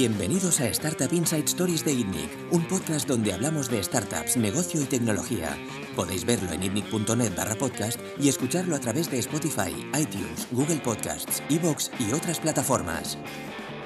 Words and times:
Bienvenidos 0.00 0.60
a 0.60 0.68
Startup 0.68 1.12
Inside 1.12 1.44
Stories 1.44 1.84
de 1.84 1.92
ITNIC, 1.92 2.30
un 2.52 2.66
podcast 2.68 3.06
donde 3.06 3.34
hablamos 3.34 3.68
de 3.68 3.82
startups, 3.82 4.38
negocio 4.38 4.80
y 4.80 4.86
tecnología. 4.86 5.54
Podéis 5.94 6.24
verlo 6.24 6.50
en 6.52 6.62
itnic.net 6.62 7.36
barra 7.36 7.54
podcast 7.54 8.00
y 8.18 8.30
escucharlo 8.30 8.74
a 8.74 8.80
través 8.80 9.10
de 9.10 9.18
Spotify, 9.18 9.86
iTunes, 9.88 10.48
Google 10.52 10.78
Podcasts, 10.78 11.42
Evox 11.50 11.90
y 11.98 12.14
otras 12.14 12.40
plataformas. 12.40 13.18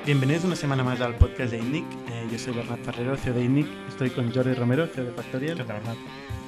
Bienvenidos 0.07 0.45
una 0.45 0.55
semana 0.55 0.85
más 0.85 1.01
al 1.01 1.17
podcast 1.17 1.51
de 1.51 1.59
ITNIC. 1.59 1.85
Eh, 2.09 2.29
yo 2.31 2.39
soy 2.39 2.55
Bernat 2.55 2.85
Ferrero, 2.85 3.17
CEO 3.17 3.35
de 3.35 3.43
ITNIC. 3.43 3.67
Estoy 3.89 4.11
con 4.11 4.33
Jordi 4.33 4.55
Romero, 4.55 4.87
CEO 4.87 5.07
de 5.07 5.13
Factorial. 5.15 5.57
¿Qué 5.57 5.65
tal, 5.65 5.79
Bernat? 5.79 5.99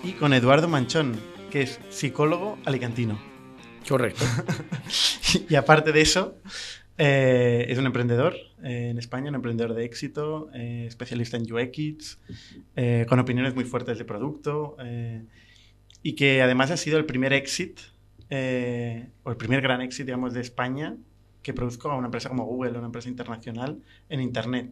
Y 0.04 0.12
con 0.12 0.32
Eduardo 0.32 0.68
Manchón, 0.68 1.20
que 1.50 1.62
es 1.62 1.80
psicólogo 1.90 2.56
alicantino. 2.66 3.18
Correcto. 3.88 4.24
y 5.48 5.56
aparte 5.56 5.90
de 5.90 6.02
eso, 6.02 6.40
eh, 6.98 7.66
es 7.68 7.78
un 7.78 7.86
emprendedor 7.86 8.34
eh, 8.62 8.88
en 8.90 8.98
España, 8.98 9.28
un 9.28 9.34
emprendedor 9.34 9.74
de 9.74 9.84
éxito, 9.84 10.48
eh, 10.54 10.86
especialista 10.88 11.36
en 11.36 11.52
UX, 11.52 12.18
con 13.08 13.18
opiniones 13.18 13.54
muy 13.54 13.64
fuertes 13.64 13.98
de 13.98 14.04
producto 14.04 14.76
y 16.02 16.14
que 16.14 16.42
además 16.42 16.70
ha 16.70 16.76
sido 16.76 16.98
el 16.98 17.04
primer 17.04 17.32
exit, 17.32 17.80
o 18.30 19.30
el 19.30 19.36
primer 19.36 19.60
gran 19.60 19.80
exit, 19.80 20.06
digamos, 20.06 20.34
de 20.34 20.40
España 20.40 20.96
que 21.42 21.52
produzco 21.52 21.90
a 21.90 21.96
una 21.96 22.06
empresa 22.06 22.28
como 22.28 22.44
Google, 22.44 22.78
una 22.78 22.86
empresa 22.86 23.08
internacional, 23.08 23.78
en 24.08 24.20
Internet. 24.20 24.70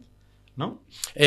¿No? 0.57 0.83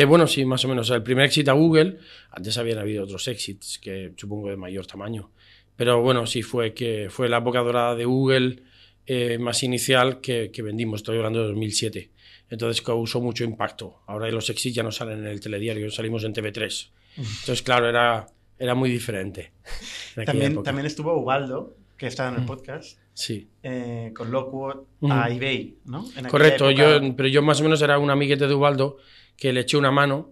Bueno, 0.07 0.25
sí, 0.25 0.43
más 0.43 0.65
o 0.65 0.67
menos. 0.67 0.89
El 0.89 1.03
primer 1.03 1.25
éxito 1.25 1.51
a 1.51 1.53
Google, 1.53 1.99
antes 2.31 2.57
habían 2.57 2.79
habido 2.79 3.03
otros 3.03 3.27
exits 3.27 3.77
que 3.77 4.13
supongo 4.17 4.49
de 4.49 4.57
mayor 4.57 4.87
tamaño. 4.87 5.29
Pero 5.75 6.01
bueno, 6.01 6.25
sí 6.25 6.41
fue 6.41 6.73
que 6.73 7.09
fue 7.11 7.29
la 7.29 7.37
época 7.37 7.59
dorada 7.59 7.95
de 7.95 8.05
Google 8.05 8.63
eh, 9.11 9.37
más 9.39 9.63
inicial 9.63 10.21
que, 10.21 10.51
que 10.51 10.61
vendimos. 10.61 10.99
Estoy 10.99 11.17
hablando 11.17 11.41
de 11.41 11.47
2007. 11.47 12.11
Entonces 12.51 12.81
causó 12.83 13.19
mucho 13.21 13.43
impacto. 13.43 14.01
Ahora 14.07 14.29
los 14.29 14.49
exits 14.49 14.75
ya 14.75 14.83
no 14.83 14.91
salen 14.91 15.19
en 15.19 15.27
el 15.27 15.39
telediario, 15.39 15.89
salimos 15.89 16.23
en 16.23 16.33
TV3. 16.33 16.89
Entonces, 17.17 17.61
claro, 17.63 17.89
era, 17.89 18.27
era 18.59 18.75
muy 18.75 18.89
diferente. 18.89 19.51
También, 20.25 20.51
época. 20.53 20.65
también 20.65 20.85
estuvo 20.85 21.13
Ubaldo, 21.19 21.75
que 21.97 22.07
estaba 22.07 22.29
en 22.29 22.35
el 22.35 22.41
Mm. 22.41 22.45
podcast, 22.45 22.99
Sí. 23.13 23.49
eh, 23.63 24.11
con 24.15 24.31
Lockwood 24.31 24.75
Ujú. 25.01 25.11
a 25.13 25.29
eBay, 25.29 25.75
¿no? 25.85 26.05
En 26.15 26.25
Correcto, 26.27 26.69
época- 26.69 26.99
yo, 27.01 27.15
pero 27.15 27.27
yo 27.29 27.41
más 27.41 27.59
o 27.59 27.63
menos 27.63 27.81
era 27.81 27.97
un 27.99 28.09
amiguete 28.11 28.47
de 28.47 28.53
Ubaldo 28.53 28.97
que 29.35 29.51
le 29.53 29.61
eché 29.61 29.75
una 29.77 29.91
mano 29.91 30.31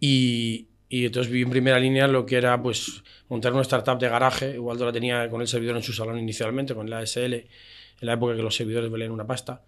y, 0.00 0.68
y 0.88 1.06
entonces 1.06 1.30
vi 1.32 1.42
en 1.42 1.50
primera 1.50 1.78
línea 1.78 2.06
lo 2.08 2.24
que 2.26 2.36
era 2.36 2.60
pues 2.60 3.02
montar 3.28 3.52
una 3.52 3.62
startup 3.62 3.98
de 3.98 4.08
garaje. 4.08 4.58
Ubaldo 4.58 4.86
la 4.86 4.92
tenía 4.92 5.28
con 5.30 5.40
el 5.40 5.46
servidor 5.48 5.76
en 5.76 5.82
su 5.82 5.92
salón 5.92 6.18
inicialmente, 6.18 6.74
con 6.74 6.88
la 6.90 6.98
ASL, 7.00 7.46
en 8.00 8.06
la 8.06 8.14
época 8.14 8.36
que 8.36 8.42
los 8.42 8.54
servidores 8.56 8.90
valían 8.90 9.10
una 9.12 9.26
pasta. 9.26 9.64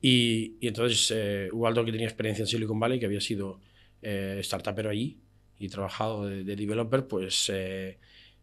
Y, 0.00 0.56
y 0.60 0.68
entonces 0.68 1.12
eh, 1.14 1.48
Ubaldo, 1.52 1.84
que 1.84 1.92
tenía 1.92 2.06
experiencia 2.08 2.42
en 2.42 2.46
Silicon 2.48 2.80
Valley, 2.80 2.98
que 2.98 3.06
había 3.06 3.20
sido 3.20 3.60
eh, 4.02 4.40
startupero 4.42 4.90
allí 4.90 5.20
y 5.58 5.68
trabajado 5.68 6.26
de, 6.26 6.44
de 6.44 6.56
developer, 6.56 7.06
pues 7.06 7.50
eh, 7.54 7.98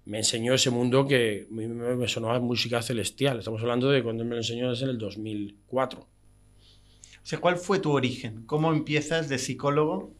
me 0.05 0.19
enseñó 0.19 0.53
ese 0.53 0.69
mundo 0.72 1.05
que 1.07 1.47
me, 1.52 1.67
me- 1.67 2.07
sonaba 2.07 2.39
música 2.39 2.81
celestial. 2.81 3.39
Estamos 3.39 3.61
hablando 3.61 3.89
de 3.89 4.03
cuando 4.03 4.23
me 4.23 4.31
lo 4.31 4.38
enseñó 4.38 4.72
es 4.72 4.81
en 4.81 4.89
el 4.89 4.97
2004. 4.97 6.07
O 7.23 7.25
sea, 7.30 7.39
¿cuál 7.39 7.57
fue 7.57 7.80
tu 7.80 7.91
origen? 7.91 8.45
¿Cómo 8.45 8.72
empiezas 8.73 9.30
de 9.30 9.38
psicólogo 9.38 10.13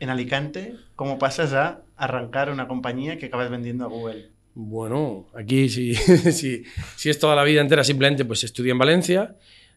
en 0.00 0.10
Alicante? 0.10 0.76
¿Cómo 0.96 1.18
pasas 1.18 1.52
a 1.54 1.84
arrancar 1.96 2.50
una 2.50 2.68
compañía 2.68 3.18
que 3.18 3.26
acabas 3.26 3.50
vendiendo 3.50 3.84
a 3.84 3.88
Google? 3.88 4.32
Bueno, 4.58 5.26
aquí 5.34 5.68
sí, 5.68 5.94
sí, 5.94 6.64
sí 6.96 7.10
es 7.10 7.18
toda 7.18 7.36
la 7.36 7.44
vida 7.44 7.60
entera, 7.60 7.84
simplemente 7.84 8.24
pues 8.24 8.42
estudié 8.42 8.72
en 8.72 8.78
Valencia, 8.78 9.36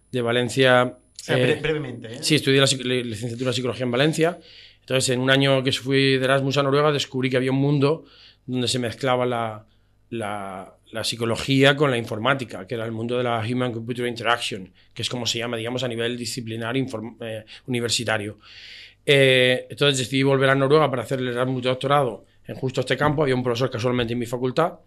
de 0.10 0.22
Valencia... 0.22 0.84
O 0.86 1.22
sea, 1.22 1.38
eh, 1.38 1.58
bre- 1.58 1.62
brevemente, 1.62 2.08
¿eh? 2.14 2.18
sí, 2.22 2.36
estudié 2.36 2.62
la, 2.62 2.66
licenciatura 3.04 3.50
de 3.50 3.56
Psicología 3.56 3.84
en 3.84 3.92
Valencia, 3.92 4.40
entonces 4.80 5.10
en 5.10 5.20
un 5.20 5.30
año 5.30 5.62
que 5.66 5.74
fui 5.74 6.18
de 6.18 6.24
Erasmus 6.24 6.58
a 6.58 6.64
Noruega 6.64 6.94
descubrí 6.94 7.30
que 7.30 7.36
había 7.36 7.52
un 7.52 7.58
mundo 7.58 8.06
donde 8.46 8.70
se 8.70 8.80
mezclaba 8.80 9.26
la, 9.26 9.66
la, 10.12 10.74
la 10.94 11.04
psicología 11.04 11.76
con 11.76 11.92
la 11.92 11.98
informática, 11.98 12.66
que 12.66 12.76
era 12.76 12.86
el 12.86 12.94
mundo 12.94 13.18
de 13.18 13.26
la 13.26 13.40
Human 13.46 13.74
Computer 13.74 14.08
Interaction, 14.08 14.72
que 14.94 15.02
es 15.02 15.10
como 15.10 15.26
se 15.26 15.40
llama, 15.40 15.58
digamos, 15.58 15.84
a 15.84 15.90
nivel 15.90 16.18
disciplinar 16.18 16.78
eh, 16.78 17.46
universitario. 17.68 18.40
Eh, 19.06 19.68
entonces 19.70 19.98
decidí 20.00 20.24
volver 20.24 20.50
a 20.50 20.56
Noruega 20.56 20.90
para 20.90 21.04
hacer 21.04 21.20
el 21.20 21.28
Erasmus 21.28 21.64
doctorado 21.64 22.29
en 22.50 22.56
justo 22.56 22.82
este 22.82 22.98
campo. 22.98 23.22
Había 23.22 23.36
un 23.36 23.44
profesor 23.44 23.70
casualmente 23.70 24.14
en 24.14 24.20
mi 24.20 24.26
facultad 24.26 24.80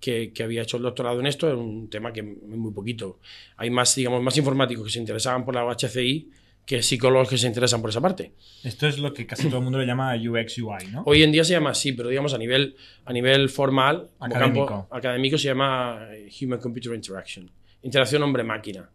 que, 0.00 0.32
que 0.32 0.42
había 0.42 0.62
hecho 0.62 0.78
el 0.78 0.82
doctorado 0.82 1.20
en 1.20 1.26
esto, 1.26 1.46
era 1.46 1.56
un 1.56 1.90
tema 1.90 2.12
que 2.12 2.22
muy 2.22 2.72
poquito. 2.72 3.18
Hay 3.58 3.70
más, 3.70 3.94
digamos, 3.94 4.22
más 4.22 4.36
informáticos 4.36 4.86
que 4.86 4.90
se 4.90 4.98
interesaban 4.98 5.44
por 5.44 5.54
la 5.54 5.64
HCI 5.64 6.30
que 6.64 6.82
psicólogos 6.82 7.28
que 7.28 7.36
se 7.36 7.46
interesan 7.46 7.80
por 7.80 7.90
esa 7.90 8.00
parte. 8.00 8.32
Esto 8.62 8.86
es 8.86 8.98
lo 8.98 9.12
que 9.12 9.26
casi 9.26 9.48
todo 9.48 9.58
el 9.58 9.64
mundo 9.64 9.78
le 9.78 9.86
llama 9.86 10.14
UX 10.14 10.58
UI, 10.58 10.86
¿no? 10.92 11.02
Hoy 11.04 11.22
en 11.22 11.32
día 11.32 11.42
se 11.42 11.52
llama 11.52 11.70
así, 11.70 11.92
pero 11.92 12.08
digamos 12.08 12.32
a 12.32 12.38
nivel, 12.38 12.76
a 13.04 13.12
nivel 13.12 13.48
formal, 13.48 14.08
Académico. 14.20 14.66
campo 14.66 14.94
académico, 14.94 15.36
se 15.36 15.48
llama 15.48 16.08
eh, 16.12 16.30
Human 16.40 16.60
Computer 16.60 16.94
Interaction, 16.94 17.50
interacción 17.82 18.22
hombre-máquina. 18.22 18.88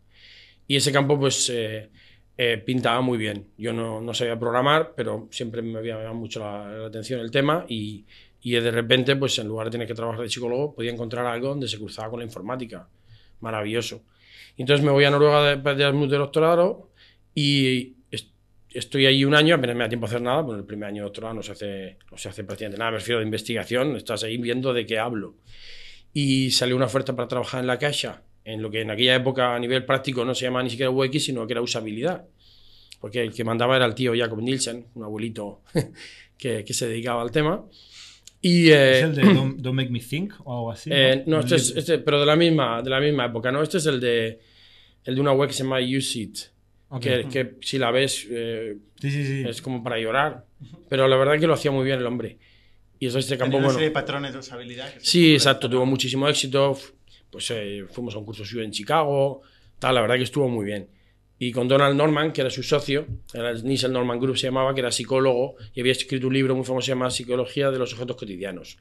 Y 0.68 0.78
ese 0.78 0.92
campo 0.92 1.20
pues 1.20 1.50
eh, 1.54 1.90
eh, 2.38 2.58
pintaba 2.58 3.02
muy 3.02 3.18
bien. 3.18 3.48
Yo 3.58 3.74
no, 3.74 4.02
no 4.02 4.14
sabía 4.14 4.38
programar, 4.38 4.94
pero 4.96 5.28
siempre 5.32 5.62
me 5.62 5.78
había 5.80 5.96
llamado 5.96 6.16
mucho 6.16 6.40
la, 6.40 6.68
la 6.70 6.88
atención 6.88 7.20
el 7.22 7.32
tema 7.32 7.66
y, 7.68 8.06
y 8.42 8.52
de 8.52 8.72
repente 8.72 9.16
pues 9.16 9.38
en 9.40 9.48
lugar 9.48 9.68
de 9.68 9.72
tener 9.72 9.88
que 9.88 9.94
trabajar 9.96 10.22
de 10.22 10.30
psicólogo 10.30 10.74
podía 10.76 10.92
encontrar 10.92 11.26
algo 11.26 11.50
donde 11.50 11.68
se 11.68 11.78
cruzaba 11.78 12.10
con 12.10 12.20
la 12.20 12.26
informática. 12.26 12.88
Maravilloso. 13.40 14.04
Entonces 14.58 14.86
me 14.86 14.92
voy 14.92 15.04
a 15.04 15.12
Noruega 15.12 15.56
de, 15.56 15.76
de 15.76 16.08
de 16.08 16.18
doctorado 16.18 16.90
y 17.34 17.96
est- 18.12 18.32
estoy 18.72 19.06
ahí 19.06 19.26
un 19.26 19.36
año, 19.36 19.56
apenas 19.56 19.76
me 19.76 19.84
da 19.84 19.90
tiempo 19.90 20.06
a 20.06 20.10
hacer 20.10 20.22
nada, 20.22 20.46
porque 20.46 20.60
el 20.62 20.66
primer 20.66 20.88
año 20.90 21.02
de 21.02 21.04
doctorado 21.04 21.34
no 21.34 21.44
se 21.44 21.52
hace, 21.52 21.98
no 22.10 22.18
se 22.18 22.30
hace 22.30 22.44
prácticamente 22.46 22.80
nada, 22.80 22.92
me 22.92 22.98
refiero 22.98 23.20
de 23.20 23.26
investigación, 23.26 23.96
estás 23.98 24.24
ahí 24.24 24.38
viendo 24.38 24.74
de 24.74 24.86
qué 24.86 24.98
hablo. 25.00 25.36
Y 26.14 26.52
salió 26.52 26.78
una 26.78 26.86
oferta 26.86 27.14
para 27.16 27.28
trabajar 27.28 27.60
en 27.60 27.68
la 27.68 27.78
Caixa, 27.78 28.24
en 28.46 28.62
lo 28.62 28.72
que 28.72 28.82
en 28.82 28.92
aquella 28.92 29.16
época 29.16 29.54
a 29.56 29.60
nivel 29.60 29.84
práctico 29.86 30.24
no 30.24 30.34
se 30.34 30.46
llamaba 30.46 30.64
ni 30.64 30.70
siquiera 30.70 30.90
UX, 30.92 31.26
sino 31.26 31.46
que 31.46 31.54
era 31.54 31.62
usabilidad. 31.62 32.26
Porque 33.02 33.22
el 33.22 33.34
que 33.34 33.44
mandaba 33.44 33.76
era 33.76 33.86
el 33.86 33.94
tío 33.94 34.14
Jacob 34.16 34.42
Nielsen, 34.42 34.86
un 34.96 35.04
abuelito 35.04 35.62
que, 36.38 36.64
que 36.64 36.74
se 36.74 36.88
dedicaba 36.88 37.22
al 37.22 37.32
tema. 37.32 37.66
Y, 38.42 38.70
eh, 38.70 39.00
¿Es 39.00 39.04
el 39.04 39.16
de 39.16 39.22
Don't, 39.34 39.58
Don't 39.62 39.76
Make 39.76 39.90
Me 39.90 40.00
Think 40.00 40.34
o 40.44 40.54
algo 40.58 40.72
así? 40.72 40.90
eh, 40.94 41.24
no, 41.26 41.40
este 41.42 41.56
es, 41.56 41.76
este- 41.76 41.98
pero 42.00 42.20
de 42.20 42.26
la 42.26 42.36
misma, 42.36 42.82
de 42.82 42.90
la 42.90 43.00
misma 43.00 43.26
época, 43.26 43.52
¿no? 43.52 43.62
Este 43.62 43.78
es 43.80 43.86
el 43.88 44.00
de, 44.00 44.40
el 45.04 45.16
de 45.16 45.22
una 45.22 45.34
web 45.34 45.48
que 45.50 45.54
se 45.56 45.64
llama 45.64 45.80
Use 45.80 46.20
It, 46.20 46.38
Ok. 46.90 47.02
que, 47.02 47.28
que 47.32 47.56
si 47.62 47.78
la 47.80 47.90
ves 47.92 48.28
eh, 48.30 48.78
Sí, 49.02 49.10
sí, 49.12 49.26
sí. 49.26 49.44
es 49.48 49.62
como 49.62 49.84
para 49.84 49.98
llorar. 50.00 50.46
Pero 50.90 51.08
la 51.08 51.18
verdad 51.18 51.40
que 51.40 51.48
lo 51.48 51.56
hacía 51.56 51.72
muy 51.72 51.84
bien 51.84 52.00
el 52.00 52.06
hombre. 52.06 52.38
Y 53.00 53.08
eso 53.08 53.20
este 53.20 53.38
campo, 53.38 53.58
una 53.58 53.66
bueno. 53.66 53.74
serie 53.74 53.90
de 53.90 53.94
patrones 53.94 54.34
de 54.34 54.40
usabilidad. 54.40 54.94
Sí, 55.00 55.34
exacto, 55.34 55.68
¿no? 55.68 55.74
tuvo 55.76 55.86
muchísimo 55.86 56.28
éxito. 56.30 56.78
Pues 57.36 57.52
eh, 57.52 57.86
fuimos 57.92 58.16
a 58.16 58.20
un 58.20 58.24
curso 58.24 58.46
suyo 58.46 58.64
en 58.64 58.72
Chicago. 58.72 59.42
Tal, 59.78 59.94
la 59.94 60.00
verdad 60.00 60.16
que 60.16 60.24
estuvo 60.24 60.48
muy 60.48 60.64
bien. 60.64 60.88
Y 61.38 61.52
con 61.52 61.68
Donald 61.68 61.94
Norman, 61.98 62.32
que 62.32 62.40
era 62.40 62.50
su 62.50 62.64
socio, 62.64 63.08
el 63.34 63.62
Nielsen 63.62 63.92
Norman 63.92 64.22
Group 64.22 64.38
se 64.38 64.48
llamaba, 64.48 64.74
que 64.74 64.80
era 64.80 64.90
psicólogo 64.90 65.58
y 65.74 65.82
había 65.82 65.92
escrito 65.92 66.28
un 66.28 66.34
libro 66.34 66.56
muy 66.56 66.64
famoso 66.64 66.88
llamado 66.88 67.12
Psicología 67.12 67.72
de 67.72 67.78
los 67.78 67.92
objetos 67.92 68.16
cotidianos, 68.16 68.78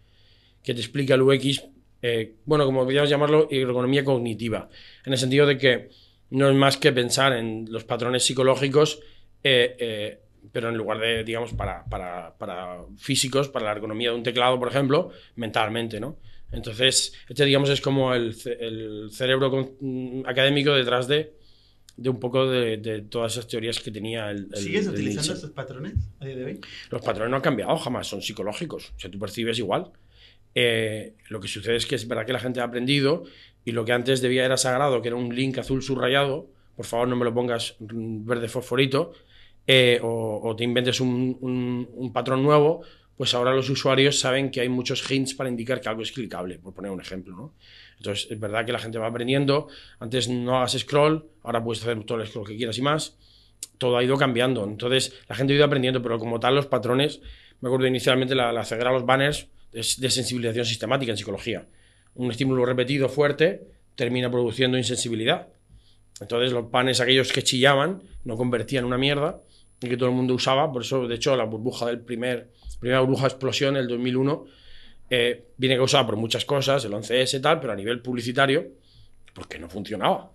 que 0.63 0.73
te 0.73 0.79
explica 0.81 1.15
el 1.15 1.23
UX, 1.23 1.65
eh, 2.01 2.37
bueno, 2.45 2.65
como 2.65 2.85
podríamos 2.85 3.11
llamarlo, 3.11 3.49
ergonomía 3.51 4.05
cognitiva, 4.05 4.69
en 5.05 5.13
el 5.13 5.19
sentido 5.19 5.47
de 5.47 5.59
que 5.59 5.89
no 6.31 6.49
es 6.49 6.55
más 6.55 6.77
que 6.77 6.93
pensar 6.93 7.33
en 7.33 7.67
los 7.71 7.83
patrones 7.83 8.25
psicológicos, 8.25 9.01
eh, 9.43 10.21
pero 10.53 10.69
en 10.69 10.77
lugar 10.77 11.01
de, 11.01 11.25
digamos, 11.25 11.55
para, 11.55 11.85
para 11.87 12.85
físicos, 12.99 13.49
para 13.49 13.65
la 13.65 13.73
ergonomía 13.73 14.11
de 14.11 14.17
un 14.17 14.23
teclado, 14.23 14.61
por 14.61 14.69
ejemplo, 14.69 15.11
mentalmente, 15.35 15.99
¿no? 15.99 16.19
Entonces, 16.55 17.13
este, 17.29 17.45
digamos, 17.45 17.69
es 17.71 17.81
como 17.81 18.15
el, 18.15 18.35
ce- 18.35 18.57
el 18.61 19.09
cerebro 19.11 19.51
con- 19.51 19.73
mm, 19.81 20.23
académico 20.27 20.73
detrás 20.73 21.09
de, 21.09 21.35
de 21.97 22.09
un 22.11 22.19
poco 22.21 22.47
de, 22.49 22.77
de 22.79 23.03
todas 23.03 23.33
esas 23.33 23.47
teorías 23.49 23.81
que 23.81 23.91
tenía 23.91 24.31
el, 24.31 24.49
el- 24.53 24.57
¿Sigues 24.63 24.87
utilizando 24.89 25.33
estos 25.35 25.51
patrones 25.51 25.95
a 26.21 26.27
día 26.27 26.37
de 26.37 26.45
hoy? 26.45 26.61
Los 26.91 27.03
patrones 27.03 27.31
no 27.31 27.37
han 27.37 27.43
cambiado 27.43 27.77
jamás, 27.77 28.07
son 28.07 28.23
psicológicos. 28.23 28.93
O 28.97 28.99
sea, 29.01 29.11
tú 29.11 29.19
percibes 29.19 29.59
igual. 29.59 29.91
Eh, 30.55 31.15
lo 31.31 31.41
que 31.41 31.49
sucede 31.49 31.77
es 31.77 31.87
que 31.87 31.97
es 31.97 32.07
verdad 32.07 32.27
que 32.27 32.33
la 32.33 32.39
gente 32.39 32.61
ha 32.61 32.65
aprendido 32.65 33.25
y 33.65 33.73
lo 33.73 33.85
que 33.85 33.93
antes 33.93 34.21
debía 34.21 34.45
era 34.45 34.57
sagrado, 34.57 35.03
que 35.03 35.09
era 35.09 35.17
un 35.17 35.35
link 35.35 35.59
azul 35.59 35.83
subrayado, 35.83 36.49
por 36.77 36.87
favor 36.87 37.09
no 37.09 37.17
me 37.17 37.25
lo 37.25 37.35
pongas 37.35 37.77
mm, 37.81 38.25
verde 38.27 38.49
fosforito, 38.49 39.13
eh, 39.67 39.99
o, 40.03 40.41
o 40.45 40.55
te 40.57 40.63
inventes 40.65 41.01
un, 41.01 41.37
un- 41.41 41.89
un 41.93 42.13
patrón 42.13 42.43
nuevo, 42.43 42.83
pues 43.17 43.35
ahora 43.35 43.55
los 43.55 43.71
usuarios 43.71 44.19
saben 44.19 44.51
que 44.51 44.61
hay 44.61 44.69
muchos 44.69 45.09
hints 45.11 45.35
para 45.35 45.49
indicar 45.49 45.81
que 45.81 45.89
algo 45.89 46.03
es 46.03 46.13
clicable, 46.13 46.59
por 46.59 46.75
poner 46.75 46.91
un 46.91 47.01
ejemplo. 47.01 47.37
¿no? 47.37 47.55
Entonces, 47.97 48.31
es 48.31 48.41
verdad 48.41 48.67
que 48.67 48.73
la 48.73 48.79
gente 48.79 48.99
va 48.99 49.07
aprendiendo. 49.07 49.69
Antes 50.01 50.29
no 50.29 50.57
hagas 50.57 50.73
scroll, 50.79 51.27
ahora 51.43 51.63
puedes 51.63 51.83
hacer 51.83 52.03
todo 52.05 52.21
el 52.21 52.27
scroll 52.27 52.47
que 52.47 52.57
quieras 52.57 52.77
y 52.79 52.83
más. 52.83 53.17
Todo 53.79 53.97
ha 53.97 54.05
ido 54.05 54.17
cambiando. 54.17 54.65
Entonces, 54.65 55.15
la 55.29 55.37
gente 55.37 55.53
ha 55.53 55.57
ido 55.57 55.65
aprendiendo, 55.65 56.03
pero 56.03 56.19
como 56.19 56.41
tal, 56.41 56.55
los 56.55 56.67
patrones, 56.67 57.21
me 57.61 57.69
acuerdo 57.69 57.87
inicialmente 57.87 58.35
la, 58.35 58.53
la 58.53 58.65
ceguera 58.65 58.91
a 58.91 58.93
los 58.93 59.07
banners 59.07 59.49
es 59.73 60.01
de 60.01 60.11
sensibilización 60.11 60.65
sistemática 60.65 61.13
en 61.13 61.19
psicología. 61.19 61.67
Un 62.15 62.31
estímulo 62.31 62.65
repetido 62.65 63.09
fuerte 63.09 63.67
termina 63.97 64.31
produciendo 64.31 64.79
insensibilidad. 64.79 65.49
Entonces, 66.21 66.53
los 66.53 66.67
panes, 66.67 67.01
aquellos 67.01 67.33
que 67.33 67.43
chillaban, 67.43 68.03
no 68.25 68.37
convertían 68.37 68.85
una 68.85 68.99
mierda 68.99 69.41
y 69.81 69.89
que 69.89 69.97
todo 69.97 70.09
el 70.09 70.15
mundo 70.15 70.35
usaba. 70.35 70.71
Por 70.73 70.83
eso, 70.83 71.09
de 71.09 71.15
hecho, 71.15 71.37
la 71.37 71.45
burbuja 71.45 71.87
del 71.87 72.01
primer, 72.01 72.53
primera 72.85 73.01
burbuja 73.01 73.27
explosión, 73.29 73.77
el 73.77 73.89
2001, 73.89 74.45
eh, 75.11 75.45
viene 75.57 75.77
causada 75.77 76.05
por 76.07 76.17
muchas 76.17 76.45
cosas, 76.45 76.85
el 76.85 76.93
11S 76.93 77.39
y 77.39 77.41
tal, 77.41 77.59
pero 77.61 77.73
a 77.73 77.77
nivel 77.77 78.01
publicitario, 78.01 78.67
porque 79.35 79.59
no 79.59 79.69
funcionaba. 79.71 80.31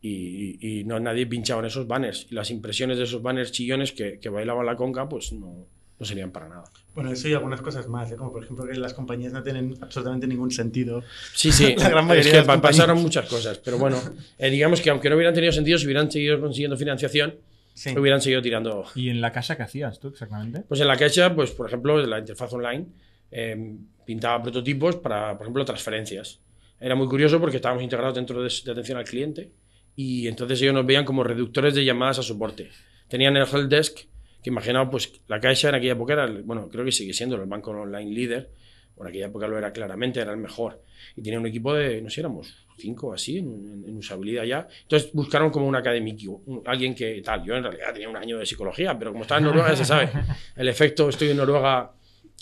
Y, 0.00 0.80
y 0.80 0.84
no 0.84 0.98
nadie 1.00 1.26
pinchaba 1.26 1.60
en 1.60 1.66
esos 1.66 1.86
banners. 1.86 2.26
Y 2.30 2.34
las 2.34 2.50
impresiones 2.50 2.98
de 2.98 3.04
esos 3.04 3.22
banners 3.22 3.52
chillones 3.52 3.92
que, 3.92 4.18
que 4.20 4.28
bailaban 4.28 4.64
la 4.66 4.76
conca, 4.76 5.08
pues 5.08 5.32
no, 5.32 5.66
no 5.98 6.06
serían 6.06 6.30
para 6.30 6.48
nada. 6.48 6.64
Bueno, 6.94 7.10
eso 7.12 7.28
y 7.28 7.32
algunas 7.34 7.60
cosas 7.62 7.88
más, 7.88 8.10
¿eh? 8.12 8.16
como 8.16 8.32
por 8.32 8.42
ejemplo 8.44 8.64
que 8.66 8.74
las 8.78 8.94
compañías 8.94 9.32
no 9.32 9.42
tienen 9.42 9.74
absolutamente 9.80 10.26
ningún 10.28 10.50
sentido. 10.52 11.02
Sí, 11.34 11.50
sí, 11.52 11.74
La 11.78 11.88
gran 11.88 12.06
mayoría 12.06 12.20
es 12.20 12.26
que 12.26 12.32
de 12.32 12.36
las 12.38 12.46
pa- 12.46 12.52
compañías. 12.54 12.78
pasaron 12.80 13.02
muchas 13.02 13.28
cosas, 13.28 13.58
pero 13.58 13.78
bueno, 13.78 14.00
eh, 14.38 14.50
digamos 14.50 14.80
que 14.80 14.90
aunque 14.90 15.08
no 15.10 15.16
hubieran 15.16 15.34
tenido 15.34 15.52
sentido, 15.52 15.78
si 15.78 15.86
hubieran 15.86 16.10
seguido 16.10 16.40
consiguiendo 16.40 16.76
financiación, 16.76 17.34
Sí. 17.74 17.96
hubieran 17.98 18.20
seguido 18.20 18.42
tirando. 18.42 18.84
¿Y 18.94 19.08
en 19.08 19.20
la 19.20 19.32
casa 19.32 19.56
qué 19.56 19.62
hacías 19.62 19.98
tú 20.00 20.08
exactamente? 20.08 20.62
Pues 20.68 20.80
en 20.80 20.88
la 20.88 20.96
Caixa, 20.96 21.34
pues 21.34 21.50
por 21.52 21.66
ejemplo, 21.66 22.00
en 22.02 22.10
la 22.10 22.18
interfaz 22.18 22.52
online, 22.52 22.86
eh, 23.30 23.76
pintaba 24.04 24.42
prototipos 24.42 24.96
para, 24.96 25.36
por 25.38 25.46
ejemplo, 25.46 25.64
transferencias. 25.64 26.40
Era 26.80 26.94
muy 26.94 27.06
curioso 27.06 27.40
porque 27.40 27.56
estábamos 27.56 27.82
integrados 27.82 28.14
dentro 28.14 28.42
de, 28.42 28.52
de 28.64 28.70
atención 28.72 28.98
al 28.98 29.04
cliente 29.04 29.52
y 29.96 30.26
entonces 30.28 30.60
ellos 30.62 30.74
nos 30.74 30.84
veían 30.86 31.04
como 31.04 31.22
reductores 31.24 31.74
de 31.74 31.84
llamadas 31.84 32.18
a 32.18 32.22
soporte. 32.22 32.70
Tenían 33.08 33.36
el 33.36 33.42
help 33.46 33.68
desk, 33.68 33.98
que 34.42 34.50
imaginaba, 34.50 34.90
pues 34.90 35.12
la 35.28 35.38
Caixa 35.40 35.68
en 35.68 35.76
aquella 35.76 35.92
época 35.92 36.14
era, 36.14 36.24
el- 36.24 36.42
bueno, 36.42 36.68
creo 36.68 36.84
que 36.84 36.92
sigue 36.92 37.12
siendo 37.12 37.36
el 37.36 37.46
banco 37.46 37.70
online 37.70 38.10
líder, 38.12 38.50
en 39.00 39.06
aquella 39.06 39.26
época 39.26 39.48
lo 39.48 39.58
era 39.58 39.72
claramente, 39.72 40.20
era 40.20 40.30
el 40.32 40.36
mejor. 40.38 40.82
Y 41.16 41.22
tenía 41.22 41.40
un 41.40 41.46
equipo 41.46 41.74
de, 41.74 42.00
no 42.02 42.08
sé, 42.10 42.20
éramos 42.20 42.54
cinco 42.78 43.08
o 43.08 43.12
así 43.12 43.38
en, 43.38 43.84
en- 43.86 43.96
usabilidad 43.96 44.44
ya. 44.44 44.68
Entonces 44.82 45.10
buscaron 45.12 45.50
como 45.50 45.66
un 45.66 45.76
académico, 45.76 46.42
un- 46.46 46.62
alguien 46.66 46.94
que 46.94 47.20
tal. 47.22 47.44
Yo 47.44 47.54
en 47.56 47.62
realidad 47.64 47.92
tenía 47.92 48.08
un 48.08 48.16
año 48.16 48.38
de 48.38 48.46
psicología, 48.46 48.98
pero 48.98 49.12
como 49.12 49.22
estaba 49.22 49.38
en 49.38 49.44
Noruega 49.46 49.70
ya 49.70 49.76
se 49.76 49.84
sabe. 49.84 50.10
El 50.56 50.68
efecto, 50.68 51.08
estoy 51.08 51.30
en 51.30 51.36
Noruega, 51.36 51.92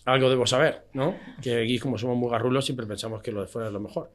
algo 0.05 0.29
debo 0.31 0.47
saber, 0.47 0.85
¿no? 0.95 1.17
Que 1.43 1.63
aquí 1.63 1.79
como 1.79 1.99
somos 1.99 2.17
muy 2.17 2.31
garrulos 2.31 2.65
siempre 2.65 2.87
pensamos 2.87 3.23
que 3.23 3.33
lo 3.33 3.43
de 3.43 3.47
fuera 3.49 3.69
es 3.69 3.73
lo 3.73 3.81
mejor. 3.81 4.11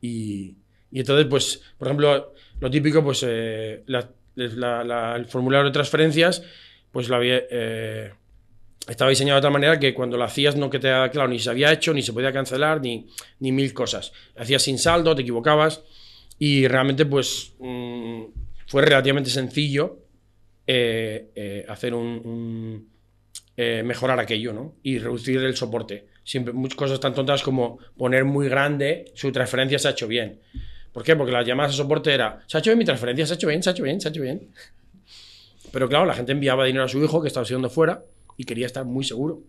Y, 0.00 0.56
y 0.90 1.00
entonces, 1.00 1.26
pues, 1.26 1.62
por 1.76 1.88
ejemplo, 1.88 2.32
lo 2.60 2.70
típico, 2.70 3.02
pues, 3.02 3.24
eh, 3.26 3.82
la- 3.86 4.08
la- 4.36 4.84
la- 4.84 5.16
el 5.16 5.26
formulario 5.26 5.66
de 5.66 5.72
transferencias, 5.72 6.42
pues 6.92 7.08
lo 7.08 7.16
había, 7.16 7.42
eh, 7.50 8.12
estaba 8.88 9.10
diseñado 9.10 9.38
de 9.38 9.42
tal 9.42 9.52
manera 9.52 9.78
que 9.78 9.92
cuando 9.92 10.16
lo 10.16 10.24
hacías 10.24 10.56
no 10.56 10.70
que 10.70 10.78
te 10.78 10.88
claro 11.10 11.28
ni 11.28 11.38
se 11.38 11.50
había 11.50 11.72
hecho, 11.72 11.92
ni 11.92 12.02
se 12.02 12.12
podía 12.12 12.32
cancelar, 12.32 12.80
ni, 12.80 13.06
ni 13.40 13.52
mil 13.52 13.72
cosas. 13.74 14.12
Hacías 14.36 14.62
sin 14.62 14.78
saldo, 14.78 15.14
te 15.14 15.22
equivocabas 15.22 15.82
y 16.38 16.66
realmente, 16.68 17.04
pues, 17.04 17.52
mm, 17.58 18.22
fue 18.66 18.82
relativamente 18.82 19.30
sencillo 19.30 19.98
eh, 20.66 21.30
eh, 21.34 21.66
hacer 21.68 21.94
un, 21.94 22.88
eh, 23.56 23.82
mejorar 23.84 24.20
aquello, 24.20 24.52
¿no? 24.52 24.74
Y 24.82 24.98
reducir 24.98 25.38
el 25.38 25.56
soporte. 25.56 26.06
Siempre 26.22 26.52
muchas 26.52 26.76
cosas 26.76 27.00
tan 27.00 27.14
tontas 27.14 27.42
como 27.42 27.78
poner 27.96 28.24
muy 28.24 28.48
grande 28.48 29.10
su 29.14 29.32
transferencia 29.32 29.78
se 29.78 29.88
ha 29.88 29.90
hecho 29.92 30.06
bien. 30.06 30.40
¿Por 30.92 31.02
qué? 31.02 31.16
Porque 31.16 31.32
las 31.32 31.46
llamadas 31.46 31.72
a 31.72 31.76
soporte 31.76 32.12
era, 32.12 32.40
se 32.46 32.56
ha 32.56 32.60
hecho 32.60 32.70
bien 32.70 32.78
mi 32.78 32.84
transferencia, 32.84 33.26
se 33.26 33.32
ha 33.32 33.36
hecho 33.36 33.48
bien, 33.48 33.62
se 33.62 33.70
ha 33.70 33.72
hecho 33.72 33.82
bien, 33.82 34.00
se 34.00 34.08
ha 34.08 34.10
hecho 34.10 34.22
bien. 34.22 34.48
Pero 35.72 35.88
claro, 35.88 36.06
la 36.06 36.14
gente 36.14 36.32
enviaba 36.32 36.64
dinero 36.64 36.84
a 36.84 36.88
su 36.88 37.02
hijo 37.02 37.20
que 37.20 37.28
estaba 37.28 37.42
estudiando 37.42 37.70
fuera 37.70 38.02
y 38.38 38.44
quería 38.44 38.64
estar 38.64 38.86
muy 38.86 39.04
seguro 39.04 39.42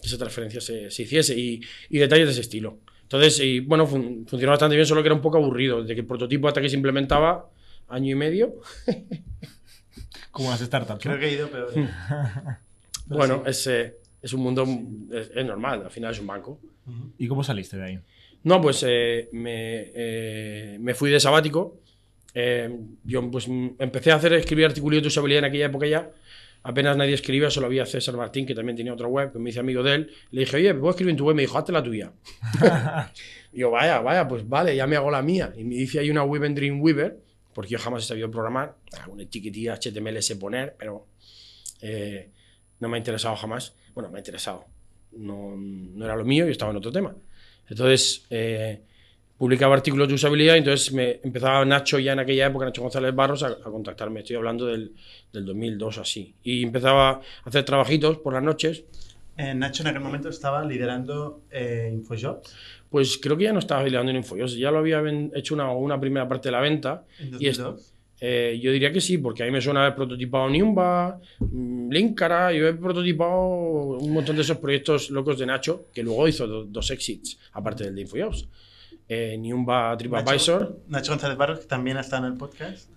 que 0.00 0.06
esa 0.08 0.16
transferencia 0.16 0.62
se, 0.62 0.90
se 0.90 1.02
hiciese 1.02 1.38
y, 1.38 1.60
y 1.90 1.98
detalles 1.98 2.26
de 2.28 2.32
ese 2.32 2.40
estilo. 2.40 2.78
Entonces, 3.02 3.38
y, 3.40 3.60
bueno, 3.60 3.86
fun- 3.86 4.24
funcionó 4.26 4.52
bastante 4.52 4.76
bien, 4.76 4.86
solo 4.86 5.02
que 5.02 5.08
era 5.08 5.14
un 5.14 5.20
poco 5.20 5.36
aburrido. 5.36 5.82
Desde 5.82 5.94
que 5.94 6.00
el 6.00 6.06
prototipo 6.06 6.48
hasta 6.48 6.62
que 6.62 6.70
se 6.70 6.76
implementaba, 6.76 7.50
año 7.88 8.12
y 8.12 8.14
medio, 8.14 8.54
Como 10.30 10.50
las 10.50 10.60
startups. 10.60 11.02
Creo 11.02 11.18
que 11.18 11.26
he 11.28 11.32
ido 11.34 11.48
peor. 11.50 11.72
Pero 13.08 13.18
bueno, 13.18 13.42
sí. 13.44 13.50
es, 13.50 13.66
eh, 13.66 13.96
es 14.22 14.32
un 14.32 14.40
mundo, 14.42 14.64
es, 15.12 15.30
es 15.34 15.44
normal, 15.44 15.82
al 15.84 15.90
final 15.90 16.12
es 16.12 16.20
un 16.20 16.26
banco. 16.28 16.60
¿Y 17.18 17.26
cómo 17.26 17.42
saliste 17.42 17.76
de 17.76 17.84
ahí? 17.84 17.98
No, 18.44 18.60
pues 18.60 18.84
eh, 18.86 19.28
me, 19.32 19.90
eh, 19.94 20.76
me 20.80 20.94
fui 20.94 21.10
de 21.10 21.18
sabático. 21.20 21.80
Eh, 22.32 22.70
yo 23.04 23.28
pues 23.30 23.48
m- 23.48 23.74
empecé 23.78 24.12
a 24.12 24.16
hacer 24.16 24.32
escribir 24.34 24.66
artículos 24.66 25.02
de 25.02 25.08
usabilidad 25.08 25.40
en 25.40 25.44
aquella 25.46 25.66
época 25.66 25.86
ya. 25.86 26.10
Apenas 26.62 26.96
nadie 26.96 27.14
escribía, 27.14 27.50
solo 27.50 27.66
había 27.66 27.86
César 27.86 28.16
Martín, 28.16 28.44
que 28.44 28.54
también 28.54 28.76
tenía 28.76 28.92
otra 28.92 29.06
web, 29.06 29.32
que 29.32 29.38
me 29.38 29.50
hice 29.50 29.60
amigo 29.60 29.82
de 29.82 29.94
él. 29.94 30.10
Le 30.30 30.40
dije, 30.40 30.56
oye, 30.58 30.74
¿puedo 30.74 30.90
escribir 30.90 31.12
en 31.12 31.16
tu 31.16 31.24
web? 31.24 31.34
Me 31.34 31.42
dijo, 31.42 31.56
hazte 31.56 31.72
la 31.72 31.82
tuya. 31.82 32.12
y 33.52 33.60
yo, 33.60 33.70
vaya, 33.70 34.00
vaya, 34.00 34.28
pues 34.28 34.46
vale, 34.46 34.76
ya 34.76 34.86
me 34.86 34.96
hago 34.96 35.10
la 35.10 35.22
mía. 35.22 35.52
Y 35.56 35.64
me 35.64 35.76
dice, 35.76 36.00
hay 36.00 36.10
una 36.10 36.22
web 36.22 36.44
en 36.44 36.54
Dreamweaver, 36.54 37.18
porque 37.54 37.70
yo 37.70 37.78
jamás 37.78 38.04
he 38.04 38.06
sabido 38.08 38.30
programar. 38.30 38.76
Una 39.08 39.26
chiquitilla 39.28 39.76
HTML 39.76 40.22
sé 40.22 40.36
poner, 40.36 40.76
pero 40.78 41.06
eh, 41.80 42.30
no 42.78 42.88
me 42.88 42.96
ha 42.96 42.98
interesado 42.98 43.36
jamás. 43.36 43.74
Bueno, 43.94 44.10
me 44.10 44.18
ha 44.18 44.20
interesado. 44.20 44.66
No, 45.12 45.56
no 45.56 46.04
era 46.04 46.14
lo 46.14 46.24
mío, 46.24 46.44
yo 46.44 46.52
estaba 46.52 46.72
en 46.72 46.76
otro 46.76 46.92
tema. 46.92 47.16
Entonces, 47.68 48.26
eh, 48.28 48.82
publicaba 49.40 49.74
artículos 49.74 50.06
de 50.06 50.12
usabilidad 50.14 50.56
y 50.56 50.58
entonces 50.58 50.92
me 50.92 51.18
empezaba 51.24 51.64
Nacho 51.64 51.98
ya 51.98 52.12
en 52.12 52.18
aquella 52.18 52.46
época, 52.48 52.66
Nacho 52.66 52.82
González 52.82 53.14
Barros, 53.14 53.42
a, 53.42 53.46
a 53.48 53.70
contactarme. 53.70 54.20
Estoy 54.20 54.36
hablando 54.36 54.66
del, 54.66 54.92
del 55.32 55.46
2002 55.46 55.96
o 55.96 56.00
así. 56.02 56.34
Y 56.44 56.62
empezaba 56.62 57.08
a 57.10 57.20
hacer 57.44 57.64
trabajitos 57.64 58.18
por 58.18 58.34
las 58.34 58.42
noches. 58.42 58.84
Eh, 59.38 59.54
Nacho 59.54 59.82
en 59.82 59.86
aquel 59.88 60.02
momento 60.02 60.28
estaba 60.28 60.62
liderando 60.62 61.40
eh, 61.50 61.88
InfoJobs 61.90 62.54
Pues 62.90 63.16
creo 63.16 63.38
que 63.38 63.44
ya 63.44 63.54
no 63.54 63.60
estaba 63.60 63.80
bailando 63.80 64.10
en 64.10 64.18
Infojobs, 64.18 64.56
ya 64.58 64.70
lo 64.70 64.76
había 64.78 65.02
hecho 65.34 65.54
una, 65.54 65.70
una 65.72 65.98
primera 65.98 66.28
parte 66.28 66.48
de 66.48 66.52
la 66.52 66.60
venta. 66.60 67.04
en 67.18 67.36
Y 67.40 67.46
es- 67.46 67.56
2002. 67.56 67.94
Eh, 68.22 68.60
yo 68.62 68.70
diría 68.70 68.92
que 68.92 69.00
sí, 69.00 69.16
porque 69.16 69.42
a 69.42 69.46
mí 69.46 69.52
me 69.52 69.62
suena 69.62 69.80
haber 69.80 69.94
prototipado 69.94 70.50
Niumba, 70.50 71.18
mm, 71.38 71.90
Linkara, 71.90 72.52
yo 72.52 72.68
he 72.68 72.74
prototipado 72.74 73.96
un 73.98 74.12
montón 74.12 74.36
de 74.36 74.42
esos 74.42 74.58
proyectos 74.58 75.08
locos 75.08 75.38
de 75.38 75.46
Nacho, 75.46 75.86
que 75.94 76.02
luego 76.02 76.28
hizo 76.28 76.46
do- 76.46 76.64
dos 76.66 76.90
exits, 76.90 77.38
aparte 77.54 77.84
del 77.84 77.94
de 77.94 78.02
Infojobs. 78.02 78.46
Eh, 79.12 79.36
Niumba 79.36 79.96
TripAdvisor. 79.96 80.60
Nacho, 80.60 80.82
Nacho 80.86 81.12
González 81.12 81.36
Barros, 81.36 81.58
que 81.58 81.66
también 81.66 81.96
está 81.96 82.18
en 82.18 82.26
el 82.26 82.34
podcast. 82.34 82.88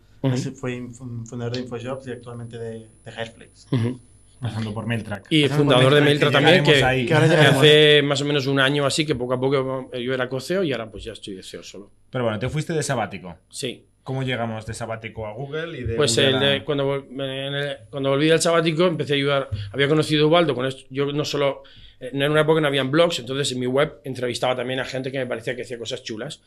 Fue 0.56 0.88
fundador 0.94 1.54
de 1.54 1.62
InfoJobs 1.62 2.08
y 2.08 2.12
actualmente 2.12 2.60
de, 2.60 2.88
de 3.04 3.12
Hireflex. 3.12 3.68
Ujú. 3.72 4.00
Pasando 4.40 4.74
por 4.76 4.86
Mailtrack. 4.86 5.26
Y 5.32 5.44
Pasando 5.44 5.64
fundador 5.64 5.96
de 5.96 6.02
Mailtrack, 6.02 6.32
también, 6.32 6.64
que, 6.64 6.84
ahí. 6.84 7.10
Hace 7.12 8.04
más 8.04 8.22
o 8.22 8.26
menos 8.26 8.46
un 8.46 8.60
año 8.60 8.86
así, 8.86 9.08
que 9.08 9.16
poco 9.16 9.34
a 9.34 9.40
poco 9.40 9.90
yo 9.92 10.14
era 10.14 10.30
co-CEO 10.30 10.64
y 10.64 10.72
ahora 10.72 10.92
pues 10.92 11.04
ya 11.04 11.14
estoy 11.14 11.34
de 11.34 11.42
CEO 11.42 11.64
solo. 11.64 11.92
Pero 12.12 12.26
bueno, 12.26 12.38
te 12.38 12.48
fuiste 12.48 12.74
de 12.74 12.84
sabático. 12.84 13.36
Sí. 13.50 13.88
¿Cómo 14.04 14.24
llegamos 14.24 14.66
de 14.66 14.74
sabático 14.74 15.26
a 15.28 15.34
Google 15.34 15.78
y 15.80 15.84
de 15.84 15.96
Pues 15.96 16.16
Google 16.18 16.30
el 16.56 16.62
a- 16.62 16.66
cuando, 16.66 16.94
el- 16.96 17.78
cuando 17.90 18.10
volví 18.10 18.28
del 18.28 18.42
sabático 18.42 18.86
empecé 18.86 19.14
a 19.14 19.16
ayudar. 19.16 19.50
Había 19.72 19.88
conocido 19.88 20.26
a 20.26 20.28
Ubaldo 20.28 20.54
con 20.56 20.66
esto. 20.66 20.84
Yo 20.90 21.12
no 21.14 21.24
solo. 21.24 21.64
eh, 22.02 22.10
En 22.12 22.30
una 22.32 22.42
época 22.42 22.60
no 22.60 22.68
habían 22.68 22.92
blogs, 22.92 23.20
entonces 23.20 23.52
en 23.54 23.60
mi 23.62 23.66
web 23.68 24.00
entrevistaba 24.04 24.56
también 24.58 24.80
a 24.82 24.86
gente 24.86 25.10
que 25.12 25.20
me 25.20 25.26
parecía 25.26 25.56
que 25.56 25.62
hacía 25.62 25.78
cosas 25.78 26.04
chulas. 26.04 26.42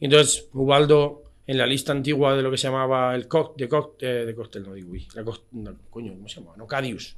Y 0.00 0.06
entonces 0.06 0.48
Ubaldo, 0.52 1.22
en 1.46 1.58
la 1.58 1.66
lista 1.66 1.92
antigua 1.92 2.34
de 2.36 2.42
lo 2.42 2.50
que 2.50 2.56
se 2.58 2.66
llamaba 2.66 3.14
el 3.14 3.22
de, 3.22 3.28
coc- 3.28 3.92
eh, 4.00 4.24
de 4.26 4.34
cóctel, 4.34 4.64
no 4.64 4.74
digo, 4.74 4.90
uy, 4.90 5.06
la 5.14 5.22
no, 5.52 5.76
coño, 5.90 6.12
¿cómo 6.12 6.28
se 6.28 6.40
llamaba? 6.40 6.56
No, 6.56 6.66
Cadius. 6.66 7.16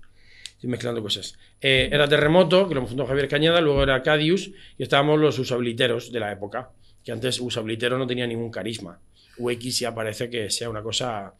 Estoy 0.52 0.68
mezclando 0.68 1.00
cosas. 1.00 1.38
Eh, 1.62 1.88
era 1.90 2.06
Terremoto, 2.08 2.68
que 2.68 2.74
lo 2.74 2.84
fundó 2.86 3.06
Javier 3.06 3.26
Cañada, 3.28 3.60
luego 3.62 3.82
era 3.82 4.02
Cadius 4.02 4.50
y 4.76 4.82
estábamos 4.82 5.18
los 5.18 5.38
usabiliteros 5.38 6.12
de 6.12 6.20
la 6.20 6.30
época. 6.32 6.70
Que 7.02 7.12
antes 7.12 7.40
usabilitero 7.40 7.96
no 7.96 8.06
tenía 8.06 8.26
ningún 8.26 8.50
carisma. 8.50 8.98
UX 9.38 9.78
ya 9.78 9.94
parece 9.94 10.28
que 10.28 10.50
sea 10.50 10.68
una 10.70 10.82
cosa. 10.82 11.34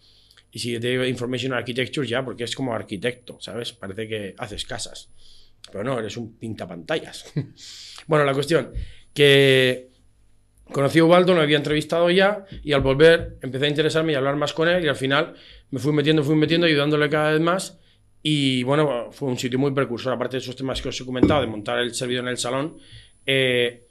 Y 0.50 0.59
si 0.59 0.78
te 0.78 0.88
digo 0.88 1.05
Information 1.05 1.52
Architecture 1.52 2.07
ya, 2.07 2.25
porque 2.25 2.45
es 2.45 2.55
como 2.55 2.75
arquitecto, 2.75 3.38
¿sabes? 3.40 3.73
Parece 3.73 4.09
que 4.09 4.35
haces 4.38 4.64
casas. 4.64 5.11
Pero 5.71 5.85
no, 5.85 5.99
eres 5.99 6.17
un 6.17 6.38
pintapantallas. 6.38 7.33
bueno, 8.07 8.25
la 8.25 8.33
cuestión, 8.33 8.73
que 9.12 9.88
conocí 10.73 10.99
a 10.99 11.05
Ubaldo, 11.05 11.35
lo 11.35 11.40
había 11.40 11.57
entrevistado 11.57 12.11
ya, 12.11 12.47
y 12.62 12.73
al 12.73 12.81
volver 12.81 13.38
empecé 13.43 13.67
a 13.67 13.69
interesarme 13.69 14.12
y 14.12 14.14
a 14.14 14.19
hablar 14.19 14.37
más 14.37 14.52
con 14.52 14.69
él, 14.69 14.85
y 14.85 14.88
al 14.88 14.97
final 14.97 15.35
me 15.71 15.78
fui 15.78 15.93
metiendo, 15.93 16.23
fui 16.23 16.37
metiendo, 16.37 16.67
ayudándole 16.67 17.09
cada 17.09 17.33
vez 17.33 17.40
más. 17.40 17.78
Y 18.23 18.62
bueno, 18.64 19.11
fue 19.12 19.28
un 19.28 19.38
sitio 19.38 19.59
muy 19.59 19.73
precursor, 19.73 20.12
aparte 20.12 20.37
de 20.37 20.43
esos 20.43 20.57
temas 20.57 20.83
que 20.83 20.88
os 20.88 21.00
he 21.00 21.05
comentado, 21.05 21.40
de 21.40 21.47
montar 21.47 21.78
el 21.78 21.95
servidor 21.95 22.25
en 22.25 22.31
el 22.31 22.38
salón. 22.38 22.78
eh, 23.26 23.88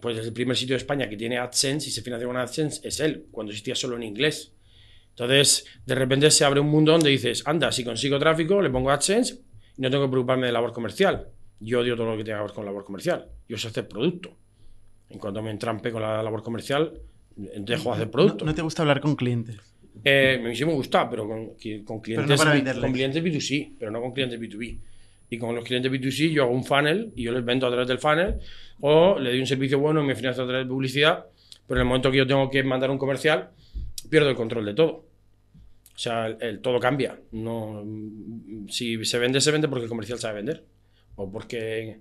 pues 0.00 0.18
es 0.18 0.26
el 0.26 0.32
primer 0.32 0.56
sitio 0.56 0.74
de 0.74 0.78
España 0.78 1.08
que 1.08 1.16
tiene 1.16 1.38
AdSense 1.38 1.88
y 1.88 1.92
se 1.92 2.02
financia 2.02 2.26
con 2.26 2.36
AdSense 2.36 2.80
es 2.86 3.00
él, 3.00 3.26
cuando 3.30 3.50
existía 3.52 3.74
solo 3.74 3.96
en 3.96 4.02
inglés. 4.04 4.52
Entonces, 5.10 5.66
de 5.84 5.94
repente 5.94 6.30
se 6.30 6.44
abre 6.44 6.60
un 6.60 6.68
mundo 6.68 6.92
donde 6.92 7.10
dices, 7.10 7.42
anda, 7.46 7.70
si 7.70 7.84
consigo 7.84 8.18
tráfico, 8.18 8.62
le 8.62 8.70
pongo 8.70 8.90
AdSense 8.90 9.40
y 9.76 9.82
no 9.82 9.90
tengo 9.90 10.04
que 10.06 10.10
preocuparme 10.10 10.46
de 10.46 10.52
labor 10.52 10.72
comercial. 10.72 11.28
Yo 11.60 11.80
odio 11.80 11.94
todo 11.96 12.10
lo 12.12 12.16
que 12.16 12.24
tenga 12.24 12.38
que 12.38 12.44
ver 12.44 12.52
con 12.52 12.64
labor 12.64 12.84
comercial. 12.84 13.26
Yo 13.48 13.56
sé 13.58 13.68
hacer 13.68 13.86
producto. 13.86 14.36
En 15.10 15.18
cuanto 15.18 15.42
me 15.42 15.50
entrampe 15.50 15.92
con 15.92 16.00
la 16.02 16.22
labor 16.22 16.42
comercial, 16.42 16.94
dejo 17.36 17.90
de 17.90 17.96
hacer 17.96 18.10
producto. 18.10 18.44
No, 18.44 18.50
no 18.50 18.54
te 18.54 18.62
gusta 18.62 18.82
hablar 18.82 19.00
con 19.00 19.14
clientes. 19.14 19.56
Eh, 20.04 20.38
a 20.42 20.48
mí 20.48 20.56
sí 20.56 20.64
me 20.64 20.72
gusta, 20.72 21.08
pero 21.10 21.28
con, 21.28 21.54
qui- 21.58 21.84
con 21.84 22.00
clientes, 22.00 22.30
no 22.30 22.36
para 22.36 22.50
B- 22.52 22.56
venderles. 22.56 22.82
con 22.82 22.92
clientes 22.92 23.22
B2C, 23.22 23.74
pero 23.78 23.90
no 23.90 24.00
con 24.00 24.12
clientes 24.12 24.40
B2B. 24.40 24.78
Y 25.32 25.38
con 25.38 25.54
los 25.54 25.64
clientes 25.64 25.90
B2C 25.90 26.30
yo 26.30 26.42
hago 26.42 26.52
un 26.52 26.62
funnel 26.62 27.10
y 27.16 27.22
yo 27.22 27.32
les 27.32 27.42
vendo 27.42 27.66
a 27.66 27.70
través 27.70 27.88
del 27.88 27.98
funnel 27.98 28.34
o 28.80 29.18
le 29.18 29.30
doy 29.30 29.40
un 29.40 29.46
servicio 29.46 29.78
bueno 29.78 30.02
y 30.02 30.06
me 30.06 30.14
financio 30.14 30.42
a 30.42 30.46
través 30.46 30.66
de 30.66 30.68
publicidad, 30.68 31.24
pero 31.66 31.80
en 31.80 31.86
el 31.86 31.88
momento 31.88 32.10
que 32.10 32.18
yo 32.18 32.26
tengo 32.26 32.50
que 32.50 32.62
mandar 32.62 32.90
un 32.90 32.98
comercial, 32.98 33.48
pierdo 34.10 34.28
el 34.28 34.36
control 34.36 34.66
de 34.66 34.74
todo. 34.74 35.06
O 35.94 35.98
sea, 35.98 36.26
el, 36.26 36.36
el 36.38 36.60
todo 36.60 36.78
cambia. 36.78 37.18
No, 37.30 37.82
si 38.68 39.02
se 39.06 39.18
vende, 39.18 39.40
se 39.40 39.50
vende 39.50 39.68
porque 39.68 39.84
el 39.84 39.88
comercial 39.88 40.18
sabe 40.18 40.34
vender. 40.34 40.66
O 41.16 41.32
porque 41.32 42.00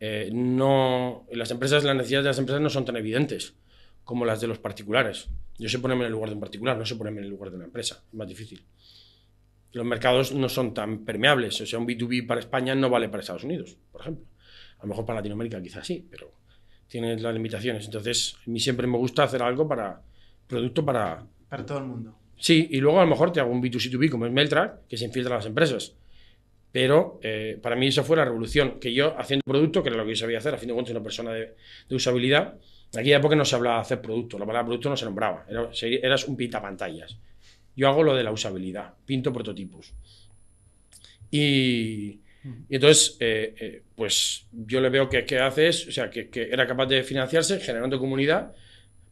eh, 0.00 0.30
no, 0.32 1.26
las 1.32 1.50
empresas, 1.50 1.84
las 1.84 1.94
necesidades 1.94 2.24
de 2.24 2.30
las 2.30 2.38
empresas 2.38 2.62
no 2.62 2.70
son 2.70 2.86
tan 2.86 2.96
evidentes 2.96 3.56
como 4.04 4.24
las 4.24 4.40
de 4.40 4.46
los 4.46 4.58
particulares. 4.58 5.28
Yo 5.58 5.68
sé 5.68 5.80
ponerme 5.80 6.04
en 6.04 6.06
el 6.06 6.12
lugar 6.12 6.30
de 6.30 6.34
un 6.36 6.40
particular, 6.40 6.78
no 6.78 6.86
sé 6.86 6.96
ponerme 6.96 7.18
en 7.18 7.24
el 7.24 7.30
lugar 7.30 7.50
de 7.50 7.56
una 7.56 7.66
empresa. 7.66 8.02
Es 8.08 8.14
más 8.14 8.26
difícil. 8.26 8.64
Los 9.72 9.86
mercados 9.86 10.32
no 10.32 10.48
son 10.48 10.74
tan 10.74 11.04
permeables. 11.04 11.60
O 11.60 11.66
sea, 11.66 11.78
un 11.78 11.86
B2B 11.86 12.26
para 12.26 12.40
España 12.40 12.74
no 12.74 12.90
vale 12.90 13.08
para 13.08 13.20
Estados 13.20 13.44
Unidos, 13.44 13.76
por 13.92 14.00
ejemplo. 14.00 14.26
A 14.78 14.82
lo 14.82 14.88
mejor 14.88 15.04
para 15.06 15.18
Latinoamérica 15.18 15.62
quizás 15.62 15.86
sí, 15.86 16.06
pero 16.10 16.32
tiene 16.88 17.18
las 17.18 17.32
limitaciones. 17.32 17.84
Entonces, 17.84 18.36
a 18.46 18.50
mí 18.50 18.58
siempre 18.58 18.86
me 18.86 18.98
gusta 18.98 19.22
hacer 19.22 19.42
algo 19.42 19.68
para 19.68 20.02
producto 20.46 20.84
para, 20.84 21.24
Para 21.48 21.64
todo 21.64 21.78
el 21.78 21.84
mundo. 21.84 22.16
Sí, 22.36 22.68
y 22.70 22.80
luego 22.80 22.98
a 22.98 23.04
lo 23.04 23.10
mejor 23.10 23.32
te 23.32 23.38
hago 23.38 23.52
un 23.52 23.62
B2C2B 23.62 24.10
como 24.10 24.26
es 24.26 24.32
Mailtrack, 24.32 24.86
que 24.88 24.96
se 24.96 25.04
infiltra 25.04 25.34
a 25.34 25.38
las 25.38 25.46
empresas. 25.46 25.94
Pero 26.72 27.20
eh, 27.22 27.58
para 27.62 27.76
mí 27.76 27.88
eso 27.88 28.02
fue 28.02 28.16
la 28.16 28.24
revolución, 28.24 28.80
que 28.80 28.92
yo 28.94 29.18
haciendo 29.18 29.42
producto, 29.44 29.82
que 29.82 29.90
era 29.90 29.98
lo 29.98 30.04
que 30.04 30.10
yo 30.10 30.16
sabía 30.16 30.38
hacer, 30.38 30.54
a 30.54 30.58
fin 30.58 30.68
de 30.68 30.74
cuentas 30.74 30.92
una 30.92 31.02
persona 31.02 31.32
de, 31.32 31.54
de 31.88 31.94
usabilidad, 31.94 32.54
en 32.92 33.00
aquella 33.00 33.18
época 33.18 33.36
no 33.36 33.44
se 33.44 33.56
hablaba 33.56 33.76
de 33.76 33.82
hacer 33.82 34.00
producto, 34.00 34.38
la 34.38 34.46
palabra 34.46 34.66
producto 34.66 34.88
no 34.88 34.96
se 34.96 35.04
nombraba, 35.04 35.44
era, 35.48 35.70
eras 36.02 36.26
un 36.26 36.36
pintapantallas. 36.36 37.16
Yo 37.76 37.88
hago 37.88 38.02
lo 38.02 38.14
de 38.14 38.24
la 38.24 38.32
usabilidad, 38.32 38.94
pinto 39.04 39.32
prototipos. 39.32 39.94
Y, 41.30 42.20
y 42.68 42.74
entonces, 42.74 43.16
eh, 43.20 43.54
eh, 43.58 43.82
pues 43.94 44.46
yo 44.52 44.80
le 44.80 44.88
veo 44.88 45.08
que, 45.08 45.24
que 45.24 45.38
haces, 45.38 45.88
o 45.88 45.92
sea, 45.92 46.10
que, 46.10 46.28
que 46.28 46.48
era 46.50 46.66
capaz 46.66 46.86
de 46.86 47.02
financiarse 47.02 47.60
generando 47.60 47.98
comunidad, 47.98 48.52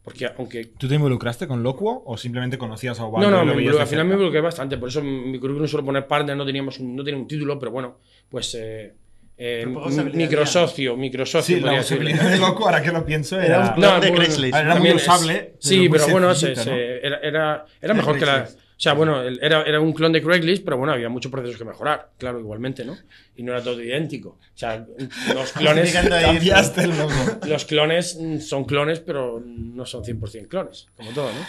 porque 0.03 0.27
aunque 0.37 0.65
¿Tú 0.77 0.87
te 0.87 0.95
involucraste 0.95 1.47
con 1.47 1.61
Locuo 1.61 2.03
o 2.05 2.17
simplemente 2.17 2.57
conocías 2.57 2.99
a 2.99 3.05
Ubaldo? 3.05 3.29
no, 3.29 3.45
no, 3.45 3.53
me 3.53 3.67
al 3.67 3.87
final 3.87 4.05
me 4.05 4.13
involucré 4.13 4.41
bastante. 4.41 4.77
Por 4.77 4.89
eso 4.89 5.01
mi 5.03 5.37
currículum 5.39 5.67
suelo 5.67 5.85
poner 5.85 6.07
partner, 6.07 6.35
no, 6.35 6.45
teníamos 6.45 6.79
un, 6.79 6.95
no 6.95 7.03
tenía 7.03 7.19
un 7.19 7.27
título, 7.27 7.59
pero 7.59 7.71
bueno, 7.71 7.99
pues 8.29 8.55
eh, 8.55 8.93
eh, 9.41 9.65
microsocio, 10.13 10.95
microsocio. 10.97 11.55
Sí, 11.57 11.61
la 11.63 11.79
usabilidad 11.79 12.29
de 12.29 12.37
Locuo, 12.37 12.65
ahora 12.65 12.81
que 12.83 12.91
lo 12.91 13.05
pienso, 13.05 13.39
Era 13.39 13.45
era... 13.45 13.59
un 13.75 13.81
No, 13.81 13.87
clon 13.87 14.01
de 14.01 14.07
bueno, 14.09 14.15
Craigslist. 14.23 14.55
era 14.57 14.75
muy 14.75 14.89
es- 14.89 14.95
usable, 14.95 15.53
sí, 15.59 15.87
pero 15.89 16.07
bueno, 16.09 16.35
se- 16.35 16.55
sencillito, 16.55 16.63
se- 16.63 16.69
¿no? 17.09 17.15
era, 17.23 17.65
era, 17.81 17.93
mejor 17.93 18.19
que 18.19 18.25
la. 18.25 18.47
O 18.51 18.81
sea, 18.81 18.93
bueno, 18.93 19.21
era, 19.21 19.63
era 19.63 19.81
un 19.81 19.91
clon 19.91 20.13
de 20.13 20.21
Craigslist, 20.21 20.63
pero 20.63 20.77
bueno, 20.77 20.93
había 20.93 21.09
muchos 21.09 21.29
procesos 21.29 21.57
que 21.57 21.65
mejorar, 21.65 22.11
claro, 22.17 22.39
igualmente, 22.39 22.85
¿no? 22.85 22.97
Y 23.35 23.43
no 23.43 23.51
era 23.51 23.61
todo 23.61 23.81
idéntico. 23.81 24.29
O 24.39 24.57
sea, 24.57 24.85
los 25.33 25.51
clones, 25.51 25.83
Justificando 25.93 26.15
ahí- 26.15 26.23
Cambiaste 26.37 26.83
el 26.83 26.89
logo. 26.97 27.11
los 27.45 27.65
clones 27.65 28.17
mm, 28.17 28.39
son 28.39 28.63
clones, 28.63 29.01
pero 29.01 29.43
no 29.45 29.85
son 29.85 30.03
100% 30.05 30.47
clones, 30.47 30.87
como 30.95 31.11
todo, 31.11 31.25
¿no? 31.27 31.39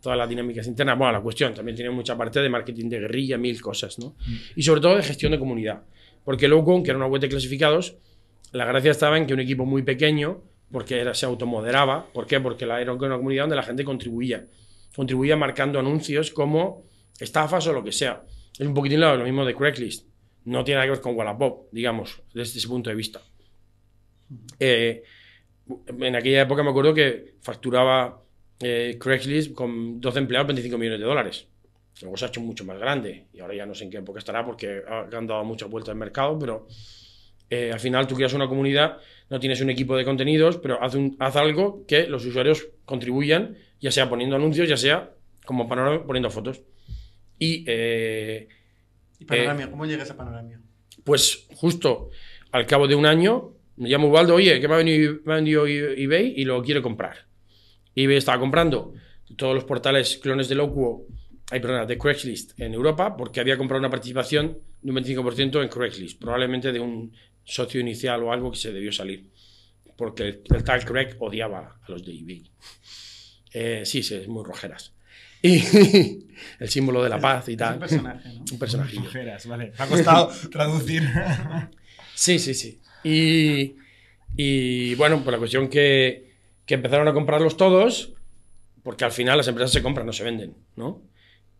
Todas 0.00 0.16
las 0.16 0.28
dinámicas 0.28 0.64
internas. 0.68 0.96
Bueno, 0.96 1.12
la 1.12 1.20
cuestión 1.20 1.52
también 1.54 1.74
tiene 1.74 1.90
mucha 1.90 2.16
parte 2.16 2.40
de 2.40 2.48
marketing 2.48 2.88
de 2.88 3.00
guerrilla, 3.00 3.36
mil 3.36 3.60
cosas, 3.60 3.98
¿no? 3.98 4.14
Y 4.54 4.62
sobre 4.62 4.80
todo 4.80 4.96
de 4.96 5.02
gestión 5.02 5.32
de 5.32 5.40
comunidad. 5.40 5.82
Porque 6.24 6.48
Lowcon, 6.48 6.82
que 6.82 6.90
era 6.90 6.98
una 6.98 7.06
web 7.06 7.20
de 7.20 7.28
clasificados, 7.28 7.96
la 8.52 8.64
gracia 8.64 8.90
estaba 8.90 9.16
en 9.16 9.26
que 9.26 9.34
un 9.34 9.40
equipo 9.40 9.64
muy 9.64 9.82
pequeño, 9.82 10.42
porque 10.70 11.00
era, 11.00 11.14
se 11.14 11.26
automoderaba, 11.26 12.06
¿por 12.12 12.26
qué? 12.26 12.40
Porque 12.40 12.64
era 12.64 12.92
una 12.92 13.16
comunidad 13.16 13.44
donde 13.44 13.56
la 13.56 13.62
gente 13.62 13.84
contribuía. 13.84 14.46
Contribuía 14.94 15.36
marcando 15.36 15.78
anuncios 15.78 16.30
como 16.30 16.84
estafas 17.18 17.66
o 17.66 17.72
lo 17.72 17.84
que 17.84 17.92
sea. 17.92 18.24
Es 18.58 18.66
un 18.66 18.74
poquitín 18.74 19.00
lo 19.00 19.24
mismo 19.24 19.44
de 19.44 19.54
Craigslist. 19.54 20.06
No 20.44 20.64
tiene 20.64 20.76
nada 20.76 20.86
que 20.86 20.92
ver 20.92 21.00
con 21.00 21.16
Wallapop, 21.16 21.68
digamos, 21.72 22.22
desde 22.34 22.58
ese 22.58 22.68
punto 22.68 22.90
de 22.90 22.96
vista. 22.96 23.20
Eh, 24.58 25.02
en 25.86 26.16
aquella 26.16 26.42
época 26.42 26.62
me 26.62 26.70
acuerdo 26.70 26.94
que 26.94 27.34
facturaba 27.40 28.22
eh, 28.60 28.96
Craigslist 29.00 29.52
con 29.54 30.00
12 30.00 30.18
empleados 30.18 30.48
25 30.48 30.78
millones 30.78 31.00
de 31.00 31.06
dólares. 31.06 31.46
Luego 32.02 32.16
se 32.16 32.24
ha 32.24 32.28
hecho 32.28 32.40
mucho 32.40 32.64
más 32.64 32.78
grande 32.78 33.26
y 33.32 33.40
ahora 33.40 33.54
ya 33.54 33.66
no 33.66 33.74
sé 33.74 33.84
en 33.84 33.90
qué 33.90 33.98
época 33.98 34.18
estará 34.18 34.44
porque 34.44 34.82
ha- 34.88 35.08
han 35.16 35.26
dado 35.26 35.44
muchas 35.44 35.68
vueltas 35.68 35.90
al 35.92 35.96
mercado, 35.98 36.38
pero 36.38 36.66
eh, 37.50 37.70
al 37.72 37.80
final 37.80 38.06
tú 38.06 38.14
creas 38.14 38.32
una 38.32 38.48
comunidad, 38.48 38.98
no 39.28 39.38
tienes 39.40 39.60
un 39.60 39.70
equipo 39.70 39.96
de 39.96 40.04
contenidos, 40.04 40.56
pero 40.58 40.82
haz, 40.82 40.94
un- 40.94 41.16
haz 41.18 41.36
algo 41.36 41.84
que 41.86 42.06
los 42.06 42.24
usuarios 42.24 42.68
contribuyan, 42.84 43.56
ya 43.80 43.90
sea 43.90 44.08
poniendo 44.08 44.36
anuncios, 44.36 44.68
ya 44.68 44.76
sea 44.76 45.10
como 45.44 45.68
panorama 45.68 46.06
poniendo 46.06 46.30
fotos. 46.30 46.62
Y 47.38 47.64
eh, 47.66 48.48
¿Y 49.18 49.24
Panoramia? 49.24 49.70
¿Cómo 49.70 49.84
llegas 49.86 50.10
a 50.10 50.16
Panoramia? 50.16 50.60
pues 51.04 51.46
justo 51.56 52.10
al 52.52 52.66
cabo 52.66 52.86
de 52.86 52.94
un 52.94 53.06
año 53.06 53.54
me 53.76 53.88
llama 53.88 54.04
Ubaldo, 54.06 54.34
oye, 54.34 54.60
que 54.60 54.68
me 54.68 54.74
ha 54.74 54.78
venido, 54.78 55.16
me 55.24 55.32
ha 55.32 55.36
vendido 55.36 55.66
e- 55.66 56.00
eBay 56.02 56.34
y 56.36 56.44
lo 56.44 56.62
quiere 56.62 56.82
comprar. 56.82 57.26
eBay 57.96 58.16
estaba 58.18 58.38
comprando 58.38 58.92
todos 59.36 59.54
los 59.54 59.64
portales 59.64 60.18
clones 60.18 60.48
de 60.48 60.54
Locuo, 60.56 61.06
ay, 61.50 61.60
perdona, 61.60 61.86
de 61.86 61.98
Craigslist 61.98 62.58
en 62.60 62.74
Europa 62.74 63.16
porque 63.16 63.40
había 63.40 63.56
comprado 63.58 63.78
una 63.80 63.90
participación 63.90 64.58
de 64.82 64.90
un 64.90 64.96
25% 64.96 65.62
en 65.62 65.68
Craigslist, 65.68 66.20
probablemente 66.20 66.72
de 66.72 66.80
un 66.80 67.12
socio 67.44 67.80
inicial 67.80 68.22
o 68.22 68.32
algo 68.32 68.50
que 68.50 68.58
se 68.58 68.72
debió 68.72 68.92
salir. 68.92 69.28
Porque 69.96 70.22
el, 70.28 70.42
el 70.54 70.64
tal 70.64 70.84
Craig 70.84 71.16
odiaba 71.18 71.78
a 71.82 71.90
los 71.90 72.04
de 72.04 72.12
eBay. 72.12 72.50
Eh, 73.52 73.82
sí, 73.84 74.02
sí, 74.02 74.14
es 74.14 74.28
muy 74.28 74.44
rojeras. 74.44 74.94
Y 75.42 75.58
el 76.58 76.68
símbolo 76.68 77.02
de 77.02 77.08
la 77.08 77.18
paz 77.18 77.48
y 77.48 77.52
Es 77.52 77.58
tal. 77.58 77.74
un 77.74 77.80
personaje, 77.80 78.28
¿no? 78.34 78.44
Un 78.52 78.58
personajillo. 78.58 79.08
Ojeras, 79.08 79.46
vale. 79.46 79.72
Me 79.78 79.84
ha 79.84 79.86
costado 79.86 80.30
traducir. 80.50 81.02
Sí, 82.14 82.38
sí, 82.38 82.52
sí. 82.52 82.78
Y, 83.04 83.74
y, 84.36 84.94
bueno, 84.96 85.16
pues 85.24 85.32
la 85.32 85.38
cuestión 85.38 85.68
que, 85.68 86.34
que 86.66 86.74
empezaron 86.74 87.08
a 87.08 87.14
comprarlos 87.14 87.56
todos, 87.56 88.12
porque 88.82 89.06
al 89.06 89.12
final 89.12 89.38
las 89.38 89.48
empresas 89.48 89.72
se 89.72 89.82
compran, 89.82 90.06
no 90.06 90.12
se 90.12 90.24
venden, 90.24 90.54
¿no? 90.76 91.02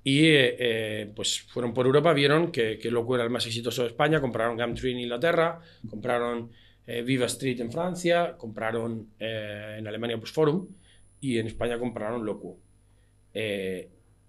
Y 0.03 0.21
eh, 0.25 1.13
pues 1.15 1.43
fueron 1.43 1.75
por 1.75 1.87
Europa, 1.87 2.13
vieron 2.13 2.51
que, 2.51 2.79
que 2.79 2.91
Loco 2.91 3.15
era 3.15 3.25
el 3.25 3.31
más 3.31 3.47
exitoso 3.47 3.83
de 3.83 3.89
España, 3.89 4.21
compraron 4.21 4.57
Gumtree 4.57 4.93
en 4.93 5.01
Inglaterra, 5.01 5.61
compraron 5.89 6.51
eh, 6.87 7.03
Viva 7.03 7.27
Street 7.27 7.61
en 7.61 7.71
Francia, 7.71 8.35
compraron 8.39 9.11
eh, 9.19 9.77
en 9.79 9.87
Alemania 9.87 10.19
pues 10.19 10.33
Forum 10.33 10.67
y 11.21 11.39
en 11.39 11.49
España 11.49 11.79
compraron 11.79 12.25
Loco. 12.25 12.59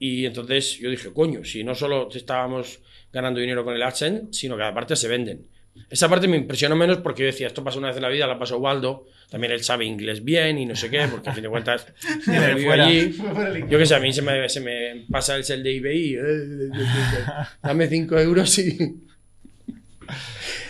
Y 0.03 0.25
entonces 0.25 0.79
yo 0.79 0.89
dije, 0.89 1.13
coño, 1.13 1.43
si 1.45 1.63
no 1.63 1.75
solo 1.75 2.09
estábamos 2.11 2.81
ganando 3.13 3.39
dinero 3.39 3.63
con 3.63 3.75
el 3.75 3.83
AdSense, 3.83 4.27
sino 4.31 4.57
que 4.57 4.63
aparte 4.63 4.95
se 4.95 5.07
venden. 5.07 5.47
Esa 5.89 6.07
parte 6.09 6.27
me 6.27 6.37
impresionó 6.37 6.75
menos 6.75 6.97
porque 6.97 7.21
yo 7.23 7.25
decía, 7.27 7.47
esto 7.47 7.63
pasa 7.63 7.77
una 7.79 7.87
vez 7.87 7.97
en 7.97 8.01
la 8.03 8.09
vida, 8.09 8.27
la 8.27 8.37
pasa 8.39 8.55
Ubaldo, 8.55 9.07
también 9.29 9.51
él 9.53 9.63
sabe 9.63 9.85
inglés 9.85 10.23
bien 10.23 10.57
y 10.57 10.65
no 10.65 10.75
sé 10.75 10.89
qué, 10.89 11.05
porque 11.09 11.29
a 11.29 11.33
fin 11.33 11.43
de 11.43 11.49
cuentas 11.49 11.85
vive 12.27 12.63
fuera. 12.65 12.85
allí. 12.85 13.15
Yo 13.69 13.77
que 13.77 13.85
sé, 13.85 13.95
a 13.95 13.99
mí 13.99 14.11
se 14.13 14.21
me, 14.21 14.47
se 14.49 14.59
me 14.61 15.05
pasa 15.09 15.35
el 15.35 15.43
sell 15.43 15.63
de 15.63 15.71
y, 15.73 16.15
eh, 16.15 16.19
eh, 16.19 16.69
eh, 16.73 17.23
dame 17.61 17.87
5 17.87 18.19
euros 18.19 18.57
y... 18.59 18.69
Eh, 18.79 18.93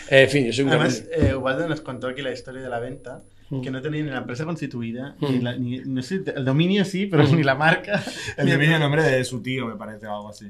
en 0.24 0.30
fin, 0.30 0.46
yo 0.48 0.54
soy 0.54 0.64
un 0.66 0.70
Además, 0.72 1.06
gran- 1.10 1.28
eh, 1.32 1.36
Ubaldo 1.36 1.68
nos 1.68 1.82
contó 1.82 2.08
aquí 2.08 2.22
la 2.22 2.32
historia 2.32 2.62
de 2.62 2.70
la 2.70 2.80
venta, 2.80 3.22
Mm. 3.50 3.62
que 3.62 3.70
no 3.70 3.82
tenía 3.82 4.02
ni 4.02 4.10
la 4.10 4.20
empresa 4.20 4.46
constituida, 4.46 5.16
Mm. 5.20 5.26
ni, 5.32 5.40
la- 5.42 5.56
ni- 5.58 5.80
no 5.80 6.02
sé, 6.02 6.22
el 6.36 6.46
dominio 6.46 6.86
sí, 6.86 7.06
pero 7.08 7.24
ni 7.28 7.44
la 7.44 7.54
marca. 7.56 8.02
El 8.38 8.46
Ni 8.46 8.52
dominio 8.54 8.76
el 8.76 8.82
nombre 8.82 9.04
de 9.04 9.24
su 9.26 9.42
tío, 9.42 9.66
me 9.68 9.76
parece, 9.76 10.08
o 10.08 10.16
algo 10.16 10.30
así. 10.30 10.46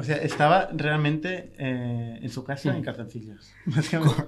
O 0.00 0.02
sea, 0.02 0.16
estaba 0.16 0.70
realmente 0.72 1.52
eh, 1.58 2.18
en 2.22 2.30
su 2.30 2.42
casa 2.42 2.74
en 2.74 2.82
calzoncillos. 2.82 3.52
Básicamente. 3.66 4.24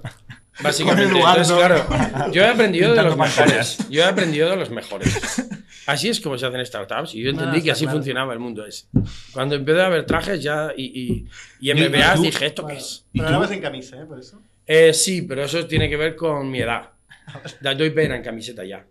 Básicamente, 0.61 1.17
Eduardo. 1.17 1.41
entonces, 1.41 1.87
claro, 1.87 2.31
yo 2.31 2.43
he 2.43 2.47
aprendido 2.47 2.93
de 2.93 3.01
los 3.01 3.17
mejores. 3.17 3.89
Yo 3.89 4.03
he 4.03 4.05
aprendido 4.05 4.51
de 4.51 4.55
los 4.55 4.69
mejores. 4.69 5.49
Así 5.87 6.09
es 6.09 6.21
como 6.21 6.37
se 6.37 6.45
hacen 6.45 6.63
startups. 6.63 7.15
Y 7.15 7.23
yo 7.23 7.31
entendí 7.31 7.63
que 7.63 7.71
así 7.71 7.85
claro. 7.85 7.97
funcionaba 7.97 8.33
el 8.33 8.39
mundo 8.39 8.63
ese. 8.65 8.85
Cuando 9.33 9.55
empecé 9.55 9.81
a 9.81 9.89
ver 9.89 10.05
trajes 10.05 10.41
ya 10.43 10.71
y, 10.77 10.83
y, 10.85 11.27
y 11.59 11.71
¿Y 11.71 11.89
MBAs, 11.89 12.21
dije, 12.21 12.45
¿esto 12.45 12.65
qué 12.67 12.75
es? 12.75 13.05
¿Y 13.11 13.19
pero 13.19 13.51
en 13.51 13.59
camisa, 13.61 13.99
¿eh? 13.99 14.05
Por 14.05 14.19
eso. 14.19 14.39
Eh, 14.67 14.93
sí, 14.93 15.23
pero 15.23 15.43
eso 15.43 15.65
tiene 15.65 15.89
que 15.89 15.97
ver 15.97 16.15
con 16.15 16.49
mi 16.51 16.59
edad. 16.59 16.91
Da- 17.61 17.73
Doy 17.73 17.89
pena 17.89 18.15
en 18.15 18.23
camiseta 18.23 18.63
ya. 18.63 18.85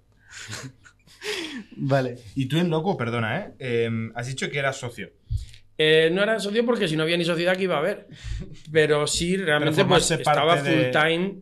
Vale. 1.76 2.18
Y 2.34 2.46
tú 2.46 2.58
en 2.58 2.68
Loco, 2.68 2.96
perdona, 2.96 3.38
¿eh? 3.38 3.52
Eh, 3.58 4.10
Has 4.14 4.26
dicho 4.26 4.50
que 4.50 4.58
eras 4.58 4.76
socio. 4.76 5.10
Eh, 5.78 6.10
no 6.12 6.22
era 6.22 6.38
socio 6.38 6.64
porque 6.66 6.86
si 6.86 6.96
no 6.96 7.02
había 7.02 7.16
ni 7.16 7.24
sociedad 7.24 7.56
que 7.56 7.64
iba 7.64 7.76
a 7.76 7.78
haber. 7.78 8.06
Pero 8.70 9.06
sí, 9.06 9.36
realmente 9.36 9.76
Pero 9.78 9.88
pues 9.88 10.10
estaba 10.10 10.56
full 10.58 10.68
de- 10.68 10.90
time. 10.90 11.34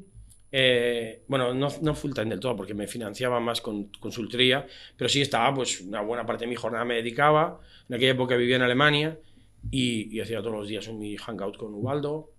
eh, 0.53 1.23
bueno, 1.29 1.53
no, 1.55 1.69
no 1.83 1.95
full 1.95 2.13
time 2.13 2.31
del 2.31 2.41
todo 2.41 2.57
porque 2.57 2.75
me 2.75 2.87
financiaba 2.87 3.39
más 3.41 3.61
con 3.61 3.85
consultoría, 4.01 4.67
pero 4.97 5.09
sí 5.09 5.21
estaba, 5.21 5.55
pues 5.55 5.81
una 5.81 6.01
buena 6.01 6.25
parte 6.27 6.45
de 6.45 6.49
mi 6.49 6.57
jornada 6.57 6.85
me 6.85 6.95
dedicaba. 6.97 7.61
En 7.89 7.97
aquella 7.97 8.13
época 8.13 8.37
vivía 8.37 8.57
en 8.57 8.63
Alemania 8.63 9.19
y, 9.71 10.15
y 10.17 10.21
hacía 10.21 10.39
todos 10.41 10.53
los 10.57 10.69
días 10.69 10.87
un 10.89 10.99
mi 10.99 11.17
hangout 11.17 11.57
con 11.57 11.75
Ubaldo 11.75 12.31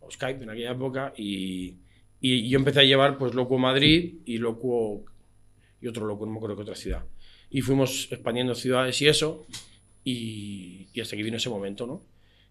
o 0.00 0.10
Skype 0.10 0.42
en 0.44 0.50
aquella 0.50 0.70
época 0.72 1.12
y, 1.16 1.76
y 2.20 2.48
yo 2.48 2.58
empecé 2.58 2.80
a 2.80 2.84
llevar 2.84 3.18
pues 3.18 3.34
Loco 3.34 3.58
Madrid 3.58 4.20
y 4.24 4.38
Loco 4.38 5.04
y 5.82 5.86
otro 5.88 6.06
Loco, 6.06 6.24
no 6.26 6.32
me 6.32 6.36
acuerdo 6.38 6.56
qué 6.56 6.62
otra 6.62 6.74
ciudad. 6.76 7.04
Y 7.50 7.62
fuimos 7.62 8.08
expandiendo 8.12 8.54
ciudades 8.54 9.00
y 9.02 9.08
eso 9.08 9.46
y, 10.04 10.88
y 10.92 11.00
hasta 11.00 11.16
que 11.16 11.22
vino 11.22 11.36
ese 11.36 11.48
momento, 11.50 11.86
¿no? 11.86 12.02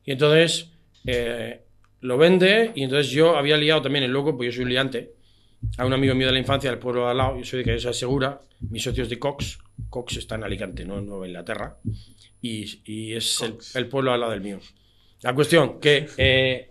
Y 0.06 0.12
entonces 0.12 0.70
eh, 1.06 1.62
lo 2.02 2.18
vende 2.18 2.72
y 2.76 2.84
entonces 2.84 3.12
yo 3.12 3.36
había 3.38 3.58
liado 3.58 3.82
también 3.82 4.04
el 4.06 4.12
loco, 4.12 4.36
pues 4.38 4.48
yo 4.48 4.58
soy 4.58 4.64
un 4.66 4.70
liante, 4.70 5.12
a 5.78 5.86
un 5.86 5.94
amigo 5.94 6.16
mío 6.16 6.28
de 6.28 6.34
la 6.34 6.40
infancia 6.40 6.70
del 6.70 6.80
pueblo 6.80 7.06
de 7.06 7.12
al 7.12 7.18
lado, 7.18 7.38
yo 7.38 7.44
soy 7.44 7.60
de 7.60 7.66
Cabeza 7.66 7.92
Segura, 7.94 8.42
mis 8.70 8.84
socios 8.84 9.10
de 9.10 9.20
Cox, 9.20 9.60
Cox 9.90 10.18
está 10.18 10.36
en 10.36 10.44
Alicante, 10.46 10.86
no 10.86 11.00
en 11.00 11.06
Nueva 11.08 11.28
Inglaterra, 11.28 11.78
y, 12.42 12.82
y 12.86 13.14
es 13.14 13.42
el, 13.76 13.88
pueblo 13.88 14.14
al 14.14 14.20
lado 14.22 14.32
del 14.32 14.42
mío. 14.42 14.60
La 15.22 15.36
cuestión 15.36 15.80
que 15.82 16.08
eh, 16.18 16.70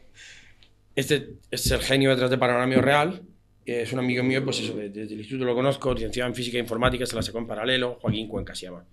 este 0.96 1.34
es 1.50 1.70
el 1.70 1.80
genio 1.80 2.10
detrás 2.10 2.30
de 2.30 2.38
Panoramio 2.38 2.80
Real, 2.80 3.20
es 3.66 3.92
un 3.92 3.98
amigo 3.98 4.22
mío, 4.24 4.42
pues 4.42 4.60
eso, 4.60 4.74
de- 4.74 4.88
desde 4.88 5.12
el 5.12 5.20
instituto 5.20 5.44
lo 5.44 5.54
conozco, 5.54 5.92
licenciado 5.92 6.28
en 6.30 6.34
física 6.34 6.56
e 6.56 6.60
informática, 6.60 7.04
se 7.04 7.14
la 7.14 7.20
sacó 7.22 7.38
en 7.38 7.46
paralelo, 7.46 7.98
Joaquín 8.00 8.26
Cuenca 8.26 8.54
se 8.54 8.64
llama, 8.66 8.86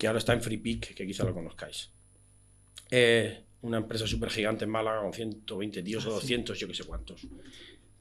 que 0.00 0.06
ahora 0.06 0.18
está 0.18 0.32
en 0.32 0.40
FreePic, 0.40 0.94
que 0.94 1.06
quizá 1.06 1.24
lo 1.24 1.34
conozcáis. 1.34 1.90
Eh, 2.90 3.40
una 3.62 3.76
empresa 3.76 4.06
súper 4.06 4.30
gigante 4.30 4.64
en 4.64 4.70
Málaga 4.70 5.02
con 5.02 5.12
120 5.12 5.82
tíos 5.82 6.06
o 6.06 6.10
200, 6.12 6.58
yo 6.58 6.66
que 6.66 6.72
sé 6.74 6.84
cuántos, 6.84 7.26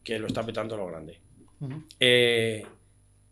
que 0.02 0.18
lo 0.18 0.28
está 0.28 0.46
petando 0.46 0.76
a 0.76 0.78
lo 0.78 0.88
grande. 0.88 1.20
Eh, 2.00 2.66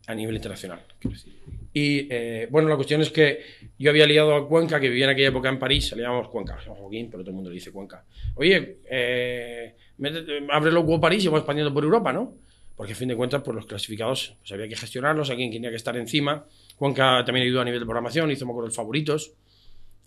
a 0.06 0.14
nivel 0.14 0.36
internacional, 0.36 0.82
quiero 0.98 1.16
decir. 1.16 1.34
Y 1.72 2.06
eh, 2.10 2.46
bueno, 2.50 2.68
la 2.68 2.76
cuestión 2.76 3.00
es 3.00 3.10
que 3.10 3.40
yo 3.78 3.88
había 3.90 4.04
liado 4.06 4.34
a 4.34 4.46
Cuenca, 4.46 4.78
que 4.78 4.88
vivía 4.90 5.04
en 5.04 5.10
aquella 5.12 5.28
época 5.28 5.48
en 5.48 5.58
París, 5.58 5.92
le 5.96 6.02
llamamos 6.02 6.28
Cuenca, 6.28 6.58
Joaquín, 6.66 7.08
pero 7.10 7.22
todo 7.22 7.30
el 7.30 7.36
mundo 7.36 7.48
le 7.50 7.54
dice 7.54 7.72
Cuenca. 7.72 8.04
Oye, 8.34 8.80
eh, 8.90 9.74
métete- 9.98 10.46
abre 10.50 10.70
Hugo 10.74 11.00
París 11.00 11.24
y 11.24 11.28
vamos 11.28 11.40
expandiendo 11.40 11.72
por 11.72 11.84
Europa, 11.84 12.12
¿no? 12.12 12.34
Porque 12.76 12.92
a 12.92 12.96
fin 12.96 13.08
de 13.08 13.16
cuentas, 13.16 13.42
pues 13.42 13.54
los 13.54 13.66
clasificados 13.66 14.36
pues, 14.40 14.52
había 14.52 14.68
que 14.68 14.76
gestionarlos, 14.76 15.30
alguien 15.30 15.50
tenía 15.50 15.70
que 15.70 15.76
estar 15.76 15.96
encima. 15.96 16.46
Cuenca 16.78 17.24
también 17.24 17.46
ayudó 17.46 17.60
a 17.60 17.64
nivel 17.64 17.80
de 17.80 17.86
programación, 17.86 18.30
hizo, 18.30 18.46
me 18.46 18.52
acuerdo, 18.52 18.68
el 18.68 18.74
favoritos. 18.74 19.32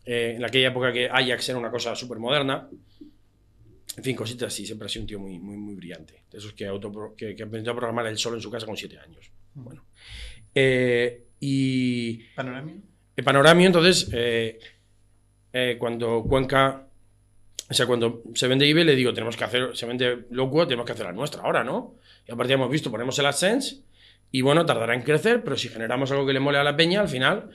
Eh, 0.06 0.36
en 0.38 0.44
aquella 0.46 0.70
época 0.70 0.92
que 0.92 1.10
Ajax 1.10 1.50
era 1.50 1.60
una 1.60 1.70
cosa 1.70 1.96
súper 1.96 2.18
moderna. 2.18 2.70
En 3.98 4.04
fin, 4.04 4.16
cositas 4.16 4.48
así. 4.48 4.66
Siempre 4.66 4.86
ha 4.86 4.90
sido 4.90 5.04
un 5.04 5.08
tío 5.08 5.20
muy, 5.20 5.38
muy, 5.38 5.58
muy 5.58 5.76
brillante. 5.76 6.24
De 6.32 6.38
esos 6.38 6.54
que, 6.54 6.66
auto, 6.66 7.14
que, 7.16 7.36
que 7.36 7.44
aprendió 7.44 7.74
a 7.74 7.76
programar 7.76 8.08
él 8.08 8.18
solo 8.18 8.38
en 8.38 8.42
su 8.42 8.50
casa 8.50 8.66
con 8.66 8.78
siete 8.78 8.98
años. 8.98 9.30
Bueno. 9.54 9.84
Eh, 10.56 11.26
y 11.40 12.24
Panoramio. 12.36 12.76
el 13.16 13.24
panoramio, 13.24 13.68
entonces, 13.68 14.10
eh, 14.14 14.60
eh, 15.52 15.76
cuando 15.80 16.24
Cuenca, 16.24 16.88
o 17.70 17.74
sea, 17.74 17.86
cuando 17.86 18.24
se 18.34 18.48
vende 18.48 18.70
eBay, 18.70 18.84
le 18.84 18.96
digo, 18.96 19.14
tenemos 19.14 19.36
que 19.36 19.44
hacer, 19.44 19.76
se 19.76 19.86
vende 19.86 20.26
Locuo, 20.32 20.66
tenemos 20.66 20.86
que 20.86 20.94
hacer 20.94 21.06
la 21.06 21.14
nuestra 21.14 21.42
ahora, 21.42 21.64
¿no? 21.64 21.96
Y 22.28 22.32
aparte 22.32 22.52
ya 22.52 22.56
hemos 22.56 22.70
visto, 22.70 22.92
ponemos 22.92 23.18
el 23.20 23.26
AdSense 23.26 23.82
y 24.32 24.42
bueno, 24.42 24.66
tardará 24.66 24.96
en 24.96 25.02
crecer, 25.02 25.44
pero 25.44 25.58
si 25.58 25.70
generamos 25.70 26.12
algo 26.12 26.26
que 26.26 26.34
le 26.34 26.40
mole 26.40 26.58
a 26.58 26.64
la 26.64 26.76
peña, 26.76 27.02
al 27.02 27.10
final, 27.10 27.50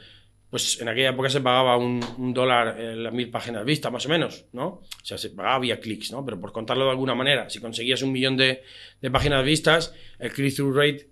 pues 0.50 0.80
en 0.80 0.88
aquella 0.88 1.11
época 1.11 1.28
se 1.28 1.40
pagaba 1.40 1.76
un, 1.76 2.04
un 2.18 2.35
dólar 2.35 2.80
en 2.80 3.02
las 3.02 3.12
mil 3.12 3.30
páginas 3.30 3.64
vistas, 3.64 3.90
más 3.90 4.06
o 4.06 4.09
menos, 4.09 4.45
¿no? 4.52 4.66
O 4.66 4.85
sea, 5.02 5.18
se 5.18 5.30
pagaba 5.30 5.59
vía 5.59 5.80
clics, 5.80 6.12
¿no? 6.12 6.25
Pero 6.25 6.40
por 6.40 6.52
contarlo 6.52 6.85
de 6.85 6.90
alguna 6.90 7.14
manera, 7.14 7.49
si 7.50 7.61
conseguías 7.61 8.02
un 8.02 8.12
millón 8.12 8.37
de, 8.37 8.62
de 9.00 9.11
páginas 9.11 9.45
vistas, 9.45 9.95
el 10.18 10.33
click-through 10.33 10.76
rate 10.76 11.11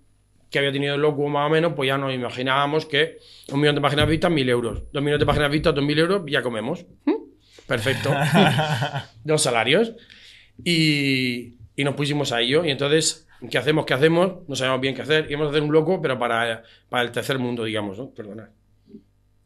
que 0.49 0.59
había 0.59 0.71
tenido 0.71 0.95
el 0.95 1.01
Locuo 1.01 1.27
más 1.27 1.47
o 1.47 1.49
menos, 1.49 1.73
pues 1.75 1.87
ya 1.87 1.97
nos 1.97 2.13
imaginábamos 2.13 2.85
que 2.85 3.17
un 3.51 3.59
millón 3.59 3.75
de 3.75 3.81
páginas 3.81 4.07
vistas, 4.07 4.31
mil 4.31 4.47
euros. 4.47 4.83
Dos 4.93 5.03
millones 5.03 5.19
de 5.19 5.25
páginas 5.25 5.51
vistas, 5.51 5.75
dos 5.75 5.83
mil 5.83 5.99
euros, 5.99 6.23
ya 6.27 6.41
comemos. 6.41 6.85
¿Mm? 7.05 7.13
Perfecto. 7.67 8.13
Dos 9.23 9.41
salarios. 9.41 9.93
Y, 10.63 11.55
y 11.75 11.83
nos 11.83 11.95
pusimos 11.95 12.31
a 12.31 12.41
ello. 12.41 12.63
Y 12.63 12.69
entonces, 12.69 13.24
¿qué 13.49 13.57
hacemos? 13.57 13.85
¿Qué 13.85 13.93
hacemos? 13.93 14.47
No 14.47 14.55
sabemos 14.55 14.81
bien 14.81 14.95
qué 14.95 15.01
hacer. 15.01 15.29
Íbamos 15.29 15.47
a 15.47 15.51
hacer 15.51 15.63
un 15.63 15.71
loco, 15.71 16.01
pero 16.01 16.17
para, 16.17 16.63
para 16.89 17.03
el 17.03 17.11
tercer 17.11 17.39
mundo, 17.39 17.63
digamos, 17.63 17.97
¿no? 17.97 18.09
Perdonad. 18.09 18.49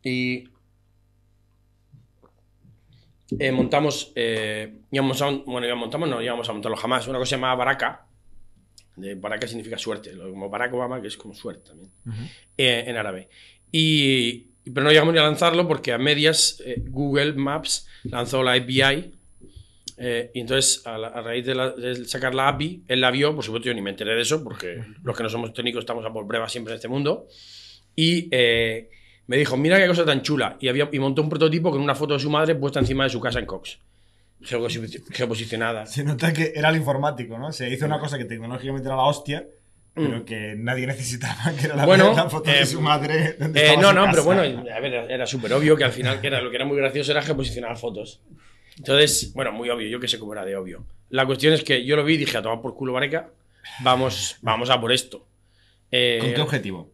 Y 0.03 0.49
eh, 3.37 3.51
montamos, 3.51 4.11
eh, 4.15 4.79
íbamos 4.91 5.21
a, 5.21 5.29
bueno, 5.29 5.67
íbamos, 5.67 5.81
montamos, 5.81 6.09
no 6.09 6.21
íbamos 6.21 6.49
a 6.49 6.53
montarlo 6.53 6.77
jamás, 6.77 7.07
una 7.07 7.19
cosa 7.19 7.35
llamada 7.35 7.55
Baraka. 7.55 8.05
De 8.95 9.15
Baraka 9.15 9.47
significa 9.47 9.77
suerte, 9.77 10.17
como 10.17 10.49
Barack 10.49 10.73
Obama, 10.73 11.01
que 11.01 11.07
es 11.07 11.15
como 11.15 11.33
suerte 11.33 11.69
también, 11.69 11.91
eh, 12.57 12.83
en 12.87 12.97
árabe. 12.97 13.29
Y, 13.71 14.49
pero 14.73 14.83
no 14.83 14.89
llegamos 14.89 15.13
ni 15.13 15.19
a 15.19 15.23
lanzarlo 15.23 15.67
porque 15.67 15.93
a 15.93 15.97
medias 15.97 16.61
eh, 16.65 16.83
Google 16.87 17.33
Maps 17.33 17.87
lanzó 18.03 18.43
la 18.43 18.53
API. 18.53 19.13
Eh, 19.99 20.31
y 20.33 20.39
entonces, 20.41 20.81
a, 20.85 20.97
la- 20.97 21.07
a 21.09 21.21
raíz 21.21 21.45
de, 21.45 21.55
la- 21.55 21.71
de 21.71 22.05
sacar 22.05 22.33
la 22.33 22.47
API, 22.47 22.83
él 22.87 23.01
la 23.01 23.11
vio, 23.11 23.35
por 23.35 23.43
supuesto 23.43 23.67
yo 23.67 23.73
ni 23.73 23.81
me 23.81 23.89
enteré 23.89 24.15
de 24.15 24.21
eso, 24.21 24.43
porque 24.43 24.81
los 25.03 25.15
que 25.17 25.23
no 25.23 25.29
somos 25.29 25.53
técnicos 25.53 25.81
estamos 25.81 26.05
a 26.05 26.11
por 26.13 26.25
prueba 26.27 26.47
siempre 26.49 26.73
en 26.73 26.75
este 26.75 26.87
mundo. 26.87 27.27
Y 27.95 28.29
eh, 28.31 28.89
me 29.27 29.37
dijo, 29.37 29.57
mira 29.57 29.77
qué 29.77 29.87
cosa 29.87 30.05
tan 30.05 30.21
chula. 30.21 30.57
Y, 30.61 30.69
había, 30.69 30.87
y 30.91 30.99
montó 30.99 31.21
un 31.21 31.29
prototipo 31.29 31.69
con 31.71 31.81
una 31.81 31.95
foto 31.95 32.13
de 32.13 32.19
su 32.19 32.29
madre 32.29 32.55
puesta 32.55 32.79
encima 32.79 33.03
de 33.03 33.09
su 33.09 33.19
casa 33.19 33.39
en 33.39 33.45
Cox. 33.45 33.77
Geoposi- 34.41 35.03
Geoposicionada. 35.11 35.85
Se 35.85 36.03
nota 36.03 36.31
que 36.31 36.53
era 36.55 36.69
el 36.69 36.77
informático, 36.77 37.37
¿no? 37.37 37.51
Se 37.51 37.69
hizo 37.69 37.85
una 37.85 37.99
cosa 37.99 38.17
que 38.17 38.23
tecnológicamente 38.25 38.87
era 38.87 38.95
la 38.95 39.03
hostia, 39.03 39.45
pero 39.93 40.23
que 40.23 40.53
nadie 40.57 40.87
necesitaba, 40.87 41.51
que 41.59 41.65
era 41.65 41.75
la, 41.75 41.83
Mm. 41.83 41.87
Bueno, 41.87 42.13
la 42.15 42.29
foto 42.29 42.49
eh, 42.49 42.59
de 42.59 42.65
su 42.65 42.79
madre. 42.79 43.35
donde 43.37 43.59
Eh, 43.73 43.75
no, 43.75 43.89
su 43.89 43.95
no, 43.95 44.01
casa. 44.05 44.11
pero 44.11 44.23
bueno, 44.23 44.63
a 44.73 44.79
ver, 44.79 44.93
era 45.11 45.27
súper 45.27 45.51
obvio 45.51 45.75
que 45.75 45.83
al 45.83 45.91
final 45.91 46.21
que 46.21 46.27
era, 46.27 46.39
lo 46.41 46.49
que 46.49 46.55
era 46.55 46.63
muy 46.63 46.77
gracioso 46.77 47.11
era 47.11 47.21
geoposicionar 47.21 47.75
fotos. 47.77 48.21
Entonces, 48.79 49.31
bueno, 49.33 49.51
muy 49.51 49.69
obvio, 49.69 49.87
yo 49.87 49.99
que 49.99 50.07
sé 50.07 50.17
cómo 50.17 50.33
era 50.33 50.43
de 50.45 50.55
obvio. 50.55 50.83
La 51.11 51.25
cuestión 51.25 51.53
es 51.53 51.63
que 51.63 51.85
yo 51.85 51.95
lo 51.95 52.03
vi 52.03 52.15
y 52.15 52.17
dije, 52.17 52.37
a 52.37 52.41
tomar 52.41 52.61
por 52.61 52.73
culo, 52.75 52.93
Vareca, 52.93 53.29
vamos, 53.83 54.37
vamos 54.41 54.69
a 54.69 54.79
por 54.81 54.91
esto. 54.91 55.25
Eh, 55.91 56.19
¿Con 56.21 56.33
qué 56.33 56.41
objetivo? 56.41 56.89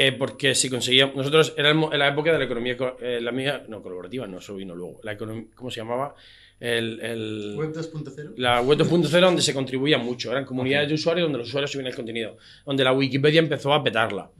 eh, 0.00 0.12
porque 0.12 0.54
si 0.54 0.70
conseguíamos. 0.70 1.16
Nosotros 1.16 1.54
era 1.56 1.70
en 1.70 1.98
la 1.98 2.08
época 2.08 2.30
de 2.32 2.38
la 2.38 2.44
economía. 2.44 2.76
co- 2.76 2.96
eh, 3.00 3.20
la 3.20 3.32
mía. 3.32 3.64
No, 3.68 3.82
colaborativa, 3.82 4.26
no, 4.28 4.38
eso 4.38 4.54
vino 4.54 4.74
luego. 4.76 5.00
La 5.02 5.18
econom- 5.18 5.46
¿Cómo 5.56 5.70
se 5.72 5.80
llamaba? 5.80 6.14
El, 6.60 7.00
el- 7.00 7.54
Web 7.56 7.72
2.0. 7.72 8.34
la 8.36 8.60
web 8.60 8.78
2.0 8.78 9.20
donde 9.20 9.42
se 9.42 9.52
contribuía 9.54 9.98
mucho. 9.98 10.30
Eran 10.30 10.44
comunidades 10.44 10.88
de 10.88 10.94
usuarios 10.94 11.24
donde 11.24 11.38
los 11.38 11.48
usuarios 11.48 11.72
subían 11.72 11.88
el 11.88 11.96
contenido. 11.96 12.36
Donde 12.64 12.84
la 12.84 12.92
Wikipedia 12.92 13.40
empezó 13.40 13.72
a 13.74 13.82
petarla. 13.82 14.30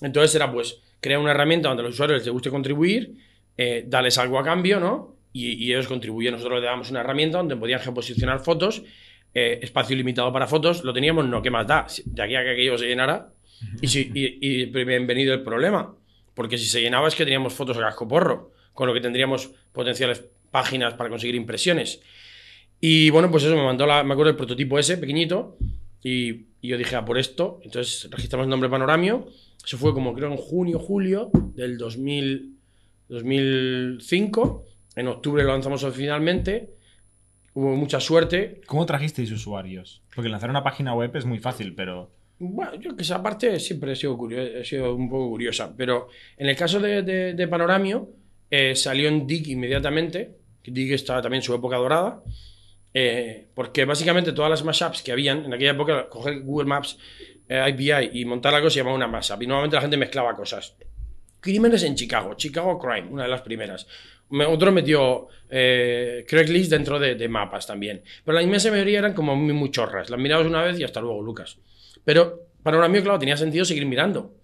Entonces 0.00 0.34
era 0.34 0.50
pues 0.50 0.78
crear 1.00 1.20
una 1.20 1.30
herramienta 1.32 1.68
donde 1.68 1.82
a 1.82 1.86
los 1.86 1.94
usuarios 1.94 2.24
les 2.24 2.32
guste 2.32 2.50
contribuir, 2.50 3.12
eh, 3.56 3.84
darles 3.86 4.18
algo 4.18 4.38
a 4.40 4.44
cambio, 4.44 4.80
¿no? 4.80 5.14
Y, 5.36 5.64
y 5.64 5.72
ellos 5.72 5.86
contribuyen. 5.86 6.32
Nosotros 6.32 6.56
les 6.56 6.64
dábamos 6.64 6.90
una 6.90 7.00
herramienta 7.00 7.38
donde 7.38 7.56
podían 7.56 7.80
geoposicionar 7.80 8.40
fotos, 8.40 8.82
eh, 9.34 9.58
espacio 9.62 9.94
ilimitado 9.94 10.32
para 10.32 10.46
fotos. 10.46 10.82
Lo 10.82 10.94
teníamos, 10.94 11.26
no, 11.26 11.42
¿qué 11.42 11.50
más 11.50 11.66
da? 11.66 11.86
De 12.06 12.22
aquí 12.22 12.34
a 12.36 12.42
que 12.42 12.50
aquello 12.52 12.78
se 12.78 12.86
llenara. 12.86 13.32
Y, 13.82 13.88
si, 13.88 14.10
y, 14.14 14.38
y 14.40 14.64
bienvenido 14.66 15.34
el 15.34 15.42
problema. 15.42 15.94
Porque 16.34 16.56
si 16.56 16.66
se 16.66 16.80
llenaba 16.80 17.08
es 17.08 17.14
que 17.14 17.24
teníamos 17.24 17.52
fotos 17.52 17.76
a 17.76 17.80
casco 17.80 18.08
porro, 18.08 18.52
con 18.72 18.86
lo 18.86 18.94
que 18.94 19.00
tendríamos 19.00 19.50
potenciales 19.72 20.24
páginas 20.50 20.94
para 20.94 21.10
conseguir 21.10 21.34
impresiones. 21.34 22.00
Y 22.80 23.10
bueno, 23.10 23.30
pues 23.30 23.44
eso 23.44 23.56
me 23.56 23.64
mandó, 23.64 23.86
la, 23.86 24.04
me 24.04 24.12
acuerdo 24.12 24.30
el 24.30 24.36
prototipo 24.36 24.78
ese, 24.78 24.96
pequeñito, 24.98 25.58
y, 26.02 26.46
y 26.60 26.68
yo 26.68 26.78
dije, 26.78 26.96
a 26.96 27.04
por 27.04 27.18
esto. 27.18 27.60
Entonces 27.62 28.08
registramos 28.10 28.44
el 28.44 28.50
nombre 28.50 28.68
Panoramio. 28.68 29.28
Eso 29.64 29.78
fue 29.78 29.92
como 29.92 30.14
creo 30.14 30.30
en 30.30 30.36
junio, 30.36 30.78
julio 30.78 31.30
del 31.54 31.76
2000, 31.76 32.54
2005. 33.08 34.64
En 34.96 35.06
octubre 35.08 35.44
lo 35.44 35.52
lanzamos 35.52 35.84
oficialmente. 35.84 36.70
Hubo 37.54 37.74
mucha 37.76 38.00
suerte. 38.00 38.60
¿Cómo 38.66 38.84
trajisteis 38.86 39.30
usuarios? 39.30 40.02
Porque 40.14 40.28
lanzar 40.28 40.50
una 40.50 40.62
página 40.64 40.94
web 40.94 41.14
es 41.16 41.24
muy 41.24 41.38
fácil, 41.38 41.74
pero. 41.74 42.10
Bueno, 42.38 42.74
yo 42.74 42.94
que 42.96 43.02
esa 43.02 43.22
parte 43.22 43.58
siempre 43.60 43.92
he 43.92 43.96
sido, 43.96 44.16
curio- 44.18 44.42
he 44.60 44.64
sido 44.64 44.94
un 44.94 45.08
poco 45.08 45.28
curiosa. 45.30 45.72
Pero 45.76 46.08
en 46.36 46.48
el 46.48 46.56
caso 46.56 46.80
de, 46.80 47.02
de- 47.02 47.32
de 47.34 47.48
Panoramio, 47.48 48.10
eh, 48.50 48.74
salió 48.74 49.08
en 49.08 49.26
Dig 49.26 49.48
inmediatamente. 49.48 50.36
Dig 50.64 50.92
estaba 50.92 51.22
también 51.22 51.38
en 51.40 51.44
su 51.44 51.54
época 51.54 51.76
dorada. 51.76 52.22
eh, 52.98 53.48
porque 53.54 53.84
básicamente 53.84 54.32
todas 54.32 54.50
las 54.50 54.64
mashups 54.64 55.02
que 55.02 55.12
habían 55.12 55.44
en 55.44 55.52
aquella 55.52 55.72
época, 55.72 56.08
coger 56.08 56.40
Google 56.40 56.66
Maps, 56.66 56.96
eh, 57.46 57.58
API 57.58 58.18
y 58.18 58.24
montar 58.24 58.54
algo 58.54 58.70
se 58.70 58.78
llamaba 58.78 58.96
una 58.96 59.06
mashup. 59.06 59.42
Y 59.42 59.46
normalmente 59.46 59.76
la 59.76 59.82
gente 59.82 59.96
mezclaba 59.98 60.34
cosas. 60.34 60.74
Crímenes 61.40 61.82
en 61.82 61.94
Chicago, 61.94 62.34
Chicago 62.34 62.78
Crime, 62.78 63.08
una 63.10 63.24
de 63.24 63.28
las 63.28 63.42
primeras. 63.42 63.86
Otro 64.30 64.72
metió 64.72 65.28
eh, 65.48 66.24
Craigslist 66.28 66.70
dentro 66.70 66.98
de, 66.98 67.14
de 67.14 67.28
mapas 67.28 67.66
también. 67.66 68.02
Pero 68.24 68.36
la 68.36 68.42
inmensa 68.42 68.70
mayoría 68.70 68.98
eran 68.98 69.14
como 69.14 69.36
muy, 69.36 69.52
muy 69.52 69.70
chorras. 69.70 70.10
Las 70.10 70.18
mirabas 70.18 70.46
una 70.46 70.62
vez 70.62 70.78
y 70.78 70.84
hasta 70.84 71.00
luego, 71.00 71.22
Lucas. 71.22 71.58
Pero 72.04 72.46
para 72.62 72.78
un 72.78 72.84
amigo, 72.84 73.04
claro, 73.04 73.18
tenía 73.18 73.36
sentido 73.36 73.64
seguir 73.64 73.86
mirando 73.86 74.34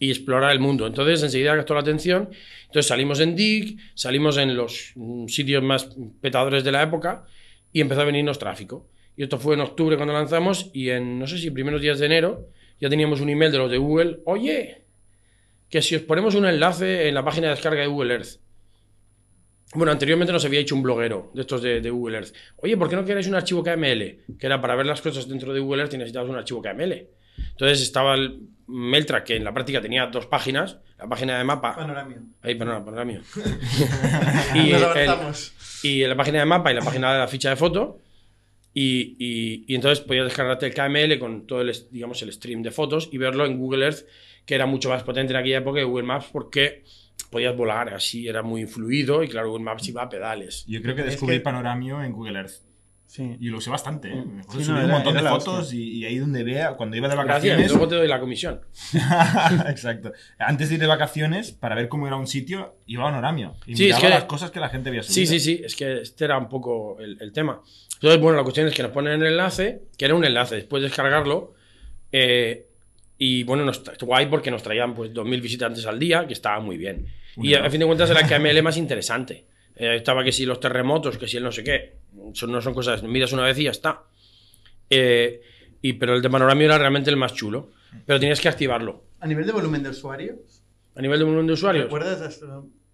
y 0.00 0.10
explorar 0.10 0.50
el 0.50 0.58
mundo. 0.58 0.86
Entonces, 0.86 1.22
enseguida 1.22 1.54
gastó 1.54 1.74
la 1.74 1.80
atención. 1.80 2.30
Entonces 2.62 2.86
salimos 2.86 3.20
en 3.20 3.36
Dig, 3.36 3.78
salimos 3.94 4.38
en 4.38 4.56
los 4.56 4.92
mm, 4.96 5.26
sitios 5.28 5.62
más 5.62 5.94
petadores 6.20 6.64
de 6.64 6.72
la 6.72 6.82
época 6.82 7.26
y 7.72 7.80
empezó 7.80 8.00
a 8.00 8.04
venirnos 8.04 8.38
tráfico. 8.38 8.88
Y 9.16 9.22
esto 9.22 9.38
fue 9.38 9.54
en 9.54 9.60
octubre 9.60 9.96
cuando 9.96 10.14
lanzamos 10.14 10.70
y 10.72 10.88
en, 10.88 11.18
no 11.18 11.26
sé 11.26 11.38
si 11.38 11.50
primeros 11.50 11.82
días 11.82 11.98
de 11.98 12.06
enero, 12.06 12.48
ya 12.80 12.88
teníamos 12.88 13.20
un 13.20 13.28
email 13.28 13.52
de 13.52 13.58
los 13.58 13.70
de 13.70 13.76
Google. 13.76 14.20
Oye, 14.24 14.82
que 15.68 15.82
si 15.82 15.94
os 15.94 16.02
ponemos 16.02 16.34
un 16.34 16.46
enlace 16.46 17.06
en 17.06 17.14
la 17.14 17.24
página 17.24 17.48
de 17.48 17.54
descarga 17.54 17.82
de 17.82 17.86
Google 17.86 18.14
Earth. 18.14 18.40
Bueno, 19.74 19.92
anteriormente 19.92 20.32
nos 20.32 20.44
había 20.44 20.58
hecho 20.60 20.74
un 20.74 20.82
bloguero 20.82 21.30
de 21.32 21.42
estos 21.42 21.62
de, 21.62 21.80
de 21.80 21.90
Google 21.90 22.16
Earth. 22.18 22.34
Oye, 22.56 22.76
¿por 22.76 22.88
qué 22.88 22.96
no 22.96 23.04
queréis 23.04 23.28
un 23.28 23.36
archivo 23.36 23.62
KML? 23.62 24.36
Que 24.38 24.46
era 24.46 24.60
para 24.60 24.74
ver 24.74 24.86
las 24.86 25.00
cosas 25.00 25.28
dentro 25.28 25.52
de 25.52 25.60
Google 25.60 25.82
Earth 25.82 25.94
y 25.94 25.98
necesitabas 25.98 26.28
un 26.28 26.36
archivo 26.36 26.60
KML. 26.60 27.06
Entonces 27.52 27.80
estaba 27.80 28.14
el 28.16 28.40
Meltra, 28.66 29.22
que 29.24 29.36
en 29.36 29.44
la 29.44 29.54
práctica 29.54 29.80
tenía 29.80 30.06
dos 30.06 30.26
páginas, 30.26 30.78
la 30.98 31.08
página 31.08 31.38
de 31.38 31.44
mapa. 31.44 31.76
Panoramio. 31.76 32.18
Ahí, 32.42 32.54
perdona, 32.56 32.84
panoramio. 32.84 33.20
y, 34.54 34.70
Nos 34.72 34.96
el- 34.96 35.90
y 35.90 36.04
la 36.06 36.16
página 36.16 36.40
de 36.40 36.44
mapa 36.46 36.70
y 36.72 36.74
la 36.74 36.82
página 36.82 37.12
de 37.12 37.18
la 37.20 37.28
ficha 37.28 37.50
de 37.50 37.56
foto. 37.56 37.98
Y, 38.74 39.16
y- 39.18 39.64
y 39.68 39.74
entonces 39.74 40.04
podías 40.04 40.24
descargarte 40.24 40.66
el 40.66 40.74
KML 40.74 41.18
con 41.18 41.46
todo 41.46 41.60
el, 41.60 41.72
digamos, 41.90 42.20
el 42.22 42.32
stream 42.32 42.62
de 42.62 42.70
fotos 42.70 43.08
y 43.12 43.18
verlo 43.18 43.44
en 43.46 43.56
Google 43.58 43.84
Earth, 43.84 44.06
que 44.46 44.54
era 44.54 44.66
mucho 44.66 44.88
más 44.90 45.02
potente 45.02 45.32
en 45.32 45.38
aquella 45.38 45.58
época 45.58 45.78
que 45.80 45.84
Google 45.84 46.06
Maps, 46.06 46.26
porque 46.32 46.84
podías 47.24 47.56
volar 47.56 47.92
así, 47.94 48.28
era 48.28 48.42
muy 48.42 48.66
fluido 48.66 49.22
y 49.22 49.28
claro, 49.28 49.48
Google 49.50 49.64
Maps 49.64 49.88
iba 49.88 50.02
a 50.02 50.08
pedales. 50.08 50.64
Yo 50.66 50.80
creo 50.82 50.94
que 50.94 51.02
Es 51.02 51.06
descubrí 51.08 51.36
que- 51.36 51.40
Panoramio 51.42 52.02
en 52.02 52.12
Google 52.12 52.38
Earth. 52.38 52.52
Sí. 53.06 53.36
Y 53.40 53.48
lo 53.48 53.58
usé 53.58 53.70
bastante, 53.70 54.08
¿eh? 54.08 54.24
Me 54.24 54.44
Sí, 54.44 54.48
subí 54.62 54.64
no, 54.68 54.74
un 54.74 54.84
era- 54.84 54.94
montón 54.94 55.14
de 55.14 55.20
era 55.20 55.30
fotos 55.30 55.72
y, 55.74 55.98
y 55.98 56.04
ahí 56.04 56.18
donde 56.18 56.44
vea, 56.44 56.74
cuando 56.74 56.96
iba 56.96 57.08
de 57.08 57.14
Gracias, 57.16 57.28
vacaciones. 57.34 57.70
luego 57.72 57.88
te 57.88 57.94
doy 57.96 58.06
la 58.06 58.20
comisión. 58.20 58.60
Exacto. 59.68 60.12
Antes 60.38 60.68
de 60.68 60.76
ir 60.76 60.80
de 60.80 60.86
vacaciones, 60.86 61.50
para 61.50 61.74
ver 61.74 61.88
cómo 61.88 62.06
era 62.06 62.14
un 62.14 62.28
sitio, 62.28 62.76
iba 62.86 63.02
a 63.02 63.06
Panoramio. 63.06 63.56
Y 63.66 63.74
Sí, 63.76 63.84
es 63.90 63.96
miraba 63.96 64.02
que- 64.02 64.08
las 64.14 64.24
cosas 64.24 64.52
que 64.52 64.60
la 64.60 64.68
gente 64.68 64.90
había 64.90 65.02
subido. 65.02 65.14
Sí, 65.14 65.26
sí, 65.26 65.40
sí, 65.40 65.60
es 65.64 65.74
que 65.74 66.02
este 66.02 66.24
era 66.24 66.38
un 66.38 66.48
poco 66.48 66.98
el, 67.00 67.16
el 67.20 67.32
tema. 67.32 67.60
Entonces, 67.94 68.20
bueno, 68.20 68.36
la 68.36 68.42
cuestión 68.44 68.68
es 68.68 68.74
que 68.74 68.82
nos 68.84 68.92
ponen 68.92 69.20
el 69.20 69.26
enlace, 69.26 69.82
que 69.98 70.04
era 70.04 70.14
un 70.14 70.24
enlace, 70.24 70.54
después 70.54 70.80
de 70.80 70.88
descargarlo, 70.88 71.54
eh, 72.12 72.68
y 73.22 73.42
bueno, 73.42 73.66
nos 73.66 73.82
guay 74.00 74.26
porque 74.26 74.50
nos 74.50 74.62
traían 74.62 74.94
pues 74.94 75.12
2.000 75.12 75.42
visitantes 75.42 75.84
al 75.84 75.98
día, 75.98 76.26
que 76.26 76.32
estaba 76.32 76.58
muy 76.58 76.78
bien. 76.78 77.04
Y 77.36 77.52
a, 77.52 77.66
a 77.66 77.68
fin 77.70 77.78
de 77.78 77.84
cuentas 77.84 78.08
era 78.08 78.20
el 78.20 78.26
KML 78.26 78.62
más 78.62 78.78
interesante. 78.78 79.44
Eh, 79.76 79.96
estaba 79.96 80.24
que 80.24 80.32
si 80.32 80.46
los 80.46 80.58
terremotos, 80.58 81.18
que 81.18 81.28
si 81.28 81.36
el 81.36 81.42
no 81.42 81.52
sé 81.52 81.62
qué, 81.62 81.96
eso 82.32 82.46
no 82.46 82.62
son 82.62 82.72
cosas, 82.72 83.02
miras 83.02 83.34
una 83.34 83.42
vez 83.42 83.58
y 83.58 83.64
ya 83.64 83.72
está. 83.72 84.04
Eh, 84.88 85.42
y, 85.82 85.92
pero 85.92 86.14
el 86.14 86.22
de 86.22 86.30
Panoramio 86.30 86.64
era 86.64 86.78
realmente 86.78 87.10
el 87.10 87.18
más 87.18 87.34
chulo, 87.34 87.72
pero 88.06 88.18
tenías 88.18 88.40
que 88.40 88.48
activarlo. 88.48 89.04
A 89.20 89.26
nivel 89.26 89.44
de 89.44 89.52
volumen 89.52 89.82
de 89.82 89.90
usuarios, 89.90 90.62
A 90.94 91.02
nivel 91.02 91.18
de 91.18 91.24
volumen 91.26 91.46
de 91.46 91.52
usuarios, 91.52 91.84
¿recuerdas 91.84 92.40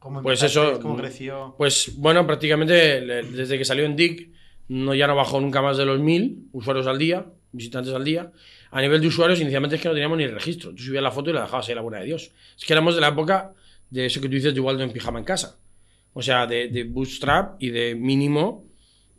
cómo 0.00 0.22
Pues 0.22 0.42
eso, 0.42 0.80
cómo 0.80 0.96
creció? 0.96 1.54
Pues 1.56 1.92
bueno, 1.98 2.26
prácticamente 2.26 3.00
desde 3.22 3.58
que 3.58 3.64
salió 3.64 3.84
en 3.84 3.94
DIC 3.94 4.32
no, 4.70 4.92
ya 4.92 5.06
no 5.06 5.14
bajó 5.14 5.40
nunca 5.40 5.62
más 5.62 5.76
de 5.76 5.86
los 5.86 6.00
1000 6.00 6.48
usuarios 6.50 6.88
al 6.88 6.98
día, 6.98 7.26
visitantes 7.52 7.94
al 7.94 8.02
día. 8.02 8.32
A 8.70 8.80
nivel 8.80 9.00
de 9.00 9.06
usuarios, 9.08 9.40
inicialmente 9.40 9.76
es 9.76 9.82
que 9.82 9.88
no 9.88 9.94
teníamos 9.94 10.18
ni 10.18 10.26
registro. 10.26 10.70
Tú 10.74 10.82
subías 10.82 11.02
la 11.02 11.10
foto 11.10 11.30
y 11.30 11.32
la 11.32 11.42
dejabas 11.42 11.68
ahí 11.68 11.74
la 11.74 11.80
buena 11.82 11.98
de 12.00 12.06
Dios. 12.06 12.30
Es 12.58 12.64
que 12.64 12.72
éramos 12.72 12.94
de 12.94 13.00
la 13.00 13.08
época 13.08 13.52
de 13.90 14.06
eso 14.06 14.20
que 14.20 14.28
tú 14.28 14.34
dices 14.34 14.54
de 14.54 14.60
Waldo 14.60 14.82
en 14.82 14.92
pijama 14.92 15.18
en 15.18 15.24
casa. 15.24 15.58
O 16.12 16.22
sea, 16.22 16.46
de, 16.46 16.68
de 16.68 16.84
bootstrap 16.84 17.62
y 17.62 17.70
de 17.70 17.94
mínimo. 17.94 18.64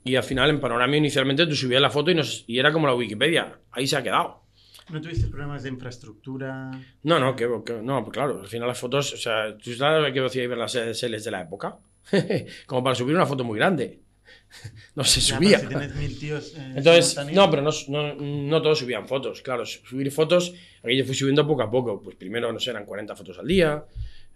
Y 0.03 0.15
al 0.15 0.23
final 0.23 0.49
en 0.49 0.59
panorama 0.59 0.95
inicialmente 0.95 1.45
tú 1.47 1.55
subías 1.55 1.81
la 1.81 1.89
foto 1.89 2.11
y, 2.11 2.15
nos, 2.15 2.43
y 2.47 2.59
era 2.59 2.71
como 2.71 2.87
la 2.87 2.93
Wikipedia. 2.95 3.59
Ahí 3.71 3.87
se 3.87 3.97
ha 3.97 4.03
quedado. 4.03 4.43
¿No 4.89 5.01
tuviste 5.01 5.27
problemas 5.27 5.63
de 5.63 5.69
infraestructura? 5.69 6.71
No, 7.03 7.19
no, 7.19 7.35
que, 7.35 7.47
que- 7.65 7.81
no, 7.81 8.03
pues 8.05 8.13
claro, 8.13 8.39
al 8.41 8.47
final 8.47 8.69
las 8.69 8.79
fotos, 8.79 9.13
o 9.13 9.17
sea, 9.17 9.57
tú 9.57 9.73
sabes 9.73 10.13
que 10.13 10.25
hacía 10.25 10.47
ver 10.47 10.57
las 10.57 10.71
SLs 10.75 11.25
de 11.25 11.31
la 11.31 11.41
época. 11.41 11.77
como 12.65 12.83
para 12.83 12.95
subir 12.95 13.13
una 13.15 13.25
foto 13.25 13.43
muy 13.43 13.57
grande. 13.59 13.99
no 14.95 15.03
se 15.03 15.19
Ya, 15.21 15.35
subía. 15.37 15.57
pero 15.59 15.61
si 15.61 15.67
tienes 15.67 15.95
mil 15.95 16.19
tíos. 16.19 16.53
eh, 16.55 16.73
Entonces, 16.77 17.17
no, 17.33 17.49
pero 17.49 17.61
no, 17.61 17.71
no, 17.89 18.15
no 18.15 18.61
todos 18.61 18.79
subían 18.79 19.07
fotos. 19.07 19.41
Claro, 19.41 19.65
subir 19.65 20.11
fotos, 20.11 20.53
aquí 20.83 20.97
yo 20.97 21.05
fui 21.05 21.15
subiendo 21.15 21.45
poco 21.47 21.61
a 21.63 21.69
poco. 21.71 22.01
Pues 22.01 22.15
primero, 22.15 22.51
no 22.51 22.59
sé, 22.59 22.69
eran 22.71 22.85
40 22.85 23.15
fotos 23.15 23.37
al 23.39 23.47
día, 23.47 23.83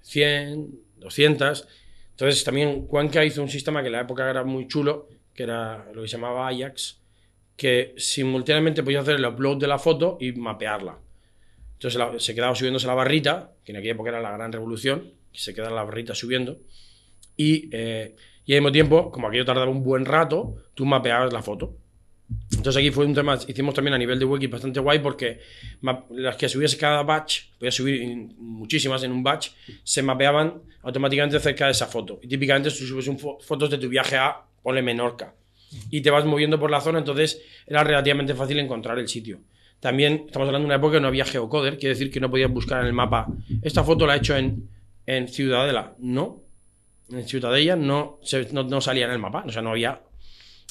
100, 0.02 0.69
200. 0.97 1.67
Entonces, 2.12 2.43
también 2.43 2.86
Cuenca 2.88 3.24
hizo 3.26 3.41
un 3.41 3.50
sistema 3.50 3.82
que 3.82 3.88
en 3.88 3.93
la 3.93 4.02
época 4.02 4.30
era 4.30 4.43
muy 4.43 4.67
chulo, 4.67 5.08
que 5.34 5.43
era 5.43 5.88
lo 5.93 6.02
que 6.04 6.08
se 6.08 6.17
llamaba 6.17 6.47
Ajax, 6.47 7.00
que 7.56 7.93
simultáneamente 7.97 8.84
podías 8.84 9.04
hacer 9.04 9.15
el 9.15 9.26
upload 9.26 9.58
de 9.58 9.67
la 9.67 9.80
foto 9.80 10.17
y 10.19 10.32
mapearla. 10.34 10.97
Entonces 11.74 11.97
la- 11.97 12.19
se 12.19 12.36
quedaba 12.36 12.54
subiéndose 12.56 12.86
la 12.88 12.93
barrita, 12.93 13.54
que 13.63 13.71
en 13.71 13.78
aquella 13.78 13.93
época 13.93 14.10
era 14.10 14.21
la 14.21 14.32
gran 14.32 14.52
revolución, 14.52 15.12
que 15.32 15.39
se 15.39 15.54
quedaba 15.56 15.76
la 15.76 15.84
barrita 15.84 16.13
subiendo. 16.13 16.60
Y, 17.38 17.69
eh, 17.71 18.15
y 18.45 18.54
al 18.54 18.62
mismo 18.62 18.71
tiempo, 18.71 19.12
como 19.12 19.27
aquello 19.27 19.45
tardaba 19.45 19.69
un 19.69 19.84
buen 19.84 20.06
rato, 20.06 20.56
tú 20.73 20.86
mapeabas 20.86 21.32
la 21.32 21.41
foto. 21.41 21.75
Entonces 22.51 22.77
aquí 22.77 22.91
fue 22.91 23.06
un 23.06 23.13
tema, 23.13 23.38
hicimos 23.47 23.73
también 23.73 23.93
a 23.93 23.97
nivel 23.97 24.19
de 24.19 24.25
wiki 24.25 24.47
bastante 24.47 24.80
guay 24.80 24.99
porque 24.99 25.39
las 26.12 26.36
que 26.38 26.47
subiese 26.47 26.77
cada 26.77 27.04
batch, 27.04 27.49
podías 27.58 27.75
subir 27.75 28.15
muchísimas 28.38 29.04
en 29.04 29.12
un 29.12 29.23
batch, 29.23 29.49
se 29.84 30.01
mapeaban 30.01 30.62
automáticamente 30.84 31.39
cerca 31.39 31.65
de 31.65 31.71
esa 31.71 31.88
foto. 31.88 32.19
Y 32.21 32.27
típicamente 32.27 32.69
tú 32.69 32.86
subes 32.86 33.10
fotos 33.41 33.69
de 33.69 33.77
tu 33.77 33.89
viaje 33.89 34.17
a, 34.17 34.38
ponle 34.63 34.82
Menorca, 34.82 35.34
y 35.89 36.01
te 36.01 36.10
vas 36.10 36.25
moviendo 36.25 36.60
por 36.60 36.69
la 36.69 36.82
zona, 36.82 36.99
entonces 36.99 37.41
era 37.65 37.84
relativamente 37.84 38.34
fácil 38.36 38.60
encontrar 38.60 38.99
el 38.99 39.08
sitio. 39.08 39.39
También 39.80 40.25
estamos 40.27 40.47
hablando 40.47 40.67
de 40.67 40.73
una 40.73 40.75
época 40.75 40.97
que 40.97 41.01
no 41.01 41.08
había 41.08 41.25
geocoder, 41.25 41.77
quiere 41.77 41.95
decir 41.95 42.12
que 42.12 42.19
no 42.19 42.30
podías 42.30 42.51
buscar 42.51 42.82
en 42.82 42.88
el 42.88 42.93
mapa, 42.93 43.27
esta 43.62 43.84
foto 43.84 44.06
la 44.06 44.15
he 44.15 44.17
hecho 44.17 44.36
en, 44.36 44.69
en 45.06 45.27
Ciudadela. 45.27 45.95
No, 45.99 46.40
en 47.12 47.28
Ciudadella 47.28 47.76
no, 47.76 48.19
se- 48.24 48.52
no, 48.54 48.63
no 48.63 48.82
salía 48.82 49.06
en 49.06 49.12
el 49.12 49.19
mapa, 49.19 49.43
o 49.45 49.52
sea, 49.52 49.62
no 49.62 49.71
había. 49.71 50.02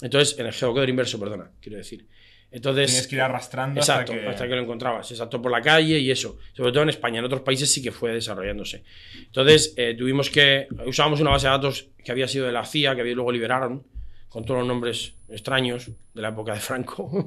Entonces, 0.02 0.38
en 0.38 0.46
el 0.46 0.52
geocoder 0.52 0.88
inverso, 0.88 1.18
perdona, 1.20 1.50
quiero 1.60 1.78
decir. 1.78 2.06
Entonces, 2.52 2.86
Tienes 2.90 3.06
que 3.06 3.14
ir 3.14 3.20
arrastrando 3.20 3.78
Exacto, 3.78 4.12
hasta 4.12 4.24
que... 4.24 4.28
hasta 4.28 4.48
que 4.48 4.54
lo 4.56 4.62
encontrabas, 4.62 5.08
exacto, 5.10 5.40
por 5.40 5.52
la 5.52 5.60
calle 5.62 5.98
y 6.00 6.10
eso. 6.10 6.38
Sobre 6.52 6.72
todo 6.72 6.82
en 6.82 6.88
España, 6.88 7.20
en 7.20 7.24
otros 7.24 7.42
países 7.42 7.70
sí 7.72 7.80
que 7.80 7.92
fue 7.92 8.12
desarrollándose. 8.12 8.82
Entonces, 9.26 9.72
eh, 9.76 9.94
tuvimos 9.96 10.30
que. 10.30 10.66
Usábamos 10.84 11.20
una 11.20 11.30
base 11.30 11.46
de 11.46 11.50
datos 11.52 11.88
que 12.04 12.10
había 12.10 12.26
sido 12.26 12.46
de 12.46 12.52
la 12.52 12.64
CIA, 12.64 12.96
que 12.96 13.04
luego 13.14 13.30
liberaron, 13.30 13.86
con 14.28 14.44
todos 14.44 14.60
los 14.60 14.66
nombres 14.66 15.14
extraños 15.28 15.90
de 16.14 16.22
la 16.22 16.30
época 16.30 16.52
de 16.54 16.60
Franco. 16.60 17.26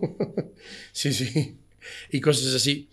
sí, 0.91 1.13
sí. 1.13 1.57
Y 2.11 2.19
cosas 2.19 2.53
así. 2.53 2.89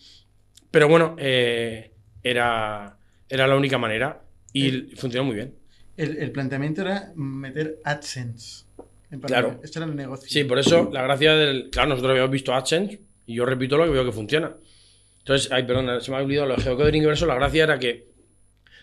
Pero 0.71 0.87
bueno, 0.89 1.17
eh, 1.19 1.91
era, 2.23 2.97
era 3.29 3.47
la 3.49 3.57
única 3.57 3.77
manera 3.79 4.23
y 4.53 4.71
funcionó 4.95 5.25
muy 5.25 5.35
bien. 5.35 5.55
El, 6.01 6.17
el 6.17 6.33
planteamiento 6.33 6.81
era 6.81 7.13
meter 7.15 7.79
AdSense. 7.85 8.65
en 9.11 9.21
Claro. 9.21 9.61
Este 9.63 9.79
era 9.79 9.87
el 9.87 9.95
negocio. 9.95 10.29
Sí, 10.29 10.45
por 10.45 10.59
eso 10.59 10.89
la 10.93 11.03
gracia 11.03 11.35
del. 11.35 11.71
Claro, 11.71 11.91
nosotros 11.91 12.13
habíamos 12.13 12.31
visto 12.31 12.55
AdSense 12.55 13.01
y 13.27 13.35
yo 13.35 13.45
repito 13.45 13.77
lo 13.77 13.85
que 13.85 13.91
veo 13.91 14.05
que 14.05 14.13
funciona. 14.13 14.57
Entonces, 15.19 15.53
ay, 15.53 15.65
perdón, 15.65 16.01
se 16.01 16.11
me 16.11 16.17
ha 16.17 16.21
olvidado 16.21 16.49
lo 16.49 16.57
de 16.57 16.63
geocoding 16.63 17.03
inverso. 17.03 17.27
La 17.27 17.35
gracia 17.35 17.65
era 17.65 17.79
que 17.79 18.09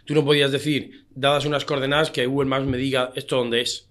tú 0.06 0.13
no 0.13 0.23
podías 0.23 0.51
decir, 0.51 1.08
dadas 1.10 1.45
unas 1.45 1.65
coordenadas, 1.65 2.12
que 2.12 2.25
Google 2.27 2.49
Maps 2.49 2.65
me 2.65 2.77
diga 2.77 3.12
esto 3.15 3.38
dónde 3.38 3.62
es. 3.62 3.89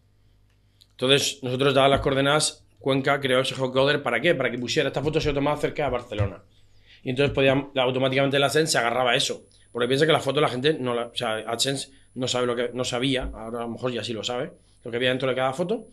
Entonces, 0.93 1.41
nosotros 1.43 1.75
dadas 1.75 1.91
las 1.91 2.01
coordenadas, 2.01 2.65
Cuenca 2.79 3.21
creó 3.21 3.41
ese 3.41 3.55
geocoder 3.57 4.03
¿para 4.03 4.21
qué? 4.21 4.35
Para 4.35 4.51
que 4.51 4.59
pusiera 4.59 4.89
esta 4.89 5.03
foto 5.03 5.21
se 5.21 5.33
tomaba 5.33 5.57
cerca 5.57 5.85
de 5.85 5.91
Barcelona. 5.91 6.43
Y 7.03 7.11
entonces 7.11 7.35
podía, 7.35 7.53
automáticamente 7.75 8.39
la 8.39 8.47
AdSense 8.47 8.73
se 8.73 8.79
agarraba 8.79 9.11
a 9.11 9.17
eso. 9.17 9.47
Porque 9.73 9.89
piensa 9.89 10.07
que 10.07 10.13
la 10.13 10.21
foto 10.21 10.41
la 10.41 10.49
gente 10.49 10.75
no 10.75 10.95
la, 10.95 11.07
o 11.07 11.15
sea, 11.15 11.39
AdSense 11.39 11.91
no 12.17 12.27
sabe 12.27 12.47
lo 12.47 12.57
que 12.57 12.71
no 12.73 12.85
sabía, 12.85 13.31
ahora 13.35 13.61
a 13.61 13.63
lo 13.63 13.69
mejor 13.69 13.93
ya 13.93 14.03
sí 14.03 14.13
lo 14.13 14.25
sabe, 14.25 14.53
lo 14.85 14.91
que 14.91 14.97
había 14.97 15.11
dentro 15.11 15.29
de 15.29 15.35
cada 15.35 15.53
foto. 15.53 15.89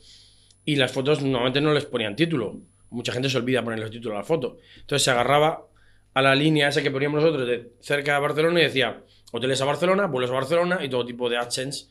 Y 0.65 0.77
las 0.77 0.91
fotos 0.91 1.21
normalmente 1.21 1.61
no 1.61 1.73
les 1.73 1.85
ponían 1.85 2.15
título. 2.15 2.55
Mucha 2.89 3.11
gente 3.11 3.29
se 3.29 3.37
olvida 3.37 3.63
ponerle 3.63 3.89
título 3.89 4.15
a 4.15 4.19
la 4.19 4.23
foto. 4.23 4.57
Entonces 4.79 5.03
se 5.03 5.11
agarraba 5.11 5.65
a 6.13 6.21
la 6.21 6.33
línea 6.35 6.69
esa 6.69 6.81
que 6.81 6.91
poníamos 6.91 7.21
nosotros 7.21 7.47
de 7.47 7.71
cerca 7.81 8.13
de 8.15 8.21
Barcelona 8.21 8.61
y 8.61 8.63
decía 8.63 9.01
hoteles 9.31 9.61
a 9.61 9.65
Barcelona, 9.65 10.05
vuelos 10.05 10.31
a 10.31 10.35
Barcelona 10.35 10.79
y 10.83 10.89
todo 10.89 11.05
tipo 11.05 11.29
de 11.29 11.37
AdSense 11.37 11.87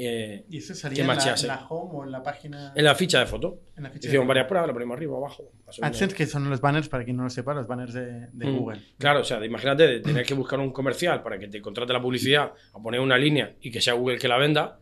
eh, 0.00 0.44
Y 0.48 0.58
eso 0.58 0.74
salía 0.74 1.02
en 1.02 1.08
la, 1.48 1.66
home 1.68 1.90
o 1.92 2.04
en 2.04 2.12
la 2.12 2.22
página. 2.22 2.72
en 2.74 2.84
la 2.84 2.94
ficha 2.94 3.18
de 3.20 3.26
foto. 3.26 3.60
en 3.76 3.82
la 3.82 3.90
ficha 3.90 4.02
de- 4.08 4.14
Hicimos 4.14 4.26
varias 4.28 4.46
pruebas, 4.46 4.68
la 4.68 4.72
ponemos 4.72 4.96
arriba, 4.96 5.16
abajo. 5.16 5.42
o 5.42 5.52
menos. 5.60 5.78
AdSense, 5.82 6.14
que 6.16 6.26
son 6.26 6.48
los 6.48 6.60
banners, 6.60 6.88
para 6.88 7.04
quien 7.04 7.16
no 7.16 7.24
lo 7.24 7.30
sepa, 7.30 7.52
los 7.52 7.66
banners 7.66 7.92
de, 7.94 8.28
de 8.32 8.46
Mm. 8.46 8.56
Google. 8.58 8.80
Claro, 8.98 9.20
o 9.20 9.24
sea, 9.24 9.44
imagínate 9.44 9.86
de 9.86 10.00
tener 10.00 10.24
que 10.24 10.34
buscar 10.34 10.60
un 10.60 10.72
comercial 10.72 11.22
para 11.22 11.38
que 11.38 11.48
te 11.48 11.60
contrate 11.60 11.92
la 11.92 12.00
publicidad, 12.00 12.52
a 12.72 12.78
poner 12.82 13.00
una 13.00 13.18
línea 13.18 13.56
y 13.60 13.70
que 13.70 13.80
sea 13.80 13.94
Google 13.94 14.18
que 14.18 14.28
la 14.28 14.38
venda. 14.38 14.78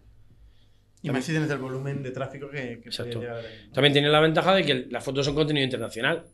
Y 1.03 1.11
más 1.11 1.25
si 1.25 1.33
tienes 1.33 1.51
el 1.51 1.59
volumen 1.59 2.03
de 2.03 2.11
tráfico 2.11 2.49
que, 2.51 2.81
que 2.83 2.89
Exacto. 2.89 3.21
ahí. 3.21 3.71
También 3.73 3.93
tiene 3.93 4.09
la 4.09 4.21
ventaja 4.21 4.55
de 4.55 4.65
que 4.65 4.87
las 4.91 5.05
fotos 5.05 5.25
son 5.25 5.35
contenido 5.35 5.65
internacional. 5.65 6.25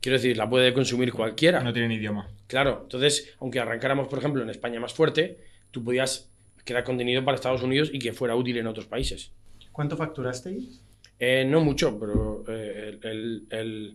Quiero 0.00 0.18
decir, 0.18 0.36
la 0.36 0.50
puede 0.50 0.74
consumir 0.74 1.12
cualquiera. 1.12 1.62
No 1.62 1.72
tienen 1.72 1.92
idioma. 1.92 2.28
Claro, 2.48 2.80
entonces, 2.82 3.34
aunque 3.38 3.60
arrancáramos, 3.60 4.08
por 4.08 4.18
ejemplo, 4.18 4.42
en 4.42 4.50
España 4.50 4.80
más 4.80 4.92
fuerte, 4.92 5.38
tú 5.70 5.84
podías 5.84 6.31
crear 6.64 6.84
contenido 6.84 7.24
para 7.24 7.34
Estados 7.36 7.62
Unidos 7.62 7.90
y 7.92 7.98
que 7.98 8.12
fuera 8.12 8.34
útil 8.36 8.56
en 8.58 8.66
otros 8.66 8.86
países. 8.86 9.32
¿Cuánto 9.72 9.96
facturasteis? 9.96 10.82
Eh, 11.18 11.44
no 11.46 11.60
mucho, 11.60 11.98
pero 11.98 12.44
eh, 12.48 12.98
el, 13.02 13.44
el- 13.50 13.94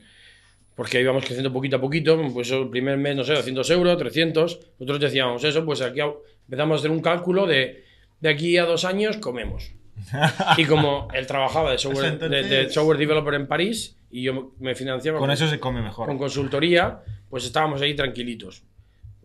porque 0.75 1.01
íbamos 1.01 1.23
creciendo 1.25 1.51
poquito 1.51 1.77
a 1.77 1.82
poquito, 1.82 2.21
pues 2.34 2.51
el 2.51 2.69
primer 2.69 2.97
mes, 2.97 3.15
no 3.15 3.23
sé, 3.23 3.34
200 3.34 3.69
euros, 3.71 3.97
300, 3.97 4.60
nosotros 4.80 4.99
decíamos 4.99 5.43
eso, 5.43 5.65
pues 5.65 5.82
aquí 5.82 5.99
empezamos 6.01 6.75
a 6.75 6.80
hacer 6.80 6.91
un 6.91 7.01
cálculo 7.01 7.45
de 7.47 7.86
de 8.19 8.30
aquí 8.30 8.58
a 8.58 8.65
dos 8.65 8.84
años 8.86 9.17
comemos. 9.17 9.71
Y 10.58 10.65
como 10.65 11.08
él 11.13 11.25
trabajaba 11.27 11.71
de 11.71 11.77
software, 11.77 12.17
de- 12.19 12.43
de, 12.43 12.69
software 12.69 12.97
developer 12.97 13.34
en 13.34 13.47
París 13.47 13.97
y 14.10 14.23
yo 14.23 14.53
me 14.60 14.73
financiaba 14.75 15.19
Con 15.19 15.32
eso 15.32 15.47
se 15.47 15.60
come 15.60 15.82
mejor. 15.82 16.08
con 16.08 16.17
consultoría, 16.17 16.99
pues 17.30 17.45
estábamos 17.45 17.82
ahí 17.82 17.95
tranquilitos. 17.95 18.63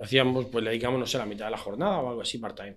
Hacíamos, 0.00 0.46
pues 0.46 0.64
le 0.64 0.70
dedicamos, 0.70 0.98
no 0.98 1.06
sé, 1.06 1.18
la 1.18 1.26
mitad 1.26 1.44
de 1.44 1.52
la 1.52 1.58
jornada 1.58 1.98
o 1.98 2.08
algo 2.08 2.22
así 2.22 2.38
part-time. 2.38 2.74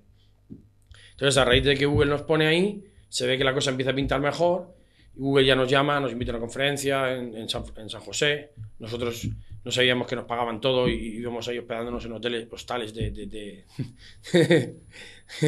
Entonces, 1.15 1.37
a 1.37 1.45
raíz 1.45 1.63
de 1.63 1.75
que 1.75 1.85
Google 1.85 2.09
nos 2.11 2.21
pone 2.23 2.45
ahí, 2.47 2.83
se 3.09 3.25
ve 3.25 3.37
que 3.37 3.43
la 3.43 3.53
cosa 3.53 3.69
empieza 3.71 3.91
a 3.91 3.95
pintar 3.95 4.19
mejor. 4.21 4.73
y 5.15 5.19
Google 5.21 5.45
ya 5.45 5.55
nos 5.55 5.69
llama, 5.69 5.99
nos 5.99 6.11
invita 6.11 6.31
a 6.31 6.35
una 6.35 6.41
conferencia 6.41 7.13
en, 7.15 7.35
en 7.35 7.47
San, 7.49 7.63
en 7.77 7.89
San 7.89 8.01
José. 8.01 8.51
Nosotros 8.79 9.27
no 9.63 9.71
sabíamos 9.71 10.07
que 10.07 10.15
nos 10.15 10.25
pagaban 10.25 10.59
todo 10.61 10.87
y 10.89 10.93
íbamos 11.17 11.47
ahí 11.47 11.57
hospedándonos 11.57 12.03
en 12.05 12.11
hoteles, 12.11 12.47
hostales 12.51 12.93
de, 12.93 13.11
de- 13.11 13.25
de- 13.27 14.75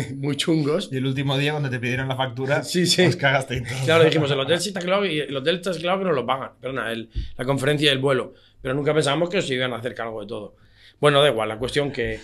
muy 0.15 0.36
chungos. 0.36 0.89
Y 0.91 0.97
el 0.97 1.06
último 1.06 1.38
día, 1.38 1.51
cuando 1.51 1.69
te 1.69 1.80
pidieron 1.80 2.08
la 2.08 2.15
factura, 2.15 2.63
Sí, 2.63 2.86
sí. 2.88 3.03
os 3.06 3.15
cagaste 3.15 3.58
y 3.58 3.63
todo. 3.63 3.77
Claro, 3.86 4.03
dijimos, 4.06 4.32
el 4.32 4.39
hotel 4.39 4.60
sí 4.60 4.69
está 4.69 4.80
claro 4.80 5.06
y 5.06 5.19
el 5.19 5.36
hotel 5.36 5.56
está 5.58 5.71
claro 5.73 5.99
que 5.99 6.06
nos 6.06 6.15
lo 6.15 6.25
pagan. 6.25 6.51
Perdona, 6.60 6.91
el- 6.91 7.10
la 7.38 7.45
conferencia 7.45 7.89
y 7.89 7.93
el 7.93 7.99
vuelo. 7.99 8.34
Pero 8.62 8.73
nunca 8.73 8.93
pensábamos 8.93 9.30
que 9.30 9.38
os 9.39 9.49
iban 9.51 9.73
a 9.73 9.77
hacer 9.77 9.93
cargo 9.93 10.21
de 10.21 10.27
todo. 10.27 10.56
Bueno, 10.99 11.21
da 11.21 11.30
igual, 11.30 11.49
la 11.49 11.60
cuestión 11.60 11.91
que, 11.91 12.19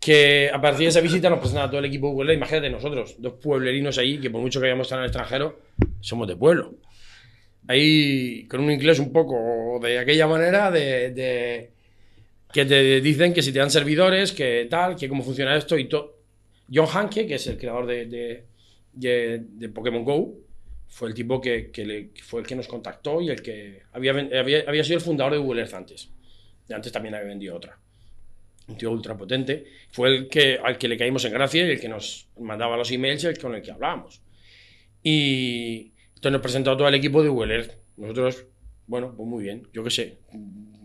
que 0.00 0.50
a 0.52 0.60
partir 0.60 0.82
de 0.84 0.88
esa 0.88 1.00
visita 1.00 1.28
nos 1.28 1.40
presentaba 1.40 1.68
todo 1.68 1.80
el 1.80 1.86
equipo 1.86 2.10
Google. 2.10 2.34
Imagínate 2.34 2.70
nosotros, 2.70 3.16
dos 3.18 3.34
pueblerinos 3.34 3.98
ahí, 3.98 4.18
que 4.18 4.30
por 4.30 4.40
mucho 4.40 4.60
que 4.60 4.66
hayamos 4.66 4.86
estado 4.86 5.00
en 5.02 5.04
el 5.04 5.08
extranjero, 5.10 5.58
somos 6.00 6.28
de 6.28 6.36
pueblo. 6.36 6.74
Ahí, 7.66 8.46
con 8.48 8.60
un 8.60 8.70
inglés 8.70 8.98
un 8.98 9.12
poco 9.12 9.78
de 9.82 9.98
aquella 9.98 10.26
manera, 10.26 10.70
de, 10.70 11.10
de- 11.10 11.70
que 12.52 12.64
te 12.64 13.00
dicen 13.02 13.34
que 13.34 13.42
si 13.42 13.52
te 13.52 13.58
dan 13.58 13.70
servidores, 13.70 14.32
que 14.32 14.66
tal, 14.70 14.96
que 14.96 15.08
cómo 15.08 15.22
funciona 15.22 15.54
esto 15.56 15.76
y 15.76 15.86
todo. 15.88 16.16
John 16.72 16.86
Hanke, 16.86 17.26
que 17.26 17.34
es 17.34 17.46
el 17.46 17.58
creador 17.58 17.86
de, 17.86 18.06
de, 18.06 18.44
de- 18.92 19.42
de 19.50 19.68
Pokémon 19.68 20.04
Go, 20.04 20.34
fue 20.88 21.08
el 21.08 21.14
tipo 21.14 21.40
que, 21.40 21.70
fue 22.24 22.40
el 22.40 22.46
que 22.46 22.56
nos 22.56 22.66
contactó 22.68 23.20
y 23.20 23.28
el 23.28 23.42
que 23.42 23.82
había, 23.92 24.12
había, 24.12 24.64
había 24.66 24.84
sido 24.84 24.96
el 24.96 25.04
fundador 25.04 25.34
de 25.34 25.38
Google 25.38 25.60
Earth 25.60 25.74
antes. 25.74 26.08
Antes 26.70 26.90
también 26.92 27.14
había 27.14 27.28
vendido 27.28 27.56
otra. 27.56 27.78
Un 28.68 28.76
tío 28.76 28.90
ultra 28.90 29.16
potente. 29.16 29.64
Fue 29.90 30.08
el 30.08 30.28
que, 30.28 30.60
al 30.62 30.78
que 30.78 30.88
le 30.88 30.96
caímos 30.96 31.24
en 31.24 31.32
gracia 31.32 31.66
y 31.66 31.70
el 31.70 31.80
que 31.80 31.88
nos 31.88 32.28
mandaba 32.38 32.76
los 32.76 32.90
emails 32.90 33.24
y 33.24 33.26
el 33.28 33.38
con 33.38 33.54
el 33.54 33.62
que 33.62 33.72
hablábamos. 33.72 34.22
Y 35.02 35.92
entonces 36.08 36.32
nos 36.32 36.42
presentó 36.42 36.76
todo 36.76 36.88
el 36.88 36.94
equipo 36.94 37.22
de 37.22 37.54
Earth. 37.54 37.72
Nosotros, 37.96 38.46
bueno, 38.86 39.14
pues 39.16 39.28
muy 39.28 39.42
bien, 39.42 39.66
yo 39.72 39.82
qué 39.82 39.90
sé, 39.90 40.18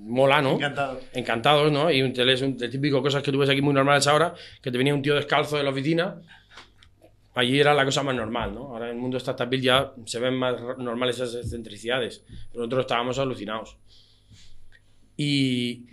mola, 0.04 0.42
¿no? 0.42 0.54
Encantado. 0.54 1.00
encantados, 1.14 1.72
¿no? 1.72 1.92
Y 1.92 2.02
un 2.02 2.14
tele 2.14 2.34
es 2.34 2.42
un 2.42 2.58
el 2.60 2.70
típico 2.70 3.02
cosas 3.02 3.24
que 3.24 3.32
tú 3.32 3.38
ves 3.38 3.50
aquí 3.50 3.62
muy 3.62 3.74
normales 3.74 4.08
ahora, 4.08 4.34
que 4.62 4.72
te 4.72 4.78
venía 4.78 4.94
un 4.94 5.02
tío 5.02 5.16
descalzo 5.16 5.58
de 5.58 5.64
la 5.64 5.70
oficina. 5.70 6.22
Allí 7.36 7.60
era 7.60 7.74
la 7.74 7.84
cosa 7.84 8.04
más 8.04 8.16
normal, 8.16 8.54
¿no? 8.54 8.68
Ahora 8.68 8.90
en 8.90 8.96
el 8.96 9.02
mundo 9.02 9.18
startup 9.18 9.52
ya 9.56 9.92
se 10.06 10.20
ven 10.20 10.36
más 10.36 10.56
normales 10.78 11.16
esas 11.16 11.36
excentricidades. 11.36 12.24
Pero 12.52 12.60
nosotros 12.60 12.82
estábamos 12.82 13.18
alucinados. 13.18 13.78
Y, 15.18 15.88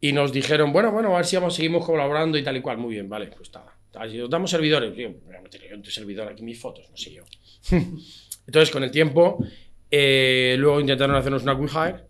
y 0.00 0.12
nos 0.12 0.32
dijeron, 0.32 0.72
bueno, 0.72 0.90
bueno, 0.90 1.12
a 1.14 1.18
ver 1.18 1.26
si 1.26 1.36
vamos, 1.36 1.54
seguimos 1.54 1.84
colaborando 1.84 2.38
y 2.38 2.42
tal 2.42 2.56
y 2.56 2.62
cual. 2.62 2.78
Muy 2.78 2.94
bien, 2.94 3.08
vale, 3.08 3.26
pues 3.28 3.42
está. 3.42 3.66
Si 4.08 4.20
os 4.20 4.30
damos 4.30 4.50
servidores, 4.50 4.96
meter 4.96 5.68
yo 5.68 5.74
en 5.74 5.82
tu 5.82 5.90
servidor 5.90 6.28
aquí 6.28 6.42
mis 6.42 6.60
fotos, 6.60 6.88
no 6.90 6.96
sé 6.96 7.12
yo. 7.12 7.24
Entonces, 8.46 8.70
con 8.70 8.82
el 8.82 8.90
tiempo, 8.90 9.44
eh, 9.90 10.56
luego 10.58 10.80
intentaron 10.80 11.16
hacernos 11.16 11.42
una 11.42 11.58
quick 11.58 11.70
hire 11.70 12.04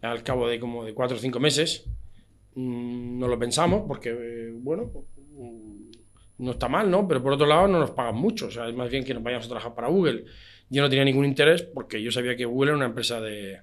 al 0.00 0.22
cabo 0.22 0.48
de 0.48 0.58
como 0.58 0.84
de 0.84 0.94
cuatro 0.94 1.16
o 1.16 1.20
cinco 1.20 1.38
meses. 1.38 1.84
Mm, 2.54 3.18
no 3.18 3.28
lo 3.28 3.38
pensamos 3.38 3.84
porque, 3.86 4.10
eh, 4.10 4.52
bueno, 4.54 4.90
mm, 5.16 5.90
no 6.38 6.50
está 6.52 6.68
mal, 6.68 6.90
¿no? 6.90 7.06
Pero 7.06 7.22
por 7.22 7.34
otro 7.34 7.46
lado 7.46 7.68
no 7.68 7.78
nos 7.78 7.90
pagan 7.90 8.16
mucho. 8.16 8.46
O 8.46 8.50
sea, 8.50 8.68
es 8.68 8.74
más 8.74 8.90
bien 8.90 9.04
que 9.04 9.14
nos 9.14 9.22
vayamos 9.22 9.46
a 9.46 9.48
trabajar 9.48 9.74
para 9.74 9.88
Google. 9.88 10.24
Yo 10.70 10.82
no 10.82 10.88
tenía 10.88 11.04
ningún 11.04 11.26
interés 11.26 11.62
porque 11.62 12.02
yo 12.02 12.10
sabía 12.10 12.36
que 12.36 12.44
Google 12.44 12.70
era 12.70 12.76
una 12.76 12.86
empresa 12.86 13.20
de, 13.20 13.60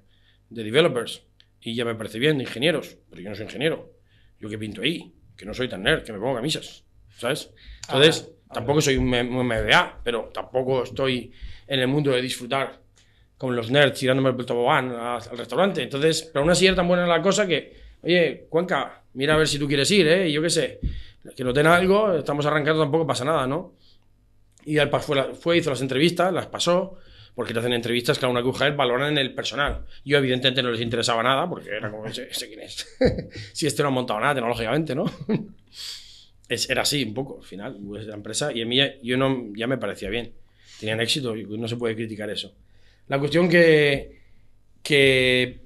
de 0.50 0.64
developers. 0.64 1.24
Y 1.62 1.76
ya 1.76 1.86
me 1.86 1.96
parece 1.96 2.20
bien, 2.20 2.38
de 2.38 2.44
ingenieros. 2.44 2.98
Pero 3.10 3.22
yo 3.22 3.30
no 3.30 3.36
soy 3.36 3.46
ingeniero. 3.46 3.94
Yo 4.40 4.50
que 4.50 4.58
pinto 4.58 4.82
ahí, 4.82 5.14
que 5.36 5.46
no 5.46 5.54
soy 5.54 5.68
tan 5.68 5.84
nerd, 5.84 6.04
que 6.04 6.14
me 6.14 6.20
pongo 6.20 6.36
camisas. 6.36 6.86
¿Sabes? 7.18 7.52
Entonces, 7.88 8.32
tampoco 8.54 8.82
soy 8.82 8.98
un, 8.98 9.10
MBA, 9.10 10.02
pero 10.04 10.30
tampoco 10.34 10.84
estoy 10.84 11.32
en 11.68 11.80
el 11.80 11.88
mundo 11.88 12.12
de 12.12 12.22
disfrutar 12.22 12.80
con 13.38 13.56
los 13.56 13.72
nerds 13.72 14.00
tirándome 14.00 14.30
el 14.30 14.46
tobogán 14.46 14.92
al 14.92 15.38
restaurante. 15.38 15.84
Entonces, 15.84 16.30
pero 16.32 16.42
aún 16.42 16.52
así 16.52 16.66
era 16.66 16.76
tan 16.76 16.88
buena 16.88 17.06
la 17.06 17.22
cosa 17.22 17.48
que, 17.48 17.74
oye, 18.02 18.48
Cuenca, 18.50 19.04
mira 19.14 19.36
a 19.36 19.38
ver 19.38 19.48
si 19.48 19.60
tú 19.60 19.68
quieres 19.68 19.90
ir, 19.92 20.08
¿eh? 20.08 20.30
Y 20.30 20.34
yo 20.34 20.42
qué 20.42 20.50
sé, 20.50 20.80
que 21.36 21.44
no 21.44 21.54
tenga 21.54 21.76
algo, 21.76 22.14
estamos 22.14 22.46
arrancando, 22.46 22.82
tampoco 22.82 23.08
pasa 23.08 23.24
nada, 23.24 23.48
¿no? 23.48 23.76
Y 24.66 24.78
al 24.78 24.90
fue, 25.00 25.34
fue, 25.36 25.58
hizo 25.58 25.70
las 25.70 25.82
entrevistas, 25.82 26.34
las 26.34 26.48
pasó, 26.48 26.98
porque 27.36 27.54
te 27.54 27.60
hacen 27.60 27.74
entrevistas 27.74 28.18
que 28.18 28.26
a 28.26 28.30
una 28.30 28.42
QGL 28.42 28.76
valoran 28.76 29.18
el 29.18 29.34
personal. 29.34 29.86
Yo, 30.04 30.18
evidentemente, 30.18 30.62
no 30.62 30.72
les 30.72 30.82
interesaba 30.82 31.24
nada, 31.24 31.50
porque 31.50 31.70
era 31.70 31.90
como, 31.90 32.06
ese 32.06 32.48
quién 32.48 32.62
es. 32.62 32.88
si 33.54 33.68
este 33.68 33.82
no 33.82 33.90
ha 33.90 33.92
montado 33.92 34.20
nada 34.20 34.36
tecnológicamente, 34.36 34.96
¿no? 34.96 35.06
es, 36.50 36.70
era 36.70 36.82
así, 36.82 37.04
un 37.04 37.14
poco, 37.14 37.40
al 37.40 37.46
final, 37.46 37.78
pues, 37.86 38.06
la 38.06 38.16
empresa, 38.16 38.52
y 38.54 38.62
a 38.62 38.66
mí 38.66 38.78
ya, 38.78 38.94
yo 39.02 39.18
no, 39.18 39.52
ya 39.56 39.68
me 39.68 39.78
parecía 39.78 40.10
bien. 40.10 40.34
Tenían 40.80 41.02
éxito, 41.02 41.36
y 41.36 41.46
no 41.46 41.68
se 41.68 41.78
puede 41.78 41.96
criticar 41.96 42.30
eso. 42.30 42.54
La 43.08 43.20
cuestión 43.20 43.50
que, 43.50 44.20
que 44.82 45.60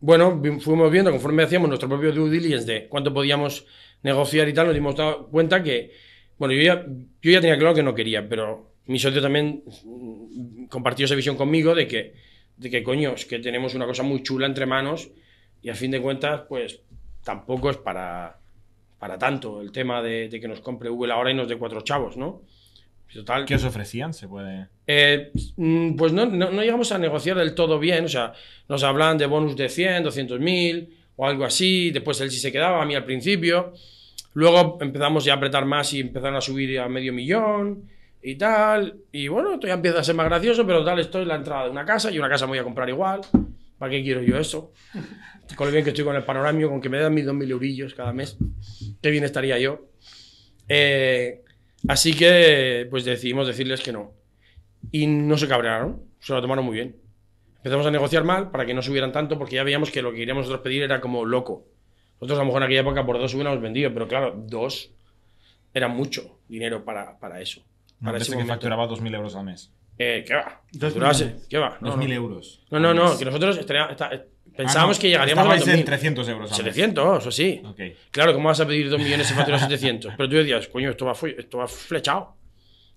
bueno, 0.00 0.40
fuimos 0.60 0.90
viendo 0.90 1.10
conforme 1.10 1.42
hacíamos 1.42 1.68
nuestro 1.68 1.88
propio 1.88 2.12
due 2.12 2.30
diligence 2.30 2.70
de 2.70 2.88
cuánto 2.88 3.12
podíamos 3.12 3.66
negociar 4.02 4.48
y 4.48 4.52
tal, 4.52 4.66
nos 4.66 4.74
dimos 4.74 4.94
cuenta 5.30 5.62
que, 5.62 5.92
bueno, 6.38 6.54
yo 6.54 6.62
ya, 6.62 6.86
yo 7.20 7.30
ya 7.32 7.40
tenía 7.40 7.58
claro 7.58 7.74
que 7.74 7.82
no 7.82 7.94
quería, 7.94 8.28
pero 8.28 8.74
mi 8.88 8.98
socio 8.98 9.22
también 9.22 9.62
mm, 9.84 10.64
compartió 10.66 11.04
esa 11.06 11.14
visión 11.14 11.36
conmigo 11.36 11.74
de 11.74 11.86
que, 11.86 12.14
de 12.56 12.68
que 12.70 12.82
coño, 12.82 13.12
es 13.14 13.24
que 13.24 13.38
tenemos 13.38 13.74
una 13.74 13.86
cosa 13.86 14.02
muy 14.02 14.22
chula 14.22 14.46
entre 14.46 14.66
manos 14.66 15.10
y 15.62 15.70
a 15.70 15.74
fin 15.74 15.90
de 15.90 16.00
cuentas, 16.00 16.42
pues 16.48 16.80
tampoco 17.24 17.70
es 17.70 17.76
para, 17.76 18.38
para 18.98 19.18
tanto 19.18 19.60
el 19.60 19.70
tema 19.72 20.02
de, 20.02 20.28
de 20.28 20.40
que 20.40 20.48
nos 20.48 20.60
compre 20.60 20.88
Google 20.88 21.12
ahora 21.12 21.30
y 21.30 21.34
nos 21.34 21.48
dé 21.48 21.56
cuatro 21.56 21.82
chavos, 21.82 22.16
¿no? 22.16 22.42
Total, 23.12 23.46
¿Qué 23.46 23.54
os 23.54 23.64
ofrecían? 23.64 24.12
Se 24.12 24.28
puede. 24.28 24.66
eh, 24.86 25.32
mm, 25.56 25.96
pues 25.96 26.12
no, 26.12 26.26
no, 26.26 26.50
no 26.50 26.62
llegamos 26.62 26.92
a 26.92 26.98
negociar 26.98 27.38
del 27.38 27.54
todo 27.54 27.78
bien, 27.78 28.04
o 28.04 28.08
sea, 28.08 28.34
nos 28.68 28.82
hablan 28.84 29.16
de 29.16 29.24
bonus 29.26 29.56
de 29.56 29.68
100, 29.70 30.02
200 30.04 30.38
mil 30.40 30.94
o 31.16 31.26
algo 31.26 31.44
así, 31.44 31.90
después 31.90 32.20
él 32.20 32.30
sí 32.30 32.38
se 32.38 32.52
quedaba, 32.52 32.82
a 32.82 32.84
mí 32.84 32.94
al 32.94 33.04
principio, 33.04 33.72
luego 34.34 34.78
empezamos 34.80 35.24
ya 35.24 35.32
a 35.32 35.36
apretar 35.36 35.64
más 35.64 35.92
y 35.94 36.00
empezaron 36.00 36.36
a 36.36 36.40
subir 36.40 36.78
a 36.78 36.88
medio 36.88 37.12
millón 37.12 37.88
y 38.22 38.36
tal, 38.36 39.00
y 39.12 39.28
bueno, 39.28 39.54
esto 39.54 39.66
ya 39.66 39.74
empieza 39.74 40.00
a 40.00 40.04
ser 40.04 40.14
más 40.14 40.26
gracioso, 40.26 40.66
pero 40.66 40.84
tal, 40.84 40.98
esto 40.98 41.20
es 41.20 41.26
la 41.26 41.36
entrada 41.36 41.64
de 41.64 41.70
una 41.70 41.84
casa 41.84 42.10
y 42.10 42.18
una 42.18 42.28
casa 42.28 42.46
me 42.46 42.50
voy 42.50 42.58
a 42.58 42.64
comprar 42.64 42.88
igual, 42.88 43.20
¿para 43.78 43.90
qué 43.90 44.02
quiero 44.02 44.22
yo 44.22 44.38
eso? 44.38 44.72
Con 45.56 45.68
lo 45.68 45.72
bien 45.72 45.84
que 45.84 45.90
estoy 45.90 46.04
con 46.04 46.16
el 46.16 46.24
panoramio, 46.24 46.68
con 46.68 46.80
que 46.80 46.88
me 46.88 46.98
dan 46.98 47.14
mis 47.14 47.24
2.000 47.24 47.50
eurillos 47.50 47.94
cada 47.94 48.12
mes, 48.12 48.36
qué 49.00 49.10
bien 49.10 49.24
estaría 49.24 49.58
yo. 49.58 49.86
Eh, 50.68 51.42
así 51.86 52.14
que, 52.14 52.86
pues 52.90 53.04
decidimos 53.04 53.46
decirles 53.46 53.80
que 53.80 53.92
no. 53.92 54.12
Y 54.90 55.06
no 55.06 55.38
se 55.38 55.48
cabrearon, 55.48 56.02
se 56.20 56.32
lo 56.32 56.42
tomaron 56.42 56.64
muy 56.64 56.74
bien. 56.74 56.96
Empezamos 57.56 57.86
a 57.86 57.90
negociar 57.90 58.24
mal 58.24 58.50
para 58.50 58.66
que 58.66 58.74
no 58.74 58.82
subieran 58.82 59.12
tanto, 59.12 59.38
porque 59.38 59.56
ya 59.56 59.64
veíamos 59.64 59.90
que 59.90 60.02
lo 60.02 60.10
que 60.10 60.18
queríamos 60.18 60.42
nosotros 60.42 60.62
pedir 60.62 60.82
era 60.82 61.00
como 61.00 61.24
loco. 61.24 61.66
Nosotros 62.20 62.38
a 62.38 62.42
lo 62.42 62.46
mejor 62.46 62.62
en 62.62 62.66
aquella 62.66 62.80
época 62.80 63.06
por 63.06 63.18
dos 63.18 63.32
hubiéramos 63.34 63.60
vendido, 63.60 63.92
pero 63.92 64.08
claro, 64.08 64.34
dos 64.36 64.90
era 65.72 65.88
mucho 65.88 66.40
dinero 66.48 66.84
para, 66.84 67.18
para 67.18 67.40
eso. 67.40 67.62
Para 68.02 68.18
ese 68.18 68.26
que 68.26 68.32
momento. 68.32 68.52
facturaba 68.52 68.86
2.000 68.88 69.14
euros 69.14 69.34
al 69.36 69.44
mes. 69.44 69.72
Eh, 69.98 70.24
¿Qué 70.26 70.34
va? 70.34 70.62
Dos 70.72 70.92
Facturase. 70.92 71.36
¿Qué 71.48 71.58
va? 71.58 71.76
No, 71.80 71.96
2.000 71.96 72.08
no. 72.08 72.14
euros. 72.14 72.60
No, 72.70 72.78
no, 72.78 72.94
no, 72.94 73.18
que 73.18 73.24
nosotros 73.24 73.58
estaría- 73.58 73.86
está- 73.86 74.10
Ah, 74.12 74.20
pensábamos 74.56 74.96
no, 74.98 75.00
que 75.02 75.08
llegaríamos 75.10 75.44
a 75.44 75.48
los 75.48 75.56
estabais 75.58 75.78
en 75.80 75.84
2.000. 75.84 75.86
300 75.86 76.28
euros 76.28 76.52
al 76.52 76.64
mes. 76.64 76.74
700, 76.74 77.18
eso 77.20 77.30
sí. 77.30 77.62
Ok. 77.64 77.80
Claro, 78.10 78.32
¿cómo 78.34 78.48
vas 78.48 78.58
a 78.60 78.66
pedir 78.66 78.90
2 78.90 78.98
millones 79.00 79.30
y 79.30 79.34
facturas 79.34 79.60
700? 79.62 80.14
Pero 80.16 80.28
tú 80.28 80.34
decías, 80.36 80.66
coño, 80.68 80.90
esto 80.90 81.04
va, 81.06 81.14
fu- 81.14 81.26
esto 81.28 81.58
va 81.58 81.68
flechado. 81.68 82.34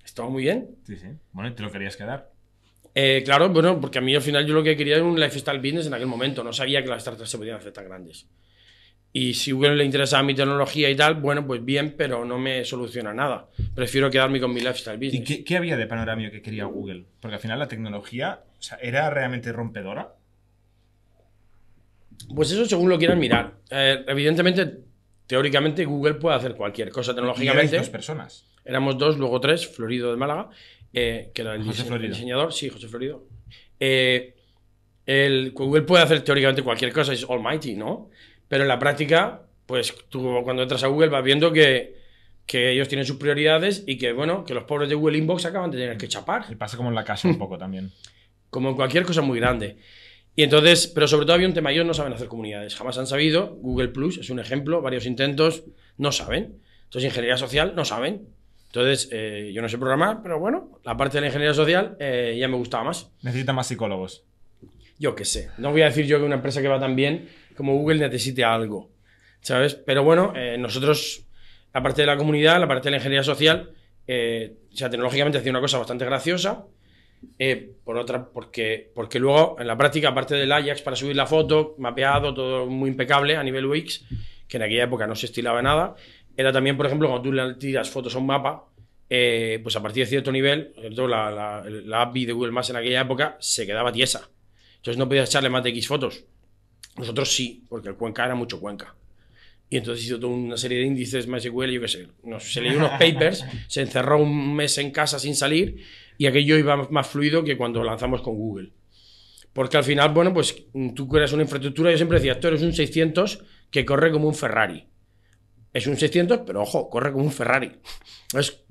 Esto 0.03 0.23
va 0.23 0.29
muy 0.29 0.41
bien. 0.43 0.75
Sí, 0.87 0.95
sí. 0.97 1.07
Bueno, 1.33 1.49
y 1.51 1.53
te 1.53 1.61
lo 1.61 1.71
querías 1.71 1.95
quedar. 1.95 2.31
Eh, 2.95 3.21
claro, 3.23 3.49
bueno, 3.49 3.79
porque 3.79 3.99
a 3.99 4.01
mí 4.01 4.15
al 4.15 4.21
final 4.21 4.45
yo 4.45 4.53
lo 4.55 4.63
que 4.63 4.75
quería 4.75 4.95
era 4.95 5.03
un 5.05 5.19
lifestyle 5.19 5.59
business 5.59 5.85
en 5.87 5.93
aquel 5.93 6.07
momento. 6.07 6.43
No 6.43 6.51
sabía 6.51 6.81
que 6.83 6.89
las 6.89 7.01
startups 7.03 7.29
se 7.29 7.37
podían 7.37 7.57
hacer 7.57 7.71
tan 7.71 7.85
grandes. 7.85 8.27
Y 9.13 9.33
si 9.33 9.51
Google 9.51 9.75
le 9.75 9.83
interesaba 9.83 10.23
mi 10.23 10.33
tecnología 10.33 10.89
y 10.89 10.95
tal, 10.95 11.15
bueno, 11.15 11.45
pues 11.45 11.63
bien, 11.65 11.95
pero 11.97 12.23
no 12.23 12.39
me 12.39 12.63
soluciona 12.63 13.13
nada. 13.13 13.49
Prefiero 13.75 14.09
quedarme 14.09 14.39
con 14.39 14.53
mi 14.53 14.61
lifestyle 14.61 14.95
¿Y 15.03 15.07
business. 15.07 15.27
qué, 15.27 15.43
qué 15.43 15.57
había 15.57 15.75
de 15.75 15.85
panoramio 15.85 16.31
que 16.31 16.41
quería 16.41 16.63
Google? 16.65 17.03
Porque 17.19 17.35
al 17.35 17.41
final 17.41 17.59
la 17.59 17.67
tecnología 17.67 18.41
o 18.57 18.61
sea, 18.61 18.77
era 18.81 19.09
realmente 19.09 19.51
rompedora. 19.51 20.13
Pues 22.33 22.51
eso 22.51 22.65
según 22.65 22.89
lo 22.89 22.97
quieran 22.97 23.19
mirar. 23.19 23.55
Eh, 23.69 24.03
evidentemente, 24.07 24.77
teóricamente, 25.27 25.85
Google 25.85 26.13
puede 26.15 26.35
hacer 26.37 26.55
cualquier 26.55 26.89
cosa 26.89 27.11
Y 27.11 27.15
tecnológicamente. 27.15 27.77
dos 27.77 27.89
personas. 27.89 28.45
Éramos 28.63 28.97
dos, 28.97 29.17
luego 29.17 29.39
tres, 29.41 29.67
Florido 29.67 30.11
de 30.11 30.17
Málaga, 30.17 30.49
eh, 30.93 31.31
que 31.33 31.41
era 31.41 31.55
el, 31.55 31.63
José 31.63 31.81
dise- 31.83 31.87
Florido. 31.87 32.07
el 32.07 32.13
diseñador, 32.13 32.53
sí, 32.53 32.69
José 32.69 32.87
Florido. 32.87 33.25
Eh, 33.79 34.35
el, 35.05 35.51
Google 35.51 35.81
puede 35.81 36.03
hacer 36.03 36.21
teóricamente 36.21 36.61
cualquier 36.61 36.93
cosa, 36.93 37.11
es 37.11 37.25
almighty, 37.27 37.75
¿no? 37.75 38.09
Pero 38.51 38.63
en 38.63 38.67
la 38.67 38.79
práctica, 38.79 39.43
pues 39.65 39.95
tú 40.09 40.41
cuando 40.43 40.63
entras 40.63 40.83
a 40.83 40.87
Google 40.87 41.07
vas 41.07 41.23
viendo 41.23 41.53
que, 41.53 41.95
que 42.45 42.73
ellos 42.73 42.89
tienen 42.89 43.05
sus 43.05 43.15
prioridades 43.15 43.85
y 43.87 43.97
que, 43.97 44.11
bueno, 44.11 44.43
que 44.43 44.53
los 44.53 44.65
pobres 44.65 44.89
de 44.89 44.95
Google 44.95 45.19
Inbox 45.19 45.45
acaban 45.45 45.71
de 45.71 45.77
tener 45.77 45.95
que 45.95 46.09
chapar 46.09 46.47
Y 46.49 46.55
pasa 46.55 46.75
como 46.75 46.89
en 46.89 46.95
la 46.95 47.05
casa 47.05 47.29
un 47.29 47.37
poco 47.37 47.57
también. 47.57 47.93
como 48.49 48.71
en 48.71 48.75
cualquier 48.75 49.05
cosa 49.05 49.21
muy 49.21 49.39
grande. 49.39 49.77
Y 50.35 50.43
entonces, 50.43 50.87
pero 50.87 51.07
sobre 51.07 51.25
todo 51.25 51.35
había 51.35 51.47
un 51.47 51.53
tema, 51.53 51.71
ellos 51.71 51.85
no 51.85 51.93
saben 51.93 52.11
hacer 52.11 52.27
comunidades, 52.27 52.75
jamás 52.75 52.97
han 52.97 53.07
sabido, 53.07 53.55
Google 53.61 53.87
Plus 53.87 54.17
es 54.17 54.29
un 54.29 54.41
ejemplo, 54.41 54.81
varios 54.81 55.05
intentos, 55.05 55.63
no 55.97 56.11
saben. 56.11 56.59
Entonces, 56.83 57.05
ingeniería 57.05 57.37
social, 57.37 57.71
no 57.73 57.85
saben. 57.85 58.27
Entonces, 58.65 59.07
eh, 59.13 59.51
yo 59.53 59.61
no 59.61 59.69
sé 59.69 59.77
programar, 59.77 60.19
pero 60.21 60.39
bueno, 60.39 60.77
la 60.83 60.97
parte 60.97 61.19
de 61.19 61.21
la 61.21 61.27
ingeniería 61.27 61.53
social 61.53 61.95
eh, 62.01 62.35
ya 62.37 62.49
me 62.49 62.57
gustaba 62.57 62.83
más. 62.83 63.11
Necesita 63.21 63.53
más 63.53 63.67
psicólogos. 63.67 64.25
Yo 64.99 65.15
qué 65.15 65.23
sé, 65.23 65.51
no 65.57 65.71
voy 65.71 65.83
a 65.83 65.85
decir 65.85 66.05
yo 66.05 66.19
que 66.19 66.25
una 66.25 66.35
empresa 66.35 66.61
que 66.61 66.67
va 66.67 66.77
tan 66.77 66.97
bien 66.97 67.29
como 67.55 67.75
Google 67.75 67.99
necesite 67.99 68.43
algo, 68.43 68.89
¿sabes? 69.41 69.75
Pero 69.75 70.03
bueno, 70.03 70.33
eh, 70.35 70.57
nosotros, 70.57 71.25
la 71.73 71.81
parte 71.83 72.01
de 72.01 72.07
la 72.07 72.17
comunidad, 72.17 72.59
la 72.59 72.67
parte 72.67 72.85
de 72.85 72.91
la 72.91 72.97
ingeniería 72.97 73.23
social, 73.23 73.71
eh, 74.07 74.55
o 74.73 74.75
sea, 74.75 74.89
tecnológicamente 74.89 75.37
hacía 75.37 75.51
una 75.51 75.61
cosa 75.61 75.77
bastante 75.77 76.05
graciosa. 76.05 76.65
eh, 77.37 77.71
por 77.83 77.97
otra, 77.97 78.25
porque, 78.29 78.91
porque 78.95 79.19
luego 79.19 79.55
en 79.59 79.67
la 79.67 79.77
práctica, 79.77 80.09
aparte 80.09 80.35
del 80.35 80.51
Ajax 80.51 80.81
para 80.81 80.95
subir 80.95 81.15
la 81.15 81.27
foto, 81.27 81.75
mapeado, 81.77 82.33
todo 82.33 82.65
muy 82.67 82.89
impecable 82.89 83.35
a 83.35 83.43
nivel 83.43 83.65
UX, 83.65 84.05
que 84.47 84.57
en 84.57 84.63
aquella 84.63 84.83
época 84.85 85.07
no 85.07 85.15
se 85.15 85.27
estilaba 85.27 85.61
nada, 85.61 85.95
era 86.35 86.51
también, 86.51 86.77
por 86.77 86.85
ejemplo, 86.85 87.07
cuando 87.09 87.23
tú 87.23 87.31
le 87.31 87.55
tiras 87.55 87.89
fotos 87.89 88.15
a 88.15 88.19
un 88.19 88.25
mapa, 88.25 88.65
eh, 89.09 89.59
pues 89.61 89.75
a 89.75 89.81
partir 89.81 90.03
de 90.05 90.09
cierto 90.09 90.31
nivel, 90.31 90.73
la, 90.77 91.29
la, 91.31 91.63
la 91.67 92.01
API 92.01 92.25
de 92.25 92.33
Google 92.33 92.51
Maps 92.51 92.69
en 92.69 92.77
aquella 92.77 93.01
época 93.01 93.37
se 93.39 93.67
quedaba 93.67 93.91
tiesa. 93.91 94.29
Entonces 94.77 94.97
no 94.97 95.07
podías 95.07 95.29
echarle 95.29 95.49
más 95.49 95.63
de 95.63 95.69
X 95.69 95.87
fotos. 95.87 96.23
Nosotros 96.97 97.33
sí, 97.33 97.63
porque 97.69 97.89
el 97.89 97.95
Cuenca 97.95 98.25
era 98.25 98.35
mucho 98.35 98.59
Cuenca. 98.59 98.95
Y 99.69 99.77
entonces 99.77 100.05
hizo 100.05 100.19
toda 100.19 100.33
una 100.33 100.57
serie 100.57 100.79
de 100.79 100.85
índices 100.85 101.27
MySQL, 101.27 101.71
yo 101.71 101.81
qué 101.81 101.87
sé. 101.87 102.07
Nos, 102.23 102.51
se 102.51 102.59
leyó 102.59 102.77
unos 102.77 102.91
papers, 102.99 103.45
se 103.67 103.81
encerró 103.81 104.21
un 104.21 104.53
mes 104.53 104.77
en 104.77 104.91
casa 104.91 105.17
sin 105.17 105.35
salir 105.35 105.83
y 106.17 106.25
aquello 106.25 106.57
iba 106.57 106.75
más 106.89 107.07
fluido 107.07 107.43
que 107.43 107.55
cuando 107.55 107.81
lanzamos 107.83 108.21
con 108.21 108.35
Google. 108.35 108.73
Porque 109.53 109.77
al 109.77 109.83
final, 109.83 110.09
bueno, 110.13 110.33
pues 110.33 110.65
tú 110.93 111.15
eres 111.15 111.31
una 111.33 111.43
infraestructura, 111.43 111.91
yo 111.91 111.97
siempre 111.97 112.19
decía, 112.19 112.39
tú 112.39 112.47
eres 112.47 112.61
un 112.61 112.73
600 112.73 113.43
que 113.69 113.85
corre 113.85 114.11
como 114.11 114.27
un 114.27 114.35
Ferrari. 114.35 114.85
Es 115.73 115.87
un 115.87 115.97
600, 115.97 116.41
pero 116.45 116.61
ojo, 116.61 116.89
corre 116.89 117.11
como 117.13 117.23
un 117.23 117.31
Ferrari. 117.31 117.71
Es, 118.37 118.63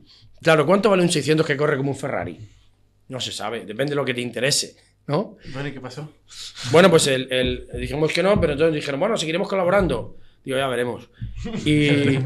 claro, 0.43 0.67
¿cuánto 0.67 0.91
vale 0.91 1.03
un 1.03 1.11
600 1.11 1.47
que 1.47 1.57
corre 1.57 1.77
como 1.79 1.93
un 1.93 1.97
Ferrari? 1.97 2.39
No 3.09 3.21
se 3.21 3.33
sabe, 3.33 3.65
depende 3.65 3.91
de 3.91 3.97
lo 3.97 4.05
que 4.05 4.15
te 4.15 4.21
interese. 4.21 4.77
¿No? 5.07 5.37
Bueno, 5.53 5.69
¿y 5.69 5.73
qué 5.73 5.81
pasó? 5.81 6.13
Bueno, 6.71 6.89
pues 6.91 7.07
el, 7.09 7.31
el- 7.33 7.69
dijimos 7.81 8.13
que 8.13 8.23
no, 8.23 8.41
pero 8.41 8.53
entonces 8.55 8.75
dijeron, 8.75 9.01
bueno, 9.01 9.17
seguiremos 9.17 9.49
colaborando. 9.49 10.17
Digo, 10.45 10.57
ya 10.57 10.69
veremos. 10.69 11.11
Y, 11.67 12.19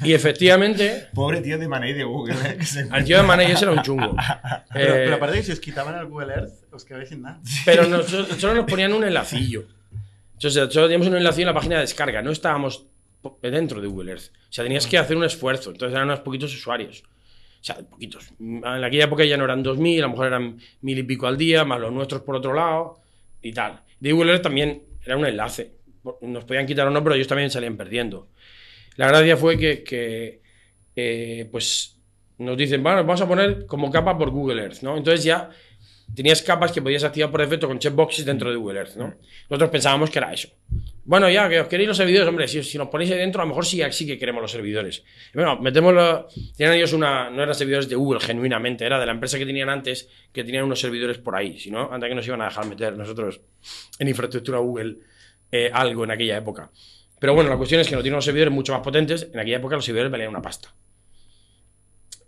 y 0.04 0.12
efectivamente, 0.12 1.08
Pobre 1.12 1.40
tío 1.40 1.58
de 1.58 1.66
Manei 1.66 1.92
de 1.94 2.04
Google. 2.04 2.36
¿eh? 2.44 2.58
al 2.90 3.04
tío 3.04 3.16
de 3.16 3.22
Manei 3.24 3.50
ese 3.50 3.64
era 3.64 3.72
un 3.72 3.82
chungo. 3.82 4.14
Pero, 4.72 4.94
Eh, 4.94 5.02
pero 5.04 5.16
aparte 5.16 5.38
que 5.38 5.42
si 5.42 5.52
os 5.52 5.58
quitaban 5.60 5.98
el 5.98 6.06
Google 6.06 6.32
Earth, 6.32 6.52
os 6.72 6.84
quedabais 6.84 7.08
sin 7.08 7.22
nada. 7.22 7.40
Pero 7.64 7.86
nosotros, 7.88 8.38
solo 8.38 8.54
nos 8.54 8.66
ponían 8.66 8.92
un 8.92 9.02
enlacillo. 9.02 9.64
Entonces, 10.34 10.72
solo 10.72 10.86
teníamos 10.86 11.08
un 11.08 11.16
enlacillo 11.16 11.42
en 11.48 11.54
la 11.54 11.58
página 11.60 11.74
de 11.76 11.80
descarga. 11.82 12.22
No 12.22 12.30
estábamos 12.30 12.86
dentro 13.42 13.80
de 13.80 13.88
Google 13.88 14.12
Earth. 14.12 14.26
O 14.48 14.52
sea, 14.52 14.62
tenías 14.64 14.86
que 14.86 14.96
hacer 14.96 15.16
un 15.16 15.24
esfuerzo. 15.24 15.72
Entonces 15.72 15.92
eran 15.94 16.06
unos 16.06 16.20
poquitos 16.20 16.54
usuarios. 16.54 17.02
O 17.60 17.64
sea, 17.64 17.76
poquitos. 17.76 18.32
En 18.40 18.64
aquella 18.64 19.04
época 19.04 19.24
ya 19.24 19.36
no 19.36 19.44
eran 19.44 19.62
2.000, 19.62 19.98
a 19.98 20.02
lo 20.02 20.08
mejor 20.10 20.26
eran 20.26 20.58
mil 20.80 20.98
y 20.98 21.02
pico 21.02 21.26
al 21.26 21.36
día, 21.36 21.64
más 21.64 21.78
los 21.78 21.92
nuestros 21.92 22.22
por 22.22 22.36
otro 22.36 22.54
lado 22.54 23.00
y 23.42 23.52
tal. 23.52 23.82
De 23.98 24.10
Earth 24.10 24.42
también 24.42 24.82
era 25.04 25.16
un 25.16 25.26
enlace. 25.26 25.72
Nos 26.22 26.44
podían 26.44 26.66
quitar 26.66 26.86
o 26.86 26.90
no, 26.90 27.02
pero 27.02 27.14
ellos 27.14 27.28
también 27.28 27.50
salían 27.50 27.76
perdiendo. 27.76 28.28
La 28.96 29.08
gracia 29.08 29.36
fue 29.36 29.58
que, 29.58 29.82
que, 29.82 30.40
eh, 30.96 31.48
pues 31.50 31.96
nos 32.38 32.56
dicen, 32.56 32.82
bueno, 32.82 32.98
vamos 33.04 33.20
a 33.20 33.28
poner 33.28 33.66
como 33.66 33.90
capa 33.90 34.16
por 34.16 34.30
Google 34.30 34.62
Earth, 34.62 34.80
¿no? 34.80 34.96
Entonces 34.96 35.22
ya 35.22 35.50
tenías 36.14 36.42
capas 36.42 36.72
que 36.72 36.82
podías 36.82 37.04
activar 37.04 37.30
por 37.30 37.40
defecto 37.40 37.68
con 37.68 37.78
checkboxes 37.78 38.24
dentro 38.24 38.50
de 38.50 38.56
Google 38.56 38.80
Earth, 38.80 38.96
¿no? 38.96 39.14
Nosotros 39.48 39.70
pensábamos 39.70 40.10
que 40.10 40.18
era 40.18 40.32
eso. 40.32 40.48
Bueno, 41.04 41.28
ya, 41.28 41.48
que 41.48 41.60
os 41.60 41.68
queréis 41.68 41.88
los 41.88 41.96
servidores, 41.96 42.28
hombre, 42.28 42.46
si, 42.46 42.78
nos 42.78 42.88
ponéis 42.88 43.10
ahí 43.10 43.18
dentro, 43.18 43.42
a 43.42 43.44
lo 43.44 43.48
mejor 43.48 43.66
sí, 43.66 43.82
sí 43.90 44.06
que 44.06 44.18
queremos 44.18 44.42
los 44.42 44.50
servidores. 44.50 45.02
Bueno, 45.34 45.58
metemos 45.58 45.92
los... 45.94 46.54
Tenían 46.56 46.76
ellos 46.76 46.92
una... 46.92 47.30
No 47.30 47.42
eran 47.42 47.54
servidores 47.54 47.88
de 47.88 47.96
Google, 47.96 48.20
genuinamente, 48.20 48.84
era 48.84 49.00
de 49.00 49.06
la 49.06 49.12
empresa 49.12 49.38
que 49.38 49.46
tenían 49.46 49.68
antes, 49.68 50.08
que 50.32 50.44
tenían 50.44 50.64
unos 50.64 50.78
servidores 50.78 51.18
por 51.18 51.34
ahí. 51.34 51.58
Si 51.58 51.70
no, 51.70 51.92
anda 51.92 52.08
que 52.08 52.14
nos 52.14 52.26
iban 52.26 52.42
a 52.42 52.44
dejar 52.44 52.66
meter 52.66 52.96
nosotros 52.96 53.40
en 53.98 54.08
infraestructura 54.08 54.58
Google 54.58 54.98
eh, 55.50 55.70
algo 55.72 56.04
en 56.04 56.12
aquella 56.12 56.36
época. 56.36 56.70
Pero 57.18 57.34
bueno, 57.34 57.50
la 57.50 57.56
cuestión 57.56 57.80
es 57.80 57.88
que 57.88 57.96
no 57.96 58.02
tienen 58.02 58.14
unos 58.14 58.24
servidores 58.24 58.52
mucho 58.52 58.72
más 58.72 58.82
potentes. 58.82 59.28
En 59.32 59.40
aquella 59.40 59.56
época 59.56 59.76
los 59.76 59.84
servidores 59.84 60.12
valían 60.12 60.30
una 60.30 60.42
pasta. 60.42 60.74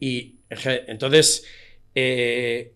Y 0.01 0.37
entonces 0.49 1.47
eh, 1.95 2.73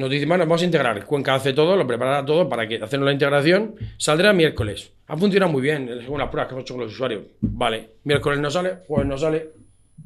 nos 0.00 0.10
dicen, 0.10 0.28
bueno, 0.28 0.44
vamos 0.44 0.62
a 0.62 0.64
integrar. 0.64 1.04
Cuenca 1.04 1.34
hace 1.34 1.52
todo, 1.52 1.76
lo 1.76 1.86
preparará 1.86 2.24
todo 2.24 2.48
para 2.48 2.66
que 2.66 2.76
hacernos 2.76 3.06
la 3.06 3.12
integración. 3.12 3.76
Saldrá 3.96 4.32
miércoles. 4.32 4.92
Ha 5.06 5.16
funcionado 5.16 5.52
muy 5.52 5.62
bien, 5.62 5.88
según 6.00 6.18
las 6.18 6.28
pruebas 6.28 6.48
que 6.48 6.54
hemos 6.54 6.62
hecho 6.62 6.74
con 6.74 6.84
los 6.84 6.92
usuarios. 6.92 7.22
Vale, 7.40 7.90
miércoles 8.04 8.40
no 8.40 8.50
sale, 8.50 8.78
jueves 8.86 9.06
no 9.06 9.18
sale, 9.18 9.50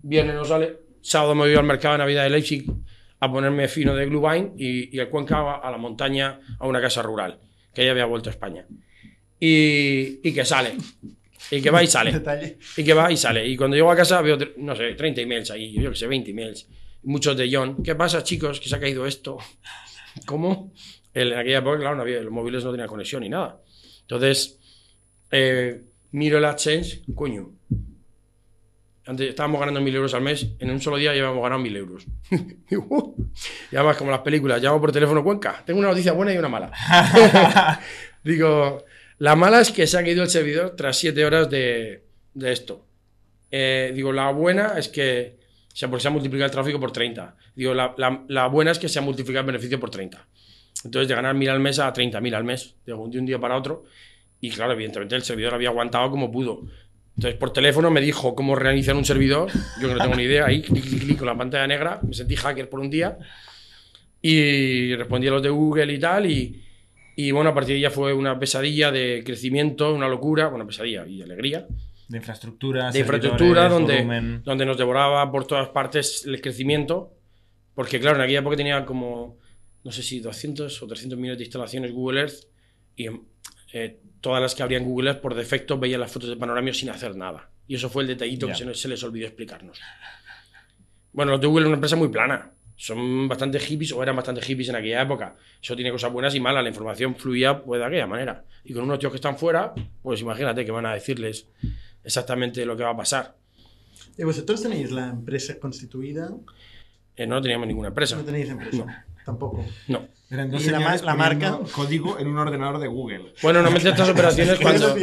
viernes 0.02 0.34
no 0.34 0.44
sale. 0.44 0.76
Sábado 1.00 1.34
me 1.34 1.42
voy 1.42 1.54
al 1.54 1.64
mercado 1.64 1.94
de 1.94 1.98
Navidad 1.98 2.24
de 2.24 2.30
Leipzig 2.30 2.64
a 3.20 3.30
ponerme 3.30 3.68
fino 3.68 3.94
de 3.94 4.06
Glühwein 4.06 4.52
y, 4.58 4.94
y 4.96 4.98
el 4.98 5.08
Cuenca 5.08 5.38
a, 5.38 5.54
a 5.56 5.70
la 5.70 5.76
montaña, 5.78 6.40
a 6.58 6.66
una 6.66 6.80
casa 6.80 7.00
rural, 7.02 7.38
que 7.74 7.84
ya 7.84 7.90
había 7.90 8.06
vuelto 8.06 8.30
a 8.30 8.32
España. 8.32 8.66
Y, 9.38 10.20
y 10.22 10.32
que 10.32 10.44
sale. 10.44 10.72
Y 11.50 11.60
que 11.60 11.70
va 11.70 11.82
y 11.82 11.86
sale. 11.86 12.12
Detalle. 12.12 12.58
Y 12.76 12.84
que 12.84 12.94
va 12.94 13.12
y 13.12 13.16
sale. 13.16 13.46
Y 13.46 13.56
cuando 13.56 13.76
llego 13.76 13.90
a 13.90 13.96
casa 13.96 14.22
veo, 14.22 14.38
no 14.56 14.74
sé, 14.74 14.94
30 14.94 15.20
emails 15.20 15.50
ahí, 15.50 15.72
yo 15.74 15.90
que 15.90 15.96
sé, 15.96 16.06
20 16.06 16.30
emails. 16.30 16.66
Muchos 17.04 17.36
de 17.36 17.48
John. 17.52 17.82
¿Qué 17.82 17.94
pasa, 17.94 18.22
chicos? 18.22 18.60
Que 18.60 18.68
se 18.68 18.76
ha 18.76 18.80
caído 18.80 19.06
esto. 19.06 19.38
¿Cómo? 20.26 20.72
El- 21.12 21.32
en 21.32 21.38
aquella 21.38 21.58
época, 21.58 21.78
claro, 21.78 21.96
no 21.96 22.02
había, 22.02 22.20
los 22.20 22.32
móviles 22.32 22.64
no 22.64 22.70
tenían 22.70 22.88
conexión 22.88 23.22
ni 23.22 23.28
nada. 23.28 23.60
Entonces, 24.02 24.58
eh, 25.30 25.82
miro 26.12 26.38
el 26.38 26.44
AdSense, 26.44 27.02
coño. 27.14 27.50
Antes 29.06 29.28
estábamos 29.28 29.60
ganando 29.60 29.82
mil 29.82 29.94
euros 29.94 30.14
al 30.14 30.22
mes, 30.22 30.46
en 30.58 30.70
un 30.70 30.80
solo 30.80 30.96
día 30.96 31.12
llevamos 31.12 31.42
ganado 31.42 31.60
mil 31.60 31.76
euros. 31.76 32.06
Y 33.70 33.76
además, 33.76 33.96
como 33.96 34.10
las 34.10 34.20
películas, 34.20 34.62
llamo 34.62 34.80
por 34.80 34.92
teléfono 34.92 35.22
Cuenca. 35.22 35.62
Tengo 35.66 35.80
una 35.80 35.88
noticia 35.88 36.12
buena 36.12 36.32
y 36.32 36.38
una 36.38 36.48
mala. 36.48 36.70
Digo, 38.24 38.84
la 39.18 39.36
mala 39.36 39.60
es 39.60 39.70
que 39.72 39.86
se 39.86 39.98
ha 39.98 40.02
caído 40.02 40.22
el 40.22 40.30
servidor 40.30 40.74
tras 40.76 40.96
7 40.98 41.24
horas 41.24 41.50
de, 41.50 42.04
de 42.32 42.52
esto. 42.52 42.86
Eh, 43.50 43.92
digo, 43.94 44.12
la 44.12 44.30
buena 44.32 44.78
es 44.78 44.88
que 44.88 45.36
se, 45.74 45.86
porque 45.88 46.00
se 46.00 46.08
ha 46.08 46.10
multiplicado 46.10 46.46
el 46.46 46.50
tráfico 46.52 46.80
por 46.80 46.90
30. 46.92 47.36
Digo, 47.54 47.74
la, 47.74 47.94
la- 47.98 48.24
la 48.28 48.46
buena 48.46 48.70
es 48.70 48.78
que 48.78 48.88
se 48.88 48.98
ha 48.98 49.02
multiplicado 49.02 49.40
el 49.42 49.46
beneficio 49.48 49.78
por 49.78 49.90
30. 49.90 50.26
Entonces, 50.86 51.08
de 51.08 51.14
ganar 51.14 51.34
1000 51.34 51.50
al 51.50 51.60
mes 51.60 51.78
a 51.78 51.92
30.000 51.92 52.34
al 52.34 52.44
mes, 52.44 52.74
de 52.86 52.94
un, 52.94 53.10
de 53.10 53.18
un 53.18 53.26
día 53.26 53.38
para 53.38 53.56
otro. 53.56 53.84
Y 54.40 54.48
claro, 54.50 54.72
evidentemente 54.72 55.14
el 55.16 55.22
servidor 55.22 55.52
había 55.54 55.68
aguantado 55.68 56.10
como 56.10 56.32
pudo. 56.32 56.62
Entonces, 57.16 57.38
por 57.38 57.52
teléfono 57.52 57.90
me 57.90 58.00
dijo 58.00 58.34
cómo 58.34 58.56
reiniciar 58.56 58.96
un 58.96 59.04
servidor. 59.04 59.50
Yo 59.80 59.88
que 59.88 59.94
no 59.94 60.00
tengo 60.00 60.16
ni 60.16 60.22
idea, 60.24 60.46
ahí, 60.46 60.62
clic, 60.62 60.82
clic, 60.84 61.00
clic, 61.02 61.18
con 61.18 61.26
la 61.26 61.36
pantalla 61.36 61.66
negra. 61.66 62.00
Me 62.02 62.14
sentí 62.14 62.34
hacker 62.36 62.68
por 62.70 62.80
un 62.80 62.90
día. 62.90 63.18
Y 64.20 64.94
respondí 64.96 65.28
a 65.28 65.32
los 65.32 65.42
de 65.42 65.50
Google 65.50 65.92
y 65.92 65.98
tal. 65.98 66.26
Y, 66.30 66.62
y 67.16 67.30
bueno, 67.30 67.50
a 67.50 67.54
partir 67.54 67.70
de 67.70 67.76
ahí 67.76 67.82
ya 67.82 67.90
fue 67.90 68.12
una 68.12 68.38
pesadilla 68.38 68.90
de 68.90 69.22
crecimiento, 69.24 69.94
una 69.94 70.08
locura, 70.08 70.48
bueno, 70.48 70.66
pesadilla 70.66 71.06
y 71.06 71.22
alegría, 71.22 71.66
De 72.08 72.18
infraestructura, 72.18 72.90
de 72.90 72.98
infraestructura 72.98 73.68
donde, 73.68 73.96
volumen. 73.96 74.42
donde 74.44 74.66
nos 74.66 74.76
devoraba 74.76 75.30
por 75.30 75.46
todas 75.46 75.68
partes 75.68 76.24
el 76.26 76.40
crecimiento, 76.40 77.14
porque 77.74 77.98
claro, 77.98 78.16
en 78.16 78.22
aquella 78.22 78.40
época 78.40 78.56
tenía 78.56 78.84
como, 78.84 79.38
no 79.82 79.90
sé 79.90 80.02
si 80.02 80.20
200 80.20 80.82
o 80.82 80.86
300 80.86 81.18
millones 81.18 81.38
de 81.38 81.44
instalaciones 81.44 81.92
Google 81.92 82.20
Earth 82.20 82.44
y 82.96 83.08
eh, 83.72 84.00
todas 84.20 84.40
las 84.40 84.54
que 84.54 84.62
habrían 84.62 84.84
Google 84.84 85.10
Earth 85.10 85.20
por 85.20 85.34
defecto 85.34 85.78
veían 85.78 86.00
las 86.00 86.12
fotos 86.12 86.28
de 86.28 86.36
panoramio 86.36 86.72
sin 86.74 86.90
hacer 86.90 87.16
nada. 87.16 87.50
Y 87.66 87.76
eso 87.76 87.88
fue 87.88 88.02
el 88.02 88.08
detallito 88.08 88.46
que 88.46 88.74
se 88.74 88.88
les 88.88 89.02
olvidó 89.02 89.26
explicarnos. 89.26 89.80
Bueno, 91.12 91.32
los 91.32 91.40
de 91.40 91.46
Google 91.46 91.62
es 91.62 91.66
una 91.68 91.76
empresa 91.76 91.96
muy 91.96 92.08
plana. 92.08 92.50
Son 92.76 93.28
bastante 93.28 93.60
hippies 93.60 93.92
o 93.92 94.02
eran 94.02 94.16
bastante 94.16 94.42
hippies 94.42 94.68
en 94.68 94.76
aquella 94.76 95.02
época. 95.02 95.36
Eso 95.62 95.76
tiene 95.76 95.92
cosas 95.92 96.12
buenas 96.12 96.34
y 96.34 96.40
malas. 96.40 96.62
La 96.62 96.68
información 96.68 97.14
fluía 97.14 97.62
pues, 97.62 97.80
de 97.80 97.86
aquella 97.86 98.06
manera. 98.06 98.44
Y 98.64 98.74
con 98.74 98.82
unos 98.82 98.98
tíos 98.98 99.12
que 99.12 99.16
están 99.16 99.38
fuera, 99.38 99.72
pues 100.02 100.20
imagínate 100.20 100.64
que 100.64 100.72
van 100.72 100.86
a 100.86 100.94
decirles 100.94 101.48
exactamente 102.04 102.64
lo 102.66 102.76
que 102.76 102.82
va 102.84 102.90
a 102.90 102.96
pasar. 102.96 103.34
¿Y 104.16 104.22
vosotros 104.24 104.62
tenéis 104.62 104.90
la 104.92 105.08
empresa 105.08 105.58
constituida? 105.58 106.30
Eh, 107.16 107.26
no 107.26 107.40
teníamos 107.40 107.66
ninguna 107.66 107.88
empresa. 107.88 108.16
No 108.16 108.22
tenéis 108.24 108.48
empresa. 108.50 109.04
Tampoco. 109.24 109.64
No. 109.88 110.06
Eran 110.30 110.50
dos 110.50 110.66
¿Y 110.66 110.70
la 110.70 110.80
ma- 110.80 110.96
la 110.96 111.14
marca? 111.14 111.58
código 111.72 112.18
en 112.18 112.26
un 112.26 112.38
ordenador 112.38 112.78
de 112.80 112.88
Google. 112.88 113.32
Bueno, 113.42 113.60
normalmente 113.62 113.90
estas 113.90 114.08
operaciones 114.10 114.58
cuando, 114.60 114.94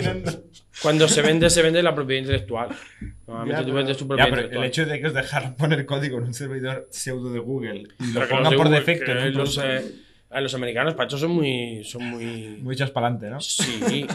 cuando 0.81 1.07
se 1.07 1.21
vende, 1.21 1.49
se 1.49 1.61
vende 1.61 1.81
la 1.81 1.95
propiedad 1.95 2.21
intelectual. 2.21 2.69
Normalmente 3.27 3.53
Ya, 3.53 3.59
tú 3.59 3.65
pero- 3.65 3.75
vendes 3.77 3.97
tu 3.97 4.03
Ya, 4.03 4.07
propiedad 4.07 4.29
pero 4.29 4.41
el 4.41 4.45
intelectual. 4.45 4.67
hecho 4.67 4.85
de 4.85 4.99
que 4.99 5.07
os 5.07 5.13
dejaran 5.13 5.55
poner 5.55 5.85
código 5.85 6.17
en 6.19 6.23
un 6.25 6.33
servidor 6.33 6.87
pseudo 6.91 7.31
de 7.31 7.39
Google 7.39 7.83
y 7.99 8.05
lo 8.07 8.13
Pero 8.19 8.29
pongan 8.29 8.53
por 8.53 8.67
Google, 8.67 8.79
defecto 8.79 9.05
que 9.05 9.11
en 9.11 9.27
un 9.27 9.33
los, 9.33 9.57
eh, 9.57 9.91
a 10.29 10.41
los 10.41 10.53
americanos, 10.53 10.93
para 10.95 11.07
eso 11.07 11.17
son 11.17 11.31
muy. 11.31 11.83
Son 11.83 12.03
muy. 12.03 12.59
muy 12.61 12.73
echas 12.75 12.91
para 12.91 13.07
adelante, 13.07 13.29
¿no? 13.29 13.39
Sí. 13.41 14.05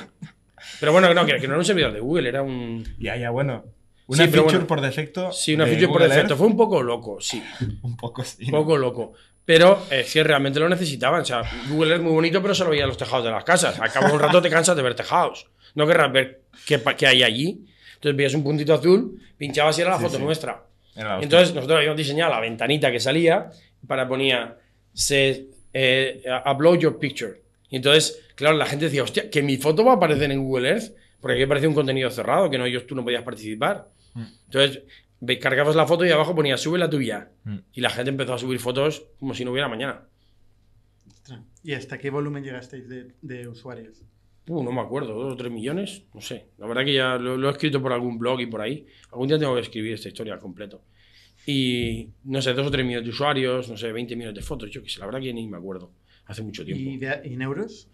Pero 0.80 0.92
bueno, 0.92 1.12
no, 1.14 1.24
que, 1.26 1.36
que 1.38 1.46
no 1.46 1.54
era 1.54 1.58
un 1.58 1.64
servidor 1.64 1.92
de 1.92 2.00
Google, 2.00 2.28
era 2.28 2.42
un. 2.42 2.84
Ya, 2.98 3.16
ya, 3.16 3.30
bueno. 3.30 3.64
Una 4.08 4.24
Sí, 4.24 4.30
feature 4.30 4.52
bueno. 4.58 4.66
por 4.68 4.80
defecto. 4.80 5.32
Sí, 5.32 5.54
una 5.54 5.64
de 5.64 5.70
feature 5.72 5.88
por 5.88 5.96
Google 6.02 6.08
defecto. 6.14 6.32
Earth, 6.34 6.38
Fue 6.38 6.46
un 6.46 6.56
poco 6.56 6.82
loco, 6.82 7.20
sí. 7.20 7.42
Un 7.82 7.96
poco 7.96 8.22
sí. 8.24 8.44
Un 8.44 8.50
poco 8.52 8.76
loco. 8.76 9.12
Pero 9.44 9.82
es 9.90 10.12
que 10.12 10.22
realmente 10.24 10.58
lo 10.60 10.68
necesitaban. 10.68 11.22
O 11.22 11.24
sea, 11.24 11.42
Google 11.68 11.94
es 11.96 12.00
muy 12.00 12.12
bonito, 12.12 12.40
pero 12.42 12.54
solo 12.54 12.70
veía 12.70 12.86
los 12.86 12.96
tejados 12.96 13.24
de 13.24 13.30
las 13.30 13.44
casas. 13.44 13.78
Al 13.80 13.90
cabo 13.92 14.08
de 14.08 14.12
un 14.14 14.20
rato 14.20 14.42
te 14.42 14.50
cansas 14.50 14.76
de 14.76 14.82
ver 14.82 14.94
tejados. 14.94 15.48
No 15.74 15.86
querrás 15.86 16.12
ver 16.12 16.42
qué, 16.66 16.80
qué 16.96 17.06
hay 17.06 17.22
allí. 17.22 17.64
Entonces 17.94 18.16
veías 18.16 18.34
un 18.34 18.42
puntito 18.44 18.74
azul, 18.74 19.20
pinchabas 19.38 19.78
y 19.78 19.82
era 19.82 19.90
la 19.92 19.98
Sí, 19.98 20.04
foto 20.04 20.16
sí. 20.18 20.22
nuestra. 20.22 20.64
La. 20.96 21.18
Entonces 21.20 21.54
nosotros 21.54 21.76
habíamos 21.78 21.96
diseñado 21.96 22.32
la 22.32 22.40
ventanita 22.40 22.90
que 22.90 22.98
salía 23.00 23.50
para 23.86 24.06
ponía 24.08 24.56
se 24.92 25.46
eh, 25.72 26.22
upload 26.50 26.78
your 26.78 26.98
picture. 26.98 27.40
Y 27.68 27.76
entonces, 27.76 28.22
claro, 28.34 28.56
la 28.56 28.66
gente 28.66 28.86
decía, 28.86 29.02
hostia, 29.02 29.30
que 29.30 29.42
mi 29.42 29.56
foto 29.56 29.84
va 29.84 29.92
a 29.92 29.96
aparecer 29.96 30.30
en 30.30 30.42
Google 30.42 30.68
Earth, 30.68 30.94
porque 31.20 31.36
aquí 31.36 31.46
parecía 31.46 31.68
un 31.68 31.74
contenido 31.74 32.10
cerrado, 32.10 32.50
que 32.50 32.58
no 32.58 32.66
ellos 32.66 32.86
tú 32.86 32.94
no 32.94 33.02
podías 33.04 33.22
participar. 33.22 33.88
Mm. 34.14 34.24
Entonces, 34.46 34.82
cargabas 35.40 35.74
la 35.74 35.86
foto 35.86 36.04
y 36.04 36.10
abajo 36.10 36.34
ponía 36.34 36.56
sube 36.56 36.78
la 36.78 36.88
tuya. 36.88 37.30
Mm. 37.44 37.58
Y 37.72 37.80
la 37.80 37.90
gente 37.90 38.10
empezó 38.10 38.34
a 38.34 38.38
subir 38.38 38.60
fotos 38.60 39.06
como 39.18 39.34
si 39.34 39.44
no 39.44 39.52
hubiera 39.52 39.68
mañana. 39.68 40.02
Ostras. 41.08 41.40
¿Y 41.62 41.72
hasta 41.72 41.98
qué 41.98 42.10
volumen 42.10 42.44
llegasteis 42.44 42.88
de, 42.88 43.12
de 43.22 43.48
usuarios? 43.48 44.02
Uh, 44.48 44.62
no 44.62 44.70
me 44.70 44.80
acuerdo, 44.80 45.14
dos 45.14 45.32
o 45.32 45.36
tres 45.36 45.50
millones, 45.50 46.04
no 46.14 46.20
sé. 46.20 46.46
La 46.58 46.68
verdad 46.68 46.84
que 46.84 46.94
ya 46.94 47.16
lo, 47.16 47.36
lo 47.36 47.48
he 47.48 47.52
escrito 47.52 47.82
por 47.82 47.92
algún 47.92 48.18
blog 48.18 48.40
y 48.40 48.46
por 48.46 48.60
ahí. 48.60 48.86
Algún 49.10 49.26
día 49.26 49.38
tengo 49.38 49.54
que 49.56 49.62
escribir 49.62 49.94
esta 49.94 50.08
historia 50.08 50.34
al 50.34 50.38
completo. 50.38 50.82
Y 51.46 52.10
no 52.24 52.40
sé, 52.42 52.54
dos 52.54 52.66
o 52.66 52.70
tres 52.70 52.84
millones 52.84 53.06
de 53.06 53.10
usuarios, 53.10 53.68
no 53.68 53.76
sé, 53.76 53.92
20 53.92 54.16
millones 54.16 54.34
de 54.36 54.42
fotos, 54.42 54.70
yo 54.70 54.82
qué 54.82 54.88
sé, 54.88 55.00
la 55.00 55.06
verdad 55.06 55.20
que 55.20 55.32
ni 55.32 55.46
me 55.46 55.56
acuerdo. 55.56 55.92
Hace 56.26 56.42
mucho 56.42 56.64
tiempo. 56.64 56.82
¿Y, 56.90 56.96
de- 56.98 57.20
en 57.24 57.42
euros? 57.42 57.88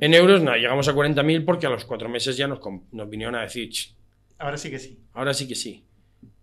En 0.00 0.14
euros, 0.14 0.40
nada, 0.42 0.56
llegamos 0.56 0.86
a 0.88 0.94
40.000 0.94 1.44
porque 1.44 1.66
a 1.66 1.70
los 1.70 1.84
cuatro 1.84 2.08
meses 2.08 2.36
ya 2.36 2.46
nos, 2.46 2.60
nos 2.92 3.10
vinieron 3.10 3.34
a 3.34 3.42
decir, 3.42 3.68
"Ch, 3.70 3.94
Ahora 4.38 4.56
sí 4.56 4.70
que 4.70 4.78
sí. 4.78 4.98
ahora 5.14 5.34
sí 5.34 5.48
que 5.48 5.54
sí. 5.56 5.84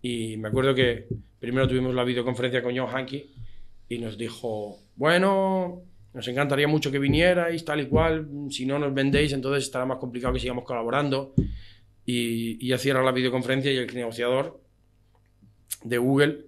Y 0.02 0.36
me 0.36 0.48
acuerdo 0.48 0.74
que 0.74 1.06
primero 1.38 1.66
tuvimos 1.66 1.94
la 1.94 2.04
videoconferencia 2.04 2.62
con 2.62 2.76
John 2.76 2.88
Hanky 2.94 3.30
y 3.88 3.98
nos 3.98 4.18
dijo, 4.18 4.78
bueno, 4.96 5.82
nos 6.12 6.28
encantaría 6.28 6.68
mucho 6.68 6.90
que 6.92 6.98
vinierais, 6.98 7.64
tal 7.64 7.80
y 7.80 7.86
cual, 7.86 8.28
si 8.50 8.66
no 8.66 8.78
nos 8.78 8.92
vendéis, 8.92 9.32
entonces 9.32 9.64
estará 9.64 9.86
más 9.86 9.98
complicado 9.98 10.34
que 10.34 10.40
sigamos 10.40 10.64
colaborando. 10.64 11.32
Y, 12.04 12.64
y 12.64 12.68
ya 12.68 12.78
cierra 12.78 13.02
la 13.02 13.12
videoconferencia 13.12 13.72
y 13.72 13.76
el 13.78 13.92
negociador 13.94 14.60
de 15.84 15.98
Google 15.98 16.46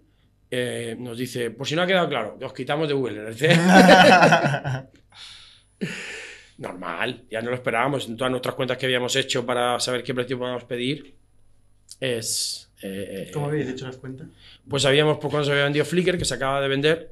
eh, 0.51 0.97
nos 0.99 1.17
dice, 1.19 1.51
por 1.51 1.67
si 1.67 1.75
no 1.77 1.83
ha 1.83 1.87
quedado 1.87 2.09
claro, 2.09 2.39
os 2.43 2.53
quitamos 2.53 2.89
de 2.89 2.95
Google. 2.95 3.33
Normal, 6.59 7.25
ya 7.31 7.41
no 7.41 7.51
lo 7.51 7.55
esperábamos. 7.57 8.09
En 8.09 8.17
todas 8.17 8.31
nuestras 8.31 8.55
cuentas 8.57 8.77
que 8.79 8.87
habíamos 8.87 9.15
hecho 9.17 9.47
para 9.47 9.79
saber 9.79 10.03
qué 10.03 10.13
precio 10.15 10.39
podíamos 10.39 10.65
pedir, 10.65 11.15
es... 12.01 12.71
eh, 12.83 13.27
eh, 13.29 13.31
¿Cómo 13.33 13.47
habéis 13.47 13.69
hecho 13.69 13.87
las 13.87 13.97
cuentas? 13.97 14.29
pues 14.69 14.83
sabíamos 14.83 15.19
por 15.19 15.31
cuánto 15.31 15.47
se 15.47 15.53
había 15.53 15.65
vendido 15.65 15.85
Flickr, 15.85 16.19
que 16.19 16.25
se 16.25 16.35
acaba 16.35 16.61
de 16.61 16.69
vender. 16.69 17.11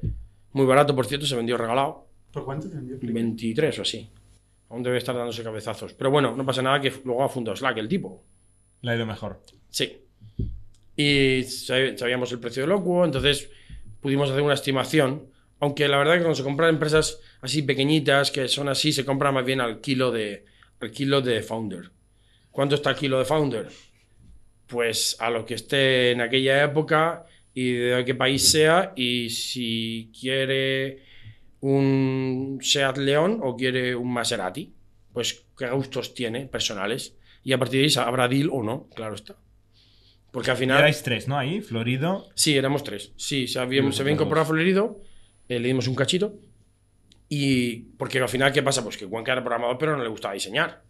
Muy 0.51 0.65
barato, 0.65 0.95
por 0.95 1.05
cierto, 1.05 1.25
se 1.25 1.35
vendió 1.35 1.57
regalado. 1.57 2.07
¿Por 2.31 2.43
cuánto 2.45 2.69
te 2.69 2.75
vendió? 2.75 2.97
Flickr? 2.97 3.13
23 3.13 3.79
o 3.79 3.81
así. 3.83 4.09
Aún 4.69 4.83
debe 4.83 4.97
estar 4.97 5.15
dándose 5.15 5.43
cabezazos. 5.43 5.93
Pero 5.93 6.11
bueno, 6.11 6.35
no 6.35 6.45
pasa 6.45 6.61
nada 6.61 6.81
que 6.81 6.91
luego 7.05 7.23
ha 7.23 7.29
fundado 7.29 7.55
Slack 7.55 7.77
el 7.77 7.87
tipo. 7.87 8.23
Le 8.81 8.91
ha 8.91 8.95
ido 8.95 9.05
mejor. 9.05 9.41
Sí. 9.69 10.01
Y 10.97 11.43
sab- 11.43 11.95
sabíamos 11.95 12.31
el 12.33 12.39
precio 12.39 12.63
de 12.63 12.67
Locuo, 12.67 13.05
entonces 13.05 13.49
pudimos 14.01 14.29
hacer 14.29 14.41
una 14.41 14.55
estimación. 14.55 15.29
Aunque 15.59 15.87
la 15.87 15.97
verdad 15.97 16.15
que 16.15 16.19
cuando 16.19 16.35
se 16.35 16.43
compran 16.43 16.71
empresas 16.71 17.19
así 17.41 17.61
pequeñitas, 17.61 18.31
que 18.31 18.47
son 18.49 18.67
así, 18.67 18.91
se 18.91 19.05
compra 19.05 19.31
más 19.31 19.45
bien 19.45 19.61
al 19.61 19.79
kilo 19.79 20.11
de, 20.11 20.43
al 20.81 20.91
kilo 20.91 21.21
de 21.21 21.41
Founder. 21.41 21.91
¿Cuánto 22.51 22.75
está 22.75 22.89
el 22.89 22.95
kilo 22.97 23.19
de 23.19 23.25
Founder? 23.25 23.67
Pues 24.67 25.15
a 25.19 25.29
lo 25.29 25.45
que 25.45 25.53
esté 25.53 26.11
en 26.11 26.21
aquella 26.21 26.63
época 26.63 27.25
y 27.53 27.71
de 27.73 28.03
qué 28.05 28.13
país 28.15 28.49
sea 28.49 28.93
y 28.95 29.29
si 29.29 30.11
quiere 30.19 31.03
un 31.61 32.59
Seat 32.61 32.97
León 32.97 33.39
o 33.41 33.55
quiere 33.55 33.95
un 33.95 34.11
Maserati. 34.11 34.73
Pues 35.13 35.45
qué 35.57 35.69
gustos 35.69 36.13
tiene 36.13 36.45
personales. 36.47 37.15
Y 37.43 37.53
a 37.53 37.57
partir 37.57 37.79
de 37.81 37.87
ahí 37.87 38.05
habrá 38.05 38.27
deal 38.27 38.49
o 38.51 38.61
no, 38.61 38.89
claro 38.95 39.15
está. 39.15 39.37
Porque 40.31 40.51
al 40.51 40.57
final... 40.57 40.79
erais 40.79 41.01
tres, 41.03 41.27
¿no? 41.27 41.37
Ahí, 41.37 41.61
Florido. 41.61 42.29
Sí, 42.35 42.55
éramos 42.57 42.83
tres. 42.83 43.13
Sí, 43.15 43.47
se 43.47 43.59
había, 43.59 43.89
se 43.91 44.01
había 44.01 44.13
incorporado 44.13 44.45
dos. 44.45 44.55
Florido, 44.55 45.01
eh, 45.49 45.59
le 45.59 45.67
dimos 45.69 45.87
un 45.87 45.95
cachito. 45.95 46.35
Y 47.29 47.77
porque 47.97 48.19
al 48.19 48.29
final, 48.29 48.51
¿qué 48.53 48.63
pasa? 48.63 48.83
Pues 48.83 48.97
que 48.97 49.05
Juan 49.05 49.23
era 49.25 49.41
programador, 49.41 49.77
pero 49.77 49.97
no 49.97 50.03
le 50.03 50.09
gustaba 50.09 50.33
diseñar. 50.33 50.83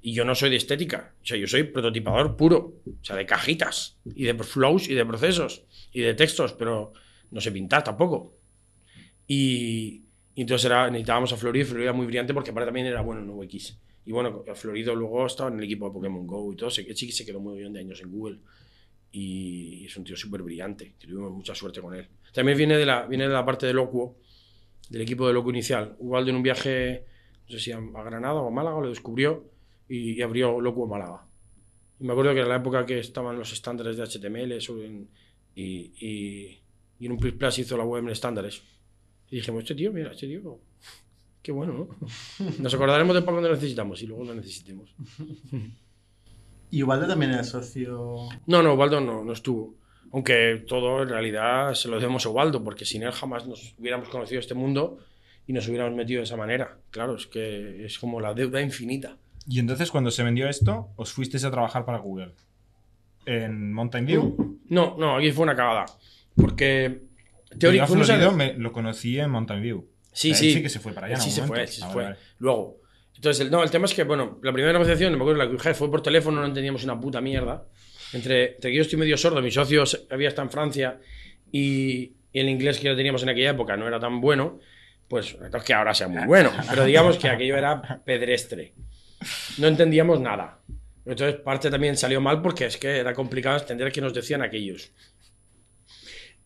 Y 0.00 0.12
yo 0.14 0.24
no 0.24 0.34
soy 0.34 0.50
de 0.50 0.56
estética. 0.56 1.14
O 1.22 1.24
sea, 1.26 1.36
yo 1.36 1.46
soy 1.46 1.64
prototipador 1.64 2.36
puro. 2.36 2.74
O 2.86 3.04
sea, 3.04 3.16
de 3.16 3.26
cajitas. 3.26 3.98
Y 4.04 4.24
de 4.24 4.34
flows 4.34 4.88
y 4.88 4.94
de 4.94 5.04
procesos. 5.06 5.64
Y 5.92 6.00
de 6.00 6.14
textos, 6.14 6.52
pero 6.54 6.92
no 7.30 7.40
sé 7.40 7.52
pintar 7.52 7.84
tampoco. 7.84 8.36
Y, 9.26 10.04
y 10.34 10.40
entonces 10.42 10.66
era, 10.66 10.86
necesitábamos 10.90 11.32
a 11.32 11.36
Florido. 11.36 11.64
y 11.64 11.68
Florido 11.68 11.84
era 11.90 11.92
muy 11.92 12.06
brillante 12.06 12.34
porque 12.34 12.50
aparte 12.50 12.66
también 12.66 12.86
era 12.86 13.00
bueno 13.02 13.20
en 13.22 13.30
UX. 13.30 13.78
Y 14.04 14.10
bueno, 14.12 14.44
Florido 14.54 14.94
luego 14.96 15.26
estaba 15.26 15.50
en 15.50 15.58
el 15.58 15.64
equipo 15.64 15.86
de 15.86 15.92
Pokémon 15.92 16.26
Go 16.26 16.52
y 16.52 16.56
todo. 16.56 16.70
Se- 16.70 16.94
se 16.94 17.24
quedó 17.26 17.38
muy 17.40 17.58
bien 17.58 17.72
de 17.72 17.80
años 17.80 18.00
en 18.00 18.10
Google 18.10 18.38
y 19.12 19.84
es 19.86 19.96
un 19.96 20.04
tío 20.04 20.16
súper 20.16 20.42
brillante. 20.42 20.94
Tuvimos 20.98 21.30
mucha 21.32 21.54
suerte 21.54 21.80
con 21.80 21.94
él. 21.94 22.08
También 22.32 22.56
viene 22.56 22.76
de 22.78 22.86
la, 22.86 23.06
viene 23.06 23.24
de 23.28 23.32
la 23.34 23.44
parte 23.44 23.66
de 23.66 23.74
Locuo, 23.74 24.16
del 24.88 25.02
equipo 25.02 25.26
de 25.28 25.34
Locuo 25.34 25.50
inicial. 25.50 25.94
Ubaldo 25.98 26.30
en 26.30 26.36
un 26.36 26.42
viaje, 26.42 27.04
no 27.46 27.52
sé 27.52 27.60
si 27.60 27.72
a, 27.72 27.78
Granada 27.80 28.34
o 28.40 28.48
a 28.48 28.50
Málaga, 28.50 28.80
lo 28.80 28.88
descubrió 28.88 29.44
y, 29.88 30.12
y 30.12 30.22
abrió 30.22 30.60
Locuo 30.60 30.86
Málaga. 30.86 31.26
Y 32.00 32.04
me 32.04 32.12
acuerdo 32.12 32.32
que 32.32 32.40
era 32.40 32.48
la 32.48 32.56
época 32.56 32.84
que 32.86 32.98
estaban 32.98 33.38
los 33.38 33.52
estándares 33.52 33.96
de 33.96 34.02
HTML 34.04 34.52
en- 34.84 35.08
y, 35.54 35.92
y, 36.00 36.60
y 36.98 37.06
en 37.06 37.12
un 37.12 37.18
Plus 37.18 37.34
Plus 37.34 37.58
hizo 37.58 37.76
la 37.76 37.84
web 37.84 38.02
en 38.02 38.10
estándares. 38.10 38.62
Y 39.30 39.36
dijimos, 39.36 39.62
este 39.62 39.74
tío, 39.74 39.92
mira, 39.92 40.12
este 40.12 40.26
tío, 40.26 40.58
qué 41.42 41.52
bueno, 41.52 41.72
¿no? 41.74 42.46
Nos 42.58 42.72
acordaremos 42.74 43.14
de 43.14 43.20
para 43.22 43.32
cuando 43.32 43.48
lo 43.50 43.54
necesitamos 43.54 44.02
y 44.02 44.06
luego 44.06 44.24
lo 44.24 44.34
necesitemos. 44.34 44.94
Y 46.72 46.82
Ubaldo 46.82 47.06
también 47.06 47.30
era 47.32 47.44
socio. 47.44 48.16
No, 48.46 48.62
no, 48.62 48.74
Ubaldo 48.74 49.00
no, 49.00 49.22
no 49.22 49.32
estuvo. 49.32 49.74
Aunque 50.12 50.64
todo 50.66 51.02
en 51.02 51.08
realidad 51.10 51.74
se 51.74 51.86
lo 51.88 51.96
debemos 52.00 52.26
a 52.26 52.30
Ubaldo, 52.30 52.64
porque 52.64 52.84
sin 52.84 53.02
él 53.04 53.12
jamás 53.12 53.46
nos 53.46 53.74
hubiéramos 53.78 54.08
conocido 54.08 54.40
este 54.40 54.54
mundo 54.54 54.98
y 55.46 55.52
nos 55.52 55.68
hubiéramos 55.68 55.94
metido 55.94 56.18
de 56.18 56.24
esa 56.24 56.36
manera. 56.36 56.78
Claro, 56.90 57.14
es 57.16 57.26
que 57.26 57.84
es 57.84 57.98
como 57.98 58.20
la 58.20 58.34
deuda 58.34 58.60
infinita. 58.60 59.16
Y 59.48 59.58
entonces, 59.58 59.90
cuando 59.90 60.10
se 60.10 60.22
vendió 60.22 60.48
esto, 60.48 60.88
os 60.96 61.12
fuisteis 61.12 61.44
a 61.44 61.50
trabajar 61.50 61.84
para 61.84 61.98
Google. 61.98 62.32
En 63.26 63.72
Mountain 63.72 64.06
View. 64.06 64.58
No, 64.68 64.96
no, 64.98 65.16
aquí 65.16 65.30
fue 65.32 65.44
una 65.44 65.54
cagada. 65.56 65.86
Porque 66.36 67.02
me- 68.32 68.54
lo 68.54 68.72
conocí 68.72 69.18
en 69.18 69.30
Mountain 69.30 69.62
View. 69.62 69.88
Sí, 70.12 70.32
O 70.32 70.34
sea, 70.34 70.40
él 70.46 70.50
sí. 70.52 70.56
sí 70.56 70.62
que 70.62 70.68
se 70.68 70.80
fue 70.80 70.92
para 70.92 71.06
allá. 71.06 71.16
Sí 71.18 71.30
se 71.30 71.40
fue, 71.42 71.48
momento. 71.48 71.62
él 71.62 71.68
sí 71.68 71.80
se 71.80 71.86
Ah, 71.86 71.90
fue. 71.90 72.02
vale, 72.04 72.14
vale. 72.16 72.26
Luego. 72.38 72.81
Entonces, 73.16 73.44
el, 73.44 73.50
no, 73.50 73.62
el 73.62 73.70
tema 73.70 73.84
es 73.86 73.94
que, 73.94 74.04
bueno, 74.04 74.38
la 74.42 74.52
primera 74.52 74.72
negociación, 74.72 75.12
me 75.12 75.20
acuerdo 75.20 75.44
la 75.44 75.50
que 75.62 75.74
fue 75.74 75.90
por 75.90 76.02
teléfono, 76.02 76.40
no 76.40 76.46
entendíamos 76.46 76.82
una 76.84 76.98
puta 77.00 77.20
mierda. 77.20 77.64
Entre, 78.12 78.54
entre 78.56 78.70
que 78.70 78.76
yo 78.76 78.82
estoy 78.82 78.98
medio 78.98 79.16
sordo, 79.16 79.40
mi 79.40 79.50
socio 79.50 79.86
se- 79.86 80.06
había 80.10 80.28
estado 80.28 80.46
en 80.48 80.52
Francia 80.52 80.98
y, 81.50 82.12
y 82.32 82.40
el 82.40 82.48
inglés 82.48 82.78
que 82.78 82.94
teníamos 82.94 83.22
en 83.22 83.30
aquella 83.30 83.50
época 83.50 83.76
no 83.76 83.86
era 83.88 83.98
tan 84.00 84.20
bueno, 84.20 84.58
pues 85.08 85.38
no 85.38 85.56
es 85.58 85.64
que 85.64 85.72
ahora 85.74 85.94
sea 85.94 86.08
muy 86.08 86.24
bueno, 86.26 86.50
pero 86.68 86.84
digamos 86.84 87.16
que 87.18 87.28
aquello 87.28 87.56
era 87.56 88.02
pedestre. 88.04 88.74
No 89.58 89.66
entendíamos 89.68 90.20
nada. 90.20 90.58
Entonces, 91.06 91.40
parte 91.40 91.70
también 91.70 91.96
salió 91.96 92.20
mal 92.20 92.42
porque 92.42 92.66
es 92.66 92.76
que 92.76 92.98
era 92.98 93.12
complicado 93.14 93.58
entender 93.58 93.90
qué 93.92 94.00
nos 94.00 94.14
decían 94.14 94.42
aquellos. 94.42 94.90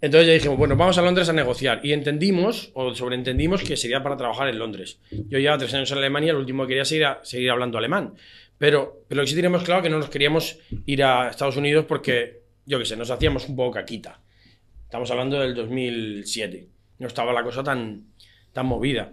Entonces 0.06 0.26
ya 0.28 0.32
dijimos, 0.34 0.56
bueno, 0.56 0.76
vamos 0.76 0.96
a 0.98 1.02
Londres 1.02 1.28
a 1.28 1.32
negociar. 1.32 1.80
Y 1.84 1.92
entendimos, 1.92 2.70
o 2.74 2.94
sobreentendimos, 2.94 3.62
que 3.62 3.76
sería 3.76 4.02
para 4.02 4.16
trabajar 4.16 4.48
en 4.48 4.58
Londres. 4.58 5.00
Yo 5.10 5.38
llevaba 5.38 5.58
tres 5.58 5.74
años 5.74 5.90
en 5.92 5.98
Alemania, 5.98 6.32
lo 6.32 6.38
último 6.38 6.62
que 6.64 6.68
quería 6.68 6.84
seguir, 6.84 7.04
a- 7.06 7.20
seguir 7.24 7.50
hablando 7.50 7.76
alemán. 7.78 8.14
Pero, 8.58 9.04
pero 9.08 9.20
lo 9.20 9.24
que 9.24 9.28
sí 9.30 9.34
teníamos 9.34 9.62
claro 9.64 9.82
que 9.82 9.90
no 9.90 9.98
nos 9.98 10.08
queríamos 10.08 10.58
ir 10.86 11.02
a 11.04 11.28
Estados 11.28 11.56
Unidos 11.56 11.84
porque, 11.86 12.42
yo 12.64 12.78
qué 12.78 12.84
sé, 12.86 12.96
nos 12.96 13.10
hacíamos 13.10 13.48
un 13.48 13.56
poco 13.56 13.72
caquita. 13.72 14.20
Estamos 14.84 15.10
hablando 15.10 15.40
del 15.40 15.54
2007. 15.54 16.68
No 16.98 17.06
estaba 17.08 17.32
la 17.32 17.42
cosa 17.42 17.62
tan, 17.62 18.06
tan 18.52 18.64
movida. 18.66 19.12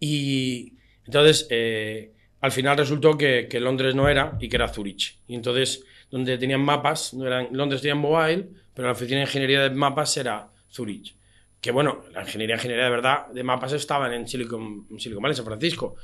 Y 0.00 0.74
entonces, 1.04 1.46
eh, 1.50 2.12
al 2.40 2.52
final 2.52 2.76
resultó 2.78 3.18
que, 3.18 3.48
Londres 3.60 3.94
no 3.94 4.08
era 4.08 4.36
y 4.40 4.48
que 4.48 4.56
era 4.56 4.68
Zurich. 4.68 5.18
Y 5.26 5.34
entonces, 5.34 5.84
donde 6.10 6.38
tenían 6.38 6.60
mapas, 6.60 7.12
no 7.14 7.26
eran, 7.26 7.48
Londres 7.52 7.82
tenían 7.82 7.98
mobile, 7.98 8.48
pero 8.74 8.88
la 8.88 8.92
oficina 8.92 9.18
de 9.18 9.24
ingeniería 9.24 9.62
de 9.62 9.70
mapas 9.70 10.16
era 10.16 10.48
Zurich. 10.70 11.14
Que 11.60 11.70
bueno, 11.70 12.04
la 12.12 12.22
ingeniería, 12.22 12.56
de 12.56 12.90
verdad 12.90 13.28
de 13.28 13.42
mapas 13.44 13.72
estaban 13.72 14.12
en 14.12 14.26
Silicon, 14.26 14.86
en 14.90 15.16
Valley, 15.22 15.36
San 15.36 15.44
Francisco. 15.44 15.94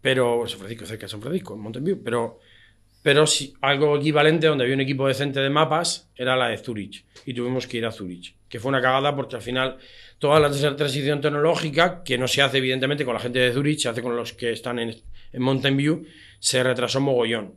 Pero, 0.00 0.46
San 0.46 0.58
Francisco, 0.58 0.86
cerca 0.86 1.02
de 1.06 1.10
San 1.10 1.20
Francisco, 1.20 1.54
en 1.54 1.60
Mountain 1.60 1.84
View. 1.84 2.00
Pero, 2.02 2.40
pero 3.02 3.26
sí, 3.26 3.54
algo 3.60 3.96
equivalente 3.96 4.46
donde 4.46 4.64
había 4.64 4.74
un 4.74 4.80
equipo 4.80 5.06
decente 5.06 5.40
de 5.40 5.50
mapas 5.50 6.10
era 6.16 6.36
la 6.36 6.48
de 6.48 6.58
Zurich. 6.58 7.04
Y 7.26 7.34
tuvimos 7.34 7.66
que 7.66 7.76
ir 7.78 7.86
a 7.86 7.92
Zurich. 7.92 8.34
Que 8.48 8.58
fue 8.58 8.70
una 8.70 8.80
cagada 8.80 9.14
porque 9.14 9.36
al 9.36 9.42
final 9.42 9.78
toda 10.18 10.40
la 10.40 10.50
trans- 10.50 10.76
transición 10.76 11.20
tecnológica, 11.20 12.02
que 12.02 12.18
no 12.18 12.26
se 12.26 12.42
hace 12.42 12.58
evidentemente 12.58 13.04
con 13.04 13.14
la 13.14 13.20
gente 13.20 13.38
de 13.38 13.52
Zurich, 13.52 13.78
se 13.80 13.88
hace 13.90 14.02
con 14.02 14.16
los 14.16 14.32
que 14.32 14.52
están 14.52 14.78
en, 14.78 14.90
en 15.32 15.42
Mountain 15.42 15.76
View, 15.76 16.04
se 16.38 16.62
retrasó 16.62 17.00
mogollón. 17.00 17.54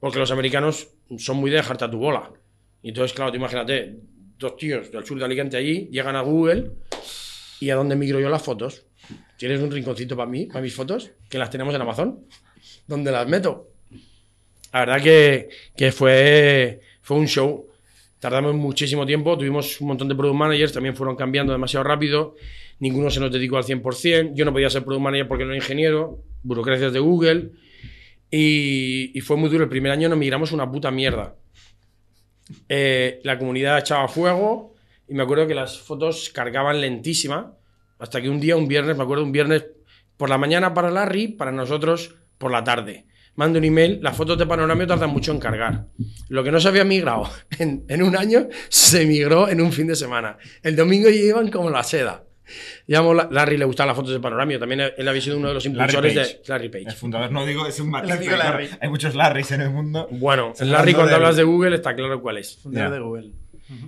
Porque 0.00 0.18
los 0.18 0.30
americanos 0.30 0.88
son 1.18 1.36
muy 1.36 1.50
de 1.50 1.58
dejarte 1.58 1.84
a 1.84 1.90
tu 1.90 1.98
bola. 1.98 2.30
Y 2.82 2.88
entonces, 2.88 3.14
claro, 3.14 3.30
tú 3.30 3.36
imagínate, 3.36 3.96
dos 4.38 4.56
tíos 4.56 4.90
del 4.90 5.04
sur 5.04 5.18
de 5.18 5.24
Alicante 5.24 5.56
allí 5.56 5.88
llegan 5.90 6.16
a 6.16 6.20
Google 6.20 6.70
y 7.60 7.70
a 7.70 7.76
dónde 7.76 7.96
migro 7.96 8.20
yo 8.20 8.28
las 8.28 8.42
fotos. 8.42 8.84
¿Tienes 9.36 9.60
un 9.60 9.70
rinconcito 9.70 10.16
para 10.16 10.30
mí, 10.30 10.46
para 10.46 10.60
mis 10.60 10.74
fotos? 10.74 11.10
Que 11.28 11.38
las 11.38 11.50
tenemos 11.50 11.74
en 11.74 11.80
Amazon. 11.80 12.20
¿Dónde 12.86 13.10
las 13.10 13.26
meto? 13.26 13.70
La 14.72 14.80
verdad 14.80 15.02
que, 15.02 15.48
que 15.76 15.92
fue, 15.92 16.80
fue 17.00 17.16
un 17.16 17.26
show. 17.26 17.68
Tardamos 18.18 18.54
muchísimo 18.54 19.04
tiempo, 19.04 19.36
tuvimos 19.36 19.80
un 19.80 19.88
montón 19.88 20.08
de 20.08 20.14
product 20.14 20.36
managers, 20.36 20.72
también 20.72 20.94
fueron 20.94 21.16
cambiando 21.16 21.52
demasiado 21.52 21.82
rápido, 21.82 22.36
ninguno 22.78 23.10
se 23.10 23.18
nos 23.18 23.32
dedicó 23.32 23.56
al 23.56 23.64
100%, 23.64 24.34
yo 24.34 24.44
no 24.44 24.52
podía 24.52 24.70
ser 24.70 24.84
product 24.84 25.02
manager 25.02 25.26
porque 25.26 25.44
no 25.44 25.50
era 25.50 25.56
ingeniero, 25.56 26.22
burocracias 26.44 26.92
de 26.92 27.00
Google, 27.00 27.50
y, 28.30 29.10
y 29.12 29.20
fue 29.22 29.36
muy 29.36 29.50
duro. 29.50 29.64
El 29.64 29.70
primer 29.70 29.90
año 29.90 30.08
nos 30.08 30.18
migramos 30.18 30.52
una 30.52 30.70
puta 30.70 30.92
mierda. 30.92 31.34
Eh, 32.68 33.20
la 33.24 33.38
comunidad 33.38 33.78
echaba 33.78 34.08
fuego 34.08 34.74
y 35.08 35.14
me 35.14 35.22
acuerdo 35.22 35.46
que 35.46 35.54
las 35.54 35.78
fotos 35.78 36.30
cargaban 36.30 36.80
lentísima, 36.80 37.54
hasta 37.98 38.20
que 38.20 38.28
un 38.28 38.40
día, 38.40 38.56
un 38.56 38.68
viernes, 38.68 38.96
me 38.96 39.02
acuerdo 39.02 39.24
un 39.24 39.32
viernes 39.32 39.64
por 40.16 40.28
la 40.28 40.38
mañana 40.38 40.74
para 40.74 40.90
Larry, 40.90 41.28
para 41.28 41.52
nosotros 41.52 42.14
por 42.38 42.50
la 42.50 42.64
tarde. 42.64 43.06
mando 43.34 43.58
un 43.58 43.64
email, 43.64 44.00
las 44.02 44.16
fotos 44.16 44.36
de 44.36 44.46
panoramio 44.46 44.86
tardan 44.86 45.10
mucho 45.10 45.32
en 45.32 45.38
cargar. 45.38 45.86
Lo 46.28 46.44
que 46.44 46.50
no 46.50 46.60
se 46.60 46.68
había 46.68 46.84
migrado 46.84 47.28
en, 47.58 47.84
en 47.88 48.02
un 48.02 48.16
año, 48.16 48.48
se 48.68 49.06
migró 49.06 49.48
en 49.48 49.60
un 49.60 49.72
fin 49.72 49.86
de 49.86 49.96
semana. 49.96 50.38
El 50.62 50.76
domingo 50.76 51.08
iban 51.08 51.50
como 51.50 51.70
la 51.70 51.82
seda. 51.82 52.24
La- 52.86 53.28
Larry, 53.30 53.56
le 53.56 53.64
gustan 53.64 53.86
las 53.86 53.96
fotos 53.96 54.12
de 54.12 54.20
panoramio. 54.20 54.58
También 54.58 54.80
él 54.96 55.08
había 55.08 55.20
sido 55.20 55.36
uno 55.38 55.48
de 55.48 55.54
los 55.54 55.66
impulsores 55.66 56.14
de 56.14 56.40
Larry 56.46 56.68
Page. 56.68 56.84
El 56.88 56.92
fundador, 56.94 57.30
no 57.32 57.44
digo, 57.46 57.66
es 57.66 57.78
un 57.80 57.90
matiz. 57.90 58.14
Claro, 58.16 58.36
Larry. 58.36 58.68
hay 58.80 58.88
muchos 58.88 59.14
Larrys 59.14 59.50
en 59.52 59.60
el 59.62 59.70
mundo. 59.70 60.08
Bueno, 60.10 60.52
el 60.58 60.70
Larry 60.70 60.94
cuando 60.94 61.14
hablas 61.16 61.36
de 61.36 61.42
Google 61.44 61.76
está 61.76 61.94
claro 61.94 62.20
cuál 62.20 62.38
es. 62.38 62.56
Fundador 62.58 62.92
de 62.92 63.00
Google. 63.00 63.30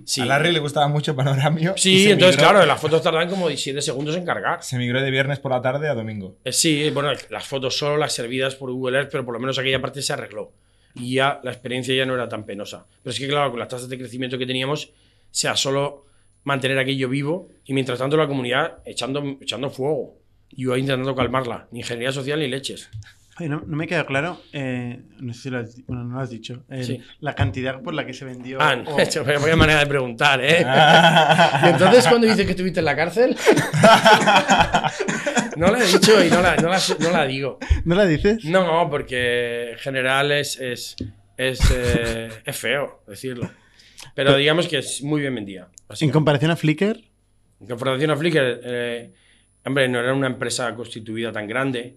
Sí, 0.06 0.22
A 0.22 0.24
Larry 0.24 0.50
le 0.50 0.60
gustaba 0.60 0.88
mucho 0.88 1.14
Panoramio. 1.14 1.74
sí 1.76 2.10
entonces 2.10 2.36
migró- 2.38 2.50
claro, 2.52 2.64
las 2.66 2.80
fotos 2.80 3.02
tardan 3.02 3.28
como 3.28 3.48
17 3.48 3.82
segundos 3.82 4.16
en 4.16 4.24
cargar. 4.24 4.62
Se 4.62 4.78
migró 4.78 5.02
de 5.02 5.10
viernes 5.10 5.40
por 5.40 5.52
la 5.52 5.60
tarde 5.60 5.88
a 5.88 5.94
domingo. 5.94 6.38
Eh, 6.42 6.52
Sí, 6.52 6.88
bueno, 6.90 7.10
las 7.28 7.46
fotos 7.46 7.76
solo 7.76 7.98
las 7.98 8.14
servidas 8.14 8.54
por 8.54 8.70
Google 8.72 8.96
Earth, 8.98 9.10
pero 9.12 9.26
por 9.26 9.34
lo 9.34 9.40
menos 9.40 9.58
aquella 9.58 9.82
parte 9.82 10.00
se 10.00 10.12
arregló. 10.14 10.52
Y 10.94 11.14
ya 11.16 11.38
la 11.42 11.50
experiencia 11.50 11.94
ya 11.94 12.06
no 12.06 12.14
era 12.14 12.28
tan 12.30 12.46
penosa. 12.46 12.86
Pero 13.02 13.12
es 13.12 13.18
que, 13.18 13.28
claro, 13.28 13.50
con 13.50 13.58
las 13.60 13.68
tasas 13.68 13.88
de 13.90 13.98
crecimiento 13.98 14.38
que 14.38 14.46
teníamos, 14.46 14.90
sea 15.30 15.54
solo 15.54 16.06
mantener 16.44 16.78
aquello 16.78 17.08
vivo 17.08 17.48
y 17.64 17.72
mientras 17.74 17.98
tanto 17.98 18.16
la 18.16 18.28
comunidad 18.28 18.78
echando, 18.84 19.22
echando 19.40 19.70
fuego. 19.70 20.18
Y 20.50 20.64
yo 20.64 20.76
intentando 20.76 21.14
calmarla. 21.16 21.66
Ni 21.72 21.80
ingeniería 21.80 22.12
social 22.12 22.38
ni 22.38 22.46
leches. 22.48 22.88
No, 23.40 23.60
no 23.66 23.76
me 23.76 23.88
queda 23.88 24.06
claro, 24.06 24.40
eh, 24.52 25.00
no 25.18 25.34
sé 25.34 25.40
si 25.42 25.50
lo 25.50 25.58
has, 25.58 25.84
bueno, 25.88 26.04
no 26.04 26.14
lo 26.14 26.20
has 26.20 26.30
dicho, 26.30 26.62
el- 26.70 26.84
Sí. 26.84 27.02
la 27.18 27.34
cantidad 27.34 27.82
por 27.82 27.92
la 27.92 28.06
que 28.06 28.12
se 28.14 28.24
vendió. 28.24 28.58
Ah, 28.60 28.76
no, 28.76 28.94
o- 28.94 28.96
vaya 29.40 29.56
manera 29.56 29.80
de 29.80 29.86
preguntar, 29.86 30.40
¿eh? 30.40 30.60
Y 31.64 31.68
entonces, 31.70 32.06
cuando 32.06 32.28
dices 32.28 32.44
que 32.44 32.52
estuviste 32.52 32.78
en 32.78 32.84
la 32.84 32.94
cárcel? 32.94 33.34
no 35.56 35.70
la 35.70 35.78
he 35.82 35.86
dicho 35.86 36.24
y 36.24 36.30
no 36.30 36.40
la, 36.40 36.56
no 36.56 36.68
la- 36.68 36.80
no 37.00 37.10
la 37.10 37.26
digo. 37.26 37.58
¿No 37.84 37.94
la 37.94 38.06
dices? 38.06 38.44
No, 38.44 38.88
porque 38.90 39.72
en 39.72 39.78
general 39.78 40.32
es, 40.32 40.58
es, 40.60 40.96
es, 41.36 41.60
eh, 41.74 42.28
es 42.44 42.56
feo 42.56 43.02
decirlo. 43.06 43.50
Pero 44.14 44.36
digamos 44.36 44.68
que 44.68 44.78
es 44.78 45.02
muy 45.02 45.20
bien 45.20 45.34
vendida. 45.34 45.68
En 46.00 46.10
comparación 46.10 46.50
a 46.50 46.56
Flickr, 46.56 47.00
En 47.60 47.66
comparación 47.68 48.10
a 48.10 48.16
Flickr, 48.16 48.60
eh, 48.64 49.12
hombre, 49.64 49.88
no 49.88 50.00
era 50.00 50.12
una 50.14 50.26
empresa 50.26 50.74
constituida 50.74 51.30
tan 51.32 51.46
grande, 51.46 51.96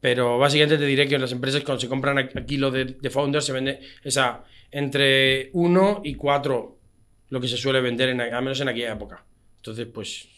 pero 0.00 0.38
básicamente 0.38 0.78
te 0.78 0.86
diré 0.86 1.06
que 1.06 1.18
las 1.18 1.32
empresas 1.32 1.62
cuando 1.62 1.80
se 1.80 1.88
compran 1.88 2.18
a 2.18 2.22
a 2.22 2.44
kilo 2.46 2.70
de, 2.70 2.84
de 2.86 3.10
Founder 3.10 3.42
se 3.42 3.52
vende 3.52 3.80
esa 4.02 4.42
entre 4.70 5.50
1 5.52 6.00
y 6.04 6.14
4 6.14 6.78
lo 7.30 7.40
que 7.40 7.46
se 7.48 7.56
suele 7.56 7.80
vender, 7.80 8.08
en, 8.08 8.20
al 8.20 8.42
menos 8.42 8.60
en 8.60 8.68
aquella 8.68 8.92
época. 8.92 9.24
Entonces, 9.56 9.86
pues, 9.86 10.28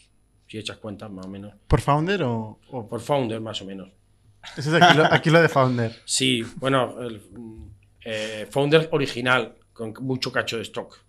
si 0.47 0.57
echas 0.59 0.77
cuenta, 0.77 1.09
más 1.09 1.25
o 1.25 1.29
menos. 1.29 1.53
¿por 1.67 1.81
Founder 1.81 2.21
o...? 2.23 2.59
o- 2.69 2.87
Por 2.87 2.99
Founder, 3.01 3.39
más 3.41 3.59
o 3.61 3.65
menos. 3.65 3.89
Eso 4.57 4.75
es 4.75 4.81
aquí 4.83 4.97
lo, 4.97 5.05
aquí 5.05 5.29
lo 5.31 5.41
de 5.41 5.49
Founder. 5.49 5.91
Sí, 6.05 6.45
bueno, 6.57 7.01
el 7.01 7.21
eh, 8.05 8.45
Founder 8.51 8.89
original, 8.91 9.55
con 9.71 9.93
mucho 10.01 10.31
cacho 10.31 10.57
de 10.57 10.63
stock. 10.63 10.99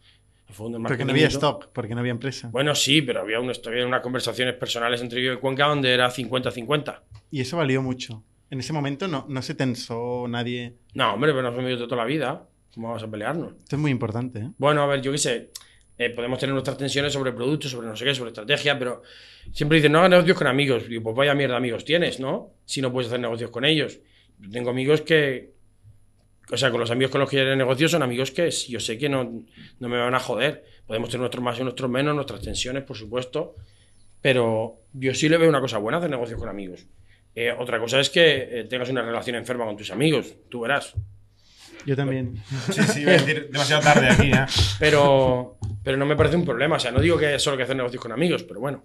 Founder 0.52 0.80
más 0.80 0.90
Porque 0.90 1.04
no 1.04 1.12
había 1.12 1.28
stock, 1.28 1.68
porque 1.72 1.94
no 1.94 2.00
había 2.00 2.12
empresa. 2.12 2.48
Bueno, 2.52 2.74
sí, 2.74 3.02
pero 3.02 3.20
había, 3.20 3.40
unos, 3.40 3.60
había 3.66 3.86
unas 3.86 4.02
conversaciones 4.02 4.54
personales 4.54 5.00
entre 5.00 5.22
yo 5.22 5.32
y 5.32 5.36
Cuenca 5.38 5.66
donde 5.66 5.92
era 5.92 6.10
50-50. 6.10 7.00
Y 7.30 7.40
eso 7.40 7.56
valió 7.56 7.82
mucho. 7.82 8.22
En 8.50 8.60
ese 8.60 8.72
momento 8.72 9.08
no, 9.08 9.26
no 9.28 9.42
se 9.42 9.54
tensó 9.54 10.26
nadie. 10.28 10.74
No, 10.94 11.14
hombre, 11.14 11.32
pero 11.32 11.50
nos 11.50 11.58
hemos 11.58 11.70
ido 11.72 11.88
toda 11.88 12.02
la 12.02 12.04
vida. 12.06 12.46
¿Cómo 12.74 12.88
vamos 12.88 13.02
a 13.02 13.10
pelearnos? 13.10 13.52
Esto 13.62 13.76
es 13.76 13.82
muy 13.82 13.90
importante, 13.90 14.38
¿eh? 14.40 14.50
Bueno, 14.58 14.82
a 14.82 14.86
ver, 14.86 15.00
yo 15.00 15.10
qué 15.12 15.18
sé. 15.18 15.50
eh, 15.96 16.10
podemos 16.10 16.38
tener 16.38 16.52
nuestras 16.52 16.76
tensiones 16.76 17.12
sobre 17.12 17.32
productos, 17.32 17.70
sobre 17.70 17.86
no 17.86 17.96
sé 17.96 18.04
qué, 18.04 18.14
sobre 18.14 18.30
estrategia, 18.30 18.78
pero 18.78 19.02
siempre 19.52 19.76
dicen, 19.76 19.92
no 19.92 19.98
hagas 19.98 20.10
negocios 20.10 20.36
con 20.36 20.46
amigos. 20.48 20.88
Digo, 20.88 21.02
pues 21.02 21.16
vaya 21.16 21.34
mierda 21.34 21.56
amigos 21.56 21.84
tienes, 21.84 22.20
¿no? 22.20 22.50
Si 22.64 22.80
no 22.82 22.92
puedes 22.92 23.08
hacer 23.08 23.20
negocios 23.20 23.50
con 23.50 23.64
ellos. 23.64 23.98
Yo 24.38 24.50
tengo 24.50 24.70
amigos 24.70 25.00
que. 25.02 25.52
O 26.50 26.56
sea, 26.56 26.70
con 26.70 26.80
los 26.80 26.90
amigos 26.90 27.10
con 27.10 27.20
los 27.20 27.30
que 27.30 27.36
yo 27.36 27.42
haré 27.42 27.56
negocios 27.56 27.90
son 27.90 28.02
amigos 28.02 28.30
que 28.30 28.50
yo 28.50 28.78
sé 28.78 28.98
que 28.98 29.08
no, 29.08 29.44
no 29.80 29.88
me 29.88 29.98
van 29.98 30.14
a 30.14 30.20
joder. 30.20 30.64
Podemos 30.86 31.08
tener 31.08 31.20
nuestros 31.20 31.42
más 31.42 31.58
y 31.58 31.62
nuestros 31.62 31.90
menos, 31.90 32.14
nuestras 32.14 32.42
tensiones, 32.42 32.82
por 32.84 32.96
supuesto. 32.96 33.54
Pero 34.20 34.82
yo 34.92 35.14
sí 35.14 35.28
le 35.28 35.38
veo 35.38 35.48
una 35.48 35.60
cosa 35.60 35.78
buena 35.78 35.98
hacer 35.98 36.10
negocios 36.10 36.38
con 36.38 36.48
amigos. 36.48 36.86
Eh, 37.34 37.52
otra 37.58 37.78
cosa 37.78 37.98
es 38.00 38.10
que 38.10 38.60
eh, 38.60 38.64
tengas 38.64 38.88
una 38.90 39.02
relación 39.02 39.36
enferma 39.36 39.64
con 39.64 39.76
tus 39.76 39.90
amigos. 39.90 40.34
Tú 40.48 40.60
verás. 40.60 40.94
Yo 41.86 41.96
también. 41.96 42.36
Sí, 42.70 42.82
sí, 42.82 43.00
iba 43.02 43.12
a 43.12 43.14
decir 43.14 43.48
demasiado 43.50 43.82
tarde 43.82 44.08
aquí, 44.08 44.30
¿eh? 44.30 44.46
Pero, 44.78 45.58
pero 45.82 45.96
no 45.96 46.06
me 46.06 46.16
parece 46.16 46.36
un 46.36 46.44
problema. 46.44 46.76
O 46.76 46.80
sea, 46.80 46.90
no 46.90 47.00
digo 47.00 47.18
que 47.18 47.26
haya 47.26 47.38
solo 47.38 47.56
que 47.56 47.64
hacer 47.64 47.76
negocios 47.76 48.02
con 48.02 48.12
amigos, 48.12 48.42
pero 48.44 48.60
bueno. 48.60 48.84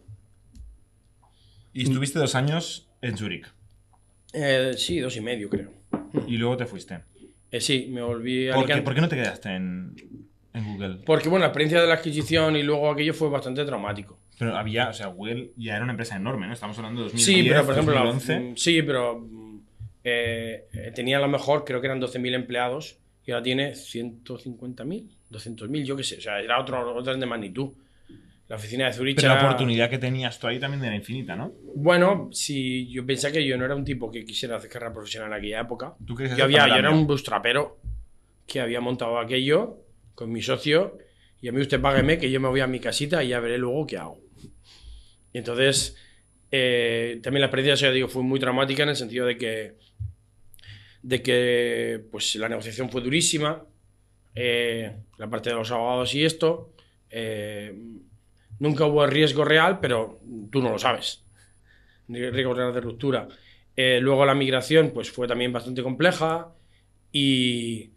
Y 1.74 1.84
estuviste 1.84 2.20
dos 2.20 2.36
años 2.36 2.90
en 3.02 3.18
Zurich. 3.18 3.48
Eh, 4.34 4.74
sí, 4.78 5.00
dos 5.00 5.16
y 5.16 5.22
medio, 5.22 5.50
creo. 5.50 5.72
Y 6.28 6.38
luego 6.38 6.58
te 6.58 6.66
fuiste. 6.66 7.02
Eh, 7.52 7.62
sí, 7.62 7.88
me 7.90 8.02
volví 8.02 8.48
a 8.50 8.54
¿Por 8.54 8.66
qué, 8.66 8.74
Alicante. 8.74 8.86
por 8.86 8.96
qué 8.96 9.02
no 9.02 9.10
te 9.10 9.16
quedaste 9.16 9.50
en, 9.50 9.96
en 10.54 10.66
Google? 10.74 11.00
Porque, 11.06 11.30
bueno, 11.30 11.44
la 11.44 11.48
experiencia 11.48 11.82
de 11.82 11.88
la 11.88 11.96
adquisición 11.96 12.56
y 12.56 12.64
luego 12.64 12.92
aquello 12.92 13.14
fue 13.14 13.30
bastante 13.30 13.66
traumático. 13.66 14.20
Pero 14.38 14.56
había, 14.56 14.90
o 14.90 14.94
sea, 14.94 15.08
Google 15.08 15.52
ya 15.58 15.76
era 15.76 15.84
una 15.84 15.94
empresa 15.94 16.16
enorme, 16.16 16.48
¿no? 16.48 16.54
Estamos 16.54 16.78
hablando 16.78 17.02
de 17.02 17.06
2010, 17.10 17.26
Sí, 17.44 17.50
pero 17.50 17.66
por 17.66 17.74
ejemplo, 17.74 17.94
la- 17.96 18.04
2011. 18.06 18.40
mm, 18.40 18.56
sí, 18.56 18.82
pero 18.84 19.20
mm, 19.20 19.60
eh, 20.04 20.66
eh, 20.74 20.92
tenía 20.96 21.18
a 21.18 21.22
lo 21.22 21.28
mejor, 21.28 21.66
creo 21.66 21.82
que 21.82 21.88
eran 21.88 22.00
12.000 22.00 22.34
empleados 22.34 22.98
y 23.26 23.32
ahora 23.32 23.44
tiene 23.44 23.76
150.000, 23.76 25.10
200.000, 25.30 25.84
yo 25.86 25.96
qué 25.96 26.04
sé. 26.04 26.18
O 26.18 26.22
sea, 26.22 26.40
era 26.40 26.60
otro 26.60 26.80
orden 26.96 27.20
de 27.20 27.26
magnitud. 27.26 27.72
La 28.50 28.56
oficina 28.56 28.88
de 28.88 28.94
Zurich 28.94 29.16
Pero 29.16 29.28
la 29.28 29.44
oportunidad 29.44 29.92
que 29.92 30.00
tenías 30.00 30.40
tú 30.40 30.48
ahí 30.48 30.60
también 30.60 30.84
era 30.84 30.96
infinita, 30.96 31.36
¿no? 31.36 31.54
Bueno, 31.76 32.30
si 32.32 32.90
yo 32.90 33.06
pensé 33.06 33.32
que 33.32 33.46
yo 33.46 33.56
no 33.58 33.64
era 33.64 33.76
un 33.76 33.86
tipo 33.86 34.10
que 34.10 34.26
quisiera 34.26 34.58
hacer 34.58 34.72
carrera 34.72 34.92
profesional 34.92 35.32
en 35.32 35.38
aquella 35.38 35.62
época. 35.62 35.94
Tú 36.04 36.16
querías 36.16 36.36
Yo, 36.36 36.46
había, 36.46 36.68
yo 36.68 36.76
era 36.76 36.90
un 36.90 37.06
bustrapero 37.06 37.80
que 38.48 38.60
había 38.60 38.82
montado 38.82 39.20
aquello 39.20 39.86
con 40.16 40.32
mi 40.32 40.42
socio 40.42 40.98
y 41.40 41.48
a 41.48 41.52
mí 41.52 41.62
usted 41.62 41.80
págueme 41.80 42.18
que 42.18 42.32
yo 42.32 42.40
me 42.40 42.48
voy 42.48 42.62
a 42.62 42.66
mi 42.66 42.80
casita 42.80 43.24
y 43.24 43.30
ya 43.30 43.40
veré 43.40 43.60
luego 43.60 43.86
qué 43.86 43.98
hago. 43.98 44.20
Y 45.32 45.38
entonces, 45.38 45.96
eh, 46.50 47.20
también 47.22 47.42
la 47.42 47.48
experiencia, 47.48 47.88
ya 47.88 47.94
digo, 47.94 48.08
fue 48.08 48.24
muy 48.24 48.40
traumática 48.40 48.82
en 48.82 48.90
el 48.90 48.96
sentido 48.96 49.28
de 49.28 49.38
que, 49.38 49.76
de 51.04 51.22
que 51.22 52.04
pues, 52.12 52.34
la 52.34 52.50
negociación 52.50 52.90
fue 52.90 53.02
durísima, 53.02 53.64
eh, 54.34 54.92
la 55.20 55.30
parte 55.30 55.52
de 55.52 55.56
los 55.56 55.70
abogados 55.70 56.16
y 56.16 56.26
esto. 56.26 56.74
eh, 57.12 57.76
nunca 58.60 58.86
hubo 58.86 59.06
riesgo 59.08 59.44
real, 59.46 59.80
pero 59.80 60.20
tú 60.52 60.62
no 60.62 60.70
lo 60.70 60.80
sabes. 60.80 61.24
Riesgo 62.08 62.54
real 62.54 62.74
de 62.74 62.82
ruptura. 62.82 63.28
Eh, 63.76 64.00
luego 64.02 64.26
la 64.26 64.36
migración 64.36 64.92
pues 64.94 65.12
fue 65.12 65.28
también 65.28 65.54
bastante 65.54 65.84
compleja 65.84 66.50
y, 67.12 67.92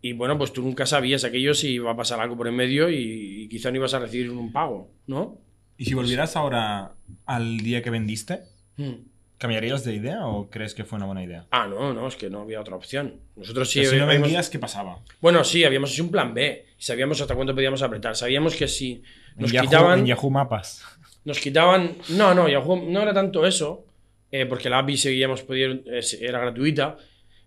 y, 0.00 0.12
bueno, 0.12 0.38
pues 0.38 0.52
tú 0.52 0.62
nunca 0.62 0.86
sabías 0.86 1.24
aquello 1.24 1.52
si 1.54 1.72
iba 1.74 1.90
a 1.90 1.96
pasar 1.96 2.20
algo 2.20 2.36
por 2.36 2.48
en 2.48 2.56
medio 2.56 2.88
y, 2.88 3.42
y 3.42 3.48
quizá 3.48 3.70
no 3.70 3.76
ibas 3.76 3.94
a 3.94 3.98
recibir 3.98 4.30
un 4.30 4.52
pago, 4.52 4.90
¿no? 5.06 5.38
¿Y 5.78 5.84
si 5.84 5.94
volvieras 5.94 6.36
ahora 6.36 6.94
al 7.26 7.58
día 7.58 7.82
que 7.82 7.90
vendiste, 7.90 8.40
Mm. 8.78 8.92
Cambiarías 9.38 9.84
de 9.84 9.94
idea 9.94 10.26
o 10.26 10.48
crees 10.50 10.74
que 10.74 10.84
fue 10.84 10.96
una 10.96 11.06
buena 11.06 11.22
idea? 11.22 11.46
Ah, 11.50 11.66
no, 11.66 11.92
no, 11.92 12.08
es 12.08 12.16
que 12.16 12.30
no 12.30 12.40
había 12.42 12.60
otra 12.60 12.76
opción. 12.76 13.20
Nosotros 13.36 13.68
sí 13.70 13.80
Pero 13.80 13.90
si 13.90 13.96
no 13.98 14.04
habíamos- 14.04 14.22
vendías, 14.22 14.50
¿qué 14.50 14.58
pasaba? 14.58 14.98
Bueno, 15.20 15.44
sí, 15.44 15.64
habíamos 15.64 15.92
hecho 15.92 16.04
un 16.04 16.10
plan 16.10 16.32
B. 16.34 16.66
Sabíamos 16.78 17.20
hasta 17.20 17.34
cuánto 17.34 17.54
podíamos 17.54 17.82
apretar. 17.82 18.16
Sabíamos 18.16 18.54
que 18.56 18.68
si 18.68 19.02
nos 19.36 19.50
en, 19.50 19.54
Yahoo, 19.56 19.66
quitaban... 19.66 19.98
en 20.00 20.06
Yahoo 20.06 20.30
Mapas. 20.30 20.82
Nos 21.24 21.38
quitaban. 21.40 21.96
No, 22.10 22.34
no, 22.34 22.48
Yahoo 22.48 22.76
no 22.88 23.02
era 23.02 23.12
tanto 23.12 23.46
eso, 23.46 23.84
eh, 24.30 24.46
porque 24.46 24.68
la 24.70 24.78
API 24.78 24.96
seguíamos 24.96 25.42
pudiendo, 25.42 25.90
eh, 25.92 26.00
era 26.20 26.38
gratuita. 26.40 26.96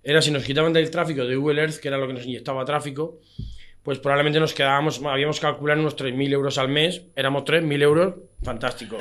Era 0.03 0.21
si 0.21 0.31
nos 0.31 0.43
quitaban 0.43 0.73
del 0.73 0.89
tráfico 0.91 1.25
de 1.25 1.35
Google 1.35 1.61
Earth, 1.61 1.77
que 1.77 1.87
era 1.87 1.97
lo 1.97 2.07
que 2.07 2.13
nos 2.13 2.25
inyectaba 2.25 2.63
tráfico, 2.65 3.19
pues 3.83 3.99
probablemente 3.99 4.39
nos 4.39 4.53
quedábamos. 4.53 5.01
Habíamos 5.03 5.39
calculado 5.39 5.79
unos 5.81 5.95
3.000 5.97 6.31
euros 6.33 6.57
al 6.57 6.69
mes. 6.69 7.01
Éramos 7.15 7.43
3.000 7.43 7.81
euros, 7.81 8.15
fantástico. 8.43 8.97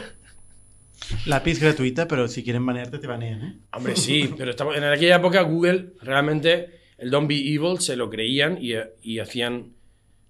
La 1.26 1.42
es 1.44 1.61
gratuita, 1.61 2.06
pero 2.06 2.28
si 2.28 2.42
quieren 2.42 2.64
banearte, 2.64 2.98
te 2.98 3.06
banean, 3.06 3.42
¿eh? 3.42 3.56
Hombre, 3.72 3.96
sí, 3.96 4.34
pero 4.36 4.50
estamos, 4.50 4.76
en 4.76 4.84
aquella 4.84 5.16
época 5.16 5.42
Google 5.42 5.92
realmente 6.02 6.80
el 6.98 7.11
Don't 7.11 7.28
Be 7.28 7.36
Evil 7.36 7.80
se 7.80 7.96
lo 7.96 8.11
creían 8.11 8.59
y, 8.61 8.72
y 9.02 9.18
hacían, 9.18 9.72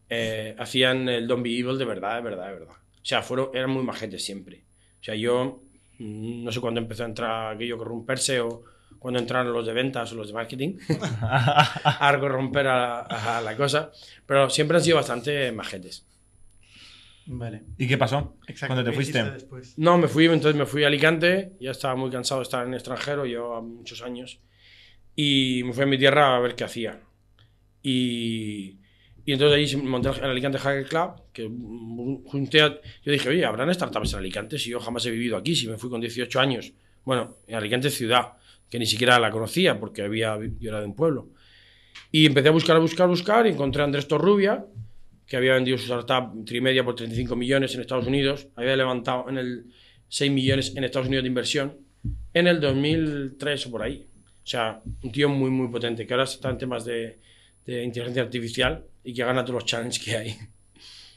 eh, 0.09 0.55
hacían 0.59 1.09
el 1.09 1.26
Don't 1.26 1.43
Be 1.43 1.59
Evil 1.59 1.79
de 1.79 1.85
verdad, 1.85 2.16
de 2.16 2.22
verdad, 2.22 2.47
de 2.47 2.53
verdad. 2.53 2.74
O 2.74 3.05
sea, 3.05 3.22
fueron, 3.22 3.51
eran 3.55 3.70
muy 3.70 3.83
majetes 3.83 4.24
siempre. 4.24 4.64
O 5.01 5.05
sea, 5.05 5.14
yo 5.14 5.62
mm, 5.99 6.45
no 6.45 6.53
sé 6.53 6.61
cuándo 6.61 6.81
empezó 6.81 7.05
a 7.05 7.07
entrar 7.07 7.55
aquello 7.55 7.76
a 7.76 7.79
corromperse 7.79 8.41
o 8.41 8.62
cuando 8.99 9.20
entraron 9.20 9.53
los 9.53 9.66
de 9.66 9.72
ventas 9.72 10.12
o 10.12 10.16
los 10.16 10.29
de 10.29 10.35
marketing 10.35 10.76
a 11.22 12.16
corromper 12.20 12.66
a, 12.66 13.01
a 13.39 13.41
la 13.41 13.57
cosa, 13.57 13.93
pero 14.26 14.51
siempre 14.51 14.76
han 14.76 14.85
sido 14.85 14.97
bastante 14.97 15.53
majetes. 15.53 16.05
Vale. 17.31 17.62
¿Y 17.76 17.87
qué 17.87 17.99
pasó? 17.99 18.39
Exacto. 18.47 18.74
Cuando 18.74 18.85
te 18.85 18.91
¿qué 18.91 18.97
fuiste. 18.97 19.22
después? 19.22 19.79
No, 19.79 19.99
me 19.99 20.09
fui, 20.09 20.24
entonces 20.24 20.55
me 20.55 20.64
fui 20.64 20.85
a 20.85 20.87
Alicante, 20.87 21.53
ya 21.61 21.72
estaba 21.72 21.95
muy 21.95 22.11
cansado 22.11 22.41
de 22.41 22.45
estar 22.45 22.62
en 22.62 22.72
el 22.72 22.76
extranjero, 22.76 23.26
llevaba 23.26 23.61
muchos 23.61 24.03
años, 24.03 24.41
y 25.14 25.62
me 25.64 25.74
fui 25.74 25.83
a 25.83 25.87
mi 25.87 25.99
tierra 25.99 26.37
a 26.37 26.41
ver 26.41 26.55
qué 26.55 26.64
hacía. 26.64 27.01
Y, 27.83 28.79
y 29.26 29.33
entonces 29.33 29.74
ahí 29.74 29.83
monté 29.83 30.09
el 30.09 30.24
Alicante 30.24 30.59
Hacker 30.59 30.87
Club, 30.87 31.22
que 31.33 31.51
junté 32.26 32.62
a, 32.62 32.81
Yo 33.03 33.12
dije, 33.12 33.29
oye, 33.29 33.45
¿habrán 33.45 33.72
startups 33.74 34.14
en 34.14 34.20
Alicante? 34.20 34.59
Si 34.59 34.70
yo 34.70 34.81
jamás 34.81 35.05
he 35.05 35.11
vivido 35.11 35.37
aquí, 35.37 35.55
si 35.55 35.68
me 35.68 35.76
fui 35.76 35.91
con 35.91 36.01
18 36.01 36.41
años. 36.41 36.72
Bueno, 37.05 37.37
en 37.47 37.57
Alicante 37.57 37.91
ciudad. 37.91 38.33
que 38.70 38.79
ni 38.79 38.87
siquiera 38.87 39.18
la 39.18 39.31
conocía 39.31 39.79
porque 39.79 40.03
había, 40.03 40.39
yo 40.59 40.70
era 40.70 40.81
de 40.81 40.87
un 40.87 40.95
pueblo. 40.95 41.29
Y 42.11 42.24
empecé 42.24 42.49
a 42.49 42.53
buscar, 42.53 42.76
a 42.76 42.81
buscar, 42.81 43.05
a 43.05 43.09
buscar 43.09 43.47
y 43.47 43.51
encontré 43.51 43.83
a 43.83 43.85
Andrés 43.85 44.09
Torrubia, 44.09 44.64
que 45.29 45.37
había 45.37 45.55
vendido 45.55 45.76
su 45.76 45.85
startup 45.85 46.45
Trimedia 46.47 46.83
por 46.83 46.95
35 46.95 47.37
millones 47.37 47.74
en 47.74 47.83
Estados 47.83 48.07
Unidos, 48.07 48.49
había 48.57 48.74
levantado 48.76 49.29
en 49.29 49.37
el 49.37 49.66
6 50.09 50.33
millones 50.33 50.74
en 50.74 50.85
Estados 50.85 51.07
Unidos 51.07 51.24
de 51.24 51.29
inversión 51.29 51.76
en 52.33 52.47
el 52.47 52.61
2003 52.61 53.66
o 53.66 53.70
por 53.70 53.83
ahí. 53.83 54.07
O 54.43 54.47
sea, 54.47 54.81
un 55.03 55.12
tío 55.12 55.29
muy, 55.29 55.51
muy 55.51 55.68
potente, 55.68 56.07
que 56.07 56.14
ahora 56.14 56.24
está 56.24 56.49
en 56.49 56.57
temas 56.57 56.87
de, 56.87 57.18
de 57.66 57.85
inteligencia 57.85 58.22
artificial 58.22 58.87
y 59.05 59.12
que 59.12 59.22
gana 59.22 59.45
todos 59.45 59.62
los 59.62 59.64
challenges 59.66 60.03
que 60.03 60.16
hay. 60.16 60.37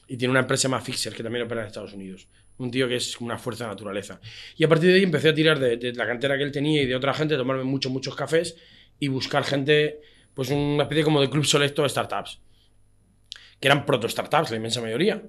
Y 0.08 0.18
tiene 0.18 0.32
una 0.32 0.42
empresa 0.42 0.68
más 0.68 0.84
Fixer, 0.84 1.14
que 1.14 1.24
también 1.24 1.46
opera 1.46 1.62
en 1.62 1.68
Estados 1.68 1.94
Unidos. 1.94 2.28
Un 2.58 2.70
tío 2.70 2.90
que 2.90 2.98
es 2.98 3.22
una 3.22 3.38
fuerza 3.38 3.64
de 3.64 3.70
naturaleza. 3.70 4.20
Y 4.58 4.66
a 4.66 4.68
partir 4.68 4.90
de 4.90 4.98
ahí 4.98 5.04
empecé 5.04 5.30
a 5.30 5.34
tirar 5.34 5.58
de, 5.58 5.78
de 5.78 5.94
la 5.94 6.06
cantera 6.06 6.38
que 6.38 6.44
él 6.44 6.52
tenía 6.52 6.82
y 6.82 6.86
de 6.86 6.98
otra 6.98 7.14
gente, 7.14 7.38
tomarme 7.38 7.64
muchos, 7.64 7.90
muchos 7.90 8.14
cafés 8.14 8.58
y 9.00 9.08
buscar 9.08 9.46
gente, 9.46 10.02
pues 10.34 10.50
una 10.50 10.84
especie 10.84 11.06
como 11.06 11.22
de 11.22 11.30
club 11.30 11.46
selecto 11.46 11.84
de 11.84 11.90
startups. 11.90 12.42
Que 13.62 13.70
eran 13.70 13.86
proto-startups, 13.86 14.52
la 14.52 14.58
inmensa 14.58 14.82
mayoría. 14.82 15.24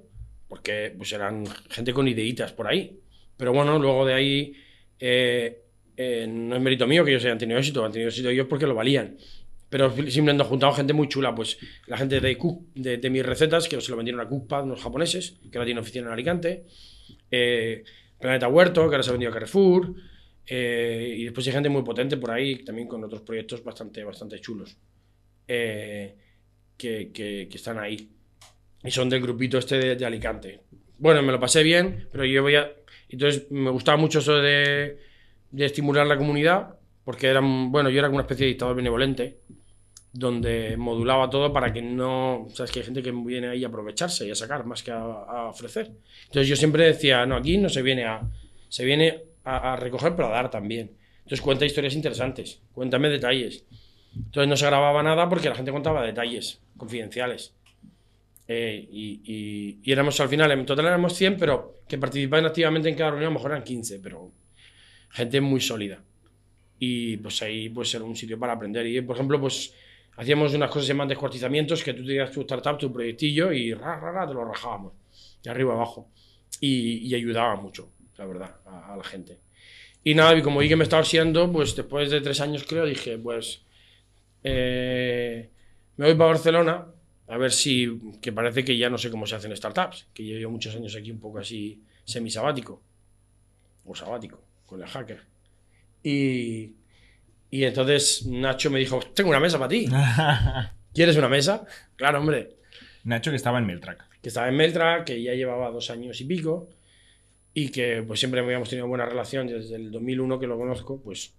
Porque 0.48 0.92
pues 0.96 1.12
eran 1.12 1.44
gente 1.70 1.92
con 1.92 2.08
ideitas 2.08 2.52
por 2.52 2.66
ahí. 2.66 2.98
Pero 3.36 3.52
bueno, 3.52 3.78
luego 3.78 4.04
de 4.04 4.14
ahí 4.14 4.52
eh, 4.98 5.62
eh, 5.96 6.26
no 6.28 6.56
es 6.56 6.62
mérito 6.62 6.86
mío 6.86 7.04
que 7.04 7.10
ellos 7.12 7.24
hayan 7.24 7.38
tenido 7.38 7.58
éxito, 7.58 7.84
han 7.84 7.92
tenido 7.92 8.08
éxito 8.08 8.28
ellos 8.28 8.46
porque 8.48 8.66
lo 8.66 8.74
valían. 8.74 9.16
Pero 9.68 9.90
simplemente 9.90 10.42
han 10.42 10.48
juntado 10.48 10.72
gente 10.74 10.92
muy 10.92 11.08
chula, 11.08 11.34
pues 11.34 11.58
la 11.86 11.96
gente 11.96 12.20
de, 12.20 12.36
Cook, 12.36 12.66
de, 12.74 13.10
mis 13.10 13.24
recetas, 13.24 13.68
que 13.68 13.80
se 13.80 13.90
lo 13.90 13.96
vendieron 13.96 14.20
a 14.20 14.28
Cookpad, 14.28 14.64
unos 14.64 14.82
japoneses, 14.82 15.38
que 15.50 15.56
ahora 15.56 15.64
tienen 15.64 15.80
oficina 15.82 16.06
en 16.08 16.12
Alicante. 16.12 16.66
Eh, 17.30 17.82
Planeta 18.20 18.48
Huerto, 18.48 18.82
que 18.82 18.94
ahora 18.94 19.02
se 19.02 19.08
ha 19.10 19.12
vendido 19.12 19.30
a 19.30 19.34
Carrefour. 19.34 19.94
y 20.46 21.24
después 21.24 21.46
hay 21.46 21.52
gente 21.54 21.68
muy 21.70 21.82
potente 21.82 22.16
por 22.18 22.30
ahí, 22.30 22.62
también 22.64 22.86
con 22.86 23.02
otros 23.02 23.22
proyectos 23.22 23.64
bastante, 23.64 24.04
bastante 24.04 24.38
chulos. 24.40 24.76
que- 26.76 27.10
que 27.12 27.48
están 27.54 27.78
ahí. 27.78 28.10
Y 28.84 28.90
son 28.90 29.08
del 29.08 29.20
grupito 29.20 29.58
este 29.58 29.94
de, 29.94 30.04
Alicante. 30.04 30.60
Bueno, 30.98 31.22
me 31.22 31.32
lo 31.32 31.40
pasé 31.40 31.62
bien, 31.62 32.08
pero 32.10 32.24
yo 32.24 32.42
voy 32.42 32.56
a... 32.56 32.70
Entonces 33.08 33.50
me 33.50 33.70
gustaba 33.70 33.96
mucho 33.96 34.20
eso 34.20 34.36
de, 34.36 34.98
de 35.50 35.64
estimular 35.64 36.06
la 36.06 36.16
comunidad, 36.16 36.76
porque 37.04 37.28
eran, 37.28 37.70
bueno, 37.70 37.90
yo 37.90 37.98
era 37.98 38.08
como 38.08 38.16
una 38.16 38.22
especie 38.22 38.46
de 38.46 38.52
dictador 38.52 38.76
benevolente, 38.76 39.38
donde 40.12 40.76
modulaba 40.76 41.30
todo 41.30 41.52
para 41.52 41.72
que 41.72 41.82
no... 41.82 42.46
Sabes 42.52 42.72
que 42.72 42.80
hay 42.80 42.84
gente 42.86 43.02
que 43.02 43.12
viene 43.12 43.48
ahí 43.48 43.64
a 43.64 43.68
aprovecharse 43.68 44.26
y 44.26 44.30
a 44.30 44.34
sacar 44.34 44.64
más 44.64 44.82
que 44.82 44.90
a, 44.90 45.48
ofrecer. 45.48 45.90
Entonces 46.26 46.48
yo 46.48 46.56
siempre 46.56 46.84
decía, 46.84 47.24
no, 47.26 47.36
aquí 47.36 47.58
no 47.58 47.68
se 47.68 47.82
viene 47.82 48.04
a... 48.04 48.22
Se 48.68 48.84
viene 48.84 49.22
a, 49.44 49.74
a 49.74 49.76
recoger, 49.76 50.16
pero 50.16 50.28
a 50.28 50.32
dar 50.32 50.50
también. 50.50 50.92
Entonces 51.18 51.40
cuenta 51.40 51.64
historias 51.64 51.94
interesantes, 51.94 52.60
cuéntame 52.72 53.08
detalles. 53.08 53.64
Entonces 54.14 54.48
no 54.48 54.56
se 54.56 54.66
grababa 54.66 55.02
nada 55.02 55.28
porque 55.28 55.48
la 55.48 55.54
gente 55.54 55.72
contaba 55.72 56.04
detalles 56.04 56.60
confidenciales. 56.76 57.54
Eh, 58.54 58.88
y, 58.90 59.78
y- 59.82 59.92
éramos 59.92 60.18
al 60.20 60.28
final, 60.28 60.50
en 60.52 60.66
total 60.66 60.86
éramos 60.86 61.14
100, 61.14 61.36
pero 61.36 61.54
que 61.88 61.98
participaban 61.98 62.46
activamente 62.46 62.88
en 62.88 62.94
cada 62.96 63.10
reunión, 63.10 63.28
a 63.30 63.34
lo 63.34 63.38
mejor 63.38 63.52
eran 63.52 63.64
15, 63.64 63.98
pero 64.00 64.30
gente 65.10 65.40
muy 65.40 65.60
sólida. 65.60 66.02
Y 66.78 67.16
pues 67.18 67.42
ahí 67.42 67.68
pues 67.68 67.94
era 67.94 68.04
un 68.04 68.16
sitio 68.16 68.38
para 68.38 68.54
aprender. 68.54 68.86
Y 68.86 69.00
por 69.02 69.16
ejemplo, 69.16 69.40
pues 69.40 69.74
hacíamos 70.16 70.54
unas 70.54 70.70
cosas 70.70 70.88
llaman 70.88 71.08
descuartizamientos, 71.08 71.82
que 71.84 71.94
tú 71.94 72.04
tenías 72.06 72.30
tu 72.32 72.40
startup, 72.42 72.78
tu 72.78 72.92
proyectillo 72.92 73.52
y 73.52 73.74
ra, 73.74 73.98
ra, 74.00 74.12
ra, 74.12 74.26
te 74.28 74.34
lo 74.34 74.44
rajábamos, 74.44 74.94
de 75.42 75.50
arriba 75.50 75.74
abajo. 75.74 76.10
Y, 76.60 77.14
ayudaba 77.14 77.56
mucho, 77.56 77.90
la 78.18 78.26
verdad, 78.26 78.56
a, 78.66 78.94
a 78.94 78.96
la 78.96 79.04
gente. 79.04 79.38
Y 80.04 80.14
nada, 80.14 80.36
y 80.36 80.42
como 80.42 80.60
vi 80.60 80.68
que 80.68 80.76
me 80.76 80.84
estaba 80.84 81.04
siendo, 81.04 81.50
pues 81.52 81.76
después 81.76 82.10
de 82.10 82.20
tres 82.20 82.40
años 82.40 82.64
creo, 82.68 82.86
dije, 82.86 83.18
pues 83.18 83.62
eh, 84.44 85.50
me 85.96 86.06
voy 86.06 86.14
para 86.14 86.30
Barcelona 86.32 86.86
a 87.32 87.38
ver 87.38 87.50
si, 87.50 87.98
que 88.20 88.30
parece 88.30 88.62
que 88.62 88.76
ya 88.76 88.90
no 88.90 88.98
sé 88.98 89.10
cómo 89.10 89.26
se 89.26 89.34
hacen 89.34 89.56
startups, 89.56 90.06
que 90.12 90.22
llevo 90.22 90.52
muchos 90.52 90.76
años 90.76 90.94
aquí 90.94 91.10
un 91.10 91.18
poco 91.18 91.38
así 91.38 91.82
semisabático, 92.04 92.82
o 93.86 93.94
sabático, 93.94 94.44
con 94.66 94.82
el 94.82 94.86
hacker. 94.86 95.22
Y, 96.02 96.74
y 97.50 97.64
entonces 97.64 98.26
Nacho 98.26 98.70
me 98.70 98.80
dijo, 98.80 99.00
tengo 99.14 99.30
una 99.30 99.40
mesa 99.40 99.56
para 99.56 99.70
ti, 99.70 99.88
¿quieres 100.92 101.16
una 101.16 101.30
mesa? 101.30 101.64
Claro, 101.96 102.20
hombre, 102.20 102.58
Nacho 103.04 103.30
que 103.30 103.36
estaba 103.36 103.58
en 103.58 103.66
Miltrack. 103.66 104.20
que 104.20 104.28
estaba 104.28 104.50
en 104.50 104.56
Meltra, 104.56 105.02
que 105.02 105.22
ya 105.22 105.32
llevaba 105.32 105.70
dos 105.70 105.88
años 105.88 106.20
y 106.20 106.26
pico, 106.26 106.68
y 107.54 107.70
que 107.70 108.04
pues 108.06 108.20
siempre 108.20 108.40
habíamos 108.40 108.68
tenido 108.68 108.88
buena 108.88 109.06
relación 109.06 109.46
desde 109.46 109.76
el 109.76 109.90
2001 109.90 110.38
que 110.38 110.46
lo 110.46 110.58
conozco, 110.58 111.00
pues, 111.00 111.32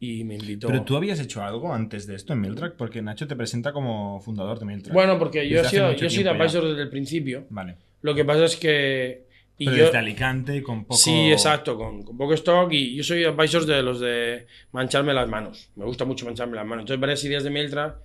y 0.00 0.24
me 0.24 0.34
invitó. 0.34 0.68
Pero 0.68 0.82
tú 0.84 0.96
habías 0.96 1.18
hecho 1.20 1.42
algo 1.42 1.72
antes 1.72 2.06
de 2.06 2.14
esto 2.14 2.32
en 2.32 2.40
Miltrack, 2.40 2.76
porque 2.76 3.02
Nacho 3.02 3.26
te 3.26 3.34
presenta 3.34 3.72
como 3.72 4.20
fundador 4.20 4.58
de 4.58 4.66
Miltrack. 4.66 4.94
Bueno, 4.94 5.18
porque 5.18 5.48
yo 5.48 5.60
he 5.60 5.64
sido, 5.64 5.92
yo 5.92 6.06
he 6.06 6.10
sido 6.10 6.22
tiempo 6.22 6.38
ya. 6.38 6.44
advisor 6.44 6.68
desde 6.68 6.82
el 6.82 6.90
principio. 6.90 7.46
Vale. 7.50 7.76
Lo 8.02 8.14
que 8.14 8.24
pasa 8.24 8.44
es 8.44 8.56
que. 8.56 9.26
Y 9.60 9.64
Pero 9.64 9.76
yo, 9.76 9.84
desde 9.86 9.98
Alicante 9.98 10.62
con 10.62 10.84
poco. 10.84 10.96
Sí, 10.96 11.32
exacto, 11.32 11.76
con, 11.76 12.04
con 12.04 12.16
poco 12.16 12.34
stock. 12.34 12.72
Y 12.72 12.94
yo 12.94 13.02
soy 13.02 13.24
advisor 13.24 13.66
de 13.66 13.82
los 13.82 13.98
de 13.98 14.46
mancharme 14.70 15.12
las 15.12 15.28
manos. 15.28 15.70
Me 15.74 15.84
gusta 15.84 16.04
mucho 16.04 16.26
mancharme 16.26 16.54
las 16.54 16.64
manos. 16.66 16.82
Entonces, 16.82 17.00
varias 17.00 17.24
ideas 17.24 17.42
de 17.42 17.50
Meltra, 17.50 17.98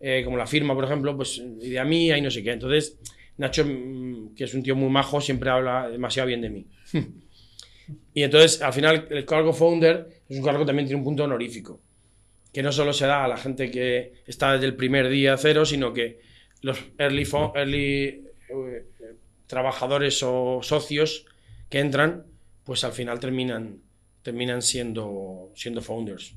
eh, 0.00 0.22
como 0.24 0.36
la 0.36 0.48
firma, 0.48 0.74
por 0.74 0.84
ejemplo, 0.84 1.16
pues 1.16 1.40
idea 1.60 1.84
mía 1.84 2.18
y 2.18 2.22
no 2.22 2.30
sé 2.30 2.42
qué. 2.42 2.50
Entonces, 2.50 2.98
Nacho, 3.36 3.64
mm, 3.64 4.34
que 4.34 4.44
es 4.44 4.54
un 4.54 4.64
tío 4.64 4.74
muy 4.74 4.90
majo, 4.90 5.20
siempre 5.20 5.48
habla 5.48 5.88
demasiado 5.88 6.26
bien 6.26 6.40
de 6.40 6.50
mí. 6.50 6.66
y 8.14 8.22
entonces, 8.22 8.62
al 8.62 8.72
final, 8.72 9.06
el 9.10 9.24
cargo 9.24 9.52
founder 9.52 10.22
es 10.28 10.36
un 10.36 10.44
cargo 10.44 10.60
que 10.60 10.66
también 10.66 10.86
tiene 10.86 10.98
un 10.98 11.04
punto 11.04 11.24
honorífico. 11.24 11.80
Que 12.52 12.62
no 12.62 12.72
solo 12.72 12.92
se 12.92 13.06
da 13.06 13.24
a 13.24 13.28
la 13.28 13.36
gente 13.36 13.70
que 13.70 14.14
está 14.26 14.52
desde 14.52 14.66
el 14.66 14.74
primer 14.74 15.08
día 15.08 15.36
cero, 15.36 15.64
sino 15.64 15.92
que 15.92 16.20
los 16.62 16.78
early, 16.98 17.28
early 17.54 18.24
eh, 18.48 18.86
trabajadores 19.46 20.22
o 20.22 20.60
socios 20.62 21.26
que 21.68 21.80
entran, 21.80 22.24
pues 22.64 22.82
al 22.84 22.92
final 22.92 23.20
terminan, 23.20 23.80
terminan 24.22 24.62
siendo, 24.62 25.52
siendo 25.54 25.82
founders. 25.82 26.34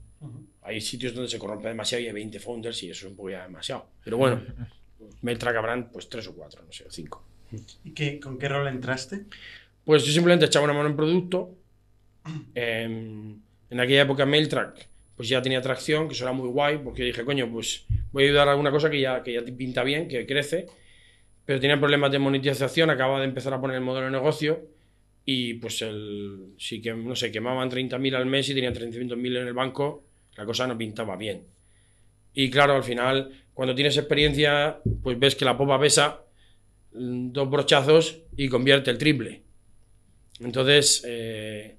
Hay 0.61 0.81
sitios 0.81 1.15
donde 1.15 1.29
se 1.29 1.39
corrompe 1.39 1.69
demasiado 1.69 2.03
y 2.03 2.07
hay 2.07 2.13
20 2.13 2.39
founders 2.39 2.83
y 2.83 2.89
eso 2.89 3.05
es 3.05 3.11
un 3.11 3.15
poco 3.15 3.29
ya 3.29 3.43
demasiado. 3.43 3.87
Pero 4.03 4.17
bueno, 4.17 4.41
Meltra 5.21 5.57
habrán 5.57 5.89
pues 5.89 6.09
tres 6.09 6.27
o 6.27 6.35
cuatro, 6.35 6.61
no 6.63 6.71
sé, 6.71 6.85
cinco. 6.89 7.25
¿Y 7.83 7.91
qué, 7.91 8.19
con 8.19 8.37
qué 8.37 8.47
rol 8.47 8.67
entraste? 8.67 9.25
Pues 9.89 10.05
yo 10.05 10.13
simplemente 10.13 10.45
echaba 10.45 10.65
una 10.65 10.73
mano 10.75 10.87
en 10.87 10.95
producto. 10.95 11.49
En, 12.53 13.41
en 13.71 13.79
aquella 13.79 14.03
época 14.03 14.23
Mailtrack 14.23 14.87
pues 15.15 15.27
ya 15.27 15.41
tenía 15.41 15.57
atracción, 15.57 16.07
que 16.07 16.13
eso 16.13 16.25
era 16.25 16.31
muy 16.31 16.47
guay, 16.47 16.77
porque 16.83 17.01
dije, 17.01 17.25
coño, 17.25 17.49
pues 17.51 17.87
voy 18.11 18.21
a 18.21 18.27
ayudar 18.27 18.49
a 18.49 18.51
alguna 18.51 18.69
cosa 18.69 18.91
que 18.91 19.01
ya, 19.01 19.23
que 19.23 19.33
ya 19.33 19.41
pinta 19.43 19.81
bien, 19.81 20.07
que 20.07 20.27
crece, 20.27 20.67
pero 21.43 21.59
tenía 21.59 21.79
problemas 21.79 22.11
de 22.11 22.19
monetización, 22.19 22.91
acaba 22.91 23.17
de 23.17 23.25
empezar 23.25 23.51
a 23.51 23.59
poner 23.59 23.77
el 23.77 23.81
modelo 23.81 24.05
de 24.05 24.11
negocio 24.11 24.61
y 25.25 25.55
pues 25.55 25.81
el, 25.81 26.53
sí 26.59 26.83
que, 26.83 26.93
no 26.93 27.15
sé, 27.15 27.31
quemaban 27.31 27.71
30.000 27.71 28.15
al 28.15 28.27
mes 28.27 28.47
y 28.47 28.53
tenían 28.53 28.75
300.000 28.75 29.37
en 29.41 29.47
el 29.47 29.53
banco, 29.55 30.03
la 30.37 30.45
cosa 30.45 30.67
no 30.67 30.77
pintaba 30.77 31.17
bien. 31.17 31.47
Y 32.35 32.51
claro, 32.51 32.75
al 32.75 32.83
final, 32.83 33.31
cuando 33.55 33.73
tienes 33.73 33.97
experiencia, 33.97 34.81
pues 35.01 35.17
ves 35.17 35.33
que 35.33 35.45
la 35.45 35.57
popa 35.57 35.79
pesa 35.79 36.19
mm, 36.93 37.31
dos 37.31 37.49
brochazos 37.49 38.21
y 38.37 38.49
convierte 38.49 38.91
el 38.91 38.99
triple. 38.99 39.48
Entonces, 40.39 41.03
eh, 41.05 41.75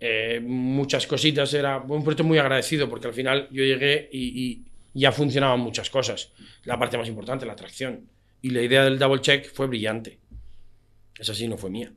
eh, 0.00 0.40
muchas 0.42 1.06
cositas, 1.06 1.52
era 1.54 1.78
un 1.78 2.02
proyecto 2.02 2.24
muy 2.24 2.38
agradecido 2.38 2.88
porque 2.88 3.06
al 3.06 3.14
final 3.14 3.48
yo 3.50 3.64
llegué 3.64 4.08
y, 4.12 4.42
y 4.42 4.64
ya 4.94 5.12
funcionaban 5.12 5.60
muchas 5.60 5.90
cosas. 5.90 6.32
La 6.64 6.78
parte 6.78 6.98
más 6.98 7.08
importante, 7.08 7.46
la 7.46 7.52
atracción. 7.52 8.08
Y 8.40 8.50
la 8.50 8.62
idea 8.62 8.84
del 8.84 8.98
double 8.98 9.20
check 9.20 9.52
fue 9.52 9.66
brillante. 9.66 10.18
Esa 11.18 11.34
sí 11.34 11.46
no 11.46 11.56
fue 11.56 11.70
mía. 11.70 11.92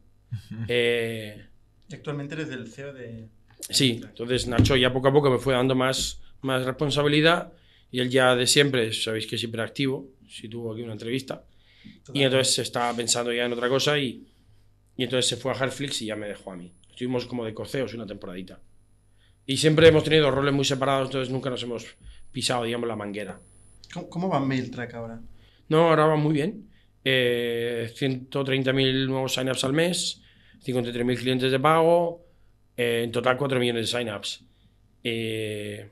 Eh, 0.68 1.46
Y 1.90 1.96
actualmente 1.96 2.36
eres 2.36 2.50
el 2.50 2.68
CEO 2.72 2.94
de... 2.94 3.28
Sí, 3.70 4.02
entonces 4.04 4.48
Nacho 4.48 4.76
ya 4.76 4.94
poco 4.94 5.08
a 5.08 5.14
poco 5.14 5.32
me 5.32 5.40
fue 5.40 5.54
dando 5.54 5.74
más, 5.74 6.22
más 6.42 6.64
responsabilidad 6.64 7.54
y 7.92 8.00
él 8.00 8.10
ya 8.10 8.36
de 8.36 8.46
siempre, 8.46 8.94
sabéis 8.94 9.26
que 9.26 9.38
es 9.38 9.44
hiperactivo, 9.44 10.08
si 10.28 10.50
tuvo 10.50 10.74
aquí 10.74 10.82
una 10.82 10.94
entrevista, 10.94 11.46
y 12.14 12.24
entonces 12.24 12.54
se 12.54 12.62
estaba 12.64 12.96
pensando 12.96 13.32
ya 13.32 13.46
en 13.46 13.54
otra 13.54 13.70
cosa 13.70 13.98
y, 13.98 14.24
y 14.98 15.04
entonces 15.04 15.28
se 15.28 15.38
fue 15.38 15.52
a 15.52 15.60
Netflix 15.60 16.02
y 16.02 16.08
ya 16.08 16.16
me 16.16 16.28
dejó 16.28 16.52
a 16.52 16.56
mí. 16.56 16.74
Estuvimos 16.90 17.26
como 17.26 17.46
de 17.46 17.54
coceos 17.54 17.94
una 17.94 18.06
temporadita. 18.06 18.60
Y 19.46 19.58
siempre 19.58 19.88
hemos 19.88 20.04
tenido 20.04 20.32
roles 20.32 20.54
muy 20.54 20.66
separados, 20.66 21.10
entonces 21.10 21.32
nunca 21.32 21.50
nos 21.50 21.62
hemos 21.64 21.86
pisado, 22.32 22.64
digamos, 22.64 22.88
la 22.88 22.96
manguera. 22.96 23.40
¿Cómo, 23.94 24.10
cómo 24.10 24.30
va 24.30 24.40
Mailtrack 24.40 24.94
ahora? 24.96 25.22
No, 25.70 25.90
ahora 25.90 26.06
va 26.06 26.16
muy 26.16 26.34
bien. 26.34 26.70
Eh, 27.04 27.92
130.000 27.96 29.08
nuevos 29.08 29.34
signups 29.34 29.64
al 29.64 29.74
mes, 29.74 30.22
53.000 30.66 31.18
clientes 31.18 31.52
de 31.52 31.60
pago, 31.60 32.26
eh, 32.76 33.02
en 33.04 33.12
total 33.12 33.38
4 33.38 33.60
millones 33.60 33.92
de 33.92 33.98
signups. 33.98 34.44
Eh, 35.04 35.92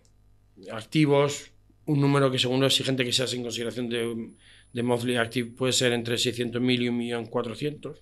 activos, 0.71 1.51
un 1.85 2.01
número 2.01 2.31
que 2.31 2.39
según 2.39 2.61
lo 2.61 2.65
exigente 2.65 3.05
que 3.05 3.11
sea 3.11 3.27
sin 3.27 3.43
consideración 3.43 3.89
de, 3.89 4.31
de 4.71 4.83
monthly 4.83 5.17
active 5.17 5.51
puede 5.51 5.73
ser 5.73 5.93
entre 5.93 6.15
600.000 6.15 6.81
y 6.81 6.87
1.400.000. 6.87 7.99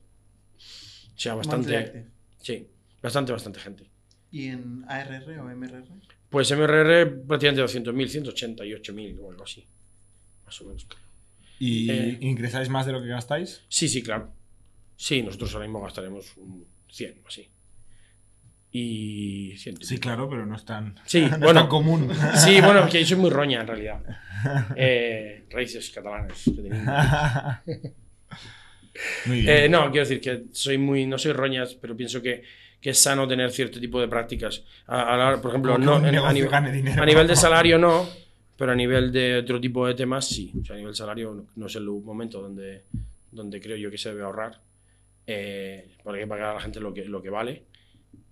O 1.21 1.23
sea, 1.23 1.35
bastante, 1.35 2.07
sí, 2.41 2.67
bastante, 2.99 3.31
bastante 3.31 3.59
gente. 3.59 3.83
¿Y 4.31 4.47
en 4.47 4.83
ARR 4.87 5.39
o 5.39 5.43
MRR? 5.55 5.83
Pues 6.31 6.49
MRR 6.51 7.27
prácticamente 7.27 7.61
200.000, 7.61 8.33
188.000 8.33 9.19
o 9.21 9.29
algo 9.29 9.43
así. 9.43 9.67
Más 10.43 10.59
o 10.61 10.65
menos. 10.65 10.87
¿Y 11.59 11.91
Eh. 11.91 12.17
ingresáis 12.21 12.69
más 12.69 12.87
de 12.87 12.93
lo 12.93 13.03
que 13.03 13.07
gastáis? 13.09 13.61
Sí, 13.69 13.87
sí, 13.87 14.01
claro. 14.01 14.33
Sí, 14.95 15.21
nosotros 15.21 15.53
ahora 15.53 15.67
mismo 15.67 15.79
gastaremos 15.83 16.35
un 16.37 16.65
100 16.89 17.21
o 17.23 17.27
así. 17.27 17.51
Y 18.71 19.53
100. 19.57 19.83
Sí, 19.83 19.99
claro, 19.99 20.27
pero 20.27 20.47
no 20.47 20.55
es 20.55 20.65
tan, 20.65 20.95
Sí, 21.05 21.21
no 21.21 21.27
es 21.35 21.39
bueno. 21.39 21.59
tan 21.61 21.67
común. 21.69 22.09
Sí, 22.35 22.61
bueno, 22.61 22.89
que 22.89 22.99
yo 23.03 23.09
soy 23.09 23.17
muy 23.17 23.29
roña 23.29 23.61
en 23.61 23.67
realidad. 23.67 24.01
Eh, 24.75 25.45
raíces 25.51 25.91
catalanas. 25.91 26.41
que 26.45 26.51
tenía. 26.63 27.61
Muy 29.25 29.41
bien. 29.41 29.57
Eh, 29.65 29.69
no, 29.69 29.89
quiero 29.91 30.07
decir 30.07 30.21
que 30.21 30.43
soy 30.51 30.77
muy, 30.77 31.05
no 31.05 31.17
soy 31.17 31.31
roñas, 31.33 31.75
pero 31.75 31.95
pienso 31.95 32.21
que, 32.21 32.43
que 32.79 32.89
es 32.91 32.99
sano 32.99 33.27
tener 33.27 33.51
cierto 33.51 33.79
tipo 33.79 33.99
de 34.01 34.07
prácticas. 34.07 34.63
A- 34.87 35.37
por 35.41 35.51
ejemplo, 35.51 35.77
no, 35.77 35.97
en- 36.05 36.15
a, 36.17 36.33
nivel, 36.33 36.49
gane 36.49 36.71
dinero. 36.71 37.01
a 37.01 37.05
nivel 37.05 37.27
de 37.27 37.35
salario 37.35 37.77
no, 37.77 38.07
pero 38.57 38.71
a 38.73 38.75
nivel 38.75 39.11
de 39.11 39.37
otro 39.37 39.59
tipo 39.61 39.87
de 39.87 39.93
temas 39.93 40.27
sí. 40.27 40.51
O 40.61 40.65
sea, 40.65 40.75
a 40.75 40.77
nivel 40.77 40.93
de 40.93 40.97
salario 40.97 41.33
no, 41.33 41.45
no 41.55 41.65
es 41.67 41.75
el 41.75 41.85
momento 41.85 42.41
donde, 42.41 42.83
donde 43.31 43.61
creo 43.61 43.77
yo 43.77 43.89
que 43.89 43.97
se 43.97 44.09
debe 44.09 44.23
ahorrar. 44.23 44.59
Eh, 45.27 45.95
porque 46.03 46.19
hay 46.19 46.25
que 46.25 46.29
pagar 46.29 46.49
a 46.49 46.53
la 46.55 46.59
gente 46.61 46.79
lo 46.79 46.93
que, 46.93 47.05
lo 47.05 47.21
que 47.21 47.29
vale. 47.29 47.63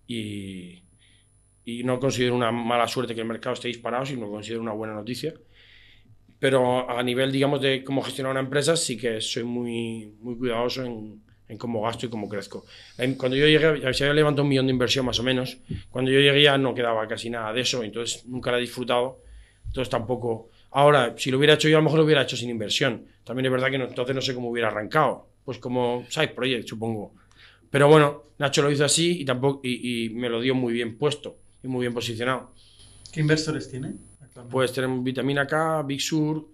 Y, 0.07 0.81
y 1.65 1.83
no 1.83 1.99
considero 1.99 2.35
una 2.35 2.51
mala 2.51 2.87
suerte 2.87 3.13
que 3.15 3.21
el 3.21 3.27
mercado 3.27 3.53
esté 3.53 3.67
disparado, 3.67 4.05
sino 4.05 4.29
considero 4.29 4.61
una 4.61 4.73
buena 4.73 4.93
noticia. 4.93 5.33
Pero 6.39 6.89
a 6.89 7.03
nivel, 7.03 7.31
digamos, 7.31 7.61
de 7.61 7.83
cómo 7.83 8.01
gestionar 8.01 8.31
una 8.31 8.39
empresa, 8.39 8.75
sí 8.77 8.95
que 8.97 9.19
soy 9.21 9.43
muy, 9.43 10.13
muy 10.21 10.37
cuidadoso 10.37 10.83
en, 10.85 11.21
en 11.49 11.57
cómo 11.57 11.81
gasto 11.81 12.05
y 12.05 12.09
cómo 12.09 12.29
crezco. 12.29 12.65
Cuando 13.17 13.35
yo 13.35 13.45
llegué, 13.45 13.81
ya 13.81 13.87
había 13.89 14.13
levantado 14.13 14.43
un 14.43 14.49
millón 14.49 14.67
de 14.67 14.71
inversión 14.71 15.05
más 15.05 15.19
o 15.19 15.23
menos. 15.23 15.57
Cuando 15.89 16.11
yo 16.11 16.19
llegué 16.19 16.43
ya 16.43 16.57
no 16.57 16.73
quedaba 16.73 17.07
casi 17.07 17.29
nada 17.29 17.51
de 17.51 17.61
eso, 17.61 17.83
entonces 17.83 18.25
nunca 18.25 18.51
la 18.51 18.57
he 18.57 18.61
disfrutado. 18.61 19.21
Entonces 19.67 19.89
tampoco. 19.89 20.49
Ahora, 20.71 21.15
si 21.17 21.29
lo 21.31 21.37
hubiera 21.39 21.55
hecho 21.55 21.67
yo, 21.67 21.77
a 21.77 21.79
lo 21.79 21.83
mejor 21.83 21.99
lo 21.99 22.05
hubiera 22.05 22.21
hecho 22.23 22.37
sin 22.37 22.49
inversión. 22.49 23.05
También 23.23 23.47
es 23.47 23.51
verdad 23.51 23.69
que 23.69 23.77
no- 23.77 23.85
entonces 23.87 24.15
no 24.15 24.21
sé 24.21 24.33
cómo 24.33 24.49
hubiera 24.49 24.69
arrancado. 24.69 25.27
Pues 25.43 25.57
como 25.57 26.05
side 26.09 26.29
project, 26.29 26.67
supongo. 26.67 27.13
Pero 27.69 27.87
bueno, 27.89 28.23
Nacho 28.37 28.61
lo 28.61 28.71
hizo 28.71 28.85
así 28.85 29.21
y, 29.21 29.25
tampoco, 29.25 29.59
y, 29.63 30.05
y 30.05 30.09
me 30.11 30.29
lo 30.29 30.39
dio 30.39 30.55
muy 30.55 30.71
bien 30.73 30.97
puesto 30.97 31.35
y 31.63 31.67
muy 31.67 31.81
bien 31.81 31.93
posicionado. 31.93 32.53
¿Qué 33.11 33.19
inversores 33.19 33.69
tiene 33.69 33.93
actualmente? 34.39 34.51
Pues 34.53 34.73
tenemos 34.73 35.03
Vitamina 35.03 35.45
K, 35.47 35.83
Big 35.83 36.01
Sur, 36.01 36.47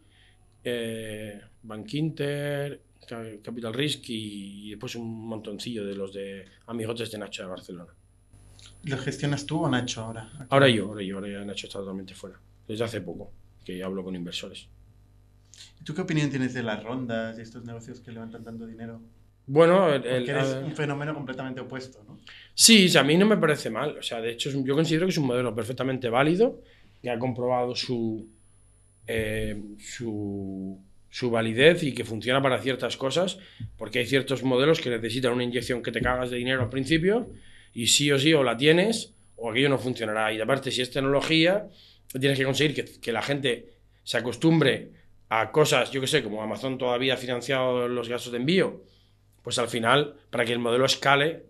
eh, 0.64 1.42
Bank 1.64 1.94
Inter, 1.94 2.82
Ca- 3.08 3.42
Capital 3.44 3.74
Risk 3.74 4.10
y, 4.10 4.68
y 4.68 4.70
después 4.72 4.96
un 4.96 5.28
montoncillo 5.28 5.86
de 5.86 5.96
los 5.96 6.14
de 6.14 6.46
amigotes 6.68 7.12
de 7.12 7.18
Nacho 7.18 7.44
de 7.44 7.50
Barcelona. 7.50 7.92
¿Los 8.84 9.00
gestionas 9.02 9.46
tú 9.46 9.64
o 9.64 9.70
Nacho 9.70 10.02
ahora? 10.02 10.48
Ahora 10.50 10.70
yo, 10.70 10.88
ahora 10.88 11.02
yo, 11.04 11.16
ahora 11.16 11.30
ya 11.30 11.46
Nacho 11.46 11.68
está 11.68 11.80
totalmente 11.80 12.14
fuera. 12.14 12.40
Desde 12.68 12.84
hace 12.84 13.02
poco 13.02 13.32
que 13.64 13.84
hablo 13.84 14.04
con 14.04 14.16
inversores. 14.16 14.68
¿Tú 15.84 15.94
qué 15.94 16.02
opinión 16.02 16.30
tienes 16.30 16.54
de 16.54 16.64
las 16.64 16.84
rondas 16.84 17.38
y 17.38 17.42
estos 17.42 17.64
negocios 17.64 18.00
que 18.02 18.12
levantan 18.12 18.44
tanto 18.44 18.66
dinero? 18.66 19.02
Bueno, 19.48 19.94
el- 19.94 20.04
el- 20.06 20.30
eres 20.30 20.58
un 20.64 20.76
fenómeno 20.76 21.14
completamente 21.14 21.62
opuesto, 21.62 22.04
¿no? 22.08 22.18
Sí, 22.56 22.96
a 22.98 23.04
mí 23.04 23.16
no 23.18 23.26
me 23.28 23.38
parece 23.38 23.70
mal. 23.70 23.96
O 23.98 24.02
sea, 24.02 24.20
de 24.20 24.32
hecho, 24.32 24.50
yo 24.50 24.74
considero 24.76 25.06
que 25.06 25.12
es 25.12 25.18
un 25.18 25.28
modelo 25.28 25.54
perfectamente 25.54 26.10
válido, 26.10 26.62
que 27.06 27.12
ha 27.12 27.20
comprobado 27.20 27.76
su, 27.76 28.28
eh, 29.06 29.62
su, 29.78 30.82
su 31.08 31.30
validez 31.30 31.84
y 31.84 31.94
que 31.94 32.04
funciona 32.04 32.42
para 32.42 32.58
ciertas 32.58 32.98
cosas, 32.98 33.38
porque 33.78 34.00
hay 34.00 34.08
ciertos 34.08 34.42
modelos 34.42 34.82
que 34.82 34.90
necesitan 34.90 35.34
una 35.34 35.44
inyección 35.44 35.84
que 35.84 35.92
te 35.92 36.02
cagas 36.02 36.32
de 36.32 36.38
dinero 36.38 36.64
al 36.64 36.70
principio 36.70 37.30
y 37.76 37.86
sí 37.86 38.12
o 38.12 38.18
sí 38.18 38.34
o 38.34 38.42
la 38.42 38.58
tienes 38.58 39.14
o 39.36 39.52
aquello 39.52 39.70
no 39.70 39.78
funcionará. 39.78 40.34
Y 40.34 40.42
aparte, 40.42 40.72
si 40.72 40.82
es 40.82 40.90
tecnología, 40.90 41.68
tienes 42.20 42.40
que 42.40 42.46
conseguir 42.46 42.74
que, 42.74 43.00
que 43.00 43.12
la 43.12 43.22
gente 43.22 43.76
se 44.04 44.18
acostumbre 44.18 44.90
a 45.30 45.52
cosas, 45.52 45.92
yo 45.92 46.02
que 46.02 46.08
sé, 46.08 46.24
como 46.24 46.42
Amazon 46.42 46.80
todavía 46.80 47.14
ha 47.14 47.18
financiado 47.18 47.88
los 47.88 48.10
gastos 48.10 48.32
de 48.32 48.40
envío, 48.40 48.82
pues 49.44 49.60
al 49.60 49.68
final, 49.68 50.16
para 50.32 50.44
que 50.44 50.54
el 50.54 50.60
modelo 50.60 50.86
escale, 50.86 51.44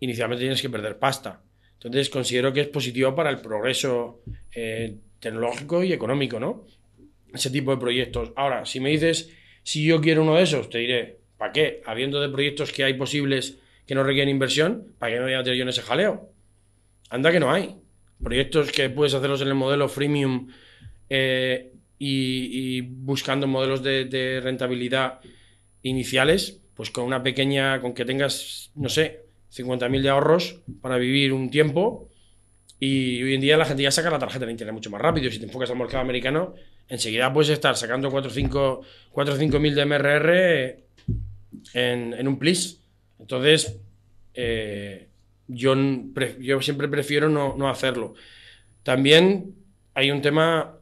inicialmente 0.00 0.40
tienes 0.40 0.60
que 0.60 0.68
perder 0.68 0.98
pasta. 0.98 1.42
Entonces 1.76 2.10
considero 2.10 2.52
que 2.52 2.62
es 2.62 2.68
positivo 2.68 3.14
para 3.14 3.30
el 3.30 3.38
progreso 3.38 4.22
eh, 4.54 4.96
tecnológico 5.20 5.84
y 5.84 5.92
económico, 5.92 6.40
¿no? 6.40 6.66
Ese 7.32 7.50
tipo 7.50 7.70
de 7.70 7.76
proyectos. 7.76 8.32
Ahora, 8.36 8.64
si 8.64 8.80
me 8.80 8.90
dices 8.90 9.30
si 9.66 9.84
yo 9.84 10.00
quiero 10.00 10.22
uno 10.22 10.36
de 10.36 10.44
esos, 10.44 10.70
te 10.70 10.78
diré, 10.78 11.18
¿para 11.36 11.52
qué? 11.52 11.82
Habiendo 11.84 12.20
de 12.20 12.28
proyectos 12.28 12.72
que 12.72 12.84
hay 12.84 12.94
posibles 12.94 13.58
que 13.84 13.96
no 13.96 14.04
requieren 14.04 14.28
inversión, 14.28 14.94
¿para 14.98 15.12
qué 15.12 15.18
me 15.18 15.24
voy 15.24 15.34
a 15.34 15.38
meter 15.38 15.54
yo 15.56 15.62
en 15.62 15.68
ese 15.68 15.82
jaleo? 15.82 16.30
Anda 17.10 17.32
que 17.32 17.40
no 17.40 17.52
hay. 17.52 17.74
Proyectos 18.22 18.70
que 18.70 18.88
puedes 18.90 19.14
hacerlos 19.14 19.42
en 19.42 19.48
el 19.48 19.54
modelo 19.54 19.88
freemium 19.88 20.48
eh, 21.10 21.72
y, 21.98 22.80
buscando 22.82 23.48
modelos 23.48 23.82
de, 23.82 24.04
de 24.04 24.40
rentabilidad 24.40 25.18
iniciales, 25.82 26.60
pues 26.74 26.92
con 26.92 27.04
una 27.04 27.24
pequeña, 27.24 27.80
con 27.80 27.92
que 27.92 28.04
tengas, 28.04 28.70
no 28.76 28.88
sé, 28.88 29.25
50.000 29.56 30.02
de 30.02 30.08
ahorros 30.08 30.60
para 30.80 30.98
vivir 30.98 31.32
un 31.32 31.50
tiempo. 31.50 32.08
Y 32.78 33.22
hoy 33.22 33.34
en 33.34 33.40
día 33.40 33.56
la 33.56 33.64
gente 33.64 33.82
ya 33.82 33.90
saca 33.90 34.10
la 34.10 34.18
tarjeta 34.18 34.44
de 34.44 34.52
internet 34.52 34.74
mucho 34.74 34.90
más 34.90 35.00
rápido. 35.00 35.30
Si 35.30 35.38
te 35.38 35.46
enfocas 35.46 35.70
al 35.70 35.78
mercado 35.78 36.02
americano, 36.02 36.54
enseguida 36.88 37.32
puedes 37.32 37.50
estar 37.50 37.76
sacando 37.76 38.10
4 38.10 38.30
o 38.30 38.34
5 38.34 38.80
4 39.12 39.34
o 39.34 39.36
5 39.36 39.58
mil 39.58 39.74
de 39.74 39.86
MRR 39.86 40.30
en, 41.72 42.12
en 42.12 42.28
un 42.28 42.38
plis. 42.38 42.80
Entonces, 43.18 43.78
eh, 44.34 45.08
yo, 45.48 45.74
yo 46.38 46.60
siempre 46.60 46.88
prefiero 46.88 47.28
no, 47.28 47.56
no 47.56 47.68
hacerlo. 47.68 48.14
También 48.82 49.54
hay 49.94 50.10
un 50.10 50.20
tema 50.20 50.78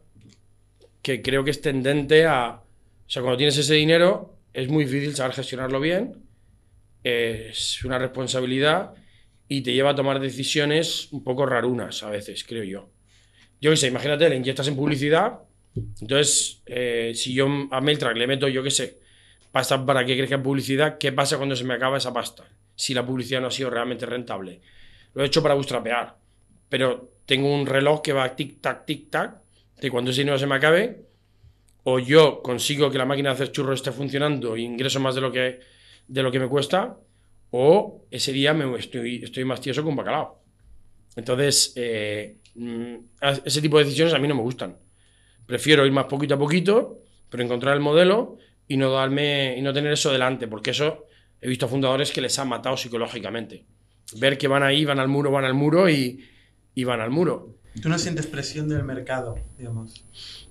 que 1.03 1.23
creo 1.23 1.45
que 1.45 1.51
es 1.51 1.61
tendente 1.61 2.27
a... 2.27 2.61
O 3.07 3.11
sea, 3.11 3.23
cuando 3.23 3.37
tienes 3.37 3.57
ese 3.57 3.75
dinero, 3.75 4.35
es 4.53 4.69
muy 4.69 4.85
difícil 4.85 5.15
saber 5.15 5.35
gestionarlo 5.35 5.79
bien. 5.79 6.17
Es 7.05 7.85
una 7.85 7.99
responsabilidad 7.99 8.95
y 9.47 9.63
te 9.63 9.73
lleva 9.73 9.91
a 9.91 9.95
tomar 9.95 10.21
decisiones 10.21 11.13
un 11.13 11.23
poco 11.23 11.47
rarunas 11.47 12.03
a 12.03 12.11
veces, 12.11 12.45
creo 12.45 12.65
yo. 12.65 12.91
Yo 13.61 13.71
qué 13.71 13.77
sé, 13.77 13.89
imagínate, 13.89 14.29
le 14.29 14.37
inyectas 14.37 14.69
en 14.69 14.77
publicidad. 14.77 15.41
Entonces, 16.01 16.63
eh, 16.67 17.13
si 17.15 17.35
yo 17.35 17.47
a 17.71 17.81
Mailtrack 17.81 18.17
le 18.17 18.27
meto, 18.27 18.49
yo 18.49 18.63
qué 18.63 18.71
sé, 18.71 18.99
pasta 19.53 19.85
para 19.85 20.05
que 20.05 20.17
crezca 20.17 20.37
en 20.37 20.43
publicidad, 20.43 20.99
¿qué 20.99 21.13
pasa 21.13 21.37
cuando 21.37 21.55
se 21.57 21.65
me 21.65 21.75
acaba 21.75 21.99
esa 21.99 22.13
pasta? 22.13 22.49
Si 22.75 22.95
la 22.95 23.05
publicidad 23.07 23.41
no 23.41 23.49
ha 23.49 23.51
sido 23.51 23.71
realmente 23.71 24.07
rentable. 24.07 24.61
Lo 25.15 25.23
he 25.23 25.27
hecho 25.27 25.43
para 25.43 25.55
bootstrapear, 25.55 26.17
pero 26.69 27.13
tengo 27.27 27.55
un 27.55 27.67
reloj 27.67 28.03
que 28.03 28.13
va 28.13 28.35
tic-tac, 28.35 28.85
tic-tac, 28.87 29.43
de 29.81 29.91
cuando 29.91 30.11
ese 30.11 30.23
dinero 30.23 30.39
se 30.39 30.47
me 30.47 30.55
acabe, 30.55 31.05
o 31.85 31.99
yo 31.99 32.43
consigo 32.43 32.91
que 32.91 32.99
la 32.99 33.05
máquina 33.05 33.31
de 33.31 33.35
hacer 33.35 33.53
churros 33.53 33.81
esté 33.81 33.93
funcionando 33.93 34.57
e 34.57 34.63
ingreso 34.63 35.01
más 35.01 35.15
de 35.15 35.21
lo 35.21 35.31
que, 35.31 35.61
de 36.09 36.23
lo 36.23 36.31
que 36.31 36.41
me 36.41 36.49
cuesta, 36.49 36.97
o 37.51 38.07
ese 38.11 38.33
día 38.33 38.53
me 38.53 38.79
estoy, 38.79 39.23
estoy 39.23 39.45
más 39.45 39.61
tieso 39.61 39.87
un 39.87 39.97
bacalao. 39.97 40.43
Entonces, 41.17 41.73
eh, 41.77 42.39
mm, 42.55 42.95
ese 43.45 43.63
tipo 43.63 43.79
de 43.79 43.85
decisiones 43.85 44.15
a 44.15 44.19
mí 44.19 44.27
no 44.27 44.35
me 44.35 44.43
gustan. 44.43 44.77
Prefiero 45.47 45.87
ir 45.87 45.93
más 45.93 46.07
poquito 46.07 46.35
a 46.35 46.39
poquito, 46.39 47.03
pero 47.31 47.43
encontrar 47.43 47.75
el 47.75 47.81
modelo 47.81 48.39
y 48.67 48.77
no 48.77 48.91
darme 48.91 49.57
y 49.57 49.63
no 49.63 49.73
tener 49.73 49.93
eso 49.93 50.11
delante, 50.11 50.49
porque 50.49 50.71
eso 50.71 51.05
he 51.41 51.49
visto 51.49 51.67
a 51.67 51.69
fundadores 51.69 52.11
que 52.11 52.21
les 52.21 52.39
ha 52.39 52.45
matado 52.45 52.77
psicológicamente. 52.77 53.65
Ver 54.17 54.39
que 54.39 54.49
van 54.49 54.63
ahí, 54.63 54.85
van 54.85 54.99
al 54.99 55.09
muro, 55.09 55.31
van 55.31 55.45
al 55.45 55.55
muro 55.55 55.89
y, 55.89 56.25
y 56.75 56.85
van 56.85 57.01
al 57.01 57.11
muro. 57.11 57.57
¿Tú 57.81 57.89
no 57.89 57.99
sientes 57.99 58.27
presión 58.27 58.69
del 58.69 58.85
mercado, 58.85 59.37
digamos? 59.59 60.05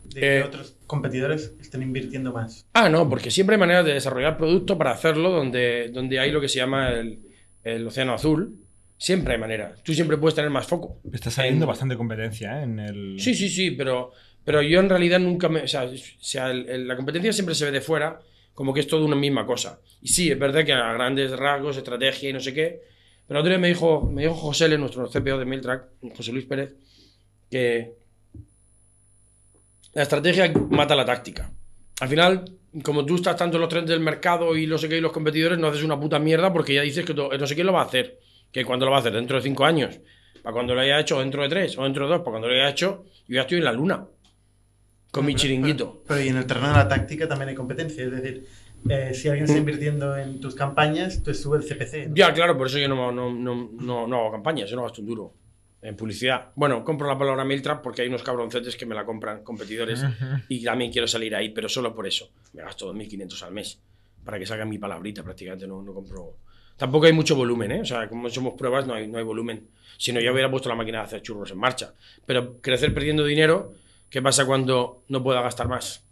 De 0.06 0.20
que 0.20 0.38
Eh. 0.40 0.44
otros 0.44 0.76
competidores 0.88 1.54
estén 1.62 1.82
invirtiendo 1.82 2.32
más. 2.34 2.66
Ah, 2.74 2.90
no, 2.90 3.10
porque 3.10 3.32
siempre 3.32 3.56
hay 3.56 3.60
maneras 3.60 3.86
de 3.86 3.94
desarrollar 3.94 4.38
producto 4.38 4.78
para 4.78 4.92
hacerlo 4.92 5.32
donde, 5.32 5.90
donde 5.90 6.20
hay 6.20 6.32
lo 6.32 6.40
que 6.42 6.48
se 6.50 6.58
llama 6.60 6.92
el, 6.92 7.20
el 7.64 7.88
océano 7.88 8.14
azul. 8.14 8.60
Siempre 8.98 9.34
hay 9.34 9.40
manera. 9.40 9.76
Tú 9.84 9.94
siempre 9.94 10.18
puedes 10.18 10.36
tener 10.36 10.50
más 10.52 10.68
foco. 10.68 11.00
Está 11.12 11.30
saliendo 11.32 11.66
En- 11.66 11.70
bastante 11.70 11.98
competencia 11.98 12.60
¿eh? 12.60 12.64
en 12.64 12.80
el. 12.80 13.20
Sí, 13.20 13.34
sí, 13.34 13.50
sí, 13.50 13.72
pero, 13.72 14.12
pero 14.46 14.62
yo 14.62 14.80
en 14.80 14.88
realidad 14.90 15.20
nunca 15.20 15.50
me. 15.50 15.62
O 15.64 15.68
sea, 15.68 15.84
o 15.84 15.92
sea, 16.20 16.52
el- 16.52 16.70
el- 16.70 16.88
la 16.88 16.96
competencia 16.96 17.34
siempre 17.34 17.56
se 17.56 17.66
ve 17.66 17.72
de 17.72 17.82
fuera 17.82 18.20
como 18.54 18.74
que 18.74 18.82
es 18.82 18.88
todo 18.88 19.04
una 19.06 19.16
misma 19.16 19.46
cosa. 19.46 19.80
Y 20.02 20.10
sí, 20.10 20.30
es 20.32 20.38
verdad 20.38 20.64
que 20.64 20.74
a 20.74 20.94
grandes 20.94 21.32
rasgos, 21.32 21.76
estrategia 21.76 22.30
y 22.30 22.34
no 22.34 22.40
sé 22.40 22.54
qué. 22.54 22.82
Pero 23.28 23.40
otro 23.40 23.50
día 23.50 23.58
me 23.58 23.68
dijo, 23.70 24.02
me 24.10 24.22
dijo 24.22 24.36
José 24.36 24.66
L., 24.66 24.78
nuestro 24.78 25.08
CPO 25.10 25.40
de 25.40 25.46
Miltrack, 25.46 25.86
José 26.16 26.32
Luis 26.32 26.46
Pérez, 26.46 26.76
que 27.50 27.94
la 29.94 30.04
estrategia 30.04 30.52
mata 30.70 30.96
la 30.96 31.06
táctica. 31.06 31.52
Al 32.02 32.08
final, 32.10 32.46
como 32.84 33.06
tú 33.06 33.16
estás 33.16 33.36
tanto 33.36 33.58
en 33.58 33.62
los 33.62 33.70
trends 33.70 33.90
del 33.90 34.00
mercado 34.00 34.56
y 34.58 34.66
no 34.68 34.78
sé 34.78 34.90
qué 34.90 34.98
y 34.98 35.02
los 35.02 35.12
competidores, 35.12 35.58
no 35.60 35.68
haces 35.68 35.84
una 35.84 36.00
puta 36.00 36.20
mierda 36.20 36.52
porque 36.52 36.74
ya 36.74 36.82
dices 36.82 37.06
que 37.06 37.14
no 37.14 37.48
sé 37.48 37.56
quién 37.56 37.68
lo 37.68 37.74
va 37.74 37.82
a 37.82 37.86
hacer. 37.86 38.20
Que 38.52 38.66
cuando 38.66 38.86
lo 38.86 38.92
va 38.92 38.98
a 38.98 39.00
hacer, 39.02 39.14
dentro 39.14 39.38
de 39.38 39.44
cinco 39.44 39.66
años. 39.66 40.00
Para 40.42 40.54
cuando 40.54 40.76
lo 40.76 40.82
haya 40.82 41.00
hecho, 41.00 41.20
dentro 41.20 41.42
de 41.44 41.50
tres, 41.50 41.78
o 41.78 41.84
dentro 41.84 42.06
de 42.06 42.12
dos, 42.14 42.20
para 42.20 42.32
cuando 42.32 42.48
lo 42.50 42.54
haya 42.54 42.70
hecho, 42.70 43.06
yo 43.28 43.36
ya 43.36 43.42
estoy 43.42 43.60
en 43.60 43.64
la 43.64 43.72
luna. 43.72 44.06
Con 45.12 45.26
mi 45.26 45.34
Pero- 45.34 45.42
chiringuito. 45.42 45.92
Pero, 45.92 46.04
pero 46.08 46.22
y 46.22 46.28
en 46.30 46.38
el 46.38 46.46
terreno 46.46 46.68
de 46.70 46.74
la 46.74 46.88
táctica 46.88 47.28
también 47.28 47.50
hay 47.50 47.56
competencia. 47.56 48.04
Es 48.04 48.12
decir, 48.12 48.46
eh, 48.90 49.12
si 49.14 49.28
alguien 49.30 49.46
está 49.46 49.58
invirtiendo 49.58 50.18
en 50.18 50.40
tus 50.40 50.56
campañas, 50.56 51.24
tú 51.24 51.34
sube 51.34 51.58
el 51.58 51.64
CPC. 51.64 52.08
¿no? 52.10 52.16
Ya, 52.16 52.34
claro, 52.34 52.58
por 52.58 52.68
eso 52.68 52.78
yo 52.80 52.88
no, 52.90 53.12
no 53.12 54.16
hago 54.20 54.32
campañas, 54.32 54.70
yo 54.70 54.76
no 54.76 54.84
gasto 54.84 55.02
un 55.02 55.08
duro. 55.08 55.34
En 55.84 55.96
publicidad. 55.96 56.52
Bueno, 56.56 56.84
compro 56.84 57.08
la 57.08 57.18
palabra 57.18 57.44
Mailtrap 57.44 57.82
porque 57.82 58.02
hay 58.02 58.08
unos 58.08 58.24
cabroncetes 58.24 58.76
que 58.76 58.86
me 58.86 58.96
la 58.96 59.06
compran, 59.06 59.44
competidores, 59.44 60.04
y 60.48 60.64
también 60.64 60.92
quiero 60.92 61.08
salir 61.08 61.36
ahí, 61.36 61.50
pero 61.50 61.68
solo 61.68 61.94
por 61.94 62.08
eso. 62.08 62.32
Me 62.54 62.64
gasto 62.64 62.94
2.500 62.94 63.42
al 63.44 63.52
mes 63.52 63.80
para 64.24 64.40
que 64.40 64.46
salga 64.46 64.66
mi 64.66 64.78
palabrita 64.78 65.24
prácticamente, 65.24 65.68
no, 65.68 65.82
no 65.82 65.94
compro... 65.94 66.38
Tampoco 66.78 67.06
hay 67.06 67.14
mucho 67.14 67.36
volumen, 67.36 67.72
¿eh? 67.72 67.82
O 67.82 67.86
sea, 67.86 68.08
como 68.10 68.30
somos 68.30 68.56
pruebas, 68.58 68.88
no 68.88 68.96
hay, 68.96 69.08
no 69.08 69.20
hay 69.20 69.24
volumen. 69.24 69.68
Si 69.98 70.12
no, 70.12 70.20
ya 70.20 70.32
hubiera 70.32 70.50
puesto 70.50 70.70
la 70.70 70.76
máquina 70.76 71.00
de 71.00 71.04
hacer 71.04 71.22
churros 71.22 71.52
en 71.52 71.60
marcha. 71.60 71.94
Pero 72.26 72.60
crecer 72.62 72.94
perdiendo 72.94 73.24
dinero, 73.24 73.74
¿qué 74.10 74.22
pasa 74.22 74.46
cuando 74.46 75.04
no 75.08 75.22
pueda 75.22 75.42
gastar 75.42 75.68
más? 75.68 76.04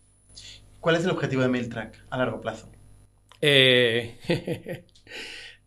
¿Cuál 0.79 0.97
es 0.97 1.05
el 1.05 1.11
objetivo 1.11 1.41
de 1.41 1.47
MailTrack 1.47 2.05
a 2.09 2.17
largo 2.17 2.41
plazo? 2.41 2.69
Eh, 3.41 4.17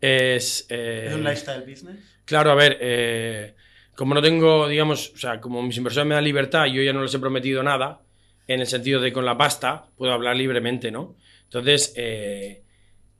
es, 0.01 0.65
eh, 0.69 1.07
¿Es 1.09 1.15
un 1.15 1.23
lifestyle 1.23 1.69
business? 1.69 1.97
Claro, 2.23 2.51
a 2.51 2.55
ver, 2.55 2.77
eh, 2.79 3.55
como 3.95 4.13
no 4.13 4.21
tengo, 4.21 4.67
digamos, 4.67 5.11
o 5.15 5.17
sea, 5.17 5.39
como 5.39 5.61
mis 5.63 5.77
inversores 5.77 6.07
me 6.07 6.15
dan 6.15 6.23
libertad 6.23 6.65
y 6.65 6.73
yo 6.73 6.83
ya 6.83 6.93
no 6.93 7.01
les 7.01 7.13
he 7.13 7.19
prometido 7.19 7.63
nada, 7.63 8.01
en 8.47 8.59
el 8.59 8.67
sentido 8.67 9.01
de 9.01 9.11
con 9.11 9.25
la 9.25 9.37
pasta 9.37 9.85
puedo 9.97 10.13
hablar 10.13 10.35
libremente, 10.35 10.91
¿no? 10.91 11.15
Entonces, 11.45 11.93
eh, 11.95 12.61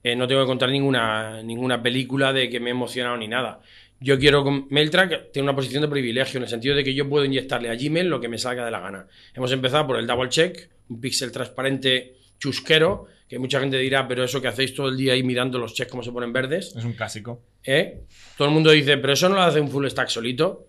eh, 0.03 0.15
no 0.15 0.27
tengo 0.27 0.41
que 0.41 0.47
contar 0.47 0.69
ninguna, 0.69 1.41
ninguna 1.41 1.81
película 1.81 2.31
de 2.33 2.49
que 2.49 2.59
me 2.59 2.69
he 2.69 2.71
emocionado 2.71 3.17
ni 3.17 3.27
nada. 3.27 3.61
Yo 3.99 4.19
quiero 4.19 4.43
con 4.43 4.67
MailTrack 4.69 5.31
tiene 5.31 5.45
una 5.45 5.55
posición 5.55 5.81
de 5.81 5.87
privilegio 5.87 6.37
en 6.37 6.43
el 6.43 6.49
sentido 6.49 6.75
de 6.75 6.83
que 6.83 6.93
yo 6.93 7.07
puedo 7.09 7.25
inyectarle 7.25 7.69
a 7.69 7.75
Gmail 7.75 8.07
lo 8.07 8.19
que 8.19 8.27
me 8.27 8.37
salga 8.37 8.65
de 8.65 8.71
la 8.71 8.81
gana. 8.81 9.07
Hemos 9.33 9.51
empezado 9.51 9.87
por 9.87 9.97
el 9.97 10.05
double 10.05 10.29
check, 10.29 10.69
un 10.89 10.99
píxel 10.99 11.31
transparente 11.31 12.17
chusquero, 12.37 13.07
que 13.27 13.39
mucha 13.39 13.59
gente 13.59 13.77
dirá, 13.77 14.07
pero 14.07 14.23
eso 14.23 14.41
que 14.41 14.47
hacéis 14.47 14.73
todo 14.73 14.89
el 14.89 14.97
día 14.97 15.13
ahí 15.13 15.23
mirando 15.23 15.57
los 15.57 15.73
checks 15.73 15.89
como 15.89 16.03
se 16.03 16.11
ponen 16.11 16.31
verdes. 16.31 16.75
Es 16.75 16.85
un 16.85 16.93
clásico. 16.93 17.41
¿eh? 17.63 18.01
Todo 18.37 18.47
el 18.47 18.53
mundo 18.53 18.71
dice, 18.71 18.97
pero 18.97 19.13
eso 19.13 19.29
no 19.29 19.35
lo 19.35 19.41
hace 19.41 19.59
un 19.59 19.69
full 19.69 19.87
stack 19.87 20.09
solito. 20.09 20.67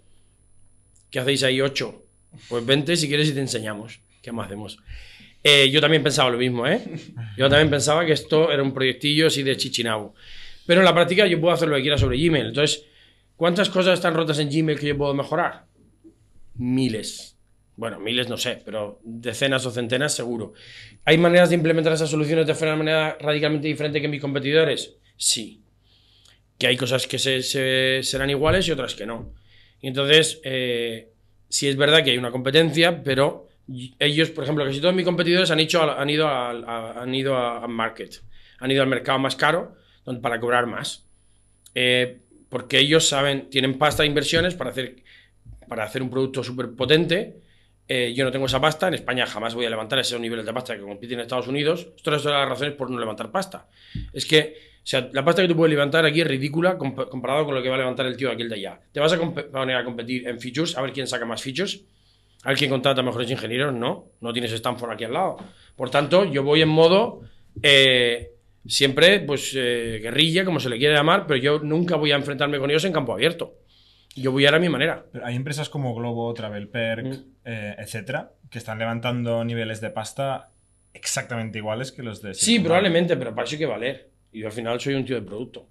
¿Qué 1.10 1.20
hacéis 1.20 1.42
ahí 1.42 1.60
8? 1.60 2.02
Pues 2.48 2.66
vente 2.66 2.96
si 2.96 3.08
quieres 3.08 3.28
y 3.28 3.34
te 3.34 3.40
enseñamos. 3.40 4.00
¿Qué 4.22 4.32
más 4.32 4.46
hacemos? 4.46 4.78
Eh, 5.42 5.70
yo 5.70 5.80
también 5.80 6.02
pensaba 6.02 6.30
lo 6.30 6.38
mismo, 6.38 6.66
¿eh? 6.66 6.82
Yo 7.36 7.48
también 7.48 7.70
pensaba 7.70 8.04
que 8.04 8.12
esto 8.12 8.50
era 8.50 8.62
un 8.62 8.72
proyectillo 8.72 9.28
así 9.28 9.42
de 9.42 9.56
chichinabo. 9.56 10.14
Pero 10.66 10.80
en 10.80 10.84
la 10.84 10.94
práctica 10.94 11.26
yo 11.26 11.40
puedo 11.40 11.54
hacer 11.54 11.68
lo 11.68 11.76
que 11.76 11.82
quiera 11.82 11.98
sobre 11.98 12.18
Gmail. 12.18 12.46
Entonces, 12.46 12.84
¿cuántas 13.36 13.70
cosas 13.70 13.94
están 13.94 14.14
rotas 14.14 14.38
en 14.40 14.50
Gmail 14.50 14.78
que 14.78 14.88
yo 14.88 14.98
puedo 14.98 15.14
mejorar? 15.14 15.66
Miles. 16.54 17.35
Bueno, 17.76 18.00
miles 18.00 18.28
no 18.28 18.38
sé, 18.38 18.62
pero 18.64 19.00
decenas 19.04 19.66
o 19.66 19.70
centenas 19.70 20.14
seguro. 20.14 20.54
¿Hay 21.04 21.18
maneras 21.18 21.50
de 21.50 21.56
implementar 21.56 21.92
esas 21.92 22.08
soluciones 22.10 22.46
de 22.46 22.52
una 22.64 22.76
manera 22.76 23.18
radicalmente 23.20 23.68
diferente 23.68 24.00
que 24.00 24.08
mis 24.08 24.20
competidores? 24.20 24.96
Sí. 25.16 25.62
Que 26.58 26.68
hay 26.68 26.76
cosas 26.76 27.06
que 27.06 27.18
se, 27.18 27.42
se- 27.42 28.00
serán 28.02 28.30
iguales 28.30 28.66
y 28.66 28.72
otras 28.72 28.94
que 28.94 29.04
no. 29.04 29.34
Y 29.82 29.88
entonces, 29.88 30.40
eh, 30.42 31.10
sí 31.50 31.68
es 31.68 31.76
verdad 31.76 32.02
que 32.02 32.10
hay 32.12 32.18
una 32.18 32.30
competencia, 32.30 33.02
pero 33.02 33.48
ellos, 33.98 34.30
por 34.30 34.44
ejemplo, 34.44 34.64
casi 34.64 34.80
todos 34.80 34.94
mis 34.94 35.04
competidores 35.04 35.50
han, 35.50 35.60
hecho, 35.60 35.82
han 35.82 36.08
ido, 36.08 36.28
a, 36.28 37.02
han 37.02 37.14
ido 37.14 37.36
market, 37.68 38.22
han 38.58 38.70
ido 38.70 38.82
al 38.82 38.88
mercado 38.88 39.18
más 39.18 39.36
caro 39.36 39.74
para 40.22 40.40
cobrar 40.40 40.66
más. 40.66 41.04
Eh, 41.74 42.20
porque 42.48 42.78
ellos 42.78 43.06
saben, 43.06 43.50
tienen 43.50 43.76
pasta 43.76 44.02
de 44.02 44.08
inversiones 44.08 44.54
para 44.54 44.70
hacer, 44.70 44.96
para 45.68 45.84
hacer 45.84 46.00
un 46.02 46.08
producto 46.08 46.42
súper 46.42 46.70
potente. 46.70 47.36
Eh, 47.88 48.12
yo 48.16 48.24
no 48.24 48.32
tengo 48.32 48.46
esa 48.46 48.60
pasta, 48.60 48.88
en 48.88 48.94
España 48.94 49.26
jamás 49.26 49.54
voy 49.54 49.64
a 49.64 49.70
levantar 49.70 49.98
esos 50.00 50.20
niveles 50.20 50.44
de 50.44 50.52
pasta 50.52 50.74
que 50.74 50.82
compiten 50.82 51.18
en 51.18 51.22
Estados 51.22 51.46
Unidos. 51.46 51.86
Esto 51.96 52.14
es 52.14 52.24
una 52.24 52.34
de 52.34 52.40
las 52.40 52.48
razones 52.48 52.74
por 52.74 52.90
no 52.90 52.98
levantar 52.98 53.30
pasta. 53.30 53.68
Es 54.12 54.26
que, 54.26 54.54
o 54.78 54.80
sea, 54.82 55.08
la 55.12 55.24
pasta 55.24 55.42
que 55.42 55.48
tú 55.48 55.54
puedes 55.56 55.70
levantar 55.70 56.04
aquí 56.04 56.20
es 56.20 56.26
ridícula 56.26 56.76
compa- 56.76 57.08
comparado 57.08 57.44
con 57.44 57.54
lo 57.54 57.62
que 57.62 57.68
va 57.68 57.76
a 57.76 57.78
levantar 57.78 58.06
el 58.06 58.16
tío 58.16 58.28
de 58.28 58.34
aquel 58.34 58.48
de 58.48 58.56
allá. 58.56 58.80
Te 58.90 58.98
vas 58.98 59.12
a 59.12 59.18
poner 59.18 59.76
a 59.76 59.84
competir 59.84 60.26
en 60.26 60.40
features, 60.40 60.76
a 60.76 60.82
ver 60.82 60.92
quién 60.92 61.06
saca 61.06 61.24
más 61.24 61.40
features, 61.42 61.82
a 62.42 62.48
ver 62.48 62.58
quién 62.58 62.70
contrata 62.70 63.02
mejores 63.02 63.30
ingenieros, 63.30 63.72
no. 63.72 64.06
No 64.20 64.32
tienes 64.32 64.50
Stanford 64.52 64.90
aquí 64.90 65.04
al 65.04 65.12
lado. 65.12 65.36
Por 65.76 65.88
tanto, 65.88 66.24
yo 66.24 66.42
voy 66.42 66.62
en 66.62 66.68
modo 66.68 67.20
eh, 67.62 68.32
siempre, 68.66 69.20
pues, 69.20 69.52
eh, 69.56 70.00
guerrilla, 70.02 70.44
como 70.44 70.58
se 70.58 70.68
le 70.68 70.78
quiere 70.78 70.94
llamar, 70.94 71.24
pero 71.26 71.38
yo 71.38 71.60
nunca 71.60 71.94
voy 71.94 72.10
a 72.10 72.16
enfrentarme 72.16 72.58
con 72.58 72.68
ellos 72.68 72.84
en 72.84 72.92
campo 72.92 73.12
abierto. 73.12 73.54
Yo 74.16 74.32
voy 74.32 74.44
a 74.46 74.48
ir 74.48 74.54
a 74.54 74.58
mi 74.58 74.68
manera. 74.68 75.04
Pero 75.12 75.26
hay 75.26 75.36
empresas 75.36 75.68
como 75.68 75.94
Globo, 75.94 76.32
Travelperk, 76.34 77.04
Mm. 77.06 77.12
eh, 77.44 77.74
etcétera, 77.78 78.32
que 78.50 78.58
están 78.58 78.78
levantando 78.78 79.44
niveles 79.44 79.80
de 79.80 79.90
pasta 79.90 80.50
exactamente 80.94 81.58
iguales 81.58 81.92
que 81.92 82.02
los 82.02 82.22
de. 82.22 82.34
Sí, 82.34 82.58
probablemente, 82.60 83.16
pero 83.16 83.34
para 83.34 83.44
eso 83.46 83.54
hay 83.54 83.58
que 83.60 83.66
valer. 83.66 84.10
Y 84.32 84.40
yo 84.40 84.46
al 84.46 84.52
final 84.52 84.80
soy 84.80 84.94
un 84.94 85.04
tío 85.04 85.16
de 85.16 85.22
producto. 85.22 85.68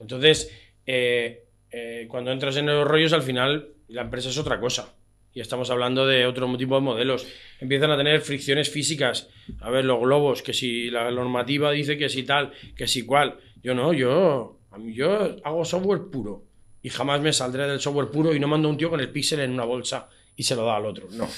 Entonces, 0.00 0.50
eh, 0.86 1.44
eh, 1.70 2.06
cuando 2.08 2.32
entras 2.32 2.56
en 2.56 2.66
los 2.66 2.86
rollos, 2.86 3.12
al 3.12 3.22
final 3.22 3.68
la 3.88 4.02
empresa 4.02 4.30
es 4.30 4.38
otra 4.38 4.58
cosa. 4.58 4.94
Y 5.34 5.40
estamos 5.40 5.70
hablando 5.70 6.06
de 6.06 6.26
otro 6.26 6.54
tipo 6.58 6.74
de 6.74 6.82
modelos. 6.82 7.26
Empiezan 7.60 7.90
a 7.90 7.96
tener 7.96 8.20
fricciones 8.20 8.68
físicas. 8.70 9.28
A 9.60 9.70
ver, 9.70 9.84
los 9.84 9.98
globos, 10.00 10.42
que 10.42 10.52
si 10.52 10.90
la 10.90 11.10
normativa 11.10 11.70
dice 11.70 11.96
que 11.96 12.08
si 12.10 12.22
tal, 12.24 12.52
que 12.76 12.86
si 12.86 13.06
cual. 13.06 13.38
Yo 13.62 13.74
no, 13.74 13.94
yo, 13.94 14.58
yo 14.86 15.36
hago 15.44 15.64
software 15.64 16.02
puro. 16.10 16.44
Y 16.82 16.90
jamás 16.90 17.20
me 17.20 17.32
saldré 17.32 17.66
del 17.66 17.80
software 17.80 18.08
puro 18.08 18.34
y 18.34 18.40
no 18.40 18.48
mando 18.48 18.68
a 18.68 18.70
un 18.70 18.76
tío 18.76 18.90
con 18.90 19.00
el 19.00 19.10
píxel 19.10 19.40
en 19.40 19.52
una 19.52 19.64
bolsa 19.64 20.08
y 20.36 20.42
se 20.42 20.54
lo 20.54 20.64
da 20.64 20.76
al 20.76 20.86
otro. 20.86 21.08
No. 21.12 21.28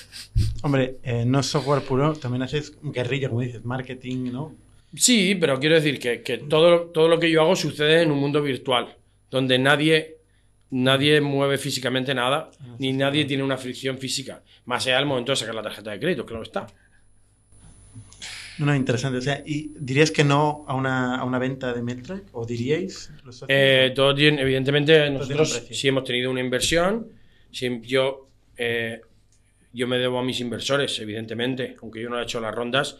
Hombre, 0.62 0.98
eh, 1.02 1.24
no 1.26 1.40
es 1.40 1.46
software 1.46 1.82
puro, 1.82 2.14
también 2.14 2.42
haces 2.42 2.72
guerrilla, 2.82 3.28
como 3.28 3.40
dices, 3.40 3.64
marketing, 3.64 4.32
¿no? 4.32 4.54
Sí, 4.94 5.34
pero 5.34 5.58
quiero 5.58 5.74
decir 5.74 5.98
que, 5.98 6.22
que 6.22 6.38
todo, 6.38 6.82
todo 6.86 7.08
lo 7.08 7.18
que 7.18 7.30
yo 7.30 7.42
hago 7.42 7.56
sucede 7.56 8.02
en 8.02 8.12
un 8.12 8.18
mundo 8.18 8.40
virtual, 8.40 8.96
donde 9.30 9.58
nadie, 9.58 10.18
nadie 10.70 11.20
mueve 11.20 11.58
físicamente 11.58 12.14
nada, 12.14 12.50
ni 12.78 12.92
nadie 12.92 13.24
tiene 13.24 13.42
una 13.42 13.56
fricción 13.56 13.98
física, 13.98 14.42
más 14.66 14.86
allá 14.86 14.98
del 14.98 15.06
momento 15.06 15.32
de 15.32 15.36
sacar 15.36 15.54
la 15.54 15.62
tarjeta 15.62 15.90
de 15.90 15.98
crédito, 15.98 16.24
claro 16.24 16.44
está. 16.44 16.66
No, 18.58 18.66
no, 18.66 18.74
interesante. 18.74 19.18
O 19.18 19.22
sea, 19.22 19.42
¿y 19.44 19.72
dirías 19.78 20.10
que 20.10 20.24
no 20.24 20.64
a 20.68 20.74
una, 20.74 21.16
a 21.16 21.24
una 21.24 21.38
venta 21.38 21.72
de 21.72 21.82
Mailtrack? 21.82 22.24
¿O 22.32 22.46
diríais? 22.46 23.10
los? 23.24 23.44
Eh, 23.48 23.92
todo 23.94 24.14
tiene, 24.14 24.42
evidentemente, 24.42 25.08
un 25.08 25.14
nosotros 25.14 25.66
sí 25.70 25.88
hemos 25.88 26.04
tenido 26.04 26.30
una 26.30 26.40
inversión, 26.40 27.08
yo, 27.82 28.28
eh, 28.56 29.00
yo 29.72 29.86
me 29.86 29.98
debo 29.98 30.18
a 30.18 30.22
mis 30.22 30.40
inversores, 30.40 30.98
evidentemente, 31.00 31.76
aunque 31.82 32.00
yo 32.00 32.08
no 32.08 32.18
he 32.18 32.22
hecho 32.22 32.40
las 32.40 32.54
rondas, 32.54 32.96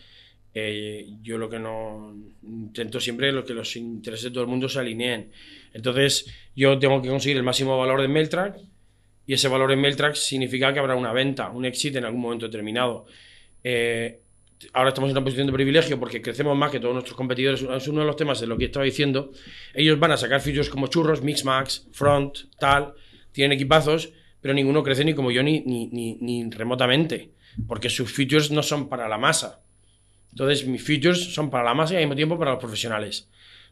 eh, 0.57 1.09
yo 1.21 1.37
lo 1.37 1.51
que 1.51 1.59
no 1.59 2.15
intento 2.45 3.01
siempre 3.01 3.29
es 3.29 3.35
lo 3.35 3.45
que 3.45 3.55
los 3.55 3.75
intereses 3.75 4.25
de 4.25 4.31
todo 4.31 4.45
el 4.45 4.51
mundo 4.51 4.69
se 4.69 4.79
alineen. 4.79 5.33
Entonces, 5.73 6.27
yo 6.55 6.79
tengo 6.79 7.03
que 7.03 7.09
conseguir 7.09 7.37
el 7.37 7.43
máximo 7.43 7.77
valor 7.77 8.01
de 8.01 8.09
Mailtrack 8.09 8.57
y 9.27 9.33
ese 9.33 9.49
valor 9.49 9.73
en 9.73 9.81
Mailtrack 9.81 10.15
significa 10.15 10.73
que 10.73 10.79
habrá 10.79 10.95
una 10.95 11.13
venta, 11.13 11.51
un 11.51 11.65
exit 11.65 11.97
en 11.97 12.05
algún 12.05 12.21
momento 12.21 12.47
determinado. 12.47 13.07
Eh, 13.65 14.21
ahora 14.73 14.91
estamos 14.91 15.11
en 15.11 15.17
una 15.17 15.25
posición 15.25 15.47
de 15.47 15.53
privilegio 15.53 15.99
porque 15.99 16.23
crecemos 16.23 16.57
más 16.57 16.71
que 16.71 16.81
todos 16.81 16.95
nuestros 16.95 17.17
competidores. 17.17 17.63
Es 17.63 17.89
uno 17.89 18.01
de 18.01 18.07
los 18.07 18.17
temas 18.17 18.41
de 18.41 18.47
lo 18.47 18.57
que 18.57 18.67
estaba 18.67 18.85
diciendo. 18.85 19.31
Ellos 19.75 19.99
van 19.99 20.13
a 20.13 20.17
sacar 20.17 20.41
features 20.41 20.69
como 20.69 20.87
churros, 20.87 21.23
Mixmax, 21.23 21.89
Front, 21.93 22.39
tal. 22.59 22.95
Tienen 23.33 23.53
equipazos, 23.53 24.13
pero 24.41 24.55
ninguno 24.55 24.83
crece 24.83 25.05
ni 25.05 25.15
como 25.15 25.31
yo 25.31 25.43
ni, 25.43 25.61
ni, 25.61 25.89
ni, 25.89 26.19
ni 26.21 26.51
remotamente. 26.51 27.33
Porque 27.67 27.89
sus 27.89 28.13
features 28.13 28.51
no 28.51 28.63
son 28.63 28.89
para 28.89 29.09
la 29.09 29.19
masa. 29.19 29.63
Entonces, 30.31 30.67
mis 30.67 30.83
features 30.83 31.33
son 31.33 31.49
para 31.49 31.63
la 31.65 31.75
masa 31.75 31.95
y 31.95 31.97
al 31.99 32.03
mismo 32.03 32.17
tiempo 32.17 32.39
para 32.39 32.51
los 32.53 32.61
profesionales. 32.61 33.29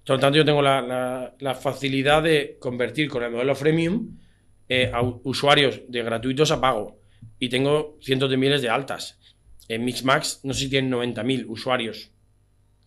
Por 0.07 0.17
lo 0.17 0.21
tanto, 0.21 0.39
yo 0.39 0.45
tengo 0.45 0.63
la, 0.63 1.59
facilidad 1.61 2.23
de 2.23 2.57
convertir 2.61 3.09
con 3.09 3.23
el 3.23 3.31
modelo 3.31 3.55
freemium 3.55 4.19
eh, 4.69 4.91
a 4.93 5.03
usuarios 5.03 5.83
de 5.89 6.03
gratuitos 6.03 6.51
a 6.51 6.61
pago. 6.61 7.01
Y 7.39 7.49
tengo 7.49 7.99
cientos 8.01 8.31
de 8.31 8.37
miles 8.37 8.63
de 8.63 8.69
altas. 8.69 9.19
En 9.73 9.85
Mixmax, 9.85 10.41
no 10.45 10.53
sé 10.53 10.61
si 10.61 10.69
tienen 10.69 10.91
90.000 10.93 11.47
usuarios 11.49 12.11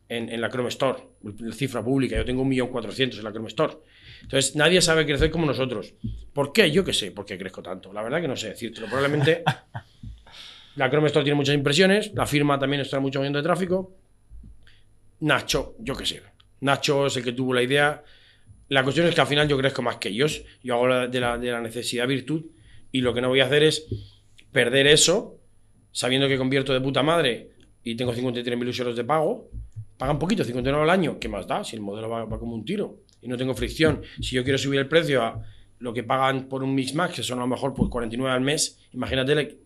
en, 0.09 0.29
en 0.29 0.39
la 0.41 0.49
Chrome 0.49 0.69
Store, 0.69 0.99
la 1.39 1.53
cifra 1.53 1.83
pública. 1.83 2.15
Yo 2.17 2.25
tengo 2.25 2.43
1.400.000 2.45 3.17
en 3.17 3.23
la 3.23 3.31
Chrome 3.31 3.47
Store. 3.47 3.73
Entonces, 4.21 4.55
nadie 4.55 4.81
sabe 4.81 5.05
crecer 5.05 5.31
como 5.31 5.45
nosotros. 5.45 5.93
¿Por 6.33 6.53
qué? 6.53 6.69
Yo 6.71 6.83
qué 6.83 6.93
sé, 6.93 7.11
por 7.11 7.25
qué 7.25 7.38
crezco 7.38 7.63
tanto. 7.63 7.91
La 7.93 8.03
verdad 8.03 8.21
que 8.21 8.27
no 8.27 8.36
sé 8.36 8.49
decírtelo. 8.49 8.86
Probablemente 8.88 9.43
la 10.75 10.89
Chrome 10.89 11.07
Store 11.07 11.23
tiene 11.23 11.36
muchas 11.38 11.55
impresiones, 11.55 12.11
la 12.13 12.25
firma 12.27 12.59
también 12.59 12.81
está 12.81 12.99
mucho 12.99 13.19
movimiento 13.19 13.39
de 13.39 13.43
tráfico. 13.43 13.95
Nacho, 15.21 15.75
yo 15.79 15.95
qué 15.95 16.05
sé. 16.05 16.21
Nacho 16.61 17.07
es 17.07 17.17
el 17.17 17.23
que 17.23 17.31
tuvo 17.31 17.53
la 17.53 17.63
idea. 17.63 18.03
La 18.69 18.83
cuestión 18.83 19.07
es 19.07 19.15
que 19.15 19.21
al 19.21 19.27
final 19.27 19.47
yo 19.47 19.57
crezco 19.57 19.81
más 19.81 19.97
que 19.97 20.09
ellos. 20.09 20.43
Yo 20.63 20.75
hago 20.75 20.88
la- 20.88 21.07
de 21.07 21.19
la, 21.19 21.38
de 21.38 21.51
la 21.51 21.61
necesidad 21.61 22.07
virtud 22.07 22.45
y 22.91 23.01
lo 23.01 23.13
que 23.13 23.21
no 23.21 23.29
voy 23.29 23.39
a 23.39 23.45
hacer 23.45 23.63
es 23.63 23.86
perder 24.51 24.88
eso 24.88 25.39
sabiendo 25.95 26.27
que 26.27 26.37
convierto 26.37 26.73
de 26.73 26.81
puta 26.81 27.01
madre 27.01 27.51
y 27.81 27.95
tengo 27.95 28.13
53.000 28.13 28.67
usuarios 28.67 28.97
de 28.97 29.05
pago. 29.05 29.49
Pagan 29.97 30.19
poquito, 30.19 30.43
59 30.43 30.83
al 30.83 30.89
año. 30.89 31.17
¿Qué 31.17 31.29
más 31.29 31.47
da? 31.47 31.63
Si 31.63 31.77
el 31.77 31.81
modelo 31.81 32.09
va, 32.09 32.27
como 32.37 32.53
un 32.53 32.65
tiro 32.65 32.97
y 33.21 33.29
no 33.29 33.37
tengo 33.37 33.55
fricción. 33.55 34.01
Si 34.19 34.35
yo 34.35 34.43
quiero 34.43 34.57
subir 34.57 34.81
el 34.81 34.89
precio 34.89 35.23
a 35.23 35.41
lo 35.79 35.93
que 35.93 36.03
pagan 36.03 36.49
por 36.49 36.63
un 36.63 36.75
Mixmax, 36.75 37.15
que 37.15 37.23
son 37.23 37.39
a 37.39 37.43
lo 37.43 37.47
mejor 37.47 37.73
pues 37.73 37.89
49 37.89 38.35
al 38.35 38.41
mes, 38.41 38.77
imagínate, 38.91 39.57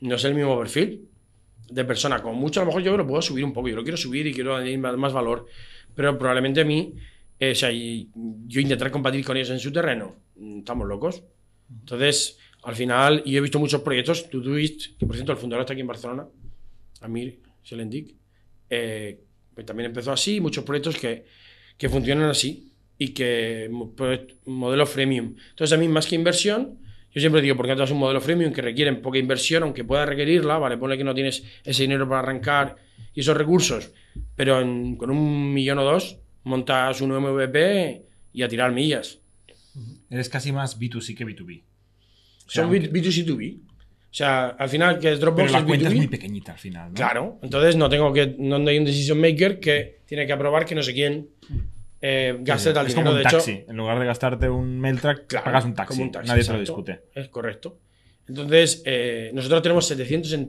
no 0.00 0.14
es 0.14 0.24
el 0.24 0.34
mismo 0.34 0.58
perfil 0.58 1.08
de 1.70 1.84
persona. 1.86 2.20
Como 2.20 2.34
mucho, 2.34 2.60
a 2.60 2.64
lo 2.64 2.66
mejor 2.66 2.82
yo 2.82 2.94
lo 2.94 3.06
puedo 3.06 3.22
subir 3.22 3.42
un 3.42 3.54
poco. 3.54 3.68
Yo 3.68 3.76
lo 3.76 3.82
quiero 3.82 3.96
subir 3.96 4.26
y 4.26 4.34
quiero 4.34 4.56
añadir 4.56 4.78
más, 4.78 5.14
valor. 5.14 5.46
Pero 5.94 6.18
probablemente 6.18 6.60
a 6.60 6.64
mí, 6.66 6.92
eh, 7.40 7.52
o 7.52 7.54
sea, 7.54 7.70
yo 7.72 8.60
intentar 8.60 8.90
combatir 8.90 9.24
con 9.24 9.38
ellos 9.38 9.48
en 9.48 9.58
su 9.58 9.72
terreno, 9.72 10.16
mm, 10.36 10.58
estamos 10.58 10.86
locos. 10.86 11.22
Entonces, 11.80 12.38
Al 12.68 12.76
final, 12.76 13.22
y 13.24 13.34
he 13.34 13.40
visto 13.40 13.58
muchos 13.58 13.80
proyectos, 13.80 14.28
Todoist, 14.28 14.98
que 14.98 15.06
por 15.06 15.16
cierto 15.16 15.32
el 15.32 15.38
fundador 15.38 15.62
está 15.62 15.72
aquí 15.72 15.80
en 15.80 15.86
Barcelona, 15.86 16.26
Amir 17.00 17.40
Selendik, 17.62 18.14
eh, 18.68 19.20
también 19.64 19.86
empezó 19.86 20.12
así, 20.12 20.38
muchos 20.38 20.64
proyectos 20.64 20.98
que, 20.98 21.24
que 21.78 21.88
funcionan 21.88 22.28
así 22.28 22.70
y 22.98 23.14
que 23.14 23.70
pues, 23.96 24.20
modelo 24.44 24.84
freemium. 24.84 25.34
Entonces 25.48 25.72
a 25.74 25.80
mí 25.80 25.88
más 25.88 26.06
que 26.06 26.16
inversión, 26.16 26.78
yo 27.10 27.20
siempre 27.22 27.40
digo, 27.40 27.56
¿por 27.56 27.64
qué 27.64 27.72
no 27.72 27.78
das 27.78 27.90
un 27.90 28.00
modelo 28.00 28.20
freemium 28.20 28.52
que 28.52 28.60
requieren 28.60 29.00
poca 29.00 29.16
inversión, 29.16 29.62
aunque 29.62 29.84
pueda 29.84 30.04
requerirla? 30.04 30.58
Vale, 30.58 30.76
pone 30.76 30.98
que 30.98 31.04
no 31.04 31.14
tienes 31.14 31.42
ese 31.64 31.84
dinero 31.84 32.06
para 32.06 32.20
arrancar 32.20 32.76
y 33.14 33.20
esos 33.20 33.34
recursos, 33.34 33.94
pero 34.36 34.60
con 34.98 35.10
un 35.10 35.54
millón 35.54 35.78
o 35.78 35.84
dos 35.84 36.18
montas 36.44 37.00
un 37.00 37.12
MVP 37.12 38.04
y 38.34 38.42
a 38.42 38.48
tirar 38.48 38.72
millas. 38.72 39.20
Eres 40.10 40.28
casi 40.28 40.52
más 40.52 40.78
B2C 40.78 41.16
que 41.16 41.24
B2B. 41.24 41.67
O 42.48 42.50
sea, 42.50 42.64
Son 42.64 42.74
aunque- 42.74 42.88
B- 42.88 43.00
B2C2B. 43.02 43.58
O 44.10 44.14
sea, 44.18 44.46
al 44.48 44.68
final 44.70 44.98
que 44.98 45.12
es 45.12 45.20
Dropbox 45.20 45.42
pero 45.42 45.52
la 45.52 45.58
es 45.58 45.64
cuenta 45.64 45.86
es 45.88 45.92
B2B. 45.92 45.96
muy 45.98 46.06
pequeñita 46.08 46.52
al 46.52 46.58
final. 46.58 46.88
¿no? 46.88 46.94
Claro, 46.94 47.38
entonces 47.42 47.76
no 47.76 47.88
tengo 47.90 48.12
que, 48.12 48.34
no 48.38 48.56
hay 48.56 48.78
un 48.78 48.84
decision 48.86 49.20
maker 49.20 49.60
que 49.60 50.00
tiene 50.06 50.26
que 50.26 50.32
aprobar 50.32 50.64
que 50.64 50.74
no 50.74 50.82
sé 50.82 50.94
quién 50.94 51.28
eh, 52.00 52.36
gaste 52.40 52.72
tal 52.72 52.86
es 52.86 52.94
dinero. 52.94 53.10
como 53.10 53.18
un 53.18 53.24
de 53.24 53.30
taxi. 53.30 53.50
hecho, 53.52 53.70
En 53.70 53.76
lugar 53.76 53.98
de 54.00 54.06
gastarte 54.06 54.48
un 54.48 54.80
mail 54.80 54.98
track, 55.00 55.26
Claro, 55.26 55.44
pagas 55.44 55.64
un 55.66 55.74
taxi. 55.74 55.94
como 55.94 56.04
un 56.06 56.12
taxi, 56.12 56.28
Nadie 56.28 56.42
te 56.42 56.52
lo 56.52 56.58
exacto. 56.60 56.80
discute. 56.82 57.02
Es 57.20 57.28
correcto. 57.28 57.78
Entonces, 58.28 58.82
eh, 58.86 59.30
nosotros 59.34 59.62
tenemos 59.62 59.86
700 59.86 60.32
en, 60.32 60.48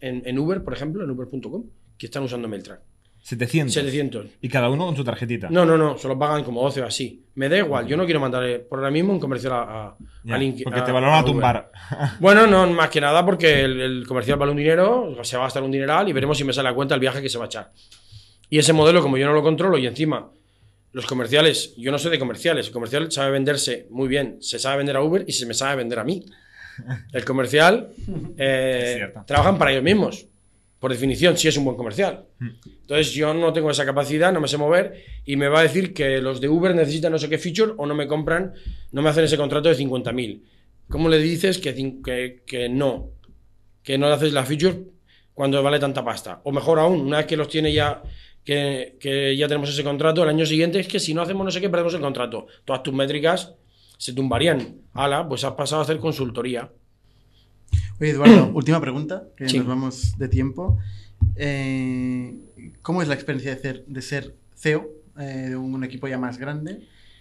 en, 0.00 0.22
en 0.26 0.38
Uber, 0.38 0.62
por 0.64 0.72
ejemplo, 0.74 1.04
en 1.04 1.10
uber.com, 1.10 1.64
que 1.98 2.06
están 2.06 2.22
usando 2.24 2.48
MailTrack. 2.48 2.80
700. 3.26 3.72
700. 3.74 4.26
Y 4.40 4.48
cada 4.48 4.68
uno 4.70 4.86
con 4.86 4.94
su 4.96 5.02
tarjetita. 5.02 5.48
No, 5.50 5.64
no, 5.66 5.76
no, 5.76 5.98
solo 5.98 6.16
pagan 6.16 6.44
como 6.44 6.62
12 6.62 6.82
o 6.82 6.86
así. 6.86 7.24
Me 7.34 7.48
da 7.48 7.58
igual, 7.58 7.86
yo 7.88 7.96
no 7.96 8.04
quiero 8.04 8.20
mandar 8.20 8.44
eh, 8.44 8.60
por 8.60 8.78
ahora 8.78 8.90
mismo 8.92 9.12
un 9.12 9.18
comercial 9.18 9.52
a, 9.54 9.62
a, 9.62 9.96
a 10.34 10.38
Link- 10.38 10.62
porque 10.62 10.78
a- 10.78 10.84
te 10.84 10.92
valoran 10.92 11.18
a 11.18 11.24
tumbar. 11.24 11.72
Bueno, 12.20 12.46
no, 12.46 12.66
más 12.70 12.88
que 12.88 13.00
nada 13.00 13.24
porque 13.26 13.62
el, 13.62 13.80
el 13.80 14.06
comercial 14.06 14.38
vale 14.38 14.52
un 14.52 14.58
dinero, 14.58 15.12
se 15.24 15.36
va 15.36 15.42
a 15.42 15.46
gastar 15.46 15.64
un 15.64 15.72
dineral 15.72 16.08
y 16.08 16.12
veremos 16.12 16.38
si 16.38 16.44
me 16.44 16.52
sale 16.52 16.68
a 16.68 16.72
cuenta 16.74 16.94
el 16.94 17.00
viaje 17.00 17.20
que 17.20 17.28
se 17.28 17.36
va 17.36 17.44
a 17.44 17.46
echar. 17.48 17.72
Y 18.48 18.58
ese 18.58 18.72
modelo, 18.72 19.02
como 19.02 19.18
yo 19.18 19.26
no 19.26 19.32
lo 19.32 19.42
controlo 19.42 19.76
y 19.76 19.86
encima 19.88 20.30
los 20.92 21.04
comerciales, 21.06 21.74
yo 21.76 21.90
no 21.90 21.98
sé 21.98 22.08
de 22.10 22.18
comerciales, 22.20 22.68
el 22.68 22.72
comercial 22.72 23.10
sabe 23.10 23.32
venderse 23.32 23.88
muy 23.90 24.06
bien, 24.06 24.38
se 24.40 24.58
sabe 24.60 24.76
vender 24.78 24.94
a 24.96 25.02
Uber 25.02 25.24
y 25.26 25.32
se 25.32 25.46
me 25.46 25.52
sabe 25.54 25.74
vender 25.76 25.98
a 25.98 26.04
mí. 26.04 26.24
El 27.12 27.24
comercial 27.24 27.88
eh, 28.38 29.12
trabajan 29.26 29.58
para 29.58 29.72
ellos 29.72 29.82
mismos, 29.82 30.26
por 30.86 30.92
definición, 30.92 31.36
si 31.36 31.48
es 31.48 31.56
un 31.56 31.64
buen 31.64 31.76
comercial. 31.76 32.26
Entonces 32.80 33.12
yo 33.12 33.34
no 33.34 33.52
tengo 33.52 33.68
esa 33.72 33.84
capacidad, 33.84 34.32
no 34.32 34.40
me 34.40 34.46
sé 34.46 34.56
mover 34.56 35.02
y 35.24 35.34
me 35.34 35.48
va 35.48 35.58
a 35.58 35.62
decir 35.62 35.92
que 35.92 36.20
los 36.20 36.40
de 36.40 36.48
Uber 36.48 36.76
necesitan 36.76 37.10
no 37.10 37.18
sé 37.18 37.28
qué 37.28 37.38
feature 37.38 37.72
o 37.76 37.86
no 37.86 37.94
me 37.96 38.06
compran, 38.06 38.54
no 38.92 39.02
me 39.02 39.08
hacen 39.08 39.24
ese 39.24 39.36
contrato 39.36 39.68
de 39.68 39.74
50.000. 39.76 40.42
¿Cómo 40.88 41.08
le 41.08 41.18
dices 41.18 41.58
que, 41.58 41.74
cin- 41.76 42.02
que, 42.04 42.44
que 42.46 42.68
no? 42.68 43.10
Que 43.82 43.98
no 43.98 44.06
le 44.06 44.14
haces 44.14 44.32
la 44.32 44.44
feature 44.44 44.76
cuando 45.34 45.60
vale 45.60 45.80
tanta 45.80 46.04
pasta. 46.04 46.40
O 46.44 46.52
mejor 46.52 46.78
aún, 46.78 47.00
una 47.00 47.16
vez 47.16 47.26
que 47.26 47.36
los 47.36 47.48
tiene 47.48 47.72
ya, 47.72 48.00
que, 48.44 48.96
que 49.00 49.36
ya 49.36 49.48
tenemos 49.48 49.68
ese 49.68 49.82
contrato, 49.82 50.22
el 50.22 50.28
año 50.28 50.46
siguiente 50.46 50.78
es 50.78 50.86
que 50.86 51.00
si 51.00 51.14
no 51.14 51.22
hacemos 51.22 51.44
no 51.44 51.50
sé 51.50 51.60
qué, 51.60 51.68
perdemos 51.68 51.94
el 51.94 52.00
contrato. 52.00 52.46
Todas 52.64 52.84
tus 52.84 52.94
métricas 52.94 53.54
se 53.98 54.12
tumbarían. 54.12 54.82
Ala, 54.92 55.28
pues 55.28 55.42
has 55.42 55.54
pasado 55.54 55.80
a 55.80 55.84
hacer 55.84 55.98
consultoría. 55.98 56.70
Oye, 58.00 58.10
Eduardo, 58.10 58.50
última 58.54 58.80
pregunta, 58.80 59.28
que 59.36 59.48
Sí. 59.48 59.58
nos 59.58 59.66
vamos 59.66 60.18
de 60.18 60.28
tiempo. 60.28 60.78
Eh, 61.36 62.34
¿Cómo 62.82 63.02
es 63.02 63.08
la 63.08 63.14
experiencia 63.14 63.54
de 63.54 63.60
ser, 63.60 63.84
de 63.86 64.02
ser 64.02 64.34
CEO 64.54 64.88
eh, 65.18 65.48
de 65.50 65.56
un 65.56 65.82
equipo 65.84 66.08
ya 66.08 66.18
más 66.18 66.38
grande? 66.38 66.80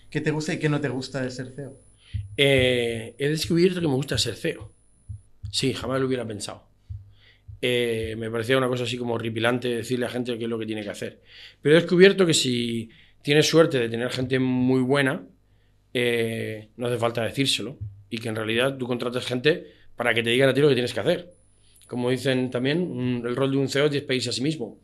¿Qué 0.10 0.22
te 0.22 0.32
gusta 0.32 0.54
y 0.54 0.60
qué 0.60 0.70
no 0.70 0.80
te 0.82 0.90
gusta 0.90 1.22
de 1.22 1.32
ser 1.32 1.52
CEO? 1.56 1.78
Eh, 2.38 3.16
he 3.18 3.30
descubierto 3.30 3.82
que 3.82 3.88
me 3.88 3.94
gusta 3.96 4.18
ser 4.18 4.36
CEO. 4.36 4.72
Sí, 5.52 5.74
jamás 5.74 6.00
lo 6.00 6.08
hubiera 6.08 6.26
pensado. 6.26 6.68
Me 7.62 8.30
parecía 8.30 8.60
una 8.60 8.68
cosa 8.68 8.84
así 8.84 8.96
como 8.96 9.16
horripilante 9.16 9.68
decirle 9.70 10.06
a 10.06 10.10
gente 10.10 10.38
qué 10.38 10.44
es 10.44 10.50
lo 10.50 10.60
que 10.60 10.68
tiene 10.68 10.84
que 10.84 10.90
hacer. 10.92 11.24
Pero 11.64 11.76
he 11.76 11.82
descubierto 11.82 12.24
que 12.28 12.36
si 12.36 12.92
tienes 13.24 13.48
suerte 13.50 13.80
de 13.80 13.90
tener 13.90 14.12
gente 14.12 14.38
muy 14.38 14.82
buena, 14.82 15.24
no 15.94 16.88
hace 16.88 16.98
falta 17.00 17.24
decírselo. 17.24 17.80
Y 18.12 18.20
que 18.20 18.30
en 18.30 18.36
realidad 18.36 18.78
tú 18.78 18.86
contratas 18.86 19.26
gente 19.26 19.74
para 19.96 20.14
que 20.14 20.24
te 20.24 20.30
digan 20.30 20.50
a 20.50 20.54
ti 20.54 20.62
lo 20.62 20.70
que 20.70 20.76
tienes 20.76 20.94
que 20.94 21.00
hacer. 21.00 21.34
Como 21.88 22.10
dicen 22.10 22.50
también, 22.50 23.24
el 23.26 23.36
rol 23.36 23.52
de 23.52 23.58
un 23.58 23.70
CEO 23.70 23.86
es 23.86 23.92
despedirse 23.92 24.30
a 24.30 24.34
sí 24.34 24.42
mismo. 24.42 24.80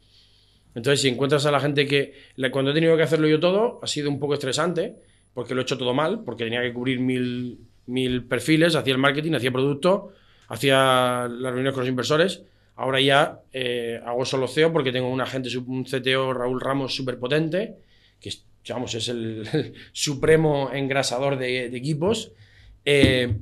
Entonces, 0.76 1.02
si 1.02 1.10
encuentras 1.10 1.46
a 1.46 1.52
la 1.52 1.60
gente 1.60 1.86
que, 1.86 2.14
cuando 2.52 2.72
he 2.72 2.74
tenido 2.74 2.96
que 2.96 3.04
hacerlo 3.04 3.28
yo 3.28 3.40
todo, 3.40 3.80
ha 3.82 3.88
sido 3.88 4.10
un 4.10 4.20
poco 4.20 4.36
estresante, 4.36 4.96
porque 5.34 5.54
lo 5.54 5.62
he 5.62 5.64
hecho 5.64 5.78
todo 5.78 5.94
mal, 5.94 6.24
porque 6.24 6.44
tenía 6.44 6.62
que 6.62 6.74
cubrir 6.74 7.00
mil, 7.00 7.60
mil 7.88 8.24
perfiles, 8.26 8.76
hacía 8.76 8.94
el 8.94 9.00
marketing, 9.00 9.34
hacía 9.34 9.52
producto, 9.52 10.14
hacía 10.48 11.28
las 11.30 11.52
reuniones 11.52 11.74
con 11.74 11.82
los 11.82 11.90
inversores. 11.90 12.44
Ahora 12.76 13.02
ya 13.02 13.42
eh, 13.52 14.00
hago 14.06 14.24
solo 14.26 14.48
CEO 14.48 14.72
porque 14.72 14.92
tengo 14.92 15.10
un 15.10 15.22
agente, 15.22 15.50
un 15.58 15.84
CTO, 15.84 16.34
Raúl 16.34 16.62
Ramos, 16.62 16.96
súper 16.96 17.20
potente, 17.20 17.76
que 18.20 18.30
es, 18.30 18.46
es 18.96 19.08
el, 19.10 19.74
supremo 19.92 20.72
engrasador 20.74 21.38
de, 21.38 21.70
de 21.70 21.78
equipos. 21.78 22.32
Eh, 22.86 23.36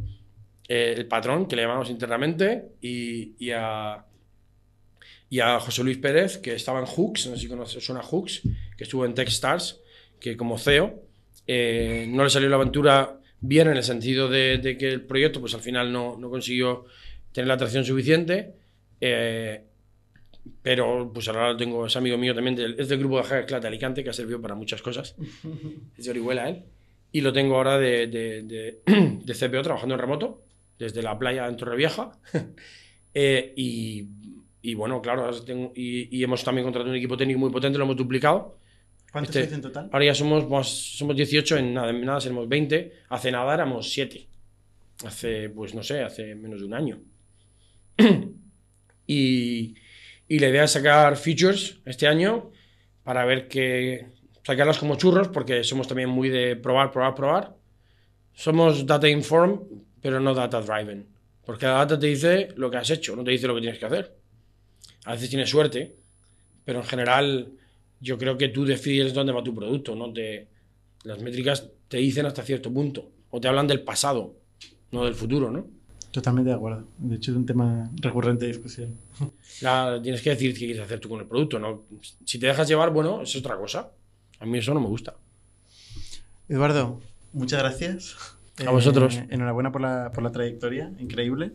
eh, 0.69 0.93
el 0.95 1.05
patrón, 1.07 1.47
que 1.47 1.55
le 1.57 1.63
llamamos 1.63 1.89
internamente, 1.89 2.69
y, 2.81 3.33
y 3.37 3.51
a, 3.51 4.05
y 5.29 5.39
a 5.41 5.59
José 5.59 5.83
Luis 5.83 5.97
Pérez, 5.97 6.37
que 6.37 6.53
estaba 6.55 6.79
en 6.79 6.85
Hooks, 6.85 7.27
no 7.27 7.35
sé 7.35 7.41
si 7.41 7.47
conoces, 7.49 7.83
suena 7.83 8.01
Hooks, 8.01 8.41
que 8.77 8.83
estuvo 8.85 9.05
en 9.05 9.13
Techstars, 9.13 9.81
que 10.19 10.37
como 10.37 10.57
CEO 10.57 11.01
eh, 11.47 12.05
no 12.09 12.23
le 12.23 12.29
salió 12.29 12.47
la 12.49 12.55
aventura 12.55 13.19
bien 13.41 13.67
en 13.69 13.77
el 13.77 13.83
sentido 13.83 14.27
de, 14.29 14.57
de 14.57 14.77
que 14.77 14.87
el 14.89 15.01
proyecto 15.01 15.39
pues 15.39 15.53
al 15.53 15.61
final 15.61 15.91
no, 15.91 16.17
no 16.17 16.29
consiguió 16.29 16.85
tener 17.31 17.47
la 17.47 17.53
atracción 17.55 17.85
suficiente, 17.85 18.53
eh, 19.01 19.63
pero 20.61 21.11
pues 21.13 21.27
ahora 21.27 21.51
lo 21.51 21.57
tengo, 21.57 21.85
es 21.85 21.95
amigo 21.95 22.17
mío 22.17 22.33
también, 22.35 22.55
del- 22.55 22.75
es 22.79 22.89
del 22.89 22.99
grupo 22.99 23.17
de 23.17 23.23
Hacker 23.23 23.45
Clat 23.45 23.61
de 23.61 23.67
Alicante, 23.67 24.03
que 24.03 24.09
ha 24.09 24.13
servido 24.13 24.41
para 24.41 24.55
muchas 24.55 24.81
cosas, 24.81 25.15
es 25.97 26.05
de 26.05 26.11
Orihuela 26.11 26.49
él, 26.49 26.63
y 27.11 27.21
lo 27.21 27.31
tengo 27.33 27.55
ahora 27.55 27.77
de, 27.77 28.07
de, 28.07 28.43
de, 28.43 28.79
de 29.23 29.33
CPO 29.33 29.61
trabajando 29.61 29.95
en 29.95 30.01
remoto, 30.01 30.43
desde 30.79 31.03
la 31.03 31.19
playa 31.19 31.45
en 31.47 31.57
Torrevieja, 31.57 32.11
eh, 33.13 33.53
y, 33.55 34.07
y 34.61 34.73
bueno, 34.73 35.01
claro, 35.01 35.29
tengo- 35.43 35.71
y, 35.75 36.17
y 36.17 36.23
hemos 36.23 36.43
también 36.43 36.63
contratado 36.65 36.89
un 36.91 36.97
equipo 36.97 37.15
técnico 37.17 37.39
muy 37.39 37.51
potente, 37.51 37.77
lo 37.77 37.83
hemos 37.83 37.97
duplicado. 37.97 38.57
¿Cuántos 39.11 39.35
Este- 39.35 39.55
en 39.55 39.61
total? 39.61 39.89
Ahora 39.91 40.05
ya 40.05 40.15
somos, 40.15 40.43
vamos, 40.43 40.69
somos 40.97 41.15
18, 41.15 41.57
en 41.57 41.73
nada, 41.73 41.89
en 41.89 42.05
nada 42.05 42.21
seremos 42.21 42.47
20. 42.47 42.93
Hace 43.09 43.31
nada 43.31 43.53
éramos 43.53 43.91
7. 43.91 44.27
Hace, 45.05 45.49
pues 45.49 45.73
no 45.75 45.81
sé, 45.83 46.01
hace 46.01 46.35
menos 46.35 46.59
de 46.61 46.65
un 46.67 46.73
año. 46.73 46.99
y, 49.07 49.75
y 50.27 50.39
la 50.39 50.49
idea 50.49 50.63
es 50.65 50.71
sacar 50.71 51.15
features 51.17 51.79
este 51.85 52.07
año 52.07 52.51
para 53.03 53.25
ver 53.25 53.47
que. 53.47 54.07
sacarlas 54.43 54.77
como 54.79 54.95
churros, 54.95 55.27
porque 55.29 55.63
somos 55.63 55.87
también 55.87 56.09
muy 56.09 56.29
de 56.29 56.55
probar, 56.55 56.91
probar, 56.91 57.15
probar. 57.15 57.55
Somos 58.33 58.85
data 58.85 59.09
informed, 59.09 59.59
pero 60.01 60.19
no 60.19 60.33
data 60.33 60.61
driven. 60.61 61.05
Porque 61.45 61.65
la 61.65 61.73
data 61.73 61.97
te 61.99 62.07
dice 62.07 62.49
lo 62.57 62.69
que 62.69 62.77
has 62.77 62.89
hecho, 62.89 63.15
no 63.15 63.23
te 63.23 63.31
dice 63.31 63.47
lo 63.47 63.55
que 63.55 63.61
tienes 63.61 63.79
que 63.79 63.85
hacer. 63.85 64.15
A 65.05 65.13
veces 65.13 65.29
tienes 65.29 65.49
suerte, 65.49 65.95
pero 66.65 66.79
en 66.79 66.85
general 66.85 67.51
yo 67.99 68.17
creo 68.17 68.37
que 68.37 68.49
tú 68.49 68.65
decides 68.65 69.13
dónde 69.13 69.33
va 69.33 69.43
tu 69.43 69.55
producto, 69.55 69.95
¿no? 69.95 70.11
Te, 70.13 70.47
las 71.03 71.19
métricas 71.21 71.67
te 71.87 71.97
dicen 71.97 72.25
hasta 72.25 72.43
cierto 72.43 72.71
punto, 72.71 73.09
o 73.31 73.41
te 73.41 73.47
hablan 73.47 73.67
del 73.67 73.81
pasado, 73.81 74.35
no 74.91 75.05
del 75.05 75.15
futuro, 75.15 75.49
¿no? 75.49 75.65
Totalmente 76.11 76.49
de 76.49 76.55
acuerdo. 76.55 76.85
De 76.97 77.15
hecho, 77.17 77.31
es 77.31 77.37
un 77.37 77.45
tema 77.45 77.89
recurrente 77.95 78.45
de 78.45 78.51
discusión. 78.51 78.95
La- 79.61 79.99
tienes 80.01 80.21
que 80.21 80.31
decir 80.31 80.53
qué 80.53 80.65
quieres 80.65 80.81
hacer 80.81 80.99
tú 80.99 81.09
con 81.09 81.19
el 81.19 81.27
producto, 81.27 81.59
¿no? 81.59 81.83
Si 82.25 82.39
te 82.39 82.47
dejas 82.47 82.67
llevar, 82.67 82.91
bueno, 82.91 83.21
es 83.21 83.35
otra 83.35 83.57
cosa. 83.57 83.91
A 84.39 84.45
mí 84.45 84.57
eso 84.57 84.73
no 84.73 84.79
me 84.79 84.87
gusta. 84.87 85.15
Eduardo, 86.47 86.99
muchas 87.33 87.59
gracias. 87.59 88.15
Eh, 88.59 88.65
A 88.67 88.71
vosotros. 88.71 89.19
enhorabuena 89.29 89.71
por 89.71 89.81
la, 89.81 90.11
por 90.11 90.23
la 90.23 90.31
trayectoria, 90.31 90.91
increíble. 90.99 91.53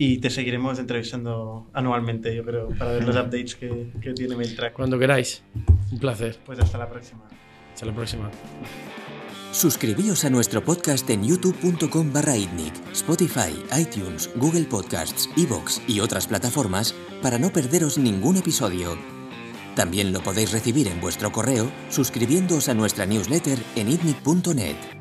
Y 0.00 0.18
te 0.18 0.30
seguiremos 0.30 0.78
entrevistando 0.78 1.68
anualmente, 1.72 2.34
yo 2.34 2.44
creo, 2.44 2.68
para 2.78 2.92
ver 2.92 3.04
los 3.04 3.16
updates 3.16 3.56
que, 3.56 3.90
que 4.00 4.12
tiene 4.12 4.36
MailTrack. 4.36 4.72
Cuando 4.72 4.98
queráis. 4.98 5.42
Un 5.90 5.98
placer. 5.98 6.38
Pues 6.46 6.58
hasta 6.60 6.78
la 6.78 6.88
próxima. 6.88 7.24
Hasta 7.74 7.86
la 7.86 7.94
próxima. 7.94 8.30
Suscribíos 9.50 10.24
a 10.24 10.30
nuestro 10.30 10.62
podcast 10.62 11.08
en 11.10 11.24
youtube.com 11.24 12.12
barra 12.12 12.34
Spotify, 12.92 13.58
iTunes, 13.76 14.30
Google 14.36 14.64
Podcasts, 14.64 15.28
Evox 15.36 15.80
y 15.88 16.00
otras 16.00 16.26
plataformas 16.26 16.94
para 17.22 17.38
no 17.38 17.50
perderos 17.50 17.98
ningún 17.98 18.36
episodio. 18.36 18.96
También 19.74 20.12
lo 20.12 20.20
podéis 20.20 20.52
recibir 20.52 20.86
en 20.88 21.00
vuestro 21.00 21.32
correo 21.32 21.70
suscribiéndoos 21.88 22.68
a 22.68 22.74
nuestra 22.74 23.06
newsletter 23.06 23.58
en 23.74 23.88
itnic.net. 23.88 24.97